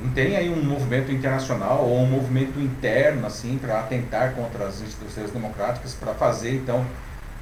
não 0.01 0.11
tem 0.11 0.35
aí 0.35 0.49
um 0.49 0.63
movimento 0.63 1.11
internacional 1.11 1.83
ou 1.83 1.99
um 1.99 2.05
movimento 2.05 2.59
interno 2.59 3.27
assim 3.27 3.57
para 3.57 3.79
atentar 3.79 4.33
contra 4.33 4.65
as 4.65 4.81
instituições 4.81 5.31
democráticas 5.31 5.93
para 5.93 6.13
fazer, 6.13 6.55
então, 6.55 6.85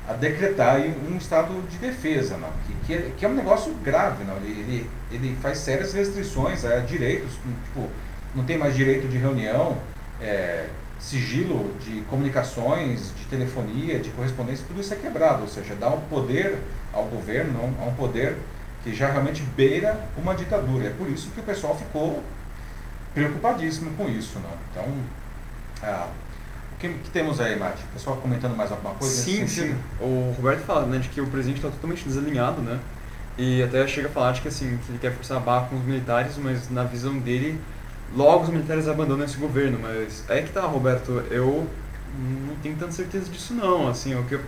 a 0.07 0.13
decretar 0.13 0.79
um 0.79 1.17
estado 1.17 1.61
de 1.69 1.77
defesa, 1.77 2.37
não? 2.37 2.49
Que, 2.65 2.85
que, 2.85 2.93
é, 2.93 3.11
que 3.17 3.25
é 3.25 3.27
um 3.27 3.35
negócio 3.35 3.73
grave. 3.83 4.23
Não? 4.23 4.37
Ele, 4.37 4.61
ele, 4.61 4.89
ele 5.11 5.37
faz 5.41 5.57
sérias 5.57 5.93
restrições 5.93 6.63
a 6.63 6.77
direitos, 6.79 7.33
tipo, 7.65 7.89
não 8.33 8.45
tem 8.45 8.57
mais 8.57 8.75
direito 8.75 9.07
de 9.07 9.17
reunião, 9.17 9.77
é, 10.21 10.67
sigilo 10.99 11.75
de 11.79 12.01
comunicações, 12.09 13.13
de 13.15 13.25
telefonia, 13.25 13.99
de 13.99 14.09
correspondência, 14.11 14.65
tudo 14.67 14.81
isso 14.81 14.93
é 14.93 14.97
quebrado, 14.97 15.43
ou 15.43 15.47
seja, 15.47 15.75
dá 15.75 15.89
um 15.89 16.01
poder 16.01 16.57
ao 16.93 17.03
governo, 17.05 17.73
a 17.79 17.85
um 17.85 17.93
poder 17.93 18.35
que 18.83 18.93
já 18.93 19.11
realmente 19.11 19.41
beira 19.55 19.99
uma 20.17 20.33
ditadura. 20.33 20.87
É 20.87 20.89
por 20.91 21.09
isso 21.09 21.29
que 21.31 21.39
o 21.41 21.43
pessoal 21.43 21.77
ficou 21.77 22.23
preocupadíssimo 23.13 23.91
com 23.95 24.07
isso. 24.07 24.39
Não? 24.39 24.51
Então, 24.71 24.85
ah, 25.83 26.07
o 26.77 26.79
que, 26.79 26.89
que, 26.89 27.09
temos 27.09 27.41
aí, 27.41 27.57
Mate? 27.57 27.83
O 27.83 27.93
pessoal 27.93 28.17
comentando 28.17 28.55
mais 28.55 28.71
alguma 28.71 28.93
coisa? 28.93 29.23
Sim, 29.23 29.47
sim. 29.47 29.75
O 29.99 30.33
Roberto 30.37 30.61
fala 30.61 30.85
né, 30.85 30.99
de 30.99 31.09
que 31.09 31.19
o 31.19 31.27
presidente 31.27 31.57
está 31.57 31.69
totalmente 31.69 32.03
desalinhado, 32.03 32.61
né? 32.61 32.79
E 33.37 33.63
até 33.63 33.85
chega 33.87 34.07
a 34.07 34.11
falar 34.11 34.31
de 34.31 34.41
que, 34.41 34.47
assim, 34.47 34.77
que 34.85 34.91
ele 34.91 34.99
quer 34.99 35.11
forçar 35.11 35.37
a 35.37 35.39
barra 35.39 35.67
com 35.67 35.75
os 35.75 35.83
militares, 35.83 36.37
mas 36.37 36.69
na 36.69 36.83
visão 36.83 37.17
dele 37.17 37.59
logo 38.15 38.43
os 38.43 38.49
militares 38.49 38.87
abandonam 38.87 39.25
esse 39.25 39.37
governo, 39.37 39.79
mas 39.81 40.23
é 40.29 40.41
que 40.41 40.49
tá, 40.51 40.61
Roberto, 40.61 41.23
eu 41.29 41.67
não 42.47 42.55
tenho 42.61 42.75
tanta 42.75 42.91
certeza 42.91 43.29
disso 43.29 43.53
não, 43.53 43.87
assim, 43.87 44.15
o 44.15 44.23
que 44.23 44.39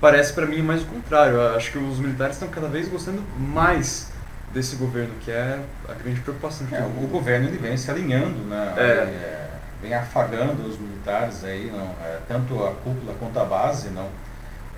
parece 0.00 0.32
para 0.32 0.46
mim 0.46 0.60
é 0.60 0.62
mais 0.62 0.82
o 0.82 0.86
contrário, 0.86 1.34
eu 1.34 1.56
acho 1.56 1.72
que 1.72 1.78
os 1.78 1.98
militares 1.98 2.36
estão 2.36 2.48
cada 2.48 2.68
vez 2.68 2.88
gostando 2.88 3.22
mais 3.38 4.10
desse 4.52 4.76
governo, 4.76 5.12
que 5.24 5.30
é 5.30 5.60
a 5.88 5.94
grande 5.94 6.20
preocupação. 6.20 6.66
É, 6.70 6.82
o 6.82 7.06
governo 7.06 7.48
ele 7.48 7.58
vem 7.58 7.76
se 7.76 7.90
alinhando, 7.90 8.38
né, 8.44 8.74
é. 8.76 8.82
É, 8.82 9.41
vem 9.82 9.92
afagando 9.92 10.66
os 10.66 10.78
militares 10.78 11.44
aí, 11.44 11.70
não, 11.70 11.90
é, 12.04 12.20
tanto 12.28 12.64
a 12.64 12.72
cúpula 12.72 13.14
quanto 13.18 13.38
a 13.38 13.44
base, 13.44 13.88
não, 13.88 14.08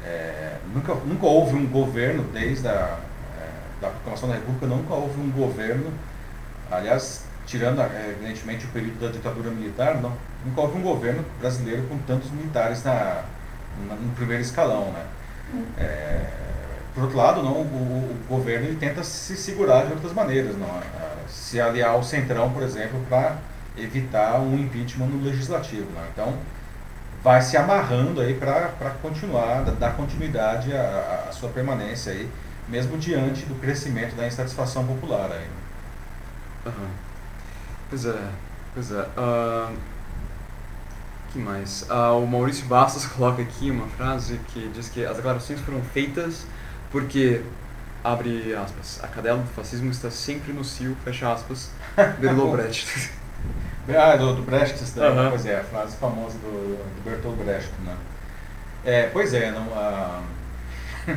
é, 0.03 0.57
nunca, 0.73 0.95
nunca 0.95 1.27
houve 1.27 1.55
um 1.55 1.67
governo 1.67 2.25
desde 2.33 2.67
a 2.67 2.99
é, 3.39 3.81
da 3.83 3.91
proclamação 3.91 4.31
da 4.31 4.37
República, 4.37 4.67
nunca 4.67 4.95
houve 4.95 5.21
um 5.21 5.31
governo, 5.31 5.93
aliás, 6.71 7.25
tirando 7.47 7.83
é, 7.83 8.15
evidentemente 8.17 8.65
o 8.65 8.69
período 8.69 8.99
da 8.99 9.13
ditadura 9.13 9.51
militar, 9.51 10.01
não, 10.01 10.13
nunca 10.45 10.63
houve 10.63 10.79
um 10.79 10.83
governo 10.83 11.25
brasileiro 11.39 11.83
com 11.85 11.99
tantos 11.99 12.31
militares 12.31 12.83
na, 12.83 13.25
na 13.87 13.95
no 13.95 14.13
primeiro 14.15 14.43
escalão, 14.43 14.91
né? 14.91 15.05
É, 15.79 16.27
por 16.95 17.05
outro 17.05 17.19
lado, 17.19 17.43
não, 17.43 17.53
o, 17.53 17.65
o, 17.65 18.27
governo 18.29 18.67
ele 18.67 18.77
tenta 18.77 19.03
se 19.05 19.37
segurar 19.37 19.85
de 19.85 19.93
outras 19.93 20.13
maneiras, 20.13 20.57
não, 20.57 20.69
se 21.29 21.61
aliar 21.61 21.91
ao 21.91 22.03
centrão, 22.03 22.51
por 22.51 22.63
exemplo, 22.63 22.99
para 23.09 23.37
evitar 23.77 24.41
um 24.41 24.59
impeachment 24.59 25.07
no 25.07 25.22
legislativo, 25.22 25.87
não. 25.95 26.07
Então, 26.12 26.39
vai 27.22 27.41
se 27.41 27.57
amarrando 27.57 28.20
aí 28.20 28.35
para 28.35 28.91
continuar, 29.03 29.62
dar 29.62 29.97
continuidade 29.97 30.72
à, 30.75 31.27
à, 31.29 31.33
sua 31.33 31.49
permanência 31.49 32.12
aí, 32.12 32.29
mesmo 32.68 32.99
diante 32.99 33.47
do 33.47 33.55
crescimento 33.55 34.14
da 34.14 34.27
insatisfação 34.27 34.87
popular 34.87 35.31
aí. 35.33 35.49
Uhum. 36.66 36.89
Pois 37.89 38.05
é, 38.05 38.29
pois 38.75 38.93
é. 38.93 39.01
Uh, 39.01 39.75
que 41.33 41.39
mais? 41.39 41.83
Uh, 41.91 42.22
o 42.22 42.27
Maurício 42.27 42.66
Bastos 42.66 43.07
coloca 43.16 43.43
aqui 43.43 43.70
uma 43.70 43.89
frase 43.89 44.39
que 44.49 44.68
diz 44.68 44.89
que 44.89 45.05
as 45.05 45.16
declarações 45.16 45.61
foram 45.61 45.83
feitas 45.83 46.47
porque, 46.91 47.43
abre 48.05 48.55
aspas, 48.55 49.01
a 49.03 49.09
cadela 49.09 49.39
do 49.39 49.49
fascismo 49.49 49.91
está 49.91 50.11
sempre 50.11 50.53
no 50.53 50.62
cio, 50.62 50.97
fecha 51.05 51.33
aspas, 51.33 51.70
Brecht. 52.20 53.11
ah, 53.89 54.16
do, 54.16 54.35
do 54.35 54.43
Brecht, 54.43 54.82
isso 54.82 54.99
daí, 54.99 55.11
uhum. 55.11 55.30
pois 55.30 55.47
é, 55.47 55.61
a 55.61 55.64
frase 55.64 55.97
famosa 55.97 56.39
do, 56.39 56.76
do 56.76 57.05
Bertolt 57.05 57.37
Brecht, 57.37 57.70
né? 57.85 57.97
É, 58.85 59.09
pois 59.12 59.35
é, 59.35 59.51
não, 59.51 59.66
uh, 59.66 60.22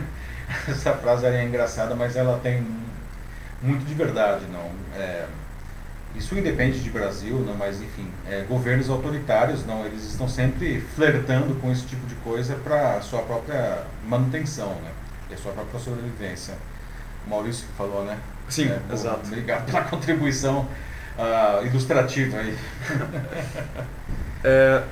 essa 0.68 0.94
frase 0.94 1.26
é 1.26 1.44
engraçada, 1.44 1.96
mas 1.96 2.16
ela 2.16 2.40
tem 2.40 2.66
muito 3.62 3.86
de 3.86 3.94
verdade, 3.94 4.46
não. 4.52 4.70
É, 5.00 5.26
isso 6.16 6.38
independe 6.38 6.80
de 6.80 6.90
Brasil, 6.90 7.40
não, 7.40 7.54
mas 7.54 7.82
enfim, 7.82 8.10
é, 8.28 8.42
governos 8.42 8.90
autoritários, 8.90 9.66
não, 9.66 9.86
eles 9.86 10.04
estão 10.04 10.28
sempre 10.28 10.82
flertando 10.96 11.56
com 11.56 11.72
esse 11.72 11.86
tipo 11.86 12.06
de 12.08 12.16
coisa 12.16 12.56
para 12.56 12.96
a 12.96 13.02
sua 13.02 13.22
própria 13.22 13.84
manutenção, 14.08 14.76
né, 14.76 14.92
e 15.30 15.34
a 15.34 15.38
sua 15.38 15.52
própria 15.52 15.80
sobrevivência. 15.80 16.56
O 17.26 17.30
Maurício 17.30 17.68
que 17.68 17.74
falou, 17.74 18.06
né? 18.06 18.18
Sim, 18.50 18.70
é, 18.70 18.94
exato. 18.94 19.28
Obrigado 19.28 19.66
pela 19.66 19.82
contribuição 19.90 20.68
uh, 21.18 21.66
ilustrativa 21.66 22.38
aí. 22.38 22.58
é, 24.44 24.84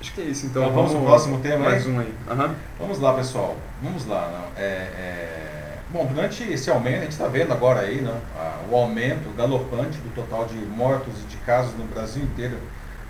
acho 0.00 0.12
que 0.12 0.20
é 0.20 0.24
isso, 0.24 0.46
então. 0.46 0.62
então 0.62 0.74
vamos, 0.74 0.92
vamos 0.92 1.04
pro 1.04 1.12
próximo 1.12 1.40
tema 1.40 1.64
mais 1.64 1.86
aí? 1.86 1.92
um 1.92 2.00
aí. 2.00 2.14
Uhum. 2.30 2.54
Vamos 2.78 2.98
lá, 2.98 3.14
pessoal. 3.14 3.56
Vamos 3.82 4.06
lá. 4.06 4.30
Não, 4.30 4.62
é, 4.62 4.66
é 4.66 5.46
Bom, 5.88 6.04
durante 6.04 6.42
esse 6.42 6.68
aumento, 6.68 6.96
a 6.96 7.00
gente 7.02 7.12
está 7.12 7.28
vendo 7.28 7.52
agora 7.52 7.80
aí, 7.80 8.00
né, 8.00 8.20
o 8.68 8.74
aumento 8.74 9.34
galopante 9.36 9.98
do 9.98 10.12
total 10.14 10.44
de 10.44 10.56
mortos 10.56 11.14
e 11.22 11.26
de 11.26 11.36
casos 11.38 11.72
no 11.78 11.84
Brasil 11.84 12.24
inteiro 12.24 12.58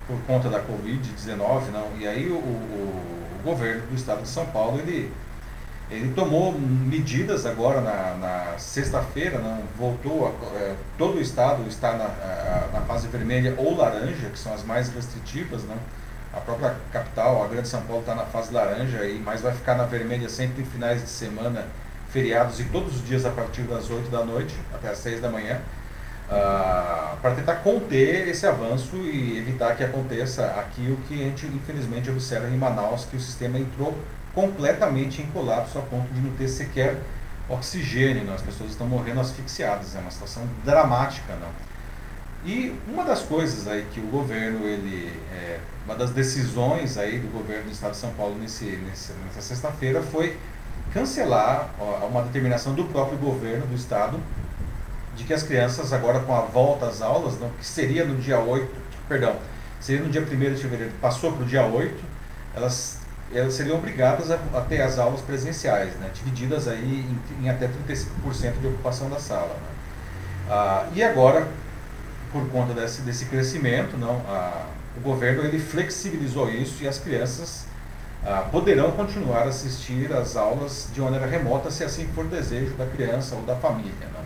por 0.07 0.17
conta 0.27 0.47
da 0.47 0.61
Covid-19, 0.61 1.71
não, 1.73 1.87
e 1.99 2.07
aí 2.07 2.29
o, 2.29 2.35
o, 2.35 2.37
o, 2.37 3.43
governo 3.43 3.87
do 3.87 3.95
estado 3.95 4.21
de 4.21 4.29
São 4.29 4.45
Paulo, 4.45 4.79
ele, 4.79 5.11
ele 5.89 6.13
tomou 6.13 6.51
medidas 6.51 7.45
agora 7.45 7.79
na, 7.79 8.15
na 8.15 8.57
sexta-feira, 8.57 9.39
não, 9.39 9.59
voltou, 9.77 10.27
a, 10.27 10.57
é, 10.57 10.75
todo 10.97 11.17
o 11.17 11.21
estado 11.21 11.65
está 11.67 11.93
na, 11.93 12.05
a, 12.05 12.69
na 12.73 12.81
fase 12.81 13.07
vermelha 13.07 13.55
ou 13.57 13.77
laranja, 13.77 14.29
que 14.29 14.37
são 14.37 14.53
as 14.53 14.63
mais 14.63 14.89
restritivas, 14.89 15.63
não, 15.63 15.77
a 16.33 16.41
própria 16.41 16.75
capital, 16.91 17.43
a 17.43 17.47
grande 17.47 17.69
São 17.69 17.81
Paulo 17.83 18.01
está 18.01 18.13
na 18.13 18.25
fase 18.25 18.53
laranja, 18.53 19.05
e, 19.05 19.17
mas 19.17 19.41
vai 19.41 19.53
ficar 19.53 19.75
na 19.75 19.85
vermelha 19.85 20.27
sempre 20.27 20.61
em 20.61 20.65
finais 20.65 21.01
de 21.01 21.09
semana 21.09 21.65
feriados 22.09 22.59
e 22.59 22.65
todos 22.65 22.97
os 22.97 23.05
dias 23.05 23.25
a 23.25 23.29
partir 23.29 23.61
das 23.63 23.89
8 23.89 24.09
da 24.09 24.25
noite 24.25 24.55
até 24.73 24.89
as 24.89 24.97
6 24.97 25.21
da 25.21 25.29
manhã, 25.29 25.59
uh, 26.29 27.17
para 27.21 27.35
tentar 27.35 27.55
conter 27.57 28.27
esse 28.27 28.45
avanço 28.45 28.97
e 28.97 29.37
evitar 29.37 29.75
que 29.75 29.83
aconteça 29.83 30.45
aqui 30.59 30.91
o 30.91 30.97
que 31.07 31.21
a 31.21 31.25
gente 31.25 31.45
infelizmente 31.47 32.09
observa 32.09 32.47
em 32.49 32.57
Manaus, 32.57 33.05
que 33.05 33.15
o 33.15 33.19
sistema 33.19 33.57
entrou 33.57 33.97
completamente 34.37 35.19
em 35.19 35.25
colapso 35.31 35.79
a 35.79 35.81
ponto 35.81 36.13
de 36.13 36.21
não 36.21 36.29
ter 36.35 36.47
sequer 36.47 36.95
oxigênio, 37.49 38.23
né? 38.23 38.35
as 38.35 38.41
pessoas 38.43 38.69
estão 38.69 38.85
morrendo 38.85 39.19
asfixiadas, 39.19 39.95
é 39.95 39.99
uma 39.99 40.11
situação 40.11 40.47
dramática. 40.63 41.33
Não? 41.41 41.49
E 42.45 42.79
uma 42.87 43.03
das 43.03 43.23
coisas 43.23 43.67
aí 43.67 43.87
que 43.91 43.99
o 43.99 44.05
governo, 44.05 44.63
ele, 44.67 45.11
é, 45.33 45.59
uma 45.85 45.95
das 45.95 46.11
decisões 46.11 46.99
aí 46.99 47.17
do 47.17 47.31
governo 47.31 47.63
do 47.63 47.71
Estado 47.71 47.93
de 47.93 47.97
São 47.97 48.11
Paulo 48.11 48.37
nesse, 48.39 48.65
nesse 48.65 49.11
nessa 49.25 49.41
sexta-feira 49.41 50.03
foi 50.03 50.37
cancelar 50.93 51.71
uma 52.07 52.21
determinação 52.21 52.75
do 52.75 52.83
próprio 52.85 53.17
governo 53.17 53.65
do 53.65 53.75
estado 53.75 54.19
de 55.15 55.23
que 55.23 55.33
as 55.33 55.41
crianças 55.41 55.91
agora 55.91 56.19
com 56.19 56.35
a 56.35 56.41
volta 56.41 56.85
às 56.85 57.01
aulas, 57.01 57.39
não, 57.39 57.49
que 57.49 57.65
seria 57.65 58.05
no 58.05 58.15
dia 58.17 58.39
8, 58.39 58.69
perdão, 59.09 59.35
seria 59.79 60.03
no 60.03 60.09
dia 60.09 60.21
1 60.21 60.25
de 60.25 60.61
fevereiro, 60.61 60.93
passou 61.01 61.33
para 61.33 61.43
o 61.43 61.45
dia 61.45 61.65
8, 61.65 62.03
elas, 62.55 62.99
elas 63.33 63.53
seriam 63.53 63.77
obrigadas 63.77 64.31
a, 64.31 64.39
a, 64.53 64.61
ter 64.61 64.81
as 64.81 64.97
aulas 64.97 65.21
presenciais, 65.21 65.93
né, 65.95 66.09
divididas 66.13 66.67
aí 66.67 67.05
em, 67.39 67.43
em 67.43 67.49
até 67.49 67.67
35% 67.67 68.59
de 68.59 68.67
ocupação 68.67 69.09
da 69.09 69.19
sala. 69.19 69.53
Né. 69.53 69.69
Ah, 70.49 70.85
e 70.93 71.03
agora, 71.03 71.47
por 72.31 72.47
conta 72.49 72.73
desse, 72.73 73.01
desse 73.01 73.25
crescimento, 73.25 73.97
não, 73.97 74.21
o 74.95 75.01
governo 75.01 75.43
ele 75.43 75.59
flexibilizou 75.59 76.49
isso 76.49 76.83
e 76.83 76.87
as 76.87 76.97
crianças 76.97 77.65
ah, 78.25 78.47
poderão 78.51 78.91
continuar 78.91 79.43
a 79.43 79.49
assistir 79.49 80.11
às 80.13 80.35
aulas 80.35 80.89
de 80.93 81.01
maneira 81.01 81.25
remota, 81.25 81.69
se 81.69 81.83
assim 81.83 82.07
for 82.15 82.25
desejo 82.25 82.73
da 82.75 82.85
criança 82.85 83.35
ou 83.35 83.41
da 83.43 83.55
família. 83.55 83.91
Né? 84.01 84.25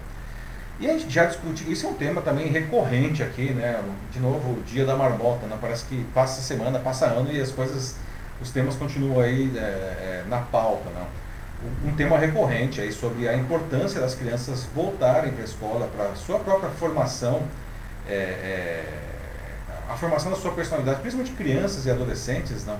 E 0.81 0.89
a 0.89 0.97
gente 0.97 1.13
já 1.13 1.25
discutiu, 1.25 1.71
isso 1.71 1.85
é 1.85 1.89
um 1.89 1.93
tema 1.93 2.21
também 2.21 2.47
recorrente 2.47 3.21
aqui, 3.21 3.53
né? 3.53 3.79
De 4.11 4.19
novo, 4.19 4.53
o 4.53 4.63
dia 4.63 4.83
da 4.83 4.95
marmota, 4.95 5.45
né? 5.45 5.55
Parece 5.61 5.85
que 5.85 6.03
passa 6.05 6.41
semana, 6.41 6.79
passa 6.79 7.05
ano 7.05 7.31
e 7.31 7.39
as 7.39 7.51
coisas, 7.51 7.97
os 8.41 8.51
temas 8.51 8.75
continuam 8.75 9.19
aí 9.19 9.51
é, 9.55 9.59
é, 9.59 10.25
na 10.27 10.39
pauta, 10.39 10.89
né? 10.89 11.05
Um 11.85 11.95
tema 11.95 12.17
recorrente 12.17 12.81
aí 12.81 12.91
sobre 12.91 13.29
a 13.29 13.35
importância 13.35 14.01
das 14.01 14.15
crianças 14.15 14.63
voltarem 14.73 15.31
para 15.31 15.43
a 15.43 15.45
escola, 15.45 15.87
para 15.95 16.05
a 16.05 16.15
sua 16.15 16.39
própria 16.39 16.71
formação, 16.71 17.43
é, 18.07 18.13
é, 18.13 18.83
a 19.87 19.95
formação 19.95 20.31
da 20.31 20.37
sua 20.37 20.53
personalidade, 20.53 21.01
principalmente 21.01 21.35
crianças 21.35 21.85
e 21.85 21.91
adolescentes, 21.91 22.65
né? 22.65 22.77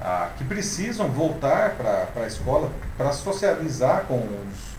Ah, 0.00 0.30
que 0.36 0.44
precisam 0.44 1.08
voltar 1.08 1.76
para 1.76 2.22
a 2.22 2.26
escola 2.26 2.70
para 2.96 3.12
socializar 3.12 4.04
com 4.06 4.16
os 4.16 4.73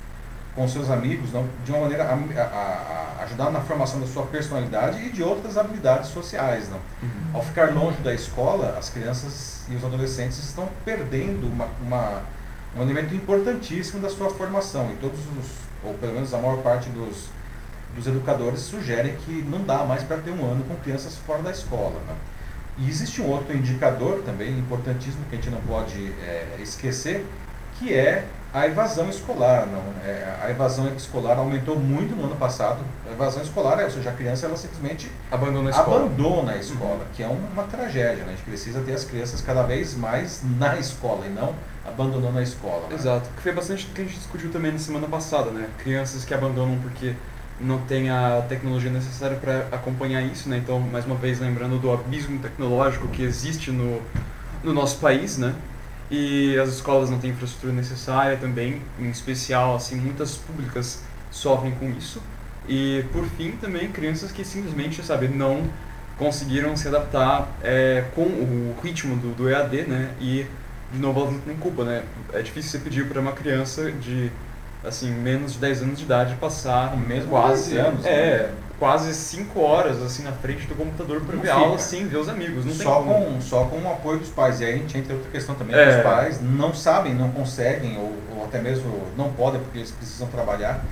com 0.55 0.67
seus 0.67 0.89
amigos, 0.89 1.33
não, 1.33 1.45
de 1.65 1.71
uma 1.71 1.81
maneira 1.81 2.05
a, 2.05 2.13
a, 2.13 3.19
a, 3.19 3.23
ajudar 3.25 3.51
na 3.51 3.59
formação 3.59 3.99
da 3.99 4.07
sua 4.07 4.25
personalidade 4.25 5.05
e 5.05 5.09
de 5.09 5.21
outras 5.21 5.57
habilidades 5.57 6.09
sociais. 6.09 6.69
Não. 6.69 6.77
Uhum. 7.03 7.09
Ao 7.33 7.43
ficar 7.43 7.73
longe 7.73 7.97
da 7.97 8.13
escola, 8.13 8.77
as 8.79 8.89
crianças 8.89 9.65
e 9.69 9.75
os 9.75 9.83
adolescentes 9.83 10.37
estão 10.39 10.69
perdendo 10.85 11.47
uma, 11.47 11.67
uma, 11.81 12.21
um 12.77 12.81
elemento 12.81 13.13
importantíssimo 13.13 14.01
da 14.01 14.09
sua 14.09 14.29
formação. 14.29 14.89
E 14.93 14.95
todos 14.95 15.19
os, 15.19 15.51
ou 15.83 15.93
pelo 15.95 16.13
menos 16.13 16.33
a 16.33 16.37
maior 16.37 16.61
parte 16.61 16.89
dos, 16.89 17.27
dos 17.93 18.07
educadores 18.07 18.61
sugerem 18.61 19.13
que 19.17 19.41
não 19.41 19.61
dá 19.61 19.83
mais 19.83 20.03
para 20.03 20.17
ter 20.17 20.31
um 20.31 20.49
ano 20.49 20.63
com 20.63 20.75
crianças 20.77 21.17
fora 21.17 21.43
da 21.43 21.51
escola. 21.51 22.01
Não. 22.07 22.15
E 22.77 22.89
existe 22.89 23.21
um 23.21 23.27
outro 23.27 23.55
indicador 23.55 24.21
também 24.25 24.57
importantíssimo 24.57 25.25
que 25.29 25.35
a 25.35 25.37
gente 25.37 25.49
não 25.49 25.61
pode 25.61 26.11
é, 26.21 26.57
esquecer, 26.59 27.25
que 27.77 27.93
é 27.93 28.25
a 28.55 28.65
evasão 28.67 29.09
escolar. 29.09 29.67
Não, 29.67 29.83
é, 30.09 30.37
a 30.41 30.49
evasão 30.49 30.87
escolar 30.95 31.37
aumentou 31.37 31.77
muito 31.77 32.15
no 32.15 32.23
ano 32.23 32.37
passado. 32.37 32.79
A 33.05 33.11
evasão 33.11 33.43
escolar, 33.43 33.81
é, 33.81 33.83
ou 33.83 33.91
seja, 33.91 34.09
a 34.09 34.13
criança 34.13 34.45
ela 34.45 34.55
simplesmente 34.55 35.11
abandona 35.29 35.67
a 35.67 35.71
escola, 35.71 36.05
abandona 36.05 36.51
a 36.53 36.57
escola 36.57 36.95
uhum. 36.95 37.05
que 37.13 37.21
é 37.21 37.27
uma 37.27 37.63
tragédia. 37.63 38.23
Né? 38.23 38.27
A 38.27 38.35
gente 38.35 38.45
precisa 38.45 38.79
ter 38.79 38.93
as 38.93 39.03
crianças 39.03 39.41
cada 39.41 39.63
vez 39.63 39.93
mais 39.95 40.41
na 40.57 40.77
escola 40.77 41.25
e 41.25 41.29
não 41.29 41.53
abandonando 41.85 42.39
a 42.39 42.41
escola. 42.41 42.87
Né? 42.87 42.95
Exato, 42.95 43.29
que 43.35 43.41
foi 43.41 43.51
bastante 43.51 43.87
que 43.87 44.01
a 44.01 44.05
gente 44.05 44.17
discutiu 44.17 44.49
também 44.49 44.71
na 44.71 44.79
semana 44.79 45.07
passada, 45.07 45.51
né? 45.51 45.67
Crianças 45.77 46.23
que 46.23 46.33
abandonam 46.33 46.79
porque 46.81 47.13
não 47.59 47.79
tem 47.79 48.09
a 48.09 48.43
tecnologia 48.47 48.89
necessária 48.89 49.37
para 49.37 49.67
acompanhar 49.71 50.21
isso, 50.21 50.49
né? 50.49 50.57
Então, 50.57 50.79
mais 50.79 51.05
uma 51.05 51.15
vez 51.15 51.39
lembrando 51.39 51.77
do 51.77 51.91
abismo 51.91 52.39
tecnológico 52.39 53.07
que 53.09 53.21
existe 53.21 53.69
no, 53.69 54.01
no 54.63 54.73
nosso 54.73 54.97
país, 54.97 55.37
né? 55.37 55.53
E 56.09 56.57
as 56.59 56.69
escolas 56.69 57.09
não 57.09 57.19
têm 57.19 57.31
infraestrutura 57.31 57.73
necessária 57.73 58.37
também, 58.37 58.81
em 58.99 59.09
especial 59.09 59.75
assim 59.75 59.95
muitas 59.95 60.35
públicas 60.35 61.03
sofrem 61.31 61.71
com 61.71 61.89
isso 61.89 62.21
e 62.67 63.03
por 63.11 63.25
fim 63.25 63.51
também 63.51 63.91
crianças 63.91 64.31
que 64.31 64.43
simplesmente 64.43 65.03
sabe 65.03 65.27
não 65.27 65.69
conseguiram 66.17 66.75
se 66.75 66.87
adaptar 66.87 67.49
é, 67.61 68.05
com 68.15 68.23
o 68.23 68.75
ritmo 68.81 69.15
do, 69.17 69.35
do 69.35 69.49
EAD 69.49 69.83
né 69.83 70.11
e 70.19 70.45
de 70.91 70.99
novo 70.99 71.21
elas 71.21 71.33
não 71.33 71.39
têm 71.41 71.55
culpa 71.57 71.83
né 71.83 72.03
é 72.33 72.41
difícil 72.41 72.71
você 72.71 72.79
pedir 72.79 73.07
para 73.07 73.19
uma 73.19 73.33
criança 73.33 73.91
de 73.91 74.31
assim 74.83 75.11
menos 75.11 75.53
de 75.53 75.59
10 75.59 75.81
anos 75.83 75.99
de 75.99 76.05
idade 76.05 76.35
passar 76.35 76.95
mesmo 76.97 77.29
quase 77.29 77.77
anos 77.77 78.05
é 78.05 78.43
né? 78.43 78.49
Quase 78.79 79.13
5 79.13 79.59
horas 79.59 80.01
assim 80.01 80.23
na 80.23 80.31
frente 80.31 80.67
do 80.67 80.75
computador 80.75 81.21
para 81.21 81.35
ver 81.37 81.49
aula 81.49 81.77
sem 81.77 82.07
ver 82.07 82.17
os 82.17 82.29
amigos. 82.29 82.65
Não 82.65 82.73
só, 82.73 83.01
com, 83.01 83.41
só 83.41 83.65
com 83.65 83.77
o 83.79 83.91
apoio 83.91 84.19
dos 84.19 84.29
pais. 84.29 84.59
E 84.59 84.65
aí 84.65 84.73
a 84.73 84.77
gente 84.77 84.97
entra 84.97 85.13
outra 85.13 85.31
questão 85.31 85.55
também, 85.55 85.75
é. 85.75 85.97
os 85.97 86.03
pais 86.03 86.41
não 86.41 86.73
sabem, 86.73 87.13
não 87.13 87.31
conseguem, 87.31 87.97
ou, 87.97 88.13
ou, 88.35 88.45
até 88.45 88.59
mesmo 88.59 89.07
não 89.17 89.31
podem, 89.33 89.61
porque 89.61 89.79
eles 89.79 89.91
precisam 89.91 90.27
trabalhar, 90.27 90.83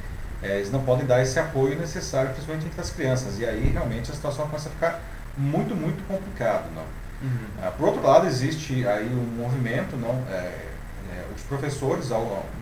é, 0.41 0.57
eles 0.57 0.71
não 0.71 0.81
podem 0.81 1.05
dar 1.05 1.21
esse 1.21 1.39
apoio 1.39 1.77
necessário, 1.77 2.31
principalmente 2.31 2.67
entre 2.67 2.81
as 2.81 2.89
crianças. 2.89 3.39
E 3.39 3.45
aí 3.45 3.69
realmente 3.69 4.11
a 4.11 4.13
situação 4.13 4.45
começa 4.47 4.69
a 4.69 4.71
ficar 4.71 5.01
muito, 5.37 5.75
muito 5.75 6.05
complicada. 6.07 6.65
Não? 6.73 6.83
Uhum. 7.23 7.47
Ah, 7.61 7.71
por 7.71 7.87
outro 7.87 8.05
lado, 8.05 8.27
existe 8.27 8.85
aí 8.87 9.07
um 9.07 9.41
movimento, 9.41 9.95
não, 9.95 10.21
é, 10.29 10.72
é, 11.13 11.25
os 11.35 11.43
professores, 11.43 12.09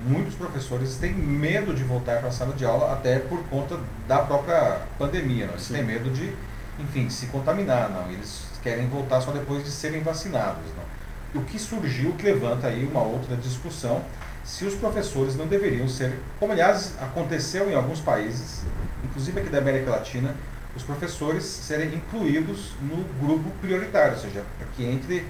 muitos 0.06 0.36
professores 0.36 0.98
têm 0.98 1.14
medo 1.14 1.74
de 1.74 1.84
voltar 1.84 2.20
para 2.20 2.30
a 2.30 2.32
sala 2.32 2.54
de 2.54 2.66
aula 2.66 2.92
até 2.94 3.20
por 3.20 3.42
conta 3.46 3.80
da 4.08 4.20
própria 4.20 4.82
pandemia. 5.00 5.46
Não? 5.46 5.54
Eles 5.54 5.64
Sim. 5.64 5.74
têm 5.76 5.84
medo 5.84 6.10
de, 6.10 6.34
enfim, 6.80 7.10
se 7.10 7.28
contaminar. 7.28 7.90
Não? 7.90 8.12
Eles 8.12 8.44
querem 8.62 8.88
voltar 8.88 9.22
só 9.22 9.32
depois 9.32 9.64
de 9.64 9.72
serem 9.72 10.02
vacinados. 10.02 10.64
Não? 10.76 11.42
O 11.42 11.46
que 11.46 11.58
surgiu 11.58 12.14
que 12.14 12.24
levanta 12.24 12.68
aí 12.68 12.86
uma 12.86 13.02
outra 13.02 13.38
discussão 13.38 14.04
se 14.44 14.66
os 14.66 14.76
professores 14.76 15.36
não 15.36 15.48
deveriam 15.48 15.88
ser, 15.88 16.20
como 16.40 16.52
aliás 16.52 16.94
aconteceu 17.00 17.70
em 17.70 17.76
alguns 17.76 18.00
países, 18.00 18.64
inclusive 19.04 19.40
aqui 19.40 19.50
da 19.50 19.60
América 19.60 19.92
Latina, 19.92 20.36
os 20.76 20.84
professores 20.84 21.44
serem 21.44 21.94
incluídos 21.94 22.74
no 22.82 23.04
grupo 23.26 23.50
prioritário, 23.62 24.14
ou 24.14 24.20
seja, 24.20 24.44
para 24.58 24.68
que 24.76 24.84
entre 24.84 25.26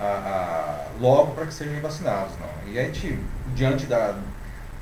a, 0.00 0.04
a, 0.04 0.86
logo 1.00 1.32
para 1.34 1.46
que 1.46 1.54
sejam 1.54 1.80
vacinados. 1.80 2.32
Não. 2.40 2.72
E 2.72 2.78
a 2.78 2.84
gente, 2.84 3.18
diante 3.54 3.86
da, 3.86 4.14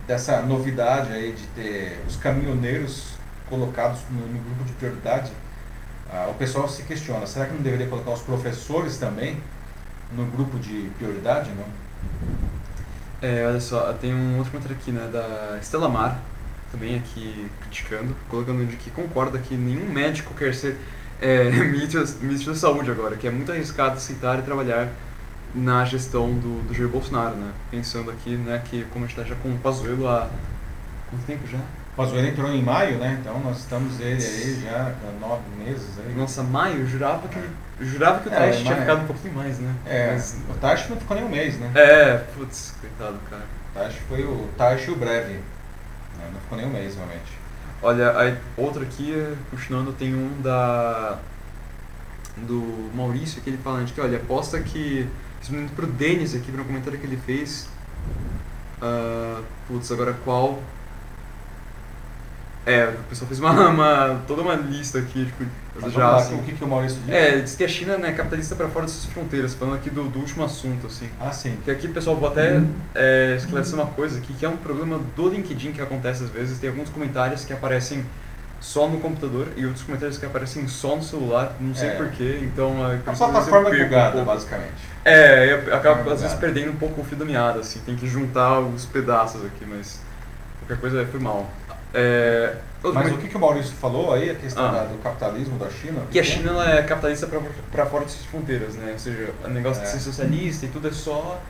dessa 0.07 0.41
novidade 0.43 1.12
aí 1.12 1.33
de 1.33 1.47
ter 1.49 2.01
os 2.07 2.16
caminhoneiros 2.16 3.14
colocados 3.49 4.01
no, 4.11 4.21
no 4.21 4.39
grupo 4.39 4.64
de 4.64 4.73
prioridade, 4.73 5.33
o 6.31 6.35
pessoal 6.35 6.69
se 6.69 6.83
questiona, 6.85 7.27
será 7.27 7.47
que 7.47 7.55
não 7.55 7.61
deveria 7.61 7.87
colocar 7.87 8.12
os 8.12 8.23
professores 8.23 8.97
também 8.97 9.39
no 10.12 10.25
grupo 10.27 10.59
de 10.59 10.91
prioridade? 10.97 11.51
Não? 11.51 11.66
É, 13.21 13.47
olha 13.47 13.61
só, 13.61 13.93
tem 13.95 14.14
um 14.14 14.39
outro 14.39 14.53
comentário 14.53 14.77
aqui, 14.81 14.91
né, 14.91 15.09
da 15.12 15.59
Estela 15.61 15.89
Mar, 15.89 16.19
também 16.73 16.97
aqui 16.97 17.51
criticando, 17.61 18.16
colocando 18.31 18.64
de 18.66 18.77
que 18.77 18.91
concorda 18.91 19.39
que 19.39 19.55
nenhum 19.55 19.93
médico 19.93 20.33
quer 20.35 20.55
ser 20.55 20.79
é, 21.21 21.51
ministro, 21.66 22.07
ministro 22.23 22.53
da 22.53 22.59
saúde 22.59 22.91
agora, 22.91 23.16
que 23.16 23.27
é 23.27 23.31
muito 23.31 23.53
arriscado 23.53 23.97
aceitar 23.97 24.39
e 24.39 24.43
trabalhar 24.43 24.89
na 25.55 25.84
gestão 25.84 26.32
do, 26.34 26.66
do 26.66 26.74
Jair 26.74 26.88
Bolsonaro, 26.88 27.36
né? 27.36 27.53
Pensando 27.70 28.11
aqui, 28.11 28.36
né, 28.36 28.62
que 28.64 28.84
como 28.92 29.05
a 29.05 29.09
gente 29.09 29.18
está 29.18 29.28
já 29.28 29.40
com 29.40 29.49
o 29.49 29.59
Pazuello 29.59 30.09
há 30.09 30.28
quanto 31.11 31.24
tempo 31.26 31.46
já? 31.46 31.59
Pazuello 31.96 32.28
entrou 32.28 32.51
em 32.53 32.62
maio, 32.62 32.99
né? 32.99 33.18
Então 33.20 33.40
nós 33.40 33.59
estamos 33.59 33.99
ele 33.99 34.24
aí 34.24 34.61
já 34.62 34.92
há 34.92 35.20
nove 35.20 35.42
meses. 35.59 35.99
Aí. 35.99 36.14
Nossa, 36.14 36.42
maio? 36.42 36.86
Jurava 36.86 37.26
que, 37.26 37.84
jurava 37.84 38.20
que 38.20 38.28
o 38.28 38.32
é, 38.32 38.51
tinha 38.53 38.76
ficado 38.76 39.03
um 39.03 39.07
pouquinho 39.07 39.34
mais, 39.34 39.59
né? 39.59 39.74
É, 39.84 40.12
Mas, 40.12 40.36
o 40.49 40.55
Taishi 40.55 40.90
não 40.90 40.96
ficou 40.96 41.16
nem 41.16 41.26
um 41.26 41.28
mês, 41.28 41.59
né? 41.59 41.70
É, 41.74 42.18
putz, 42.36 42.74
coitado, 42.80 43.18
cara. 43.28 43.42
O 43.42 43.78
Taishi 43.78 44.01
foi 44.09 44.22
o 44.22 44.49
Taishi 44.57 44.90
o 44.90 44.96
breve. 44.96 45.32
Né? 45.32 46.30
Não 46.32 46.40
ficou 46.40 46.59
nem 46.59 46.66
um 46.66 46.70
mês, 46.70 46.94
realmente. 46.94 47.38
Olha, 47.82 48.16
aí, 48.18 48.36
outra 48.57 48.82
aqui, 48.82 49.14
continuando, 49.51 49.92
tem 49.92 50.14
um 50.14 50.40
da 50.42 51.18
do 52.36 52.90
Maurício 52.94 53.42
que 53.42 53.51
ele 53.51 53.59
fala 53.59 53.82
de 53.82 53.92
que, 53.92 54.01
olha, 54.01 54.18
aposta 54.18 54.61
que 54.61 55.09
Respondendo 55.49 55.74
pro 55.74 55.86
Denis 55.86 56.34
aqui, 56.34 56.53
para 56.53 56.61
um 56.61 56.64
comentário 56.64 56.99
que 56.99 57.07
ele 57.07 57.16
fez. 57.16 57.68
Uh, 58.82 59.42
putz, 59.66 59.90
agora 59.90 60.14
qual? 60.22 60.62
É, 62.66 62.88
o 62.88 63.03
pessoal 63.09 63.26
fez 63.26 63.40
uma, 63.40 63.51
uma, 63.70 64.22
toda 64.26 64.42
uma 64.42 64.55
lista 64.55 64.99
aqui, 64.99 65.24
tipo, 65.24 65.46
já, 65.90 66.16
assim, 66.16 66.34
o 66.38 66.42
que, 66.42 66.53
que 66.53 66.62
o 66.62 66.68
Maurício 66.68 66.99
disse? 66.99 67.11
É, 67.11 67.40
diz 67.40 67.57
que 67.57 67.64
a 67.64 67.68
China 67.68 67.96
né, 67.96 68.11
é 68.11 68.12
capitalista 68.12 68.55
para 68.55 68.68
fora 68.68 68.84
das 68.84 68.94
suas 68.94 69.11
fronteiras, 69.11 69.55
falando 69.55 69.76
aqui 69.76 69.88
do, 69.88 70.05
do, 70.05 70.18
último 70.18 70.44
assunto, 70.44 70.86
assim. 70.86 71.09
Ah, 71.18 71.32
sim. 71.32 71.57
Que 71.64 71.70
aqui, 71.70 71.88
pessoal, 71.88 72.14
vou 72.16 72.28
até 72.28 72.59
uhum. 72.59 72.70
é, 72.94 73.36
esclarecer 73.38 73.74
uma 73.74 73.86
coisa 73.86 74.18
aqui, 74.18 74.34
que 74.34 74.44
é 74.44 74.49
um 74.51 74.57
problema 74.59 75.01
do 75.16 75.28
LinkedIn 75.30 75.72
que 75.72 75.80
acontece 75.80 76.24
às 76.24 76.30
vezes, 76.30 76.59
tem 76.59 76.68
alguns 76.68 76.90
comentários 76.90 77.46
que 77.46 77.55
aparecem 77.55 78.05
só 78.61 78.89
no 78.89 78.99
computador 79.01 79.49
e 79.57 79.65
outros 79.65 79.85
comentários 79.85 80.19
que 80.19 80.27
aparecem 80.27 80.67
só 80.67 80.97
no 80.97 81.03
celular, 81.03 81.57
não 81.61 81.75
sei 81.75 81.91
é. 81.91 81.95
porquê, 81.95 82.41
então... 82.43 82.75
É, 82.91 82.97
a 83.07 83.13
plataforma 83.13 83.75
é 83.75 83.85
bugada, 83.85 84.21
um 84.21 84.25
basicamente. 84.25 84.75
É, 85.05 85.53
eu 85.53 85.75
acabo 85.75 86.11
às 86.11 86.23
vezes 86.23 86.37
perdendo 86.37 86.73
um 86.73 86.77
pouco 86.77 87.01
o 87.01 87.05
fio 87.05 87.17
da 87.17 87.25
meada, 87.25 87.61
assim, 87.61 87.81
tem 87.81 87.97
que 87.97 88.07
juntar 88.07 88.61
os 88.61 88.85
pedaços 88.85 89.45
aqui, 89.45 89.65
mas 89.65 90.01
qualquer 90.61 90.81
coisa 90.81 91.07
foi 91.07 91.21
mal. 91.21 91.49
É, 91.95 92.57
mas 92.83 93.13
o 93.13 93.19
que, 93.19 93.29
que 93.29 93.37
o 93.37 93.41
Maurício 93.41 93.73
falou 93.73 94.13
aí, 94.13 94.31
a 94.31 94.35
questão 94.35 94.67
ah, 94.67 94.73
da, 94.73 94.85
do 94.85 94.99
capitalismo 94.99 95.59
da 95.59 95.69
China? 95.69 96.03
Que 96.11 96.21
a 96.21 96.23
China 96.23 96.65
é 96.65 96.83
capitalista 96.83 97.29
para 97.73 97.87
fora 97.87 98.05
de 98.05 98.13
suas 98.13 98.27
fronteiras, 98.27 98.75
né? 98.75 98.93
Ou 98.93 98.99
seja, 98.99 99.31
o 99.45 99.49
negócio 99.49 99.83
é. 99.83 99.85
de 99.85 99.91
ser 99.91 100.01
socialista 100.01 100.67
e 100.67 100.69
tudo 100.69 100.89
é 100.89 100.93
só 100.93 101.41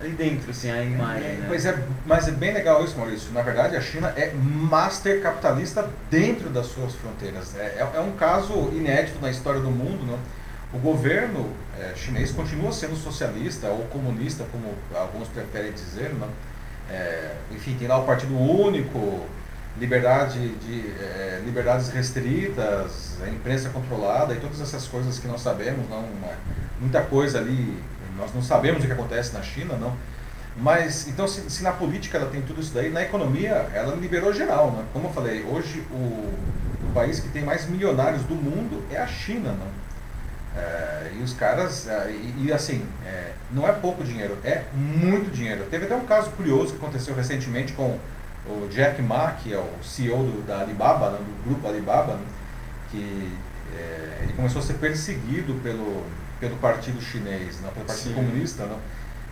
ali 0.00 0.12
dentro, 0.12 0.50
assim, 0.50 0.70
a 0.70 0.82
imagem. 0.82 1.28
É, 1.28 1.32
né? 1.34 1.44
Pois 1.46 1.64
é, 1.66 1.78
mas 2.06 2.26
é 2.26 2.32
bem 2.32 2.52
legal 2.52 2.82
isso, 2.84 2.96
Maurício. 2.96 3.30
Na 3.32 3.42
verdade, 3.42 3.76
a 3.76 3.80
China 3.80 4.12
é 4.16 4.32
master 4.32 5.20
capitalista 5.22 5.88
dentro 6.10 6.48
das 6.48 6.66
suas 6.66 6.94
fronteiras. 6.94 7.54
É, 7.56 7.78
é, 7.78 7.90
é 7.94 8.00
um 8.00 8.12
caso 8.12 8.52
inédito 8.72 9.20
na 9.20 9.30
história 9.30 9.60
do 9.60 9.70
mundo, 9.70 10.04
né? 10.04 10.18
O 10.72 10.78
governo 10.78 11.50
é, 11.78 11.94
chinês 11.96 12.30
continua 12.30 12.72
sendo 12.72 12.96
socialista 12.96 13.66
ou 13.68 13.84
comunista, 13.86 14.44
como 14.50 14.74
alguns 14.94 15.28
preferem 15.28 15.72
dizer, 15.72 16.10
né? 16.14 16.28
É, 16.90 17.34
enfim, 17.50 17.76
tem 17.78 17.86
lá 17.86 17.98
o 17.98 18.04
Partido 18.04 18.36
Único, 18.36 19.26
liberdade 19.78 20.48
de 20.56 20.92
é, 21.00 21.42
liberdades 21.44 21.88
restritas, 21.88 23.16
a 23.24 23.28
imprensa 23.28 23.68
controlada 23.70 24.34
e 24.34 24.40
todas 24.40 24.60
essas 24.60 24.86
coisas 24.86 25.18
que 25.18 25.28
nós 25.28 25.40
sabemos, 25.40 25.88
não, 25.88 26.04
muita 26.80 27.02
coisa 27.02 27.38
ali 27.38 27.78
nós 28.16 28.34
não 28.34 28.42
sabemos 28.42 28.82
o 28.82 28.86
que 28.86 28.92
acontece 28.92 29.32
na 29.32 29.42
China, 29.42 29.74
não. 29.76 29.94
Mas, 30.56 31.08
então, 31.08 31.26
se, 31.26 31.48
se, 31.48 31.62
na 31.62 31.72
política 31.72 32.18
ela 32.18 32.28
tem 32.28 32.42
tudo 32.42 32.60
isso 32.60 32.74
daí, 32.74 32.90
na 32.90 33.02
economia 33.02 33.68
ela 33.72 33.94
liberou 33.94 34.32
geral, 34.32 34.72
né? 34.72 34.84
Como 34.92 35.08
eu 35.08 35.12
falei, 35.12 35.44
hoje 35.44 35.84
o, 35.90 35.94
o 35.94 36.92
país 36.92 37.20
que 37.20 37.28
tem 37.28 37.44
mais 37.44 37.68
milionários 37.68 38.22
do 38.24 38.34
mundo 38.34 38.82
é 38.90 38.98
a 38.98 39.06
China, 39.06 39.52
né? 39.52 39.66
É, 40.56 41.12
e 41.18 41.22
os 41.22 41.32
caras, 41.32 41.86
é, 41.88 42.10
e, 42.10 42.46
e, 42.46 42.52
assim, 42.52 42.84
é, 43.06 43.32
não 43.52 43.66
é 43.66 43.72
pouco 43.72 44.02
dinheiro, 44.02 44.36
é 44.42 44.64
muito 44.74 45.30
dinheiro. 45.30 45.64
Teve 45.70 45.84
até 45.84 45.94
um 45.94 46.04
caso 46.04 46.30
curioso 46.30 46.72
que 46.72 46.78
aconteceu 46.78 47.14
recentemente 47.14 47.72
com 47.72 47.98
o 48.46 48.68
Jack 48.68 49.00
Ma, 49.00 49.32
que 49.32 49.54
é 49.54 49.58
o 49.58 49.84
CEO 49.84 50.18
do, 50.18 50.46
da 50.46 50.60
Alibaba, 50.60 51.10
né, 51.10 51.18
do 51.18 51.44
grupo 51.44 51.68
Alibaba, 51.68 52.14
né, 52.14 52.24
que 52.90 53.32
é, 53.76 54.20
ele 54.22 54.32
começou 54.32 54.60
a 54.60 54.64
ser 54.64 54.74
perseguido 54.74 55.54
pelo, 55.62 56.04
pelo 56.40 56.56
partido 56.56 57.00
chinês, 57.00 57.60
né, 57.60 57.70
pelo 57.72 57.86
partido 57.86 58.08
Sim. 58.08 58.14
comunista. 58.14 58.64
Né, 58.64 58.76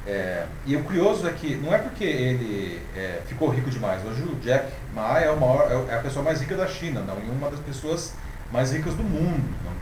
é, 0.06 0.46
e 0.64 0.76
o 0.76 0.84
curioso 0.84 1.26
é 1.26 1.32
que 1.32 1.56
não 1.56 1.74
é 1.74 1.78
porque 1.78 2.04
ele 2.04 2.80
é, 2.94 3.20
ficou 3.26 3.48
rico 3.48 3.70
demais. 3.70 4.04
Hoje 4.04 4.22
o 4.22 4.36
Jack 4.36 4.72
Ma 4.94 5.18
é, 5.18 5.34
maior, 5.34 5.86
é 5.88 5.94
a 5.96 6.00
pessoa 6.00 6.24
mais 6.24 6.40
rica 6.40 6.56
da 6.56 6.66
China, 6.66 7.00
não, 7.00 7.18
e 7.18 7.28
uma 7.28 7.50
das 7.50 7.60
pessoas 7.60 8.14
mais 8.52 8.72
ricas 8.72 8.94
do 8.94 9.02
mundo. 9.02 9.54
Não. 9.64 9.72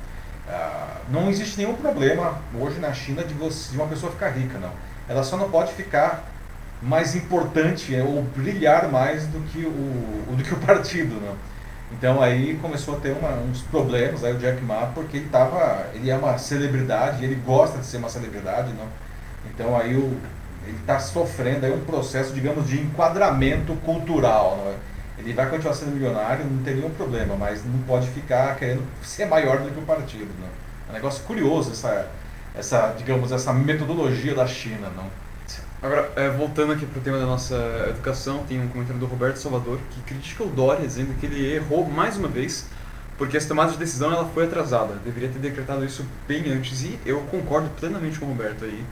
Ah, 0.48 0.98
não 1.10 1.28
existe 1.28 1.56
nenhum 1.58 1.74
problema 1.74 2.38
hoje 2.54 2.78
na 2.78 2.92
China 2.92 3.24
de, 3.24 3.34
você, 3.34 3.70
de 3.72 3.76
uma 3.76 3.86
pessoa 3.86 4.12
ficar 4.12 4.30
rica, 4.30 4.58
não. 4.58 4.70
Ela 5.08 5.22
só 5.22 5.36
não 5.36 5.50
pode 5.50 5.72
ficar 5.72 6.24
mais 6.82 7.14
importante 7.14 7.94
é, 7.94 8.02
ou 8.02 8.22
brilhar 8.22 8.88
mais 8.90 9.26
do 9.26 9.40
que 9.48 9.64
o, 9.64 10.36
do 10.36 10.42
que 10.42 10.54
o 10.54 10.58
partido, 10.58 11.20
não. 11.20 11.36
Então 11.92 12.20
aí 12.20 12.58
começou 12.60 12.96
a 12.96 13.00
ter 13.00 13.12
uma, 13.12 13.30
uns 13.30 13.62
problemas 13.62 14.24
aí 14.24 14.34
o 14.34 14.38
Jack 14.38 14.62
Ma 14.62 14.86
porque 14.94 15.18
ele 15.18 15.28
tava, 15.28 15.86
ele 15.94 16.10
é 16.10 16.16
uma 16.16 16.36
celebridade, 16.36 17.24
ele 17.24 17.36
gosta 17.36 17.78
de 17.78 17.86
ser 17.86 17.98
uma 17.98 18.08
celebridade, 18.08 18.72
não. 18.72 18.88
Então 19.48 19.76
aí 19.76 19.94
o, 19.94 20.18
ele 20.66 20.76
está 20.78 20.98
sofrendo 20.98 21.64
aí 21.64 21.72
um 21.72 21.84
processo, 21.84 22.32
digamos, 22.32 22.68
de 22.68 22.80
enquadramento 22.80 23.74
cultural, 23.76 24.58
não 24.62 24.72
é? 24.72 24.74
Ele 25.18 25.32
vai 25.32 25.48
continuar 25.48 25.74
sendo 25.74 25.92
milionário, 25.92 26.44
não 26.44 26.62
tem 26.62 26.74
nenhum 26.74 26.90
problema, 26.90 27.36
mas 27.36 27.64
não 27.64 27.78
pode 27.86 28.08
ficar 28.08 28.54
querendo 28.56 28.82
ser 29.02 29.24
maior 29.26 29.60
do 29.60 29.70
que 29.70 29.78
o 29.78 29.82
partido. 29.82 30.28
Não. 30.38 30.48
É 30.88 30.90
um 30.90 30.92
negócio 30.92 31.24
curioso 31.24 31.70
essa, 31.70 32.06
essa, 32.54 32.94
digamos, 32.98 33.32
essa 33.32 33.52
metodologia 33.52 34.34
da 34.34 34.46
China. 34.46 34.90
Não. 34.94 35.06
Agora, 35.82 36.10
é, 36.16 36.30
voltando 36.30 36.72
aqui 36.72 36.86
para 36.86 36.98
o 36.98 37.02
tema 37.02 37.18
da 37.18 37.26
nossa 37.26 37.54
educação, 37.90 38.44
tem 38.48 38.60
um 38.60 38.68
comentário 38.68 38.98
do 38.98 39.06
Roberto 39.06 39.36
Salvador 39.36 39.78
que 39.90 40.00
critica 40.02 40.42
o 40.42 40.48
Dória, 40.48 40.86
dizendo 40.86 41.14
que 41.20 41.26
ele 41.26 41.54
errou 41.54 41.84
mais 41.84 42.16
uma 42.16 42.28
vez, 42.28 42.66
porque 43.18 43.36
essa 43.36 43.48
tomada 43.48 43.72
de 43.72 43.78
decisão 43.78 44.10
ela 44.10 44.24
foi 44.24 44.44
atrasada. 44.44 44.94
Deveria 45.04 45.28
ter 45.28 45.38
decretado 45.38 45.84
isso 45.84 46.04
bem 46.26 46.50
antes, 46.50 46.82
e 46.82 46.98
eu 47.04 47.20
concordo 47.30 47.68
plenamente 47.78 48.18
com 48.18 48.26
o 48.26 48.28
Roberto 48.30 48.64
aí. 48.64 48.84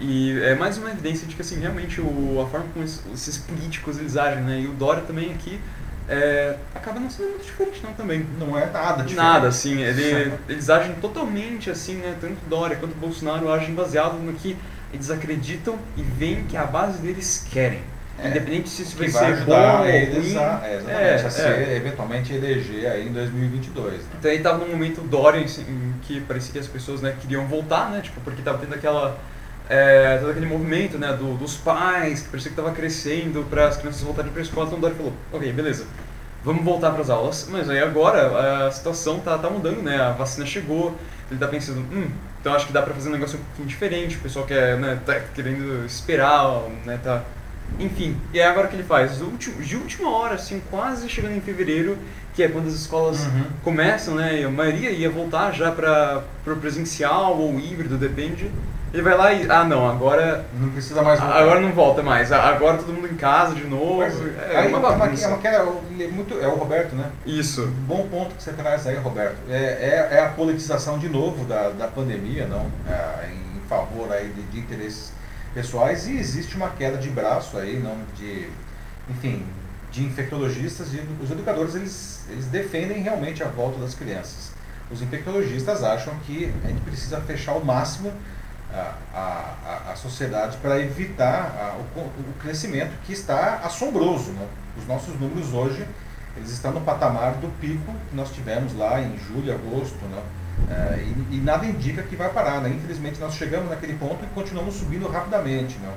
E 0.00 0.38
é 0.42 0.54
mais 0.54 0.76
uma 0.76 0.90
evidência 0.90 1.26
de 1.26 1.34
que, 1.34 1.42
assim, 1.42 1.58
realmente 1.58 2.00
o, 2.00 2.40
a 2.44 2.48
forma 2.48 2.66
como 2.72 2.84
esses, 2.84 3.02
esses 3.12 3.38
políticos 3.38 3.98
eles 3.98 4.16
agem, 4.16 4.42
né? 4.42 4.60
E 4.60 4.66
o 4.66 4.72
Dória 4.72 5.02
também 5.02 5.32
aqui 5.32 5.60
é, 6.08 6.56
acaba 6.74 6.98
não 6.98 7.10
sendo 7.10 7.30
muito 7.30 7.44
diferente 7.44 7.80
não 7.82 7.92
também. 7.92 8.26
Não 8.38 8.58
é 8.58 8.66
nada 8.66 9.02
diferente. 9.02 9.16
Nada, 9.16 9.48
assim. 9.48 9.82
Ele, 9.82 10.32
eles 10.48 10.70
agem 10.70 10.94
totalmente 10.96 11.70
assim, 11.70 11.96
né? 11.96 12.16
Tanto 12.20 12.36
Dória 12.48 12.76
quanto 12.76 12.94
Bolsonaro 12.94 13.52
agem 13.52 13.74
baseado 13.74 14.14
no 14.14 14.32
que 14.32 14.56
eles 14.92 15.10
acreditam 15.10 15.78
e 15.96 16.02
veem 16.02 16.44
que 16.44 16.56
a 16.56 16.64
base 16.64 16.98
deles 16.98 17.46
querem. 17.50 17.82
É, 18.18 18.30
Independente 18.30 18.68
se 18.68 18.82
isso 18.82 18.96
vai, 18.96 19.08
ser 19.08 19.44
bom 19.44 19.84
eles 19.84 20.36
a, 20.36 20.60
é, 20.64 20.74
exatamente, 20.74 20.90
é, 20.90 21.14
a 21.14 21.30
ser, 21.30 21.68
é. 21.68 21.76
eventualmente 21.76 22.34
eleger 22.34 22.90
aí 22.90 23.08
em 23.08 23.12
2022. 23.12 23.92
Né? 23.92 24.00
Então 24.18 24.30
aí 24.30 24.40
tava 24.40 24.58
num 24.58 24.72
momento 24.72 25.00
Dória 25.02 25.38
em 25.38 25.94
que 26.02 26.20
parecia 26.22 26.52
que 26.52 26.58
as 26.58 26.66
pessoas 26.66 27.00
né, 27.00 27.14
queriam 27.20 27.46
voltar, 27.46 27.90
né? 27.90 28.00
Tipo, 28.00 28.20
porque 28.22 28.42
tava 28.42 28.58
tendo 28.58 28.74
aquela 28.74 29.16
é, 29.68 30.16
todo 30.18 30.30
aquele 30.30 30.46
movimento 30.46 30.98
né, 30.98 31.12
do, 31.12 31.36
dos 31.36 31.56
pais, 31.56 32.22
que 32.22 32.28
parecia 32.28 32.50
que 32.50 32.58
estava 32.58 32.74
crescendo 32.74 33.46
para 33.48 33.68
as 33.68 33.76
crianças 33.76 34.02
voltarem 34.02 34.32
para 34.32 34.40
a 34.40 34.44
escola, 34.44 34.66
então 34.66 34.80
Dória 34.80 34.96
falou, 34.96 35.12
ok, 35.32 35.52
beleza, 35.52 35.86
vamos 36.42 36.64
voltar 36.64 36.90
para 36.90 37.02
as 37.02 37.10
aulas, 37.10 37.46
mas 37.50 37.68
aí 37.68 37.78
agora 37.78 38.66
a 38.66 38.70
situação 38.70 39.20
tá, 39.20 39.36
tá 39.36 39.50
mudando, 39.50 39.82
né, 39.82 40.00
a 40.00 40.12
vacina 40.12 40.46
chegou, 40.46 40.96
ele 41.30 41.36
está 41.36 41.46
pensando, 41.46 41.80
hum, 41.80 42.10
então 42.40 42.54
acho 42.54 42.66
que 42.66 42.72
dá 42.72 42.82
para 42.82 42.94
fazer 42.94 43.08
um 43.08 43.12
negócio 43.12 43.38
um 43.38 43.42
pouquinho 43.42 43.68
diferente, 43.68 44.16
o 44.16 44.20
pessoal 44.20 44.46
quer, 44.46 44.78
né, 44.78 44.98
tá 45.04 45.20
querendo 45.34 45.84
esperar, 45.84 46.62
né, 46.84 46.98
tá... 47.02 47.22
Enfim, 47.78 48.16
e 48.32 48.40
é 48.40 48.46
agora 48.46 48.66
que 48.66 48.74
ele 48.74 48.82
faz, 48.82 49.18
de 49.38 49.76
última 49.76 50.10
hora, 50.10 50.36
assim, 50.36 50.62
quase 50.70 51.06
chegando 51.08 51.36
em 51.36 51.40
fevereiro, 51.40 51.98
que 52.34 52.42
é 52.42 52.48
quando 52.48 52.66
as 52.68 52.74
escolas 52.74 53.26
uhum. 53.26 53.44
começam, 53.62 54.14
né, 54.14 54.40
e 54.40 54.44
a 54.44 54.48
maioria 54.48 54.90
ia 54.90 55.10
voltar 55.10 55.52
já 55.52 55.70
para 55.70 56.24
o 56.46 56.56
presencial 56.56 57.36
ou 57.36 57.58
híbrido, 57.60 57.98
depende, 57.98 58.50
ele 58.92 59.02
vai 59.02 59.16
lá 59.16 59.32
e. 59.32 59.50
Ah, 59.50 59.64
não, 59.64 59.88
agora. 59.88 60.46
Não 60.58 60.70
precisa 60.70 61.02
mais 61.02 61.20
voltar. 61.20 61.36
Agora 61.36 61.60
não 61.60 61.72
volta 61.72 62.02
mais. 62.02 62.32
Agora 62.32 62.78
todo 62.78 62.92
mundo 62.92 63.06
em 63.06 63.16
casa 63.16 63.54
de 63.54 63.64
novo. 63.64 63.98
Mas, 63.98 64.14
é, 64.20 64.56
aí, 64.56 64.68
uma, 64.68 64.78
uma, 64.78 65.06
é 65.06 65.28
uma, 65.28 66.04
é, 66.04 66.08
muito, 66.08 66.38
é 66.40 66.46
o 66.46 66.54
Roberto, 66.54 66.94
né? 66.94 67.10
Isso. 67.26 67.66
Bom 67.86 68.08
ponto 68.08 68.34
que 68.34 68.42
você 68.42 68.52
traz 68.52 68.86
aí, 68.86 68.96
Roberto. 68.96 69.36
É, 69.50 69.56
é, 69.56 70.16
é 70.16 70.24
a 70.24 70.28
politização 70.28 70.98
de 70.98 71.08
novo 71.08 71.44
da, 71.44 71.70
da 71.70 71.86
pandemia, 71.86 72.46
não? 72.46 72.66
É, 72.88 73.28
em 73.30 73.68
favor 73.68 74.10
aí 74.10 74.28
de, 74.28 74.42
de 74.42 74.58
interesses 74.58 75.12
pessoais 75.52 76.06
e 76.06 76.16
existe 76.16 76.56
uma 76.56 76.70
queda 76.70 76.96
de 76.96 77.10
braço 77.10 77.58
aí, 77.58 77.78
não? 77.78 77.96
De. 78.16 78.48
Enfim, 79.10 79.44
de 79.90 80.04
infectologistas 80.04 80.92
e 80.94 81.02
os 81.22 81.30
educadores 81.30 81.74
eles, 81.74 82.26
eles 82.30 82.46
defendem 82.46 83.02
realmente 83.02 83.42
a 83.42 83.48
volta 83.48 83.78
das 83.78 83.94
crianças. 83.94 84.52
Os 84.90 85.02
infectologistas 85.02 85.82
acham 85.82 86.14
que 86.26 86.52
a 86.64 86.68
gente 86.68 86.80
precisa 86.80 87.20
fechar 87.20 87.52
o 87.52 87.64
máximo 87.64 88.12
a, 88.72 88.94
a, 89.14 89.92
a 89.92 89.96
sociedade 89.96 90.56
para 90.58 90.78
evitar 90.80 91.56
a, 91.58 91.98
o, 91.98 92.00
o, 92.00 92.34
crescimento 92.40 92.92
que 93.04 93.12
está 93.12 93.60
assombroso. 93.64 94.32
Né? 94.32 94.46
Os 94.76 94.86
nossos 94.86 95.18
números 95.18 95.52
hoje 95.52 95.86
eles 96.36 96.50
estão 96.50 96.72
no 96.72 96.80
patamar 96.80 97.34
do 97.34 97.48
pico 97.60 97.92
que 98.08 98.14
nós 98.14 98.30
tivemos 98.30 98.74
lá 98.76 99.00
em 99.00 99.18
julho, 99.18 99.52
agosto, 99.52 100.04
né? 100.04 100.22
É, 100.70 101.02
e, 101.02 101.36
e, 101.36 101.40
nada 101.40 101.64
indica 101.66 102.02
que 102.02 102.16
vai 102.16 102.30
parar. 102.30 102.60
Né? 102.60 102.70
Infelizmente 102.70 103.18
nós 103.18 103.34
chegamos 103.34 103.70
naquele 103.70 103.94
ponto 103.94 104.24
e 104.24 104.26
continuamos 104.28 104.74
subindo 104.74 105.08
rapidamente. 105.08 105.78
Né? 105.78 105.94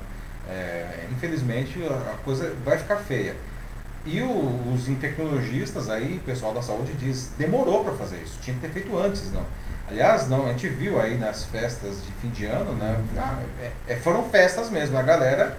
É, 0.48 1.06
infelizmente 1.10 1.78
a 1.84 2.16
coisa 2.24 2.54
vai 2.64 2.78
ficar 2.78 2.96
feia. 2.96 3.36
E 4.04 4.20
o, 4.20 4.72
os 4.74 4.88
infectologistas 4.88 5.88
aí, 5.88 6.16
o 6.16 6.20
pessoal 6.20 6.52
da 6.52 6.62
saúde 6.62 6.92
diz, 6.94 7.30
demorou 7.38 7.84
para 7.84 7.94
fazer 7.94 8.16
isso, 8.16 8.38
tinha 8.40 8.56
que 8.56 8.62
ter 8.62 8.70
feito 8.70 8.98
antes, 8.98 9.30
não. 9.32 9.44
Aliás, 9.92 10.26
não, 10.26 10.46
a 10.46 10.48
gente 10.52 10.68
viu 10.68 10.98
aí 10.98 11.18
nas 11.18 11.44
festas 11.44 12.02
de 12.02 12.10
fim 12.12 12.30
de 12.30 12.46
ano, 12.46 12.72
né? 12.72 12.98
Ah, 13.14 13.38
é, 13.60 13.92
é, 13.92 13.96
foram 13.96 14.24
festas 14.24 14.70
mesmo, 14.70 14.96
a 14.96 15.02
galera 15.02 15.54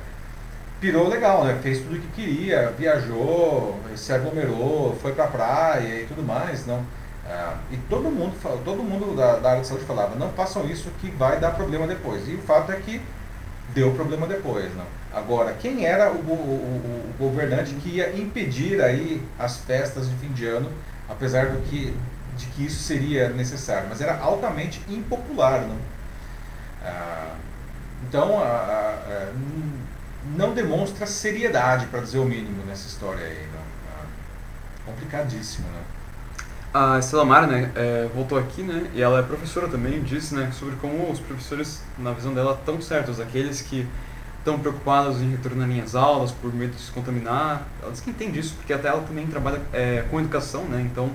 pirou 0.81 1.07
legal, 1.07 1.43
né? 1.43 1.59
Fez 1.61 1.77
tudo 1.77 1.97
o 1.97 1.99
que 1.99 2.07
queria, 2.07 2.73
viajou, 2.75 3.79
se 3.95 4.11
aglomerou, 4.11 4.97
foi 4.99 5.13
pra 5.13 5.27
praia 5.27 6.01
e 6.01 6.07
tudo 6.07 6.23
mais, 6.23 6.65
não. 6.65 6.83
Ah, 7.27 7.57
e 7.69 7.77
todo 7.87 8.09
mundo, 8.09 8.33
todo 8.65 8.81
mundo 8.81 9.15
da, 9.15 9.37
da, 9.37 9.51
área 9.51 9.61
de 9.61 9.67
saúde 9.67 9.85
falava, 9.85 10.15
não 10.15 10.31
façam 10.31 10.65
isso 10.65 10.89
que 10.99 11.11
vai 11.11 11.39
dar 11.39 11.51
problema 11.51 11.85
depois. 11.85 12.27
E 12.27 12.33
o 12.33 12.39
fato 12.39 12.71
é 12.71 12.75
que 12.77 12.99
deu 13.75 13.91
problema 13.91 14.25
depois, 14.25 14.75
não. 14.75 14.85
Agora, 15.13 15.53
quem 15.53 15.85
era 15.85 16.11
o, 16.11 16.15
o, 16.15 17.13
o, 17.13 17.13
governante 17.19 17.75
que 17.75 17.97
ia 17.97 18.11
impedir 18.19 18.81
aí 18.81 19.21
as 19.37 19.57
festas 19.57 20.09
de 20.09 20.15
fim 20.15 20.33
de 20.33 20.47
ano, 20.47 20.71
apesar 21.07 21.49
do 21.49 21.61
que 21.69 21.95
de 22.37 22.45
que 22.47 22.65
isso 22.65 22.83
seria 22.83 23.29
necessário, 23.29 23.87
mas 23.89 24.01
era 24.01 24.17
altamente 24.19 24.81
impopular. 24.87 25.61
Não? 25.61 25.77
Ah, 26.83 27.35
então, 28.07 28.39
a, 28.39 28.43
a, 28.43 28.89
a, 29.07 29.33
não 30.35 30.53
demonstra 30.53 31.05
seriedade, 31.05 31.87
para 31.87 32.01
dizer 32.01 32.19
o 32.19 32.25
mínimo, 32.25 32.63
nessa 32.65 32.87
história 32.87 33.25
aí. 33.25 33.47
Não? 33.53 33.61
Ah, 33.91 34.05
complicadíssimo. 34.85 35.67
Né? 35.67 35.81
A 36.73 36.97
Estela 36.97 37.23
Mara 37.23 37.45
né, 37.45 37.71
é, 37.75 38.09
voltou 38.15 38.37
aqui, 38.37 38.63
né, 38.63 38.89
e 38.95 39.01
ela 39.01 39.19
é 39.19 39.21
professora 39.21 39.67
também, 39.67 40.01
disse 40.01 40.33
né, 40.33 40.51
sobre 40.51 40.75
como 40.77 41.11
os 41.11 41.19
professores, 41.19 41.83
na 41.99 42.13
visão 42.13 42.33
dela, 42.33 42.57
estão 42.59 42.81
certos, 42.81 43.19
aqueles 43.19 43.61
que 43.61 43.87
estão 44.39 44.57
preocupados 44.57 45.21
em 45.21 45.29
retornar 45.29 45.69
às 45.83 45.93
aulas 45.93 46.31
por 46.31 46.51
medo 46.51 46.73
de 46.73 46.81
se 46.81 46.91
contaminar. 46.91 47.67
Ela 47.79 47.91
diz 47.91 48.01
que 48.01 48.09
entende 48.09 48.39
isso, 48.39 48.55
porque 48.55 48.73
até 48.73 48.87
ela 48.87 49.01
também 49.03 49.27
trabalha 49.27 49.61
é, 49.71 50.03
com 50.09 50.19
educação, 50.19 50.63
né, 50.63 50.81
então 50.81 51.11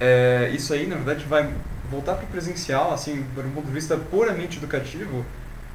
é, 0.00 0.50
isso 0.54 0.72
aí, 0.72 0.86
na 0.86 0.96
verdade, 0.96 1.24
vai 1.24 1.48
voltar 1.90 2.14
para 2.14 2.24
o 2.24 2.28
presencial, 2.28 2.92
assim, 2.92 3.24
por 3.34 3.44
um 3.44 3.50
ponto 3.50 3.66
de 3.66 3.72
vista 3.72 3.96
puramente 3.96 4.58
educativo, 4.58 5.24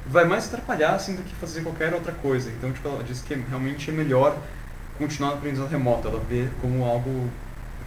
vai 0.06 0.24
mais 0.24 0.46
atrapalhar, 0.46 0.94
assim, 0.94 1.14
do 1.14 1.22
que 1.22 1.34
fazer 1.36 1.62
qualquer 1.62 1.92
outra 1.94 2.12
coisa. 2.12 2.50
Então, 2.50 2.72
tipo, 2.72 2.88
ela 2.88 3.02
diz 3.02 3.20
que 3.20 3.34
realmente 3.34 3.90
é 3.90 3.92
melhor 3.92 4.36
continuar 4.98 5.30
no 5.30 5.36
aprendizado 5.36 5.68
remoto, 5.68 6.08
ela 6.08 6.20
vê 6.28 6.48
como 6.60 6.84
algo 6.84 7.28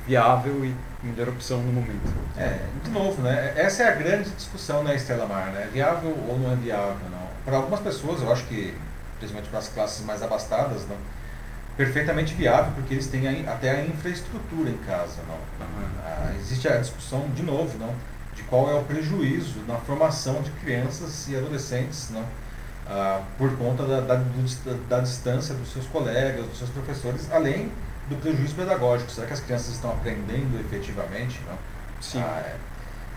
viável 0.08 0.66
e 0.66 0.74
melhor 1.04 1.30
opção 1.30 1.62
no 1.62 1.72
momento. 1.72 2.14
É, 2.38 2.60
de 2.84 2.90
novo, 2.92 3.22
né? 3.22 3.54
Essa 3.56 3.84
é 3.84 3.90
a 3.90 3.96
grande 3.96 4.30
discussão 4.32 4.84
na 4.84 4.94
Estela 4.94 5.26
Mar, 5.26 5.48
né? 5.48 5.70
Viável 5.72 6.16
ou 6.28 6.40
não 6.40 6.52
é 6.52 6.56
viável, 6.56 7.10
não? 7.12 7.28
Para 7.44 7.58
algumas 7.58 7.80
pessoas, 7.80 8.22
eu 8.22 8.32
acho 8.32 8.44
que, 8.46 8.74
principalmente 9.20 9.50
para 9.50 9.60
as 9.60 9.68
classes 9.68 10.06
mais 10.06 10.22
abastadas, 10.22 10.88
não? 10.88 10.98
Perfeitamente 11.78 12.34
viável, 12.34 12.72
porque 12.74 12.94
eles 12.94 13.08
têm 13.08 13.28
a, 13.28 13.54
até 13.54 13.72
a 13.72 13.86
infraestrutura 13.86 14.70
em 14.70 14.78
casa. 14.78 15.22
Não? 15.28 15.36
Uhum. 15.36 15.90
Ah, 16.04 16.34
existe 16.40 16.68
a 16.68 16.78
discussão, 16.78 17.28
de 17.36 17.44
novo, 17.44 17.78
não? 17.78 17.94
de 18.36 18.44
qual 18.44 18.70
é 18.70 18.76
o 18.76 18.84
prejuízo 18.84 19.60
na 19.68 19.78
formação 19.78 20.42
de 20.42 20.52
crianças 20.52 21.28
e 21.30 21.36
adolescentes 21.36 22.10
não? 22.10 22.24
ah, 22.88 23.22
por 23.38 23.56
conta 23.58 23.84
da, 23.84 24.02
da, 24.02 24.22
da, 24.90 25.00
distância 25.00 25.56
dos 25.56 25.72
seus 25.72 25.88
colegas, 25.88 26.46
dos 26.46 26.58
seus 26.58 26.70
professores, 26.70 27.32
além 27.32 27.72
do 28.10 28.16
prejuízo 28.18 28.54
pedagógico. 28.56 29.10
Será 29.10 29.26
que 29.26 29.34
as 29.34 29.40
crianças 29.40 29.74
estão 29.74 29.92
aprendendo 29.92 30.60
efetivamente? 30.60 31.42
Não? 31.48 31.58
Sim. 32.02 32.20
Ah, 32.20 32.44
é. 32.46 32.56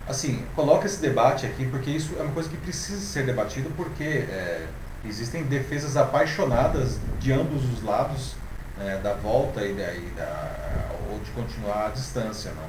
Assim, 0.08 0.42
coloca 0.56 0.86
esse 0.86 1.02
debate 1.02 1.44
aqui, 1.44 1.66
porque 1.66 1.90
isso 1.90 2.14
é 2.18 2.22
uma 2.22 2.32
coisa 2.32 2.48
que 2.48 2.56
precisa 2.56 2.98
ser 2.98 3.26
debatido, 3.26 3.70
porque 3.76 4.04
é, 4.04 4.66
existem 5.04 5.42
defesas 5.42 5.98
apaixonadas 5.98 6.98
de 7.20 7.30
ambos 7.30 7.62
os 7.64 7.82
lados 7.82 8.34
né, 8.78 9.00
da 9.02 9.14
volta 9.14 9.64
e 9.64 9.74
da, 9.74 9.92
e 9.92 10.12
da, 10.16 10.88
ou 11.10 11.18
de 11.20 11.30
continuar 11.32 11.86
à 11.86 11.88
distância. 11.90 12.52
Não? 12.52 12.64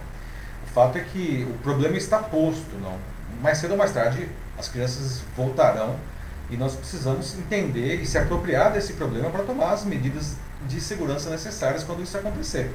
O 0.66 0.68
fato 0.74 0.98
é 0.98 1.02
que 1.02 1.48
o 1.50 1.54
problema 1.60 1.98
está 1.98 2.20
posto. 2.20 2.76
Não? 2.82 2.98
Mais 3.42 3.58
cedo 3.58 3.72
ou 3.72 3.78
mais 3.78 3.92
tarde, 3.92 4.30
as 4.58 4.68
crianças 4.68 5.22
voltarão 5.36 5.96
e 6.50 6.58
nós 6.58 6.76
precisamos 6.76 7.38
entender 7.38 7.96
e 7.96 8.06
se 8.06 8.18
apropriar 8.18 8.72
desse 8.74 8.94
problema 8.94 9.30
para 9.30 9.44
tomar 9.44 9.72
as 9.72 9.86
medidas 9.86 10.36
de 10.68 10.82
segurança 10.82 11.30
necessárias 11.30 11.84
quando 11.84 12.02
isso 12.02 12.18
acontecer. 12.18 12.72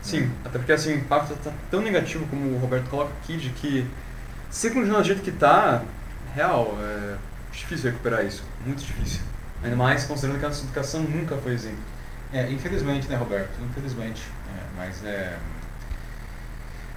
Sim, 0.00 0.30
até 0.44 0.58
porque 0.58 0.72
assim, 0.72 0.92
o 0.92 0.96
impacto 0.98 1.32
está 1.32 1.52
tão 1.70 1.80
negativo 1.80 2.24
como 2.26 2.54
o 2.54 2.58
Roberto 2.58 2.88
coloca 2.88 3.10
aqui, 3.22 3.36
de 3.36 3.50
que 3.50 3.86
se 4.48 4.70
continuar 4.70 5.00
do 5.00 5.06
jeito 5.06 5.22
que 5.22 5.30
está, 5.30 5.82
real, 6.34 6.78
é 6.80 7.16
difícil 7.50 7.90
recuperar 7.90 8.24
isso, 8.24 8.44
muito 8.64 8.84
difícil. 8.84 9.20
Ainda 9.64 9.74
mais 9.74 10.04
considerando 10.04 10.38
que 10.38 10.44
a 10.44 10.48
nossa 10.48 10.62
educação 10.62 11.00
nunca 11.02 11.36
foi 11.38 11.52
exemplo. 11.52 11.78
É, 12.32 12.50
infelizmente, 12.50 13.08
né, 13.08 13.16
Roberto? 13.16 13.52
Infelizmente. 13.70 14.22
É, 14.56 14.60
mas 14.76 15.04
é. 15.04 15.36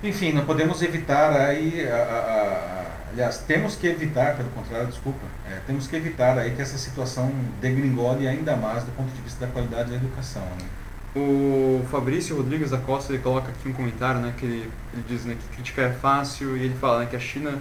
Enfim, 0.03 0.31
não 0.31 0.45
podemos 0.45 0.81
evitar 0.81 1.31
aí. 1.33 1.87
A, 1.87 1.95
a, 1.95 1.99
a, 1.99 2.85
aliás, 3.11 3.39
temos 3.39 3.75
que 3.75 3.87
evitar, 3.87 4.35
pelo 4.35 4.49
contrário, 4.49 4.87
desculpa, 4.87 5.25
é, 5.49 5.59
temos 5.65 5.87
que 5.87 5.95
evitar 5.95 6.37
aí 6.37 6.55
que 6.55 6.61
essa 6.61 6.77
situação 6.77 7.31
degringole 7.59 8.27
ainda 8.27 8.55
mais 8.55 8.83
do 8.83 8.91
ponto 8.91 9.11
de 9.11 9.21
vista 9.21 9.45
da 9.45 9.51
qualidade 9.51 9.89
da 9.89 9.95
educação. 9.95 10.43
Né? 10.43 10.67
O 11.15 11.83
Fabrício 11.89 12.37
Rodrigues 12.37 12.69
da 12.69 12.77
Costa 12.77 13.11
ele 13.11 13.21
coloca 13.21 13.49
aqui 13.49 13.67
um 13.67 13.73
comentário, 13.73 14.21
né, 14.21 14.33
que 14.37 14.45
ele, 14.45 14.71
ele 14.93 15.03
diz 15.07 15.25
né, 15.25 15.35
que 15.35 15.55
criticar 15.55 15.85
é 15.85 15.93
fácil 15.93 16.55
e 16.55 16.63
ele 16.63 16.75
fala 16.75 16.99
né, 16.99 17.07
que 17.07 17.15
a 17.15 17.19
China 17.19 17.57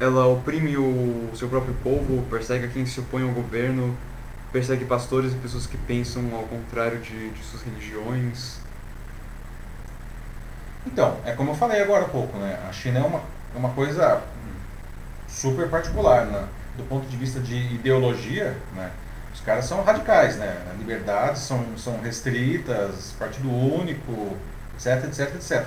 ela 0.00 0.26
oprime 0.26 0.76
o 0.76 1.30
seu 1.34 1.48
próprio 1.48 1.74
povo, 1.82 2.24
persegue 2.30 2.68
quem 2.68 2.86
se 2.86 3.00
opõe 3.00 3.22
ao 3.22 3.30
governo, 3.30 3.96
persegue 4.52 4.84
pastores 4.84 5.32
e 5.32 5.36
pessoas 5.36 5.66
que 5.66 5.76
pensam 5.76 6.34
ao 6.34 6.44
contrário 6.44 6.98
de, 7.00 7.30
de 7.30 7.44
suas 7.44 7.62
religiões. 7.62 8.58
Então, 10.86 11.18
é 11.24 11.32
como 11.32 11.50
eu 11.50 11.54
falei 11.54 11.82
agora 11.82 12.04
há 12.04 12.08
pouco, 12.08 12.38
né? 12.38 12.58
A 12.68 12.72
China 12.72 13.00
é 13.00 13.02
uma, 13.02 13.18
é 13.54 13.58
uma 13.58 13.70
coisa 13.70 14.22
super 15.28 15.68
particular, 15.68 16.24
né? 16.26 16.48
Do 16.76 16.84
ponto 16.84 17.06
de 17.06 17.16
vista 17.16 17.40
de 17.40 17.56
ideologia, 17.74 18.56
né? 18.74 18.90
Os 19.34 19.40
caras 19.40 19.66
são 19.66 19.82
radicais, 19.82 20.36
né? 20.36 20.56
Liberdades 20.78 21.42
são, 21.42 21.76
são 21.76 22.00
restritas, 22.00 23.14
partido 23.18 23.50
único, 23.50 24.36
etc, 24.74 25.04
etc, 25.04 25.34
etc. 25.34 25.66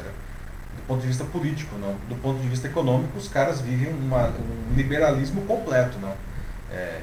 Do 0.75 0.87
ponto 0.87 1.01
de 1.01 1.07
vista 1.07 1.23
político, 1.25 1.75
não. 1.77 1.95
Do 2.09 2.15
ponto 2.15 2.41
de 2.41 2.47
vista 2.47 2.67
econômico, 2.67 3.17
os 3.17 3.27
caras 3.27 3.61
vivem 3.61 3.93
uma, 3.93 4.29
um 4.29 4.73
liberalismo 4.75 5.41
completo, 5.45 5.99
não. 5.99 6.13
É, 6.71 7.01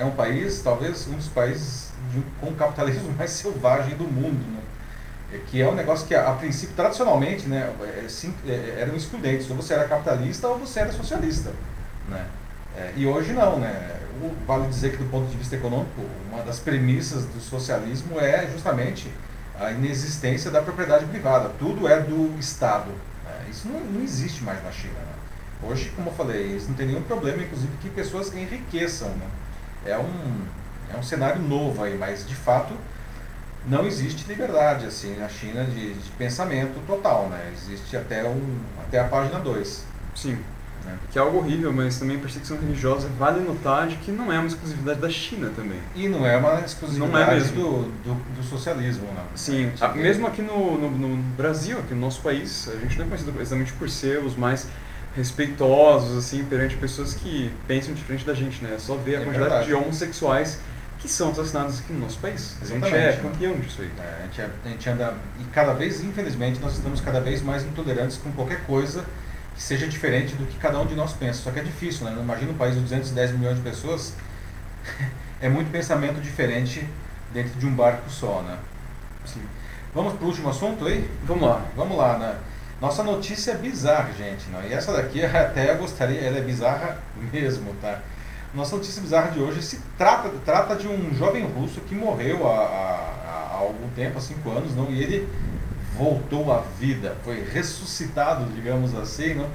é 0.00 0.04
um 0.04 0.12
país, 0.12 0.62
talvez 0.62 1.06
um 1.08 1.14
dos 1.14 1.28
países 1.28 1.90
de, 2.10 2.22
com 2.40 2.48
o 2.48 2.54
capitalismo 2.54 3.12
mais 3.18 3.30
selvagem 3.30 3.96
do 3.96 4.04
mundo, 4.04 4.40
né? 4.52 4.60
É, 5.32 5.38
que 5.46 5.62
é 5.62 5.68
um 5.68 5.74
negócio 5.74 6.08
que, 6.08 6.14
a, 6.14 6.28
a 6.28 6.34
princípio, 6.34 6.74
tradicionalmente, 6.74 7.46
né, 7.46 7.72
é, 7.82 8.08
sim, 8.08 8.34
é, 8.46 8.78
eram 8.80 8.96
excludentes. 8.96 9.48
Ou 9.48 9.56
você 9.56 9.74
era 9.74 9.86
capitalista 9.86 10.48
ou 10.48 10.58
você 10.58 10.80
era 10.80 10.92
socialista. 10.92 11.52
Né? 12.08 12.26
É, 12.76 12.92
e 12.96 13.06
hoje 13.06 13.32
não. 13.32 13.60
Né? 13.60 14.00
O, 14.20 14.34
vale 14.44 14.66
dizer 14.66 14.90
que, 14.90 14.96
do 14.96 15.08
ponto 15.08 15.30
de 15.30 15.36
vista 15.36 15.54
econômico, 15.54 16.02
uma 16.32 16.42
das 16.42 16.58
premissas 16.58 17.24
do 17.26 17.40
socialismo 17.40 18.18
é 18.18 18.48
justamente 18.50 19.08
a 19.58 19.70
inexistência 19.70 20.50
da 20.50 20.60
propriedade 20.62 21.04
privada. 21.04 21.50
Tudo 21.60 21.86
é 21.86 22.00
do 22.00 22.36
Estado. 22.40 22.90
Né? 23.24 23.46
Isso 23.50 23.68
não, 23.68 23.78
não, 23.78 24.02
existe 24.02 24.42
mais 24.42 24.62
na 24.64 24.72
China. 24.72 24.94
Né? 24.94 25.68
Hoje, 25.68 25.92
como 25.94 26.08
eu 26.10 26.14
falei, 26.14 26.56
isso 26.56 26.68
não 26.68 26.74
tem 26.74 26.86
nenhum 26.86 27.02
problema, 27.02 27.40
inclusive, 27.40 27.72
que 27.80 27.88
pessoas 27.90 28.34
enriqueçam. 28.34 29.10
Né? 29.10 29.26
É, 29.84 29.96
um, 29.98 30.44
é 30.94 30.96
um 30.96 31.02
cenário 31.02 31.40
novo 31.40 31.82
aí, 31.82 31.96
mas, 31.96 32.26
de 32.26 32.34
fato, 32.34 32.74
não 33.66 33.86
existe 33.86 34.26
liberdade 34.26 34.86
assim 34.86 35.16
na 35.16 35.28
China 35.28 35.64
de, 35.64 35.94
de 35.94 36.10
pensamento 36.12 36.80
total, 36.86 37.28
né? 37.28 37.52
Existe 37.52 37.96
até, 37.96 38.24
um, 38.24 38.58
até 38.86 39.00
a 39.00 39.04
página 39.04 39.38
2. 39.38 39.84
Sim. 40.14 40.38
Né? 40.84 40.96
Que 41.10 41.18
é 41.18 41.22
algo 41.22 41.38
horrível, 41.38 41.72
mas 41.72 41.98
também 41.98 42.16
a 42.16 42.20
perseguição 42.20 42.58
religiosa 42.58 43.08
vale 43.18 43.40
notar 43.40 43.86
de 43.86 43.96
que 43.96 44.10
não 44.10 44.32
é 44.32 44.38
uma 44.38 44.48
exclusividade 44.48 45.00
da 45.00 45.10
China 45.10 45.52
também. 45.54 45.78
E 45.94 46.08
não 46.08 46.26
é 46.26 46.36
uma 46.36 46.60
exclusividade 46.60 47.48
é. 47.48 47.48
Do, 47.48 47.82
do, 48.02 48.14
do 48.34 48.42
socialismo, 48.42 49.06
não. 49.14 49.24
Sim, 49.34 49.70
a, 49.80 49.88
mesmo 49.88 50.26
aqui 50.26 50.40
no, 50.40 50.78
no, 50.78 50.90
no, 50.90 51.16
Brasil, 51.34 51.78
aqui 51.78 51.92
no 51.92 52.00
nosso 52.00 52.22
país, 52.22 52.68
a 52.68 52.76
gente 52.78 52.98
não 52.98 53.04
é 53.04 53.08
conhecido 53.08 53.38
exatamente 53.38 53.72
por 53.74 53.90
ser 53.90 54.24
os 54.24 54.34
mais 54.36 54.66
respeitosos, 55.16 56.16
assim, 56.16 56.44
perante 56.44 56.76
pessoas 56.76 57.14
que 57.14 57.52
pensam 57.66 57.94
diferente 57.94 58.24
da 58.24 58.34
gente, 58.34 58.62
né? 58.62 58.74
É 58.74 58.78
só 58.78 58.96
ver 58.96 59.16
a 59.16 59.20
é 59.20 59.24
quantidade 59.24 59.50
verdade. 59.50 59.66
de 59.66 59.74
homossexuais 59.74 60.60
que 61.00 61.08
são 61.08 61.30
assassinados 61.30 61.80
aqui 61.80 61.92
no 61.92 62.00
nosso 62.00 62.18
país. 62.18 62.56
Exatamente, 62.62 62.94
a 62.94 63.10
gente 63.10 63.18
é 63.18 63.22
campeão 63.22 63.58
disso 63.58 63.82
aí. 63.82 63.90
É, 63.98 64.02
a, 64.02 64.26
gente 64.26 64.40
é, 64.40 64.50
a 64.64 64.68
gente 64.68 64.88
anda. 64.88 65.14
E 65.40 65.44
cada 65.44 65.72
vez, 65.72 66.02
infelizmente, 66.02 66.60
nós 66.60 66.74
estamos 66.74 67.00
cada 67.00 67.20
vez 67.20 67.42
mais 67.42 67.64
intolerantes 67.64 68.18
com 68.18 68.30
qualquer 68.32 68.64
coisa 68.64 69.04
que 69.54 69.62
seja 69.62 69.88
diferente 69.88 70.34
do 70.36 70.46
que 70.46 70.58
cada 70.58 70.78
um 70.78 70.86
de 70.86 70.94
nós 70.94 71.12
pensa. 71.14 71.42
Só 71.42 71.50
que 71.50 71.58
é 71.58 71.62
difícil, 71.62 72.04
né? 72.04 72.16
Imagina 72.20 72.52
um 72.52 72.56
país 72.56 72.74
de 72.74 72.80
210 72.82 73.32
milhões 73.32 73.56
de 73.56 73.62
pessoas, 73.62 74.14
é 75.40 75.48
muito 75.48 75.70
pensamento 75.70 76.20
diferente 76.20 76.86
dentro 77.32 77.58
de 77.58 77.66
um 77.66 77.74
barco 77.74 78.10
só, 78.10 78.42
né? 78.42 78.58
Sim. 79.24 79.42
Vamos 79.94 80.12
para 80.14 80.24
o 80.24 80.28
último 80.28 80.50
assunto 80.50 80.86
aí? 80.86 81.10
Vamos 81.24 81.48
lá. 81.48 81.64
Vamos 81.74 81.96
lá, 81.96 82.18
né? 82.18 82.36
Nossa 82.80 83.02
notícia 83.02 83.52
é 83.52 83.56
bizarra, 83.56 84.10
gente. 84.12 84.48
Né? 84.48 84.68
E 84.70 84.72
essa 84.72 84.92
daqui 84.92 85.22
até 85.24 85.72
eu 85.72 85.78
gostaria, 85.78 86.20
ela 86.20 86.38
é 86.38 86.42
bizarra 86.42 86.98
mesmo, 87.32 87.74
tá? 87.80 88.00
Nossa 88.54 88.74
notícia 88.76 89.00
bizarra 89.00 89.30
de 89.30 89.38
hoje 89.38 89.62
se 89.62 89.80
trata, 89.96 90.28
trata 90.44 90.74
de 90.74 90.88
um 90.88 91.14
jovem 91.14 91.46
russo 91.46 91.80
que 91.82 91.94
morreu 91.94 92.48
há, 92.48 92.56
há, 92.56 93.50
há 93.52 93.56
algum 93.58 93.88
tempo, 93.90 94.18
há 94.18 94.20
cinco 94.20 94.50
anos, 94.50 94.74
não? 94.74 94.90
e 94.90 95.00
ele 95.00 95.28
voltou 95.96 96.52
à 96.52 96.64
vida, 96.78 97.16
foi 97.22 97.44
ressuscitado, 97.44 98.44
digamos 98.46 98.92
assim, 98.96 99.34
não? 99.34 99.48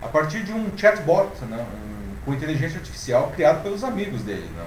a 0.00 0.06
partir 0.08 0.44
de 0.44 0.52
um 0.52 0.70
chatbot 0.78 1.28
né? 1.44 1.58
um, 1.58 2.24
com 2.24 2.32
inteligência 2.32 2.78
artificial 2.78 3.30
criado 3.34 3.62
pelos 3.62 3.84
amigos 3.84 4.22
dele. 4.22 4.48
Não? 4.56 4.66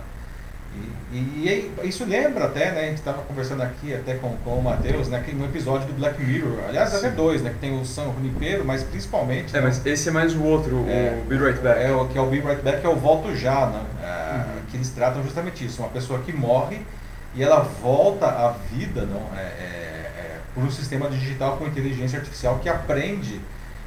E, 1.11 1.17
e, 1.17 1.73
e, 1.83 1.87
isso 1.87 2.05
lembra 2.05 2.45
até, 2.45 2.71
né, 2.71 2.81
a 2.81 2.85
gente 2.85 2.99
estava 2.99 3.21
conversando 3.23 3.61
aqui 3.61 3.93
até 3.93 4.15
com, 4.15 4.35
com 4.37 4.51
o 4.51 4.63
Matheus, 4.63 5.09
né, 5.09 5.21
que 5.25 5.35
no 5.35 5.43
episódio 5.43 5.87
do 5.87 5.93
Black 5.93 6.23
Mirror, 6.23 6.59
aliás, 6.69 6.95
até 6.95 7.09
dois, 7.09 7.41
né, 7.41 7.49
que 7.49 7.59
tem 7.59 7.77
o 7.77 7.83
Sam 7.83 8.13
Junipero, 8.13 8.63
mas 8.63 8.81
principalmente... 8.83 9.55
É, 9.55 9.59
né, 9.59 9.67
mas 9.67 9.85
esse 9.85 10.07
é 10.07 10.11
mais 10.11 10.33
o 10.33 10.43
outro, 10.43 10.85
é, 10.87 11.21
o 11.21 11.27
Be 11.27 11.37
Right 11.37 11.59
Back. 11.59 11.81
É, 11.81 11.91
o, 11.91 12.07
que 12.07 12.17
é 12.17 12.21
o 12.21 12.27
Be 12.27 12.39
Right 12.39 12.61
Back, 12.61 12.79
que 12.79 12.87
é 12.87 12.89
o 12.89 12.95
Volto 12.95 13.35
Já, 13.35 13.65
né, 13.65 13.83
é, 14.01 14.35
uhum. 14.37 14.61
que 14.69 14.77
eles 14.77 14.89
tratam 14.91 15.21
justamente 15.21 15.65
isso, 15.65 15.81
uma 15.81 15.89
pessoa 15.89 16.19
que 16.19 16.31
morre 16.31 16.79
e 17.35 17.43
ela 17.43 17.59
volta 17.59 18.27
à 18.27 18.55
vida 18.71 19.05
não, 19.05 19.37
é, 19.37 19.41
é, 19.41 20.11
é 20.15 20.39
por 20.53 20.63
um 20.63 20.71
sistema 20.71 21.09
digital 21.09 21.57
com 21.57 21.67
inteligência 21.67 22.19
artificial 22.19 22.59
que 22.59 22.69
aprende, 22.69 23.41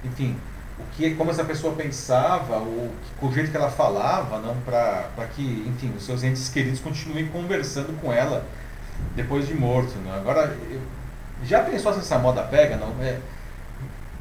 enfim, 0.05 0.37
o 0.79 0.83
que, 0.97 1.15
como 1.15 1.31
essa 1.31 1.45
pessoa 1.45 1.75
pensava, 1.75 2.59
o, 2.59 2.91
o 3.23 3.33
jeito 3.33 3.51
que 3.51 3.57
ela 3.57 3.71
falava, 3.71 4.39
não 4.39 4.57
para 4.57 5.27
que, 5.35 5.65
enfim, 5.69 5.93
os 5.97 6.05
seus 6.05 6.23
entes 6.25 6.49
queridos 6.49 6.81
continuem 6.81 7.29
conversando 7.29 7.99
com 8.01 8.13
ela 8.13 8.45
depois 9.15 9.47
de 9.47 9.55
morto. 9.55 9.93
Não? 10.05 10.13
Agora, 10.13 10.57
eu, 10.71 10.81
já 11.45 11.63
pensou 11.63 11.93
se 11.93 12.01
essa 12.01 12.19
moda 12.19 12.43
pega? 12.43 12.77
Não? 12.77 12.93
É, 13.01 13.19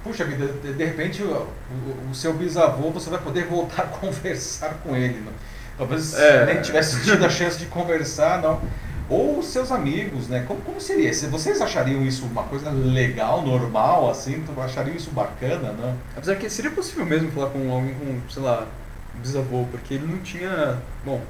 puxa 0.04 0.26
vida, 0.26 0.48
de, 0.62 0.74
de 0.74 0.86
repente 0.86 1.24
o, 1.24 1.32
o, 1.32 2.12
o, 2.12 2.16
seu 2.16 2.34
bisavô 2.34 2.92
você 2.92 3.10
vai 3.10 3.20
poder 3.20 3.46
voltar 3.46 3.84
a 3.84 3.88
conversar 3.98 4.76
com 4.84 4.96
ele. 4.96 5.22
Não? 5.22 5.34
Talvez 5.76 6.14
é. 6.14 6.46
nem 6.46 6.62
tivesse 6.62 7.04
tido 7.04 7.26
a 7.26 7.30
chance 7.30 7.58
de 7.58 7.66
conversar, 7.66 8.42
não 8.42 8.62
ou 9.10 9.40
os 9.40 9.48
seus 9.48 9.72
amigos, 9.72 10.28
né? 10.28 10.44
Como, 10.48 10.62
como 10.62 10.80
seria? 10.80 11.14
Se 11.14 11.28
vocês 11.28 11.62
achariam 11.62 12.04
isso 12.04 12.26
uma 12.26 12.44
coisa 12.44 12.70
legal, 12.70 13.42
normal, 13.42 14.10
assim? 14.10 14.44
Achariam 14.58 14.96
isso 14.96 15.12
bacana, 15.12 15.72
né? 15.74 15.96
Apesar 16.16 16.36
que 16.36 16.50
seria 16.50 16.72
possível 16.72 17.06
mesmo 17.06 17.32
falar 17.32 17.50
com 17.50 17.72
alguém 17.72 17.94
com, 17.96 18.20
sei 18.30 18.44
lá, 18.44 18.68
bisavô, 19.16 19.66
porque 19.72 19.96
ele 19.96 20.08
não 20.08 20.20
tinha, 20.20 20.78
bom, 21.06 21.22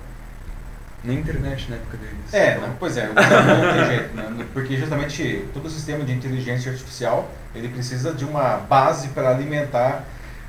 nem 1.03 1.19
internet 1.19 1.69
na 1.69 1.75
época 1.75 1.97
deles. 1.97 2.33
É, 2.33 2.57
então... 2.57 2.75
pois 2.79 2.95
é, 2.95 3.07
não 3.07 3.13
tem 3.13 3.85
jeito, 3.85 4.15
né? 4.15 4.45
Porque 4.53 4.77
justamente 4.77 5.45
todo 5.53 5.65
o 5.65 5.69
sistema 5.69 6.03
de 6.05 6.13
inteligência 6.13 6.71
artificial, 6.71 7.29
ele 7.53 7.67
precisa 7.67 8.13
de 8.13 8.23
uma 8.23 8.57
base 8.57 9.09
para 9.09 9.29
alimentar 9.29 10.05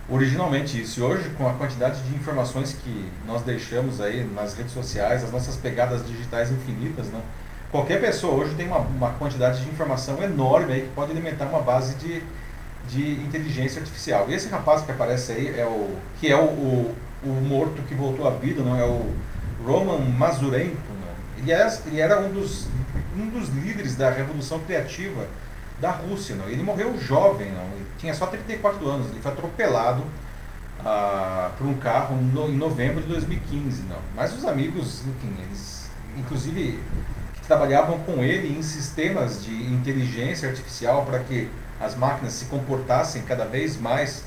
originalmente 0.09 0.81
isso. 0.81 1.01
E 1.01 1.02
hoje, 1.02 1.31
com 1.31 1.48
a 1.48 1.55
quantidade 1.55 2.01
de 2.02 2.14
informações 2.14 2.72
que 2.72 3.10
nós 3.26 3.43
deixamos 3.43 4.01
aí 4.01 4.24
nas 4.24 4.55
redes 4.55 4.72
sociais, 4.72 5.24
as 5.24 5.32
nossas 5.32 5.56
pegadas 5.56 6.06
digitais 6.06 6.51
infinitas, 6.51 7.06
né? 7.06 7.20
qualquer 7.70 8.01
pessoa 8.01 8.35
hoje 8.35 8.55
tem 8.55 8.66
uma, 8.66 8.78
uma 8.78 9.10
quantidade 9.12 9.62
de 9.62 9.68
informação 9.68 10.22
enorme 10.22 10.72
aí 10.72 10.81
que 10.82 10.94
pode 10.94 11.10
alimentar 11.10 11.47
uma 11.47 11.60
base 11.60 11.94
de, 11.97 12.22
de 12.89 13.22
inteligência 13.24 13.81
artificial. 13.81 14.26
E 14.28 14.35
esse 14.35 14.48
rapaz 14.48 14.82
que 14.82 14.93
aparece 14.93 15.32
aí, 15.32 15.59
é 15.59 15.66
o, 15.66 15.97
que 16.20 16.31
é 16.31 16.36
o, 16.36 16.44
o, 16.44 16.97
o 17.24 17.28
morto 17.28 17.82
que 17.82 17.94
voltou 17.94 18.28
à 18.28 18.31
vida, 18.31 18.62
não 18.62 18.78
é 18.78 18.85
o, 18.85 19.12
Roman 19.64 19.98
Mazurenko? 19.98 20.76
Ele, 21.39 21.52
era, 21.52 21.78
ele 21.86 22.01
era 22.01 22.20
um 22.20 22.31
dos, 22.31 22.68
um 23.16 23.28
dos 23.28 23.48
líderes 23.48 23.97
da 23.97 24.10
revolução 24.10 24.60
criativa 24.60 25.26
da 25.81 25.91
Rússia. 25.91 26.35
Não? 26.35 26.49
Ele 26.49 26.63
morreu 26.63 26.99
jovem, 26.99 27.51
não? 27.53 27.65
ele 27.65 27.87
tinha 27.99 28.15
só 28.15 28.27
34 28.27 28.89
anos, 28.89 29.11
ele 29.11 29.21
foi 29.21 29.33
atropelado 29.33 30.05
ah, 30.85 31.51
por 31.57 31.67
um 31.67 31.75
carro 31.75 32.17
no, 32.17 32.49
em 32.49 32.57
novembro 32.57 33.03
de 33.03 33.09
2015. 33.09 33.83
Não? 33.83 33.99
Mas 34.15 34.33
os 34.37 34.45
amigos, 34.45 35.03
enfim, 35.07 35.35
eles, 35.43 35.91
inclusive, 36.17 36.81
que 37.35 37.47
trabalhavam 37.47 37.99
com 38.01 38.23
ele 38.23 38.57
em 38.57 38.63
sistemas 38.63 39.45
de 39.45 39.53
inteligência 39.73 40.49
artificial 40.49 41.05
para 41.05 41.21
que 41.21 41.51
as 41.81 41.95
máquinas 41.95 42.33
se 42.33 42.47
comportassem 42.47 43.23
cada 43.23 43.45
vez 43.45 43.79
mais 43.79 44.25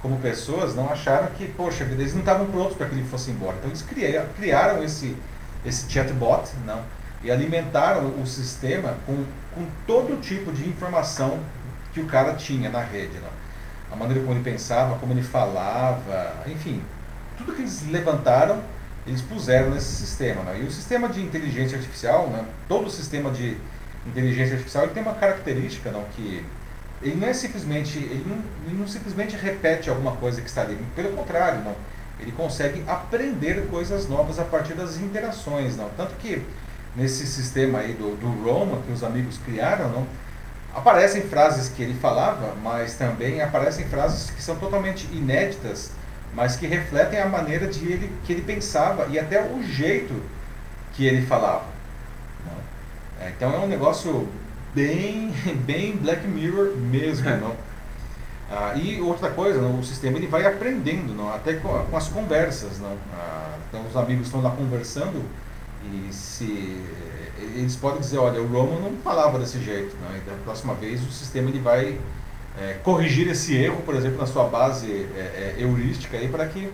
como 0.00 0.18
pessoas, 0.18 0.74
não 0.74 0.90
acharam 0.90 1.28
que, 1.28 1.46
poxa, 1.46 1.84
eles 1.84 2.12
não 2.12 2.20
estavam 2.20 2.46
prontos 2.46 2.76
para 2.76 2.86
que 2.86 2.94
ele 2.94 3.04
fosse 3.08 3.30
embora. 3.30 3.56
Então 3.58 3.70
eles 3.70 3.82
criaram, 3.82 4.28
criaram 4.36 4.82
esse, 4.82 5.16
esse 5.64 5.90
chatbot 5.90 6.48
não, 6.64 6.82
e 7.26 7.30
alimentaram 7.30 8.20
o 8.22 8.24
sistema 8.24 8.94
com, 9.04 9.24
com 9.52 9.66
todo 9.84 10.20
tipo 10.20 10.52
de 10.52 10.68
informação 10.68 11.40
que 11.92 12.00
o 12.00 12.06
cara 12.06 12.34
tinha 12.34 12.70
na 12.70 12.80
rede. 12.80 13.18
Não. 13.18 13.28
A 13.92 13.96
maneira 13.96 14.22
como 14.22 14.32
ele 14.34 14.44
pensava, 14.44 14.96
como 14.98 15.12
ele 15.12 15.24
falava, 15.24 16.34
enfim, 16.46 16.80
tudo 17.36 17.52
que 17.52 17.62
eles 17.62 17.84
levantaram, 17.90 18.62
eles 19.04 19.20
puseram 19.22 19.70
nesse 19.70 19.92
sistema. 19.96 20.44
Não. 20.44 20.56
E 20.56 20.62
o 20.62 20.70
sistema 20.70 21.08
de 21.08 21.20
inteligência 21.20 21.76
artificial, 21.76 22.28
né, 22.28 22.44
todo 22.68 22.86
o 22.86 22.90
sistema 22.90 23.32
de 23.32 23.56
inteligência 24.06 24.52
artificial 24.52 24.84
ele 24.84 24.94
tem 24.94 25.02
uma 25.02 25.14
característica 25.14 25.90
não, 25.90 26.04
que 26.14 26.44
ele 27.02 27.16
não 27.16 27.26
é 27.26 27.32
simplesmente, 27.34 27.98
ele 27.98 28.24
não, 28.24 28.38
ele 28.66 28.78
não 28.78 28.86
simplesmente 28.86 29.34
repete 29.36 29.90
alguma 29.90 30.12
coisa 30.12 30.40
que 30.40 30.48
está 30.48 30.62
ali, 30.62 30.78
pelo 30.94 31.10
contrário, 31.16 31.64
não. 31.64 31.74
Ele 32.20 32.30
consegue 32.30 32.84
aprender 32.86 33.66
coisas 33.68 34.08
novas 34.08 34.38
a 34.38 34.44
partir 34.44 34.74
das 34.74 34.96
interações, 34.96 35.76
não. 35.76 35.90
Tanto 35.96 36.14
que 36.14 36.40
nesse 36.96 37.26
sistema 37.26 37.80
aí 37.80 37.92
do, 37.92 38.16
do 38.16 38.26
Roma 38.42 38.80
que 38.86 38.92
os 38.92 39.04
amigos 39.04 39.38
criaram, 39.44 39.90
não, 39.90 40.06
aparecem 40.74 41.22
frases 41.22 41.68
que 41.68 41.82
ele 41.82 41.94
falava, 41.94 42.54
mas 42.62 42.94
também 42.94 43.40
aparecem 43.40 43.86
frases 43.86 44.30
que 44.30 44.42
são 44.42 44.56
totalmente 44.56 45.06
inéditas, 45.12 45.92
mas 46.34 46.56
que 46.56 46.66
refletem 46.66 47.20
a 47.20 47.26
maneira 47.26 47.66
de 47.66 47.84
ele 47.84 48.12
que 48.24 48.32
ele 48.32 48.42
pensava 48.42 49.06
e 49.10 49.18
até 49.18 49.42
o 49.42 49.62
jeito 49.62 50.14
que 50.94 51.06
ele 51.06 51.24
falava. 51.26 51.76
É, 53.20 53.30
então 53.30 53.54
é 53.54 53.58
um 53.58 53.66
negócio 53.66 54.28
bem, 54.74 55.32
bem 55.64 55.96
Black 55.96 56.26
Mirror 56.26 56.76
mesmo, 56.76 57.28
é. 57.28 57.36
não? 57.36 57.54
Ah, 58.50 58.74
e 58.76 59.00
outra 59.00 59.30
coisa, 59.30 59.60
não, 59.60 59.80
o 59.80 59.84
sistema 59.84 60.18
ele 60.18 60.28
vai 60.28 60.46
aprendendo, 60.46 61.12
não? 61.14 61.34
até 61.34 61.54
com, 61.54 61.68
com 61.68 61.96
as 61.96 62.08
conversas. 62.08 62.78
Não? 62.78 62.96
Ah, 63.12 63.56
então 63.68 63.84
os 63.86 63.96
amigos 63.96 64.26
estão 64.26 64.40
lá 64.40 64.50
conversando 64.50 65.24
e 65.84 66.12
se 66.12 66.84
eles 67.54 67.76
podem 67.76 68.00
dizer, 68.00 68.18
olha, 68.18 68.40
o 68.40 68.46
Roman 68.46 68.80
não 68.80 68.96
falava 68.98 69.38
desse 69.38 69.62
jeito, 69.62 69.96
não? 70.02 70.16
e 70.16 70.20
da 70.20 70.32
próxima 70.44 70.74
vez 70.74 71.02
o 71.02 71.10
sistema 71.10 71.48
ele 71.48 71.60
vai 71.60 71.98
é, 72.58 72.74
corrigir 72.82 73.28
esse 73.28 73.54
erro, 73.54 73.82
por 73.82 73.94
exemplo, 73.94 74.18
na 74.18 74.26
sua 74.26 74.44
base 74.44 74.90
é, 74.90 75.54
é, 75.58 75.62
heurística 75.62 76.16
aí, 76.16 76.28
para 76.28 76.46
que 76.46 76.70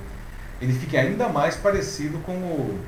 ele 0.60 0.72
fique 0.72 0.96
ainda 0.96 1.28
mais 1.28 1.56
parecido 1.56 2.18
com 2.18 2.32
o, 2.32 2.80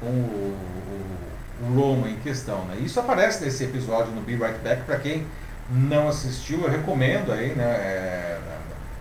com 0.00 0.06
o, 0.06 0.56
o 0.90 1.22
o 1.62 1.74
Roma 1.74 2.08
em 2.08 2.16
questão. 2.16 2.64
Né? 2.64 2.78
Isso 2.84 2.98
aparece 2.98 3.44
nesse 3.44 3.64
episódio 3.64 4.12
no 4.12 4.20
Be 4.20 4.34
Right 4.34 4.58
Back, 4.62 4.82
para 4.82 4.98
quem 4.98 5.26
não 5.70 6.08
assistiu, 6.08 6.62
eu 6.62 6.70
recomendo 6.70 7.32
aí, 7.32 7.54
né? 7.54 7.64
É, 7.64 8.38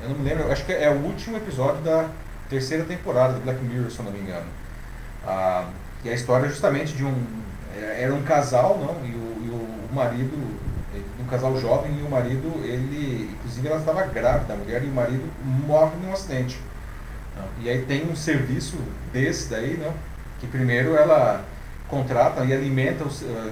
eu 0.03 0.09
não 0.09 0.17
me 0.17 0.27
lembro, 0.27 0.51
acho 0.51 0.65
que 0.65 0.71
é 0.71 0.89
o 0.89 1.03
último 1.03 1.37
episódio 1.37 1.81
da 1.81 2.07
terceira 2.49 2.83
temporada 2.83 3.33
do 3.33 3.41
Black 3.41 3.61
Mirror, 3.63 3.89
se 3.89 3.99
eu 3.99 4.05
não 4.05 4.11
me 4.11 4.19
engano. 4.19 4.45
Ah, 5.25 5.65
e 6.03 6.09
a 6.09 6.13
história 6.13 6.45
é 6.45 6.49
justamente 6.49 6.93
de 6.93 7.05
um. 7.05 7.13
É, 7.75 8.03
era 8.03 8.13
um 8.13 8.23
casal, 8.23 8.77
não? 8.77 9.05
E 9.05 9.11
o, 9.11 9.45
e 9.45 9.49
o 9.49 9.93
marido, 9.93 10.37
um 11.19 11.25
casal 11.25 11.59
jovem, 11.59 11.99
e 11.99 12.01
o 12.01 12.09
marido, 12.09 12.61
ele. 12.63 13.29
Inclusive 13.39 13.67
ela 13.67 13.79
estava 13.79 14.03
grávida, 14.07 14.53
a 14.53 14.57
mulher, 14.57 14.83
e 14.83 14.87
o 14.87 14.93
marido 14.93 15.29
morre 15.43 15.91
num 16.03 16.11
acidente. 16.11 16.59
E 17.59 17.69
aí 17.69 17.83
tem 17.85 18.09
um 18.09 18.15
serviço 18.15 18.77
desse 19.13 19.49
daí, 19.49 19.77
não? 19.77 19.93
Que 20.39 20.47
primeiro 20.47 20.95
ela 20.95 21.45
contrata 21.87 22.43
e 22.45 22.53
alimenta 22.53 23.03
os, 23.03 23.21
uh, 23.21 23.51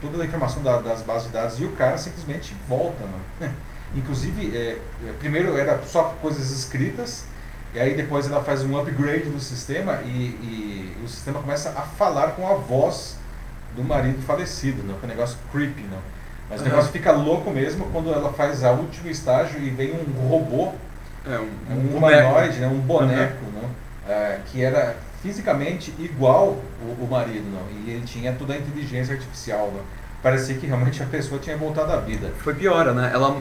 toda 0.00 0.22
a 0.22 0.26
informação 0.26 0.62
da, 0.62 0.80
das 0.80 1.02
bases 1.02 1.28
de 1.28 1.32
dados 1.32 1.60
e 1.60 1.64
o 1.64 1.72
cara 1.72 1.96
simplesmente 1.96 2.54
volta. 2.68 3.04
Né? 3.40 3.52
Inclusive, 3.94 4.54
é, 4.54 4.78
primeiro 5.18 5.56
era 5.56 5.80
só 5.84 6.14
coisas 6.20 6.50
escritas, 6.50 7.24
e 7.74 7.78
aí 7.78 7.94
depois 7.94 8.26
ela 8.26 8.42
faz 8.42 8.64
um 8.64 8.78
upgrade 8.78 9.28
do 9.28 9.40
sistema 9.40 10.00
e, 10.04 10.08
e 10.08 10.96
o 11.04 11.08
sistema 11.08 11.40
começa 11.40 11.70
a 11.70 11.82
falar 11.82 12.28
com 12.28 12.48
a 12.48 12.54
voz 12.54 13.16
do 13.76 13.84
marido 13.84 14.22
falecido, 14.22 14.82
né? 14.82 14.94
que 14.98 15.04
é 15.04 15.06
um 15.06 15.10
negócio 15.10 15.38
creepy. 15.52 15.82
Né? 15.82 15.98
Mas 16.48 16.60
o 16.60 16.64
uhum. 16.64 16.70
negócio 16.70 16.90
fica 16.90 17.12
louco 17.12 17.50
mesmo 17.50 17.86
quando 17.92 18.12
ela 18.12 18.32
faz 18.32 18.64
a 18.64 18.72
último 18.72 19.10
estágio 19.10 19.60
e 19.62 19.70
vem 19.70 19.92
um 19.92 20.28
robô, 20.28 20.72
é, 21.26 21.38
um, 21.38 21.74
um, 21.74 21.92
um 21.92 21.96
humanoide, 21.96 22.58
né? 22.58 22.66
um 22.66 22.80
boneco, 22.80 23.44
uhum. 23.44 23.62
né? 23.62 23.68
Uh, 24.08 24.40
que 24.46 24.64
era 24.64 24.96
fisicamente 25.22 25.92
igual 25.98 26.56
o, 26.80 27.04
o, 27.04 27.08
marido, 27.10 27.44
não. 27.50 27.68
E 27.84 27.90
ele 27.90 28.06
tinha 28.06 28.32
toda 28.32 28.54
a 28.54 28.56
inteligência 28.56 29.14
artificial, 29.14 29.70
não. 29.74 29.82
Parecia 30.22 30.56
que 30.56 30.66
realmente 30.66 31.02
a 31.02 31.06
pessoa 31.06 31.40
tinha 31.40 31.56
voltado 31.56 31.92
à 31.92 31.96
vida. 31.96 32.32
Foi 32.38 32.54
pior, 32.54 32.92
né? 32.94 33.10
Ela 33.14 33.40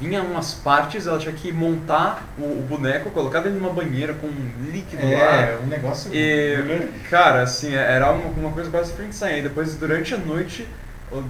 vinha 0.00 0.22
umas 0.22 0.54
partes, 0.54 1.06
ela 1.06 1.18
tinha 1.18 1.32
que 1.32 1.50
montar 1.50 2.24
o, 2.38 2.42
o 2.42 2.66
boneco, 2.68 3.10
colocar 3.10 3.40
dentro 3.40 3.58
de 3.58 3.64
uma 3.64 3.72
banheira 3.72 4.14
com 4.14 4.28
líquido 4.70 5.02
é, 5.02 5.16
lá. 5.16 5.36
É, 5.36 5.58
um 5.62 5.66
negócio. 5.66 6.10
E, 6.12 6.88
cara, 7.08 7.42
assim, 7.42 7.74
era 7.74 8.12
uma, 8.12 8.28
uma 8.28 8.50
coisa 8.52 8.70
quase 8.70 8.92
frente 8.92 9.16
Depois, 9.42 9.74
durante 9.76 10.14
a 10.14 10.18
noite, 10.18 10.68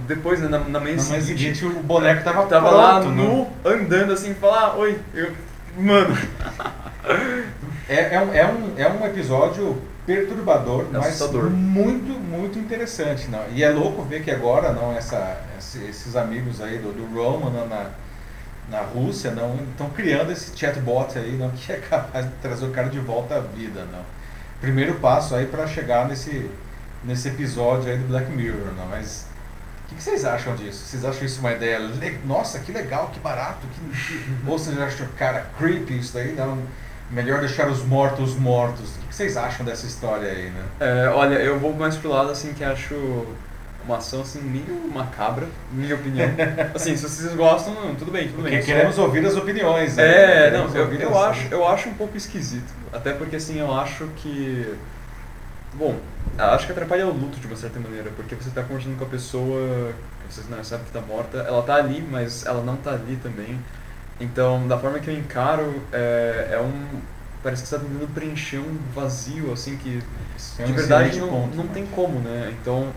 depois, 0.07 0.41
né, 0.41 0.47
na, 0.47 0.59
na 0.59 0.79
manhã 0.79 0.97
seguinte, 0.99 1.65
o 1.65 1.81
boneco 1.81 2.23
tava, 2.23 2.45
tava 2.47 2.69
pronto, 2.69 2.83
lá 2.83 3.01
nu, 3.01 3.43
né? 3.43 3.49
andando 3.65 4.13
assim, 4.13 4.33
falar, 4.33 4.59
ah, 4.59 4.75
oi, 4.75 4.99
eu, 5.13 5.31
mano. 5.77 6.17
É, 7.89 8.13
é, 8.13 8.21
um, 8.21 8.31
é, 8.31 8.45
um, 8.45 8.73
é 8.77 8.87
um 8.87 9.03
episódio 9.07 9.81
perturbador, 10.09 10.87
é 10.91 10.97
mas 10.97 11.21
muito, 11.51 12.19
muito 12.19 12.57
interessante. 12.57 13.27
Não? 13.27 13.47
E 13.53 13.63
é 13.63 13.69
louco 13.69 14.01
ver 14.01 14.23
que 14.23 14.31
agora 14.31 14.73
não 14.73 14.91
essa, 14.91 15.39
esses 15.87 16.15
amigos 16.15 16.59
aí 16.59 16.79
do, 16.79 16.91
do 16.91 17.05
Roman 17.13 17.51
na, 17.51 17.65
na, 17.65 17.89
na 18.71 18.81
Rússia 18.81 19.29
não 19.29 19.55
estão 19.69 19.87
criando 19.91 20.31
esse 20.31 20.57
chatbot 20.57 21.15
aí 21.15 21.33
não, 21.33 21.51
que 21.53 21.71
é 21.71 21.77
capaz 21.77 22.25
de 22.25 22.31
trazer 22.41 22.65
o 22.65 22.71
cara 22.71 22.89
de 22.89 22.97
volta 22.97 23.35
à 23.35 23.39
vida. 23.39 23.85
Não? 23.91 24.03
Primeiro 24.59 24.95
passo 24.95 25.35
aí 25.35 25.45
para 25.45 25.67
chegar 25.67 26.07
nesse, 26.07 26.49
nesse 27.03 27.27
episódio 27.27 27.91
aí 27.91 27.97
do 27.99 28.07
Black 28.07 28.31
Mirror. 28.31 28.73
Não? 28.75 28.87
Mas 28.87 29.27
o 29.85 29.89
que, 29.89 29.95
que, 29.95 30.01
vocês 30.01 30.25
acham 30.25 30.55
disso? 30.55 30.87
Vocês 30.87 31.05
acham 31.05 31.23
isso 31.23 31.39
uma 31.39 31.51
ideia? 31.51 31.79
Nossa, 32.25 32.57
que 32.57 32.71
legal, 32.71 33.11
que 33.13 33.19
barato. 33.19 33.67
Que... 33.67 34.25
Ou 34.49 34.57
vocês 34.57 34.79
acham, 34.79 35.07
cara, 35.15 35.45
creepy 35.59 35.99
isso 35.99 36.15
daí? 36.15 36.33
Não 36.33 36.57
Melhor 37.11 37.39
deixar 37.39 37.67
os 37.67 37.83
mortos 37.83 38.35
mortos. 38.35 38.95
O 38.97 39.07
que 39.07 39.15
vocês 39.15 39.35
acham 39.35 39.65
dessa 39.65 39.85
história 39.85 40.29
aí, 40.29 40.49
né? 40.49 40.63
É, 40.79 41.09
olha, 41.09 41.35
eu 41.35 41.59
vou 41.59 41.73
mais 41.73 41.95
pro 41.97 42.09
lado 42.09 42.31
assim 42.31 42.53
que 42.53 42.63
acho 42.63 43.25
uma 43.83 43.97
ação 43.97 44.21
assim 44.21 44.41
meio 44.41 44.91
macabra, 44.93 45.47
minha 45.71 45.95
opinião. 45.95 46.29
assim, 46.75 46.95
se 46.95 47.09
vocês 47.09 47.33
gostam, 47.33 47.73
tudo 47.97 48.11
bem, 48.11 48.27
tudo 48.27 48.41
porque 48.43 48.57
bem. 48.57 48.63
queremos 48.63 48.95
só... 48.95 49.03
ouvir 49.03 49.25
as 49.25 49.35
opiniões. 49.35 49.97
Né? 49.97 50.47
É, 50.47 50.51
não, 50.51 50.67
eu, 50.75 50.93
eu 50.93 51.19
acho, 51.19 51.47
eu 51.51 51.67
acho 51.67 51.89
um 51.89 51.93
pouco 51.95 52.15
esquisito. 52.15 52.71
Até 52.93 53.13
porque 53.13 53.37
assim, 53.37 53.59
eu 53.59 53.73
acho 53.73 54.05
que 54.17 54.77
bom, 55.73 55.95
acho 56.37 56.65
que 56.65 56.71
atrapalha 56.71 57.07
o 57.07 57.13
luto 57.13 57.39
de 57.39 57.47
uma 57.47 57.55
certa 57.55 57.79
maneira, 57.79 58.11
porque 58.15 58.35
você 58.35 58.49
está 58.49 58.63
conversando 58.63 58.97
com 58.97 59.05
a 59.05 59.07
pessoa, 59.07 59.93
você 60.29 60.41
não 60.49 60.63
sabe 60.63 60.83
que 60.83 60.89
está 60.89 61.01
morta, 61.01 61.39
ela 61.39 61.59
está 61.59 61.75
ali, 61.75 62.05
mas 62.09 62.45
ela 62.45 62.61
não 62.61 62.75
está 62.75 62.91
ali 62.91 63.17
também. 63.21 63.59
Então, 64.19 64.67
da 64.67 64.77
forma 64.77 64.99
que 64.99 65.09
eu 65.09 65.17
encaro, 65.17 65.81
é, 65.91 66.49
é 66.51 66.59
um. 66.59 66.99
Parece 67.41 67.63
que 67.63 67.69
você 67.69 67.75
está 67.75 67.87
tentando 67.87 68.13
preencher 68.13 68.57
um 68.57 68.77
vazio, 68.93 69.53
assim, 69.53 69.77
que 69.77 70.03
de 70.65 70.73
verdade 70.73 71.19
não, 71.19 71.29
ponto, 71.29 71.55
não 71.55 71.63
né? 71.63 71.71
tem 71.73 71.85
como, 71.85 72.19
né? 72.19 72.53
Então, 72.61 72.91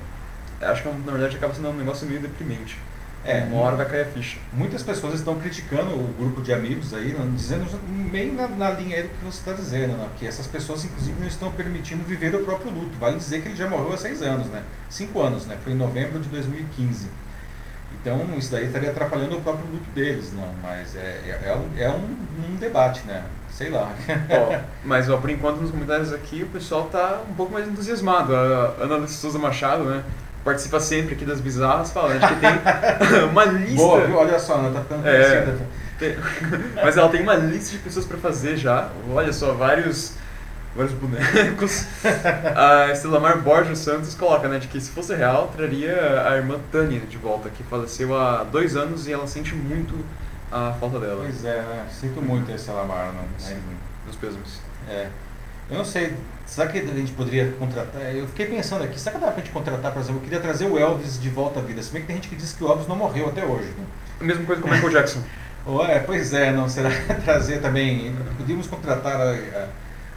acho 0.61 0.83
que 0.83 0.89
na 0.89 1.13
verdade 1.13 1.37
acaba 1.37 1.55
sendo 1.55 1.69
um 1.69 1.77
negócio 1.77 2.07
meio 2.09 2.21
deprimente. 2.21 2.77
É, 3.25 3.45
uma 3.45 3.61
hora 3.61 3.77
vai 3.77 3.87
cair 3.87 4.03
a 4.03 4.05
ficha. 4.07 4.39
Muitas 4.53 4.83
pessoas 4.83 5.15
estão 5.15 5.39
criticando 5.39 5.95
o 5.95 6.13
grupo 6.19 6.43
de 6.43 6.53
amigos 6.53 6.93
aí, 6.93 7.13
né, 7.13 7.33
dizendo 7.37 7.67
bem 8.11 8.33
na, 8.33 8.49
na, 8.49 8.71
linha 8.71 8.97
aí 8.97 9.03
do 9.05 9.11
que 9.11 9.25
você 9.25 9.39
está 9.39 9.53
dizendo, 9.53 9.97
né, 9.97 10.09
que 10.19 10.27
essas 10.27 10.49
pessoas 10.49 10.85
inclusive 10.85 11.21
não 11.21 11.29
estão 11.29 11.53
permitindo 11.53 12.03
viver 12.03 12.35
o 12.35 12.45
próprio 12.45 12.73
luto. 12.73 12.99
Vale 12.99 13.19
dizer 13.19 13.41
que 13.41 13.49
ele 13.49 13.57
já 13.57 13.69
morreu 13.69 13.93
há 13.93 13.97
seis 13.97 14.23
anos, 14.23 14.49
né? 14.49 14.65
Cinco 14.91 15.21
anos, 15.21 15.47
né? 15.47 15.57
Foi 15.63 15.73
em 15.73 15.77
novembro 15.77 16.19
de 16.19 16.29
2015. 16.31 17.07
Então, 18.01 18.27
isso 18.37 18.51
daí 18.51 18.67
estaria 18.67 18.91
atrapalhando 18.91 19.37
o 19.37 19.41
próprio 19.41 19.67
luto 19.71 19.91
deles, 19.95 20.33
não. 20.33 20.49
Mas 20.63 20.97
é, 20.97 21.21
é, 21.27 21.49
é, 21.49 21.57
um, 21.57 21.69
é 21.79 21.89
um, 21.91 22.53
um, 22.53 22.57
debate, 22.57 23.03
né? 23.07 23.23
Sei 23.51 23.71
lá. 23.71 23.93
Ó, 24.31 24.59
mas 24.85 25.09
ó, 25.09 25.19
por 25.19 25.31
enquanto 25.31 25.61
nos 25.61 25.71
comentários 25.71 26.13
aqui 26.13 26.43
o 26.43 26.49
pessoal 26.49 26.89
tá 26.91 27.21
um 27.29 27.35
pouco 27.35 27.53
mais 27.53 27.69
entusiasmado. 27.69 28.35
A 28.35 28.75
Ana 28.81 29.07
Souza 29.07 29.39
Machado, 29.39 29.85
né? 29.85 30.03
Participa 30.45 30.81
sempre 30.81 31.15
aqui 31.15 31.25
das 31.25 31.41
bizarras, 31.41 31.93
falando 31.93 32.19
que 32.19 32.35
tem 32.37 32.51
uma 33.31 33.45
lista. 33.45 33.77
Boa, 33.77 34.05
viu? 34.05 34.17
Olha 34.17 34.39
só, 34.39 34.55
Ana, 34.55 34.71
tá 34.71 34.81
ficando 34.81 35.07
é, 35.07 35.57
tem... 35.99 36.17
Mas 36.83 36.97
ela 36.97 37.09
tem 37.09 37.23
uma 37.23 37.37
lista 37.37 37.73
de 37.73 37.79
pessoas 37.79 38.05
para 38.05 38.19
fazer 38.19 38.57
já. 38.57 38.89
Olha 39.13 39.33
só, 39.33 39.53
vários 39.53 40.15
vários 40.75 40.95
bonecos. 40.95 41.87
a 42.57 42.91
Estelamar 42.93 43.41
Borges 43.41 43.79
Santos 43.79 44.15
coloca, 44.15 44.49
né, 44.49 44.59
de 44.59 44.69
que 44.69 44.81
se 44.81 44.91
fosse 44.91 45.15
real, 45.15 45.53
traria 45.55 46.29
a 46.29 46.37
irmã 46.37 46.59
Tânia 46.71 47.01
de 47.01 47.17
volta, 47.17 47.51
que 47.51 47.63
faleceu 47.63 48.17
há 48.17 48.45
dois 48.45 48.77
anos 48.77 49.07
e 49.07 49.13
ela 49.13 49.27
sente 49.27 49.55
muito 49.55 49.95
a 50.51 50.73
falta 50.79 50.99
dela. 51.01 51.23
Pois 51.23 51.45
é, 51.45 51.63
né? 51.63 51.87
Sinto 51.91 52.21
muito 52.21 52.51
esse 52.51 52.61
Estelamar, 52.61 53.13
não. 53.13 53.25
Sim, 53.39 53.57
dos 54.07 54.17
pêsames. 54.17 54.61
É. 54.89 55.09
Eu 55.71 55.79
não 55.79 55.85
sei, 55.85 56.15
será 56.45 56.71
que 56.71 56.79
a 56.79 56.83
gente 56.83 57.13
poderia 57.13 57.51
contratar? 57.53 58.15
Eu 58.15 58.27
fiquei 58.27 58.47
pensando 58.47 58.85
aqui, 58.85 59.01
será 59.01 59.17
que 59.17 59.25
dá 59.25 59.31
pra 59.31 59.43
gente 59.43 59.53
contratar, 59.53 59.93
por 59.93 60.01
exemplo, 60.01 60.19
eu 60.19 60.25
queria 60.25 60.41
trazer 60.41 60.67
o 60.67 60.79
Elvis 60.79 61.19
de 61.19 61.31
volta 61.31 61.61
à 61.61 61.63
vida, 61.63 61.83
se 61.83 61.91
bem 61.91 62.03
que 62.03 62.09
tem 62.09 62.17
gente 62.17 62.29
que 62.29 62.37
diz 62.37 62.53
que 62.53 62.63
o 62.63 62.69
Elvis 62.69 62.87
não 62.87 62.97
morreu 62.97 63.29
até 63.29 63.45
hoje. 63.45 63.69
Né? 63.69 63.85
A 64.21 64.25
mesma 64.25 64.45
coisa 64.45 64.61
com 64.61 64.69
o 64.69 64.71
Michael 64.71 64.93
Jackson. 64.93 65.23
Ué, 65.67 66.01
pois 66.01 66.33
é, 66.35 66.53
não 66.53 66.69
será 66.69 66.91
trazer 67.25 67.63
também, 67.63 68.15
podíamos 68.37 68.67
contratar 68.67 69.19
a, 69.19 69.31
a, 69.31 69.69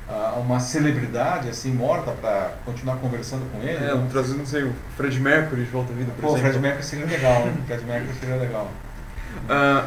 a 0.07 0.37
uma 0.39 0.59
celebridade 0.59 1.49
assim 1.49 1.71
morta 1.71 2.11
para 2.11 2.53
continuar 2.63 2.97
conversando 2.97 3.49
com 3.51 3.61
ele? 3.61 3.83
É, 3.83 4.07
trazer, 4.11 4.35
não 4.35 4.45
sei, 4.45 4.63
o 4.63 4.73
Fred 4.95 5.19
Mercury 5.19 5.63
de 5.63 5.71
volta 5.71 5.91
à 5.91 5.95
vida, 5.95 6.11
por 6.15 6.21
Pô, 6.21 6.27
exemplo. 6.29 6.43
Fred 6.43 6.59
Mercury 6.59 6.83
seria 6.83 7.05
legal, 7.05 7.47
Fred 7.65 7.85
Mercury 7.85 8.13
seria 8.19 8.35
legal. 8.35 8.71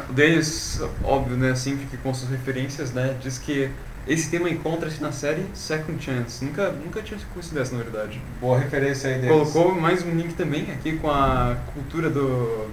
O 0.09 0.13
Dennis, 0.13 0.81
óbvio, 1.03 1.37
né, 1.37 1.55
sempre 1.55 1.85
que 1.85 1.97
com 1.97 2.13
suas 2.13 2.31
referências, 2.31 2.91
né, 2.91 3.15
diz 3.21 3.37
que 3.37 3.71
esse 4.07 4.29
tema 4.29 4.49
encontra-se 4.49 5.01
na 5.01 5.11
série 5.11 5.45
Second 5.53 6.03
Chance. 6.03 6.43
Nunca, 6.43 6.71
nunca 6.71 7.01
tinha 7.01 7.19
conhecido 7.33 7.59
essa, 7.59 7.75
na 7.75 7.83
verdade. 7.83 8.21
Boa 8.41 8.57
referência 8.57 9.09
aí 9.09 9.21
deles. 9.21 9.51
Colocou 9.51 9.79
mais 9.79 10.03
um 10.03 10.11
link 10.11 10.33
também 10.33 10.71
aqui 10.71 10.97
com 10.97 11.09
a 11.09 11.57
cultura 11.73 12.09
do... 12.09 12.67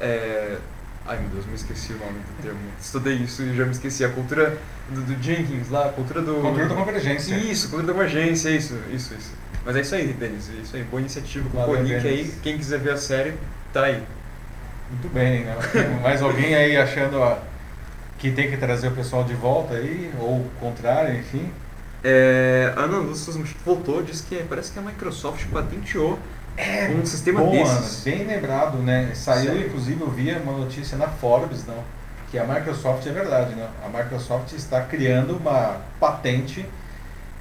é, 0.00 0.58
Ai 1.04 1.18
meu 1.18 1.28
Deus, 1.30 1.46
me 1.46 1.54
esqueci 1.54 1.92
o 1.92 1.98
nome 1.98 2.20
do 2.20 2.42
termo. 2.42 2.60
Estudei 2.80 3.14
isso 3.14 3.42
e 3.42 3.56
já 3.56 3.64
me 3.64 3.72
esqueci. 3.72 4.04
A 4.04 4.08
cultura 4.08 4.56
do, 4.88 5.00
do 5.00 5.22
Jenkins 5.22 5.68
lá, 5.68 5.86
a 5.86 5.88
cultura 5.88 6.22
do... 6.22 6.34
Cultura 6.36 6.68
da 6.68 6.74
convergência. 6.74 7.34
Isso, 7.34 7.68
cultura 7.68 7.88
da 7.88 7.92
convergência, 7.92 8.50
isso, 8.50 8.78
isso, 8.92 9.14
isso. 9.14 9.32
Mas 9.64 9.76
é 9.76 9.80
isso 9.80 9.94
aí, 9.94 10.12
Denis, 10.12 10.50
é 10.50 10.60
isso 10.62 10.76
aí. 10.76 10.84
Boa 10.84 11.00
iniciativa. 11.00 11.48
Colocou 11.50 11.74
o 11.74 11.82
link 11.82 12.06
aí. 12.06 12.32
Quem 12.42 12.56
quiser 12.56 12.78
ver 12.78 12.92
a 12.92 12.96
série, 12.96 13.34
tá 13.72 13.84
aí. 13.84 14.02
Muito 14.90 15.08
bem, 15.12 15.44
né? 15.44 15.56
Mais 16.02 16.22
alguém 16.22 16.54
aí 16.54 16.76
achando 16.76 17.18
ó, 17.18 17.38
que 18.18 18.30
tem 18.30 18.50
que 18.50 18.56
trazer 18.56 18.88
o 18.88 18.92
pessoal 18.92 19.24
de 19.24 19.34
volta 19.34 19.74
aí, 19.74 20.12
ou 20.20 20.36
o 20.36 20.50
contrário, 20.60 21.18
enfim. 21.18 21.50
É, 22.04 22.72
Ana 22.76 22.98
Lúcia 22.98 23.32
voltou, 23.64 24.02
disse 24.02 24.24
que 24.24 24.36
parece 24.48 24.72
que 24.72 24.78
a 24.78 24.82
Microsoft 24.82 25.46
patenteou 25.46 26.18
um 27.00 27.04
sistema 27.06 27.40
Bom, 27.40 27.50
desses. 27.50 28.06
Ana, 28.06 28.16
bem 28.16 28.26
lembrado, 28.26 28.78
né? 28.78 29.10
Saiu, 29.14 29.58
inclusive, 29.66 30.00
eu 30.00 30.10
vi 30.10 30.30
uma 30.32 30.52
notícia 30.52 30.96
na 30.98 31.08
Forbes, 31.08 31.66
não, 31.66 31.82
que 32.30 32.38
a 32.38 32.44
Microsoft, 32.44 33.06
é 33.06 33.12
verdade, 33.12 33.54
né? 33.54 33.68
A 33.84 33.88
Microsoft 33.88 34.52
está 34.52 34.82
criando 34.82 35.36
uma 35.36 35.76
patente 35.98 36.66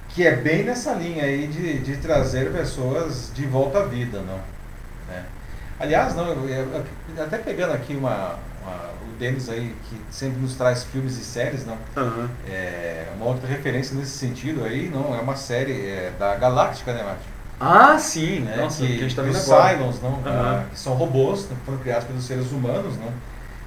que 0.09 0.25
é 0.27 0.35
bem 0.35 0.63
nessa 0.63 0.93
linha 0.93 1.23
aí 1.23 1.47
de, 1.47 1.79
de 1.79 1.97
trazer 1.97 2.51
pessoas 2.51 3.31
de 3.33 3.45
volta 3.45 3.79
à 3.79 3.85
vida, 3.85 4.19
não? 4.19 4.39
Né? 5.07 5.23
Aliás, 5.79 6.13
não, 6.15 6.27
eu, 6.27 6.49
eu- 6.49 6.83
eu- 7.17 7.23
até 7.23 7.37
pegando 7.37 7.73
aqui 7.73 7.95
uma, 7.95 8.35
uma- 8.61 8.91
o 9.09 9.17
Denis 9.17 9.49
aí, 9.49 9.73
que 9.89 10.01
sempre 10.09 10.39
nos 10.41 10.55
traz 10.55 10.83
filmes 10.83 11.17
e 11.17 11.23
séries, 11.23 11.65
não? 11.65 11.77
Aham. 11.95 12.29
É, 12.49 13.05
uma 13.15 13.25
outra 13.25 13.47
referência 13.47 13.95
nesse 13.95 14.11
sentido 14.17 14.63
aí, 14.65 14.89
não, 14.93 15.15
é 15.15 15.19
uma 15.21 15.35
série 15.37 15.87
é, 15.87 16.11
da 16.19 16.35
Galáctica, 16.35 16.93
né, 16.93 17.03
Márcio? 17.03 17.40
Ah, 17.63 17.95
sim! 17.99 18.39
né, 18.39 18.57
Nossa, 18.57 18.83
que, 18.83 18.91
a 18.95 18.97
gente 18.97 19.15
tá 19.15 19.21
vendo 19.21 19.35
os 19.35 19.51
agora. 19.51 19.77
Cylons, 19.77 20.01
não, 20.01 20.19
ah, 20.25 20.65
que 20.71 20.79
são 20.79 20.93
robôs, 20.95 21.47
né, 21.47 21.55
que 21.59 21.63
foram 21.63 21.77
criados 21.77 22.05
pelos 22.05 22.23
seres 22.23 22.51
humanos, 22.51 22.97
não, 22.97 23.13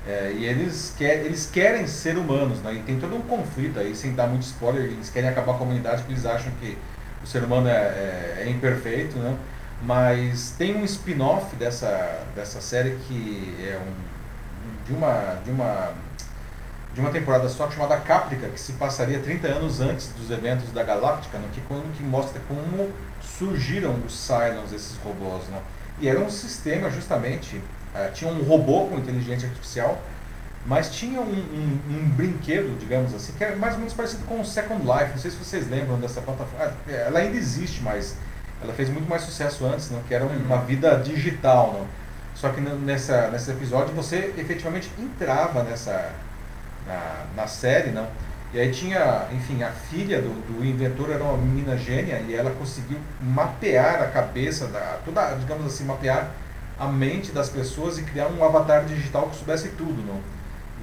é, 0.04 0.32
e 0.36 0.44
eles, 0.44 0.92
quer, 0.98 1.24
eles 1.24 1.46
querem 1.46 1.86
ser 1.86 2.18
humanos, 2.18 2.58
né, 2.58 2.74
e 2.74 2.80
tem 2.80 2.98
todo 2.98 3.14
um 3.14 3.20
conflito 3.20 3.78
aí, 3.78 3.94
sem 3.94 4.12
dar 4.12 4.26
muito 4.26 4.42
spoiler, 4.42 4.82
eles 4.82 5.10
querem 5.10 5.30
acabar 5.30 5.54
com 5.54 5.62
a 5.62 5.66
humanidade 5.68 5.98
porque 5.98 6.14
eles 6.14 6.26
acham 6.26 6.50
que 6.60 6.76
o 7.22 7.26
ser 7.26 7.44
humano 7.44 7.68
é, 7.68 7.72
é, 7.72 8.42
é 8.46 8.50
imperfeito, 8.50 9.16
né, 9.16 9.36
mas 9.84 10.56
tem 10.58 10.76
um 10.76 10.84
spin-off 10.84 11.54
dessa, 11.54 12.24
dessa 12.34 12.60
série 12.60 12.98
que 13.06 13.56
é 13.60 13.78
um, 13.78 14.84
de 14.84 14.92
uma... 14.92 15.38
De 15.44 15.50
uma 15.52 15.92
de 16.94 17.00
uma 17.00 17.10
temporada 17.10 17.48
só 17.48 17.68
chamada 17.68 17.96
Caprica, 17.96 18.46
que 18.46 18.60
se 18.60 18.74
passaria 18.74 19.18
30 19.18 19.48
anos 19.48 19.80
antes 19.80 20.12
dos 20.12 20.30
eventos 20.30 20.70
da 20.70 20.84
Galáctica, 20.84 21.38
no 21.38 21.48
que, 21.48 21.60
que 21.60 22.04
mostra 22.04 22.40
como 22.46 22.92
surgiram 23.38 23.94
os 24.06 24.14
Cylons, 24.18 24.72
esses 24.72 24.96
robôs. 24.98 25.44
Né? 25.48 25.60
E 26.00 26.08
era 26.08 26.20
um 26.20 26.30
sistema 26.30 26.90
justamente, 26.90 27.60
eh, 27.94 28.10
tinha 28.12 28.30
um 28.30 28.42
robô 28.42 28.86
com 28.86 28.98
inteligência 28.98 29.48
artificial, 29.48 30.00
mas 30.66 30.90
tinha 30.90 31.20
um, 31.20 31.24
um- 31.24 31.80
um 31.90 32.08
brinquedo, 32.16 32.78
digamos 32.78 33.14
assim, 33.14 33.32
que 33.36 33.44
era 33.44 33.54
mais 33.56 33.74
ou 33.74 33.80
menos 33.80 33.92
parecido 33.94 34.24
com 34.24 34.40
o 34.40 34.44
Second 34.44 34.82
Life. 34.82 35.10
Não 35.10 35.18
sei 35.18 35.30
se 35.30 35.36
vocês 35.36 35.68
lembram 35.68 35.98
dessa 36.00 36.20
plataforma. 36.22 36.72
Ah, 36.88 36.90
Ela 36.90 37.18
ainda 37.20 37.36
existe, 37.36 37.82
mas 37.82 38.16
ela 38.62 38.72
fez 38.72 38.88
muito 38.88 39.08
mais 39.08 39.22
sucesso 39.22 39.66
antes, 39.66 39.90
né? 39.90 40.00
que 40.08 40.14
era 40.14 40.24
uma 40.24 40.58
vida 40.58 40.96
digital. 40.96 41.72
Né? 41.74 41.86
Só 42.34 42.48
que 42.48 42.60
nessa, 42.60 43.28
nesse 43.30 43.50
episódio 43.50 43.94
você 43.94 44.34
efetivamente 44.38 44.90
entrava 44.98 45.62
nessa, 45.62 46.10
na, 46.86 47.24
na 47.36 47.46
série, 47.46 47.90
não? 47.90 48.06
E 48.54 48.60
aí 48.60 48.70
tinha, 48.70 49.26
enfim, 49.32 49.64
a 49.64 49.72
filha 49.72 50.22
do, 50.22 50.28
do 50.46 50.64
inventor 50.64 51.10
era 51.10 51.24
uma 51.24 51.36
menina 51.36 51.76
gênia 51.76 52.22
e 52.28 52.34
ela 52.36 52.52
conseguiu 52.52 52.98
mapear 53.20 54.00
a 54.00 54.06
cabeça, 54.06 54.68
da, 54.68 55.00
toda, 55.04 55.34
digamos 55.34 55.66
assim, 55.66 55.84
mapear 55.84 56.30
a 56.78 56.86
mente 56.86 57.32
das 57.32 57.48
pessoas 57.48 57.98
e 57.98 58.04
criar 58.04 58.28
um 58.28 58.44
avatar 58.44 58.84
digital 58.84 59.28
que 59.28 59.34
soubesse 59.34 59.70
tudo, 59.70 60.00
não? 60.06 60.20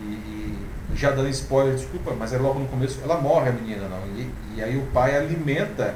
E, 0.02 0.04
e 0.04 0.96
já 0.96 1.12
dando 1.12 1.30
spoiler, 1.30 1.74
desculpa, 1.74 2.14
mas 2.14 2.34
é 2.34 2.38
logo 2.38 2.60
no 2.60 2.68
começo, 2.68 3.00
ela 3.06 3.22
morre 3.22 3.48
a 3.48 3.54
menina, 3.54 3.88
não? 3.88 4.06
E, 4.18 4.30
e 4.58 4.62
aí 4.62 4.78
o 4.78 4.86
pai 4.88 5.16
alimenta 5.16 5.96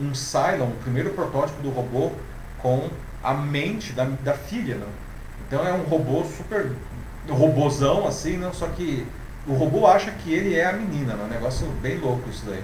um 0.00 0.14
Cylon, 0.14 0.68
o 0.68 0.78
primeiro 0.82 1.10
protótipo 1.10 1.62
do 1.62 1.68
robô, 1.68 2.12
com 2.56 2.88
a 3.22 3.34
mente 3.34 3.92
da, 3.92 4.06
da 4.06 4.32
filha, 4.32 4.76
não? 4.76 4.88
Então 5.46 5.68
é 5.68 5.72
um 5.74 5.82
robô 5.82 6.24
super 6.24 6.72
robozão 7.28 8.06
assim, 8.06 8.38
não? 8.38 8.54
Só 8.54 8.68
que 8.68 9.06
o 9.46 9.54
robô 9.54 9.86
acha 9.86 10.10
que 10.10 10.32
ele 10.32 10.54
é 10.54 10.66
a 10.66 10.72
menina, 10.72 11.14
né? 11.14 11.24
Um 11.24 11.28
negócio 11.28 11.66
bem 11.82 11.98
louco 11.98 12.28
isso 12.30 12.44
daí. 12.46 12.62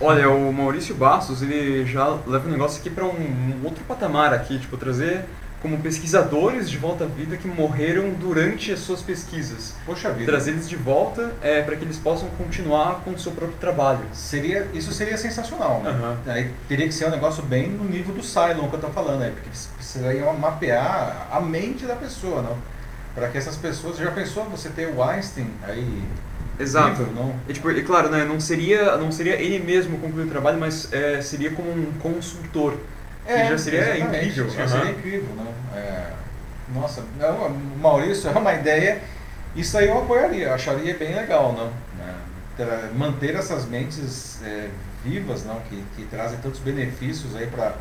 Olha, 0.00 0.28
o 0.30 0.52
Maurício 0.52 0.94
Bastos, 0.94 1.42
ele 1.42 1.86
já 1.86 2.18
leva 2.26 2.48
o 2.48 2.50
negócio 2.50 2.80
aqui 2.80 2.90
para 2.90 3.04
um, 3.04 3.08
um 3.08 3.60
outro 3.64 3.84
patamar 3.84 4.34
aqui, 4.34 4.58
tipo, 4.58 4.76
trazer 4.76 5.24
como 5.62 5.78
pesquisadores 5.78 6.68
de 6.68 6.76
volta 6.76 7.04
à 7.04 7.06
vida 7.06 7.36
que 7.36 7.46
morreram 7.46 8.10
durante 8.10 8.72
as 8.72 8.80
suas 8.80 9.00
pesquisas. 9.00 9.76
Poxa 9.86 10.10
vida. 10.10 10.26
Trazer 10.26 10.50
eles 10.50 10.68
de 10.68 10.74
volta 10.74 11.32
é, 11.40 11.62
para 11.62 11.76
que 11.76 11.84
eles 11.84 11.96
possam 11.98 12.28
continuar 12.30 13.02
com 13.04 13.12
o 13.12 13.18
seu 13.18 13.30
próprio 13.30 13.56
trabalho. 13.58 14.04
Seria, 14.12 14.66
isso 14.74 14.92
seria 14.92 15.16
sensacional, 15.16 15.80
né? 15.80 15.90
Aham. 15.90 16.18
Aí 16.26 16.50
teria 16.68 16.88
que 16.88 16.92
ser 16.92 17.06
um 17.06 17.10
negócio 17.10 17.44
bem 17.44 17.68
no 17.68 17.84
nível 17.84 18.12
do 18.12 18.24
Cylon 18.24 18.68
que 18.68 18.74
eu 18.74 18.80
tô 18.80 18.88
falando 18.88 19.22
aí, 19.22 19.30
porque 19.30 19.50
precisaria 19.76 20.32
mapear 20.32 21.28
a 21.30 21.40
mente 21.40 21.86
da 21.86 21.94
pessoa, 21.94 22.42
não? 22.42 22.71
Para 23.14 23.28
que 23.28 23.36
essas 23.38 23.56
pessoas, 23.56 23.98
já 23.98 24.10
pensou 24.10 24.44
você 24.44 24.68
ter 24.70 24.86
o 24.86 25.02
Einstein 25.02 25.50
aí 25.62 26.02
Exato. 26.58 26.96
vivo, 27.04 27.12
não? 27.12 27.34
E, 27.48 27.52
tipo, 27.52 27.70
e 27.70 27.82
claro, 27.82 28.08
né, 28.10 28.24
não 28.24 28.40
seria, 28.40 28.96
não 28.96 29.10
seria 29.12 29.34
ele 29.34 29.58
mesmo 29.64 29.98
concluir 29.98 30.26
o 30.26 30.30
trabalho, 30.30 30.58
mas 30.58 30.90
é, 30.92 31.20
seria 31.20 31.50
como 31.50 31.70
um 31.70 31.92
consultor. 32.00 32.74
que 33.26 33.44
já 33.48 33.58
seria 33.58 33.80
É, 33.80 33.96
exatamente, 33.96 34.24
incrível. 34.26 34.50
Já 34.50 34.62
Aham. 34.64 34.68
seria 34.68 34.90
incrível, 34.92 35.28
não? 35.36 35.78
É, 35.78 36.10
nossa, 36.74 37.02
não, 37.18 37.50
Maurício, 37.80 38.30
é 38.30 38.38
uma 38.38 38.54
ideia. 38.54 39.02
Isso 39.54 39.76
aí 39.76 39.88
eu 39.88 39.98
apoiaria, 39.98 40.54
acharia 40.54 40.96
bem 40.96 41.14
legal, 41.14 41.52
não? 41.52 41.66
Né? 41.98 42.14
Tra- 42.56 42.88
Manter 42.96 43.34
essas 43.36 43.66
mentes 43.66 44.40
é, 44.42 44.68
vivas, 45.04 45.44
não? 45.44 45.60
Que, 45.68 45.82
que 45.96 46.04
trazem 46.06 46.38
tantos 46.38 46.60
benefícios 46.60 47.36
aí 47.36 47.46
para 47.46 47.74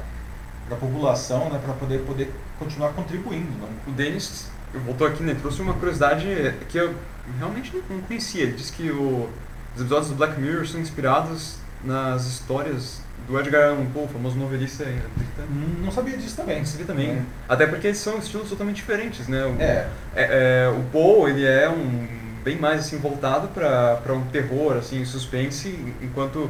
a 0.70 0.76
população, 0.76 1.50
né? 1.50 1.60
Para 1.64 1.74
poder, 1.76 2.00
poder 2.00 2.30
continuar 2.60 2.90
contribuindo, 2.90 3.52
não? 3.60 3.70
O 3.88 3.96
Denis 3.96 4.48
voltou 4.86 5.06
aqui, 5.08 5.22
né, 5.24 5.36
trouxe 5.40 5.62
uma 5.62 5.74
curiosidade 5.74 6.26
que 6.70 6.78
eu 6.78 6.94
realmente 7.38 7.72
não- 7.76 7.98
não 7.98 8.04
conhecia. 8.04 8.44
Ele 8.44 8.54
disse 8.54 8.72
que 8.72 8.90
o- 8.90 9.30
os 9.76 9.82
episódios 9.82 10.10
do 10.10 10.16
Black 10.16 10.40
Mirror 10.40 10.66
são 10.68 10.80
inspirados 10.80 11.58
nas 11.84 12.26
histórias 12.26 13.02
do 13.28 13.40
Edgar 13.40 13.70
Allan 13.70 13.86
Poe, 13.88 14.08
famoso 14.08 14.36
novelista 14.38 14.84
britânico. 14.84 15.54
Hum, 15.54 15.84
Não 15.86 15.92
sabia 15.92 16.18
disso 16.18 16.36
também. 16.36 16.64
Você 16.66 16.78
vê 16.78 16.84
também. 16.84 17.10
É. 17.12 17.22
Até 17.48 17.66
porque 17.68 17.88
eles 17.88 18.00
são 18.00 18.18
estilos 18.18 18.50
totalmente 18.50 18.78
diferentes, 18.78 19.28
né? 19.28 19.44
O, 19.46 19.62
É. 19.62 19.88
é- 20.16 20.66
é, 20.66 20.70
o 20.70 20.82
Poe, 20.92 21.30
ele 21.32 21.46
é 21.46 21.70
um 21.70 22.08
bem 22.44 22.58
mais 22.58 22.82
assim 22.82 22.98
voltado 22.98 23.50
para 23.50 24.14
um 24.14 24.24
terror, 24.32 24.78
assim, 24.78 25.06
suspense, 25.06 25.70
enquanto 26.02 26.50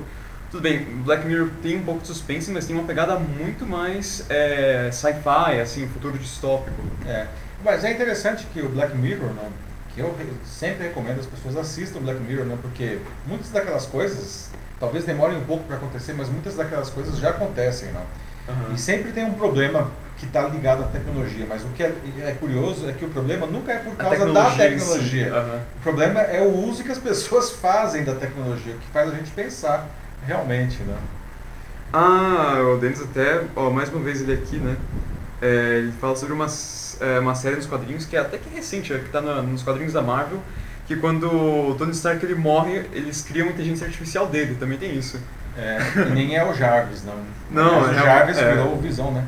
tudo 0.50 0.62
bem, 0.64 0.84
Black 1.06 1.26
Mirror 1.26 1.50
tem 1.62 1.78
um 1.78 1.84
pouco 1.84 2.02
de 2.02 2.08
suspense, 2.08 2.50
mas 2.52 2.66
tem 2.66 2.76
uma 2.76 2.86
pegada 2.86 3.18
muito 3.20 3.66
mais 3.66 4.26
é, 4.30 4.90
sci-fi, 4.92 5.60
assim, 5.62 5.88
futuro 5.88 6.18
distópico. 6.18 6.76
É. 7.06 7.28
Mas 7.64 7.84
é 7.84 7.92
interessante 7.92 8.46
que 8.54 8.62
o 8.62 8.70
Black 8.70 8.96
Mirror, 8.96 9.30
né, 9.34 9.50
que 9.94 10.00
eu 10.02 10.16
re- 10.18 10.26
sempre 10.46 10.88
recomendo 10.88 11.20
as 11.20 11.26
pessoas 11.26 11.58
assistam 11.58 12.00
o 12.00 12.02
Black 12.02 12.20
Mirror, 12.22 12.46
né, 12.46 12.58
porque 12.62 13.00
muitas 13.28 13.50
daquelas 13.50 13.86
coisas 13.86 14.50
talvez 14.80 15.06
demorem 15.06 15.38
um 15.38 15.44
pouco 15.46 15.64
para 15.66 15.76
acontecer, 15.76 16.14
mas 16.14 16.28
muitas 16.30 16.56
daquelas 16.56 16.90
coisas 16.90 17.18
já 17.18 17.30
acontecem, 17.30 17.92
não? 17.92 18.02
Aham. 18.50 18.74
E 18.74 18.80
sempre 18.80 19.12
tem 19.12 19.24
um 19.26 19.34
problema 19.34 19.92
que 20.18 20.26
está 20.26 20.42
ligado 20.48 20.84
à 20.84 20.88
tecnologia, 20.88 21.46
mas 21.48 21.64
o 21.64 21.68
que 21.70 21.84
é, 21.84 21.94
é 22.22 22.36
curioso 22.40 22.88
é 22.90 22.94
que 22.94 23.06
o 23.06 23.10
problema 23.10 23.46
nunca 23.48 23.72
é 23.72 23.78
por 23.80 23.94
A 23.94 23.96
causa 23.96 24.18
da 24.32 24.50
tecnologia 24.50 24.70
si. 24.70 24.80
tecnologia. 24.80 25.34
Aham. 25.34 25.60
O 25.78 25.80
problema 25.84 26.20
é 26.22 26.42
o 26.42 26.52
uso 26.68 26.84
que 26.84 26.92
as 26.92 26.98
pessoas 26.98 27.52
fazem 27.52 28.04
da 28.04 28.16
tecnologia, 28.16 28.74
o 28.74 28.78
que 28.78 28.88
faz 28.92 29.12
a 29.12 29.16
gente 29.16 29.32
pensar 29.32 29.88
realmente, 30.26 30.82
né? 30.84 30.96
Ah, 31.94 32.60
o 32.74 32.78
Denis 32.78 33.02
até, 33.02 33.42
ó, 33.56 33.70
mais 33.70 33.90
uma 33.90 34.00
vez 34.02 34.22
ele 34.22 34.34
aqui, 34.34 34.58
né? 34.58 34.78
É, 35.42 35.78
ele 35.80 35.92
fala 35.94 36.16
sobre 36.16 36.34
uma, 36.34 36.48
é, 37.02 37.20
uma 37.20 37.36
série 37.36 37.56
nos 37.56 37.66
quadrinhos 37.66 38.06
que 38.06 38.16
é 38.16 38.20
até 38.20 38.38
que 38.38 38.50
recente, 38.54 38.94
é, 38.94 39.00
que 39.00 39.06
está 39.06 39.22
nos 39.22 39.64
quadrinhos 39.64 39.94
da 39.94 40.02
Marvel, 40.02 40.42
que 40.88 40.96
quando 40.96 41.26
o 41.26 41.76
Tony 41.76 41.92
Stark 41.92 42.24
ele 42.26 42.36
morre, 42.36 42.86
eles 42.94 43.22
criam 43.22 43.48
uma 43.48 43.54
inteligência 43.54 43.86
artificial 43.86 44.28
dele, 44.28 44.56
também 44.56 44.78
tem 44.78 44.96
isso. 44.98 45.20
É, 45.58 45.80
e 46.08 46.12
nem 46.12 46.36
é 46.36 46.44
o 46.44 46.54
Jarvis, 46.54 47.04
não. 47.04 47.16
Não, 47.50 47.82
o 47.82 47.92
é, 47.92 47.94
Jarvis 47.94 48.38
é, 48.38 48.50
virou 48.52 48.74
o 48.74 48.78
Visão, 48.80 49.12
né? 49.12 49.26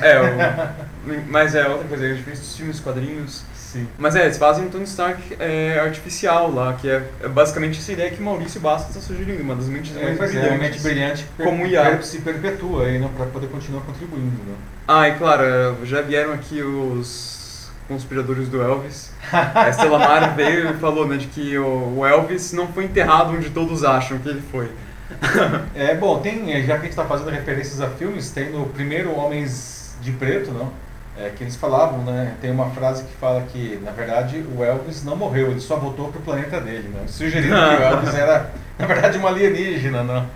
É, 0.00 0.20
o, 0.20 1.22
mas 1.28 1.54
é 1.54 1.66
outra 1.66 1.88
coisa, 1.88 2.04
a 2.04 2.08
gente 2.08 2.22
fez 2.22 2.40
os 2.40 2.56
filmes, 2.56 2.78
quadrinhos. 2.80 3.44
Sim. 3.72 3.88
Mas 3.98 4.14
é, 4.14 4.24
eles 4.24 4.36
fazem 4.36 4.66
um 4.66 4.68
Tony 4.68 4.84
Stark 4.84 5.20
é, 5.38 5.80
artificial 5.80 6.50
lá, 6.52 6.74
que 6.74 6.88
é, 6.90 7.02
é 7.22 7.28
basicamente 7.28 7.78
essa 7.78 7.90
ideia 7.92 8.10
que 8.10 8.20
Maurício 8.22 8.60
Bastos 8.60 8.94
está 8.94 9.00
sugerindo, 9.00 9.42
uma 9.42 9.54
das 9.56 9.66
mentes 9.66 9.96
É, 9.96 10.12
mais 10.14 10.32
uma 10.34 10.40
mente 10.42 10.78
brilhantes. 10.80 10.82
brilhante 10.82 11.26
que 11.36 11.42
Como 11.42 11.66
IA. 11.66 11.82
per- 11.82 12.04
se 12.04 12.18
perpetua 12.20 12.84
aí, 12.86 12.98
né? 12.98 13.08
Pra 13.16 13.26
poder 13.26 13.46
continuar 13.48 13.80
contribuindo, 13.82 14.26
né? 14.46 14.54
Ah, 14.86 15.08
e 15.08 15.14
claro, 15.16 15.42
é, 15.42 15.74
já 15.86 16.02
vieram 16.02 16.32
aqui 16.34 16.60
os 16.62 17.70
conspiradores 17.88 18.48
do 18.48 18.60
Elvis. 18.62 19.10
A 19.32 19.68
Estela 19.68 19.98
Mara 19.98 20.28
veio 20.36 20.70
e 20.70 20.74
falou 20.74 21.06
né, 21.08 21.16
de 21.16 21.26
que 21.28 21.56
o 21.58 21.94
o 21.98 22.06
Elvis 22.06 22.52
não 22.52 22.68
foi 22.68 22.84
enterrado 22.84 23.32
onde 23.32 23.48
todos 23.50 23.84
acham 23.84 24.18
que 24.18 24.28
ele 24.28 24.42
foi. 24.52 24.70
É, 25.74 25.94
bom, 25.94 26.20
tem, 26.20 26.46
já 26.64 26.66
que 26.66 26.72
a 26.72 26.76
gente 26.78 26.90
está 26.90 27.04
fazendo 27.04 27.30
referências 27.30 27.80
a 27.80 27.88
filmes, 27.88 28.30
tem 28.30 28.50
no 28.50 28.66
primeiro 28.66 29.14
Homens 29.14 29.94
de 30.00 30.10
Preto, 30.12 30.50
não? 30.52 30.72
É, 31.18 31.28
que 31.30 31.44
eles 31.44 31.56
falavam, 31.56 31.98
né? 32.04 32.34
Tem 32.40 32.50
uma 32.50 32.70
frase 32.70 33.04
que 33.04 33.12
fala 33.16 33.42
que, 33.42 33.78
na 33.84 33.90
verdade, 33.90 34.42
o 34.56 34.64
Elvis 34.64 35.04
não 35.04 35.14
morreu, 35.14 35.50
ele 35.50 35.60
só 35.60 35.76
voltou 35.76 36.08
pro 36.10 36.20
planeta 36.22 36.58
dele, 36.60 36.88
né? 36.88 37.02
Sugerindo 37.06 37.54
que 37.54 37.60
o 37.60 37.82
Elvis 37.82 38.14
era, 38.14 38.50
na 38.78 38.86
verdade, 38.86 39.18
um 39.18 39.26
alienígena, 39.26 40.00
a- 40.00 40.26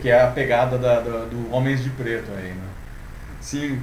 Que 0.00 0.10
é 0.10 0.20
a 0.24 0.26
pegada 0.26 0.76
da, 0.76 0.98
do, 0.98 1.26
do 1.30 1.54
Homens 1.54 1.84
de 1.84 1.90
Preto 1.90 2.30
aí, 2.36 2.48
né? 2.48 2.64
Sim. 3.40 3.80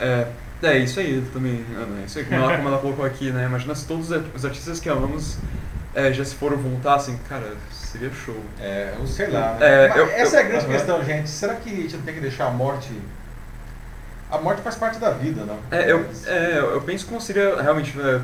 É, 0.00 0.26
é 0.64 0.78
isso 0.78 0.98
aí 0.98 1.24
também, 1.32 1.64
Ana. 1.76 2.04
Isso 2.04 2.18
aí, 2.18 2.24
como 2.24 2.40
ela, 2.40 2.56
como 2.56 2.68
ela 2.68 2.78
colocou 2.78 3.04
aqui, 3.04 3.30
né? 3.30 3.44
Imagina 3.46 3.72
se 3.76 3.86
todos 3.86 4.10
os 4.34 4.44
artistas 4.44 4.80
que 4.80 4.88
amamos 4.88 5.38
é, 5.94 6.12
já 6.12 6.24
se 6.24 6.34
foram 6.34 6.56
voltassem, 6.56 7.16
cara, 7.28 7.52
seria 7.70 8.10
show. 8.10 8.36
É, 8.60 8.94
eu 8.98 9.06
sei 9.06 9.28
lá. 9.28 9.52
né? 9.54 9.58
É, 9.60 9.92
eu- 9.96 10.10
essa 10.10 10.38
é 10.38 10.40
a 10.40 10.42
eu- 10.42 10.48
grande 10.48 10.64
Aham. 10.64 10.72
questão, 10.74 11.04
gente. 11.04 11.30
Será 11.30 11.54
que 11.54 11.70
a 11.70 11.76
gente 11.76 11.96
não 11.96 12.02
tem 12.02 12.14
que 12.14 12.20
deixar 12.20 12.46
a 12.46 12.50
morte. 12.50 12.90
A 14.30 14.38
morte 14.38 14.62
faz 14.62 14.76
parte 14.76 14.98
da 14.98 15.10
vida, 15.10 15.44
não? 15.44 15.58
É, 15.70 15.90
eu, 15.90 16.06
é, 16.26 16.58
eu 16.58 16.80
penso 16.82 17.06
como 17.06 17.20
seria 17.20 17.60
realmente. 17.60 17.98
É, 18.00 18.20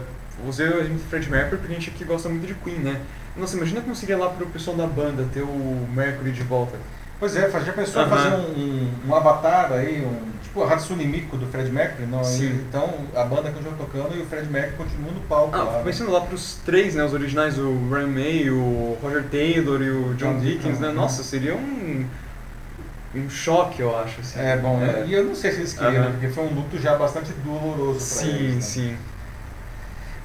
usei 0.47 0.69
o 0.69 0.79
exemplo 0.81 0.99
do 0.99 1.09
Fred 1.11 1.31
Mercury 1.31 1.57
porque 1.59 1.73
a 1.73 1.77
gente 1.77 1.91
aqui 1.91 2.05
gosta 2.05 2.29
muito 2.29 2.47
de 2.47 2.55
Queen, 2.55 2.79
né? 2.79 3.01
Nossa, 3.37 3.57
imagina 3.57 3.81
como 3.81 3.95
seria 3.95 4.17
lá 4.17 4.29
pro 4.31 4.47
pessoal 4.47 4.77
da 4.77 4.87
banda 4.87 5.27
ter 5.33 5.43
o 5.43 5.87
Mercury 5.95 6.31
de 6.33 6.43
volta. 6.43 6.77
Pois 7.19 7.35
é, 7.35 7.51
já 7.51 7.73
pensou 7.73 8.03
Aham. 8.03 8.11
fazer 8.11 8.35
um, 8.37 8.41
um, 8.59 8.93
um 9.09 9.15
avatar 9.15 9.73
aí, 9.73 10.03
um, 10.05 10.33
tipo 10.43 10.63
a 10.63 10.71
Hatsune 10.73 11.07
Miku 11.07 11.39
do 11.39 11.47
Fred 11.47 11.71
Mercury? 11.71 12.07
Não, 12.07 12.23
Sim. 12.23 12.45
E- 12.45 12.53
então 12.69 12.93
a 13.15 13.25
banda 13.25 13.51
continua 13.51 13.73
tocando 13.79 14.15
e 14.15 14.21
o 14.21 14.27
Fred 14.27 14.47
Mercury 14.51 14.77
continua 14.77 15.13
no 15.13 15.21
palco 15.23 15.57
Ah, 15.57 15.63
lá. 15.63 15.73
né? 15.79 15.83
pensando 15.85 16.11
lá 16.11 16.21
pros 16.21 16.57
três, 16.65 16.95
né? 16.95 17.05
Os 17.05 17.15
originais, 17.15 17.59
o 17.59 17.89
Ryan 17.91 18.07
May, 18.09 18.51
o 18.51 18.99
Roger 19.03 19.25
Taylor 19.31 19.81
e 19.81 19.91
o 19.91 20.15
John 20.15 20.35
John 20.35 20.41
Dickens, 20.41 20.79
né? 20.79 20.89
Deacon, 20.89 20.93
Nossa, 21.01 21.23
seria 21.23 21.55
um. 21.55 22.07
Um 23.21 23.31
choque, 23.31 23.81
eu 23.81 23.97
acho. 23.99 24.21
Assim. 24.21 24.41
É 24.41 24.57
bom, 24.57 24.79
né? 24.79 25.03
É. 25.03 25.07
E 25.07 25.15
eu 25.15 25.25
não 25.25 25.35
sei 25.35 25.53
se 25.53 25.59
eles 25.59 25.75
queriam, 25.75 26.05
né? 26.05 26.11
porque 26.11 26.29
foi 26.29 26.45
um 26.45 26.55
luto 26.55 26.79
já 26.79 26.97
bastante 26.97 27.33
doloroso 27.45 28.01
Sim, 28.01 28.29
eles. 28.29 28.55
né? 28.55 28.61
sim. 28.61 28.97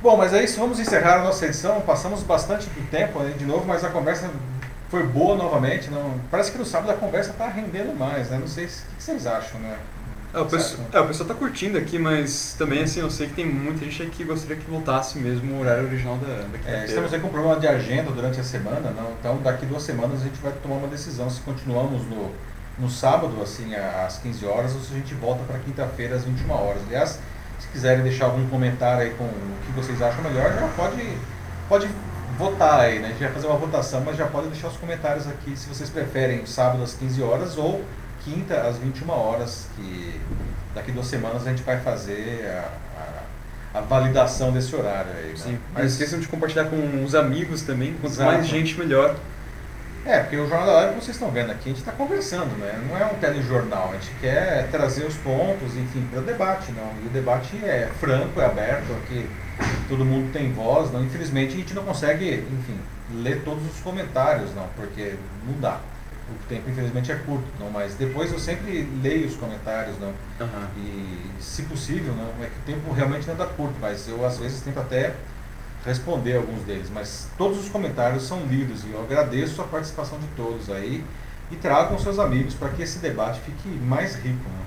Bom, 0.02 0.18
mas 0.18 0.34
é 0.34 0.44
isso, 0.44 0.60
vamos 0.60 0.80
encerrar 0.80 1.20
a 1.20 1.24
nossa 1.24 1.46
edição. 1.46 1.80
Passamos 1.82 2.24
bastante 2.24 2.68
do 2.68 2.90
tempo 2.90 3.20
aí 3.20 3.34
de 3.34 3.46
novo, 3.46 3.66
mas 3.66 3.84
a 3.84 3.90
conversa 3.90 4.30
foi 4.90 5.04
boa 5.04 5.36
novamente. 5.36 5.92
Não, 5.92 6.20
parece 6.30 6.52
que 6.52 6.58
no 6.58 6.66
sábado 6.66 6.92
a 6.92 6.96
conversa 6.96 7.34
tá 7.34 7.48
rendendo 7.48 7.98
mais, 7.98 8.30
né? 8.30 8.38
Não 8.40 8.48
sei 8.48 8.68
se, 8.68 8.82
o 8.82 8.96
que 8.96 9.04
vocês 9.04 9.28
acham, 9.28 9.60
né? 9.60 9.78
É, 10.34 10.40
o, 10.40 10.46
pessoal, 10.46 10.88
é, 10.94 11.00
o 11.02 11.08
pessoal 11.08 11.28
tá 11.28 11.36
curtindo 11.36 11.78
aqui, 11.78 12.00
mas 12.00 12.56
também 12.58 12.84
assim, 12.84 13.02
eu 13.02 13.10
sei 13.10 13.28
que 13.28 13.34
tem 13.34 13.46
muita 13.46 13.84
gente 13.84 14.04
aqui 14.04 14.12
que 14.12 14.24
gostaria 14.24 14.56
que 14.56 14.70
voltasse 14.70 15.20
mesmo 15.20 15.56
o 15.56 15.60
horário 15.60 15.86
original 15.86 16.18
da, 16.18 16.44
da 16.44 16.72
É, 16.72 16.86
estamos 16.86 17.14
aí 17.14 17.20
com 17.20 17.28
problema 17.28 17.60
de 17.60 17.68
agenda 17.68 18.12
durante 18.12 18.40
a 18.40 18.44
semana, 18.44 18.92
não? 18.92 19.12
então 19.20 19.38
daqui 19.44 19.66
duas 19.66 19.84
semanas 19.84 20.22
a 20.22 20.24
gente 20.24 20.40
vai 20.42 20.54
tomar 20.64 20.76
uma 20.76 20.88
decisão 20.88 21.30
se 21.30 21.42
continuamos 21.42 22.04
no, 22.04 22.32
no 22.82 22.90
sábado, 22.90 23.40
assim, 23.42 23.76
às 23.76 24.18
15 24.18 24.46
horas, 24.46 24.74
ou 24.74 24.82
se 24.82 24.92
a 24.94 24.98
gente 24.98 25.14
volta 25.14 25.44
para 25.44 25.60
quinta-feira 25.60 26.16
às 26.16 26.24
21 26.24 26.52
horas. 26.52 26.82
Aliás, 26.88 27.20
se 27.60 27.68
quiserem 27.68 28.04
deixar 28.04 28.26
algum 28.26 28.48
comentário 28.50 29.04
aí 29.04 29.12
com 29.12 29.24
o 29.24 29.58
que 29.66 29.72
vocês 29.74 30.02
acham 30.02 30.24
melhor, 30.24 30.52
já 30.52 30.68
pode, 30.76 31.18
pode 31.70 31.88
votar 32.38 32.80
aí, 32.80 33.00
né? 33.00 33.08
A 33.08 33.12
gente 33.12 33.20
vai 33.20 33.32
fazer 33.32 33.48
uma 33.48 33.58
votação, 33.58 34.02
mas 34.02 34.18
já 34.18 34.26
pode 34.26 34.48
deixar 34.48 34.68
os 34.70 34.78
comentários 34.78 35.28
aqui 35.28 35.56
se 35.56 35.68
vocês 35.70 35.90
preferem 35.90 36.46
sábado 36.48 36.82
às 36.82 36.94
15 36.96 37.22
horas 37.22 37.58
ou 37.58 37.84
quinta 38.26 38.62
às 38.62 38.78
21 38.78 39.10
horas, 39.12 39.68
que 39.76 40.20
daqui 40.74 40.92
duas 40.92 41.08
semanas 41.08 41.46
a 41.46 41.50
gente 41.52 41.64
vai 41.64 41.80
fazer 41.80 42.48
a, 42.48 42.70
a, 43.76 43.80
a 43.80 43.82
validação 43.82 44.52
desse 44.52 44.76
horário 44.76 45.12
aí. 45.12 45.30
né? 45.30 45.36
Sim. 45.36 45.60
Não 45.76 45.86
esqueçam 45.86 46.20
de 46.20 46.28
compartilhar 46.28 46.66
com 46.66 47.04
os 47.04 47.14
amigos 47.14 47.62
também, 47.62 47.96
quanto 48.02 48.20
mais 48.22 48.48
gente, 48.48 48.78
melhor. 48.78 49.16
É, 50.06 50.20
porque 50.22 50.36
o 50.36 50.48
Jornal 50.48 50.66
da 50.66 50.74
Live, 50.74 50.96
vocês 50.96 51.16
estão 51.16 51.30
vendo 51.30 51.52
aqui, 51.52 51.66
a 51.66 51.74
gente 51.74 51.80
está 51.80 51.92
conversando, 51.92 52.58
né? 52.58 52.84
Não 52.90 52.98
é 52.98 53.06
um 53.06 53.16
telejornal, 53.16 53.90
a 53.90 53.94
gente 53.94 54.12
quer 54.20 54.68
trazer 54.72 55.06
os 55.06 55.16
pontos, 55.18 55.78
enfim, 55.78 56.08
para 56.10 56.22
o 56.22 56.24
debate, 56.24 56.72
não. 56.72 56.92
E 57.04 57.06
o 57.06 57.10
debate 57.10 57.56
é 57.64 57.88
franco, 58.00 58.42
é 58.42 58.46
aberto, 58.46 58.92
aqui 59.04 59.30
todo 59.88 60.04
mundo 60.04 60.32
tem 60.34 60.52
voz, 60.54 60.92
não. 60.92 61.04
Infelizmente 61.04 61.54
a 61.54 61.58
gente 61.58 61.74
não 61.76 61.84
consegue, 61.84 62.44
enfim, 62.52 62.80
ler 63.14 63.44
todos 63.44 63.64
os 63.64 63.80
comentários, 63.82 64.54
não, 64.56 64.68
porque 64.76 65.16
não 65.46 65.60
dá. 65.60 65.80
O 66.30 66.48
tempo, 66.48 66.70
infelizmente, 66.70 67.12
é 67.12 67.16
curto, 67.16 67.46
não, 67.60 67.70
mas 67.70 67.94
depois 67.96 68.32
eu 68.32 68.40
sempre 68.40 68.88
leio 69.04 69.28
os 69.28 69.36
comentários, 69.36 70.00
não. 70.00 70.14
Aham. 70.40 70.68
E, 70.78 71.30
se 71.42 71.64
possível, 71.64 72.14
não, 72.14 72.44
é 72.44 72.48
que 72.48 72.58
o 72.58 72.74
tempo 72.74 72.92
realmente 72.94 73.28
não 73.28 73.36
dá 73.36 73.46
curto, 73.46 73.76
mas 73.82 74.08
eu 74.08 74.26
às 74.26 74.38
vezes 74.38 74.62
tento 74.62 74.80
até 74.80 75.14
responder 75.86 76.38
alguns 76.38 76.62
deles. 76.64 76.90
Mas 76.94 77.28
todos 77.38 77.60
os 77.60 77.70
comentários 77.70 78.24
são 78.24 78.46
lidos 78.46 78.84
e 78.84 78.92
eu 78.92 79.02
agradeço 79.02 79.62
a 79.62 79.66
participação 79.66 80.20
de 80.20 80.28
todos 80.36 80.70
aí 80.70 81.04
e 81.50 81.56
tragam 81.56 82.00
seus 82.00 82.20
amigos 82.20 82.54
para 82.54 82.70
que 82.70 82.82
esse 82.82 83.00
debate 83.00 83.40
fique 83.42 83.68
mais 83.68 84.16
rico. 84.16 84.50
né? 84.50 84.66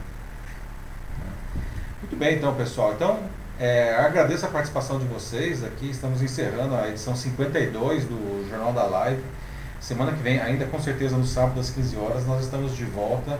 Muito 2.03 2.17
bem, 2.17 2.37
então, 2.37 2.55
pessoal. 2.55 2.93
Então, 2.93 3.19
é, 3.59 3.95
agradeço 3.95 4.45
a 4.45 4.49
participação 4.49 4.99
de 4.99 5.07
vocês 5.07 5.65
aqui. 5.65 5.91
Estamos 5.91 6.21
encerrando 6.21 6.75
a 6.75 6.89
edição 6.89 7.17
52 7.17 8.05
do 8.05 8.47
Jornal 8.51 8.73
da 8.73 8.85
Live. 8.85 9.23
Semana 9.81 10.13
que 10.13 10.23
vem, 10.23 10.41
ainda 10.41 10.65
com 10.67 10.81
certeza 10.81 11.17
no 11.17 11.27
sábado 11.27 11.61
às 11.61 11.71
15 11.71 11.97
horas, 11.97 12.27
nós 12.27 12.45
estamos 12.45 12.77
de 12.77 12.85
volta. 12.85 13.39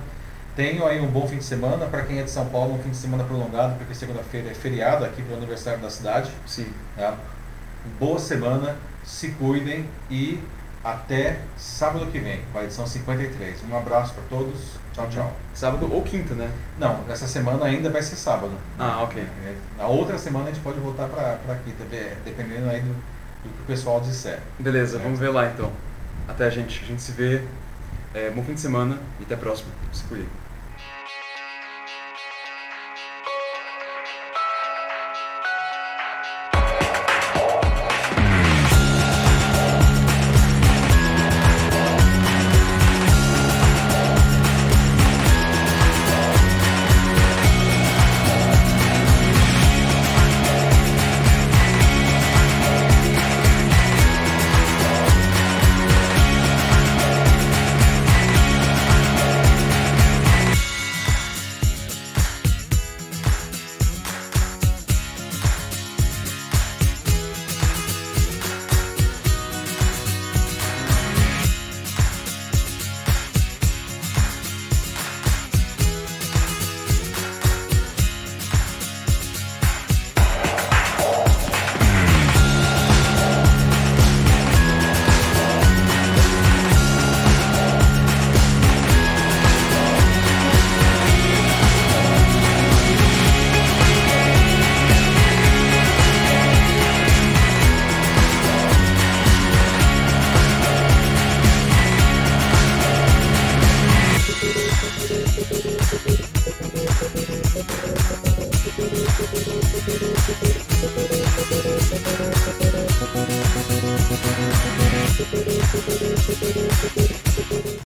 Tenham 0.55 0.87
aí 0.87 1.01
um 1.01 1.09
bom 1.09 1.27
fim 1.27 1.39
de 1.39 1.45
semana. 1.45 1.87
Para 1.87 2.03
quem 2.03 2.21
é 2.21 2.23
de 2.23 2.31
São 2.31 2.47
Paulo, 2.47 2.75
um 2.75 2.79
fim 2.79 2.91
de 2.91 2.97
semana 2.97 3.25
prolongado, 3.25 3.75
porque 3.77 3.95
segunda-feira 3.95 4.51
é 4.51 4.55
feriado 4.55 5.05
aqui 5.05 5.21
para 5.23 5.35
o 5.35 5.37
aniversário 5.37 5.81
da 5.81 5.91
cidade. 5.91 6.31
Sim. 6.47 6.67
Tá? 6.97 7.17
Boa 7.99 8.19
semana, 8.19 8.77
se 9.05 9.29
cuidem 9.33 9.89
e 10.11 10.41
até 10.83 11.41
sábado 11.57 12.07
que 12.07 12.19
vem, 12.19 12.41
com 12.53 12.59
a 12.59 12.65
edição 12.65 12.87
53. 12.87 13.63
Um 13.71 13.77
abraço 13.77 14.15
para 14.15 14.23
todos. 14.29 14.61
Tchau, 14.93 15.09
tchau. 15.09 15.37
Sábado 15.55 15.89
ou 15.93 16.03
quinta, 16.03 16.35
né? 16.35 16.51
Não, 16.79 17.01
essa 17.09 17.27
semana 17.27 17.65
ainda 17.65 17.91
vai 17.91 18.03
ser 18.03 18.17
sábado. 18.17 18.53
Ah, 18.79 19.03
ok. 19.03 19.23
É, 19.23 19.55
Na 19.79 19.87
outra 19.87 20.19
semana 20.19 20.47
a 20.51 20.53
gente 20.53 20.63
pode 20.63 20.79
voltar 20.81 21.09
para 21.09 21.37
tá 21.47 21.55
vendo? 21.65 22.25
dependendo 22.25 22.69
aí 22.69 22.81
do, 22.81 22.89
do 22.93 23.49
que 23.57 23.63
o 23.63 23.67
pessoal 23.67 24.01
disser. 24.01 24.41
Beleza, 24.59 24.99
É. 24.99 25.03
vamos 25.03 25.19
ver 25.19 25.31
lá 25.31 25.47
então. 25.47 25.71
Até 26.29 26.47
a 26.47 26.51
gente. 26.51 26.83
A 26.85 26.87
gente 26.87 27.03
se 27.03 27.13
vê. 27.13 27.43
É, 28.15 28.31
bom 28.31 28.43
fim 28.45 28.55
de 28.55 28.61
semana 28.61 28.99
e 29.19 29.25
até 29.25 29.35
a 29.35 29.39
próxima. 29.39 29.71
Se 29.93 30.05
cuide. 30.05 30.27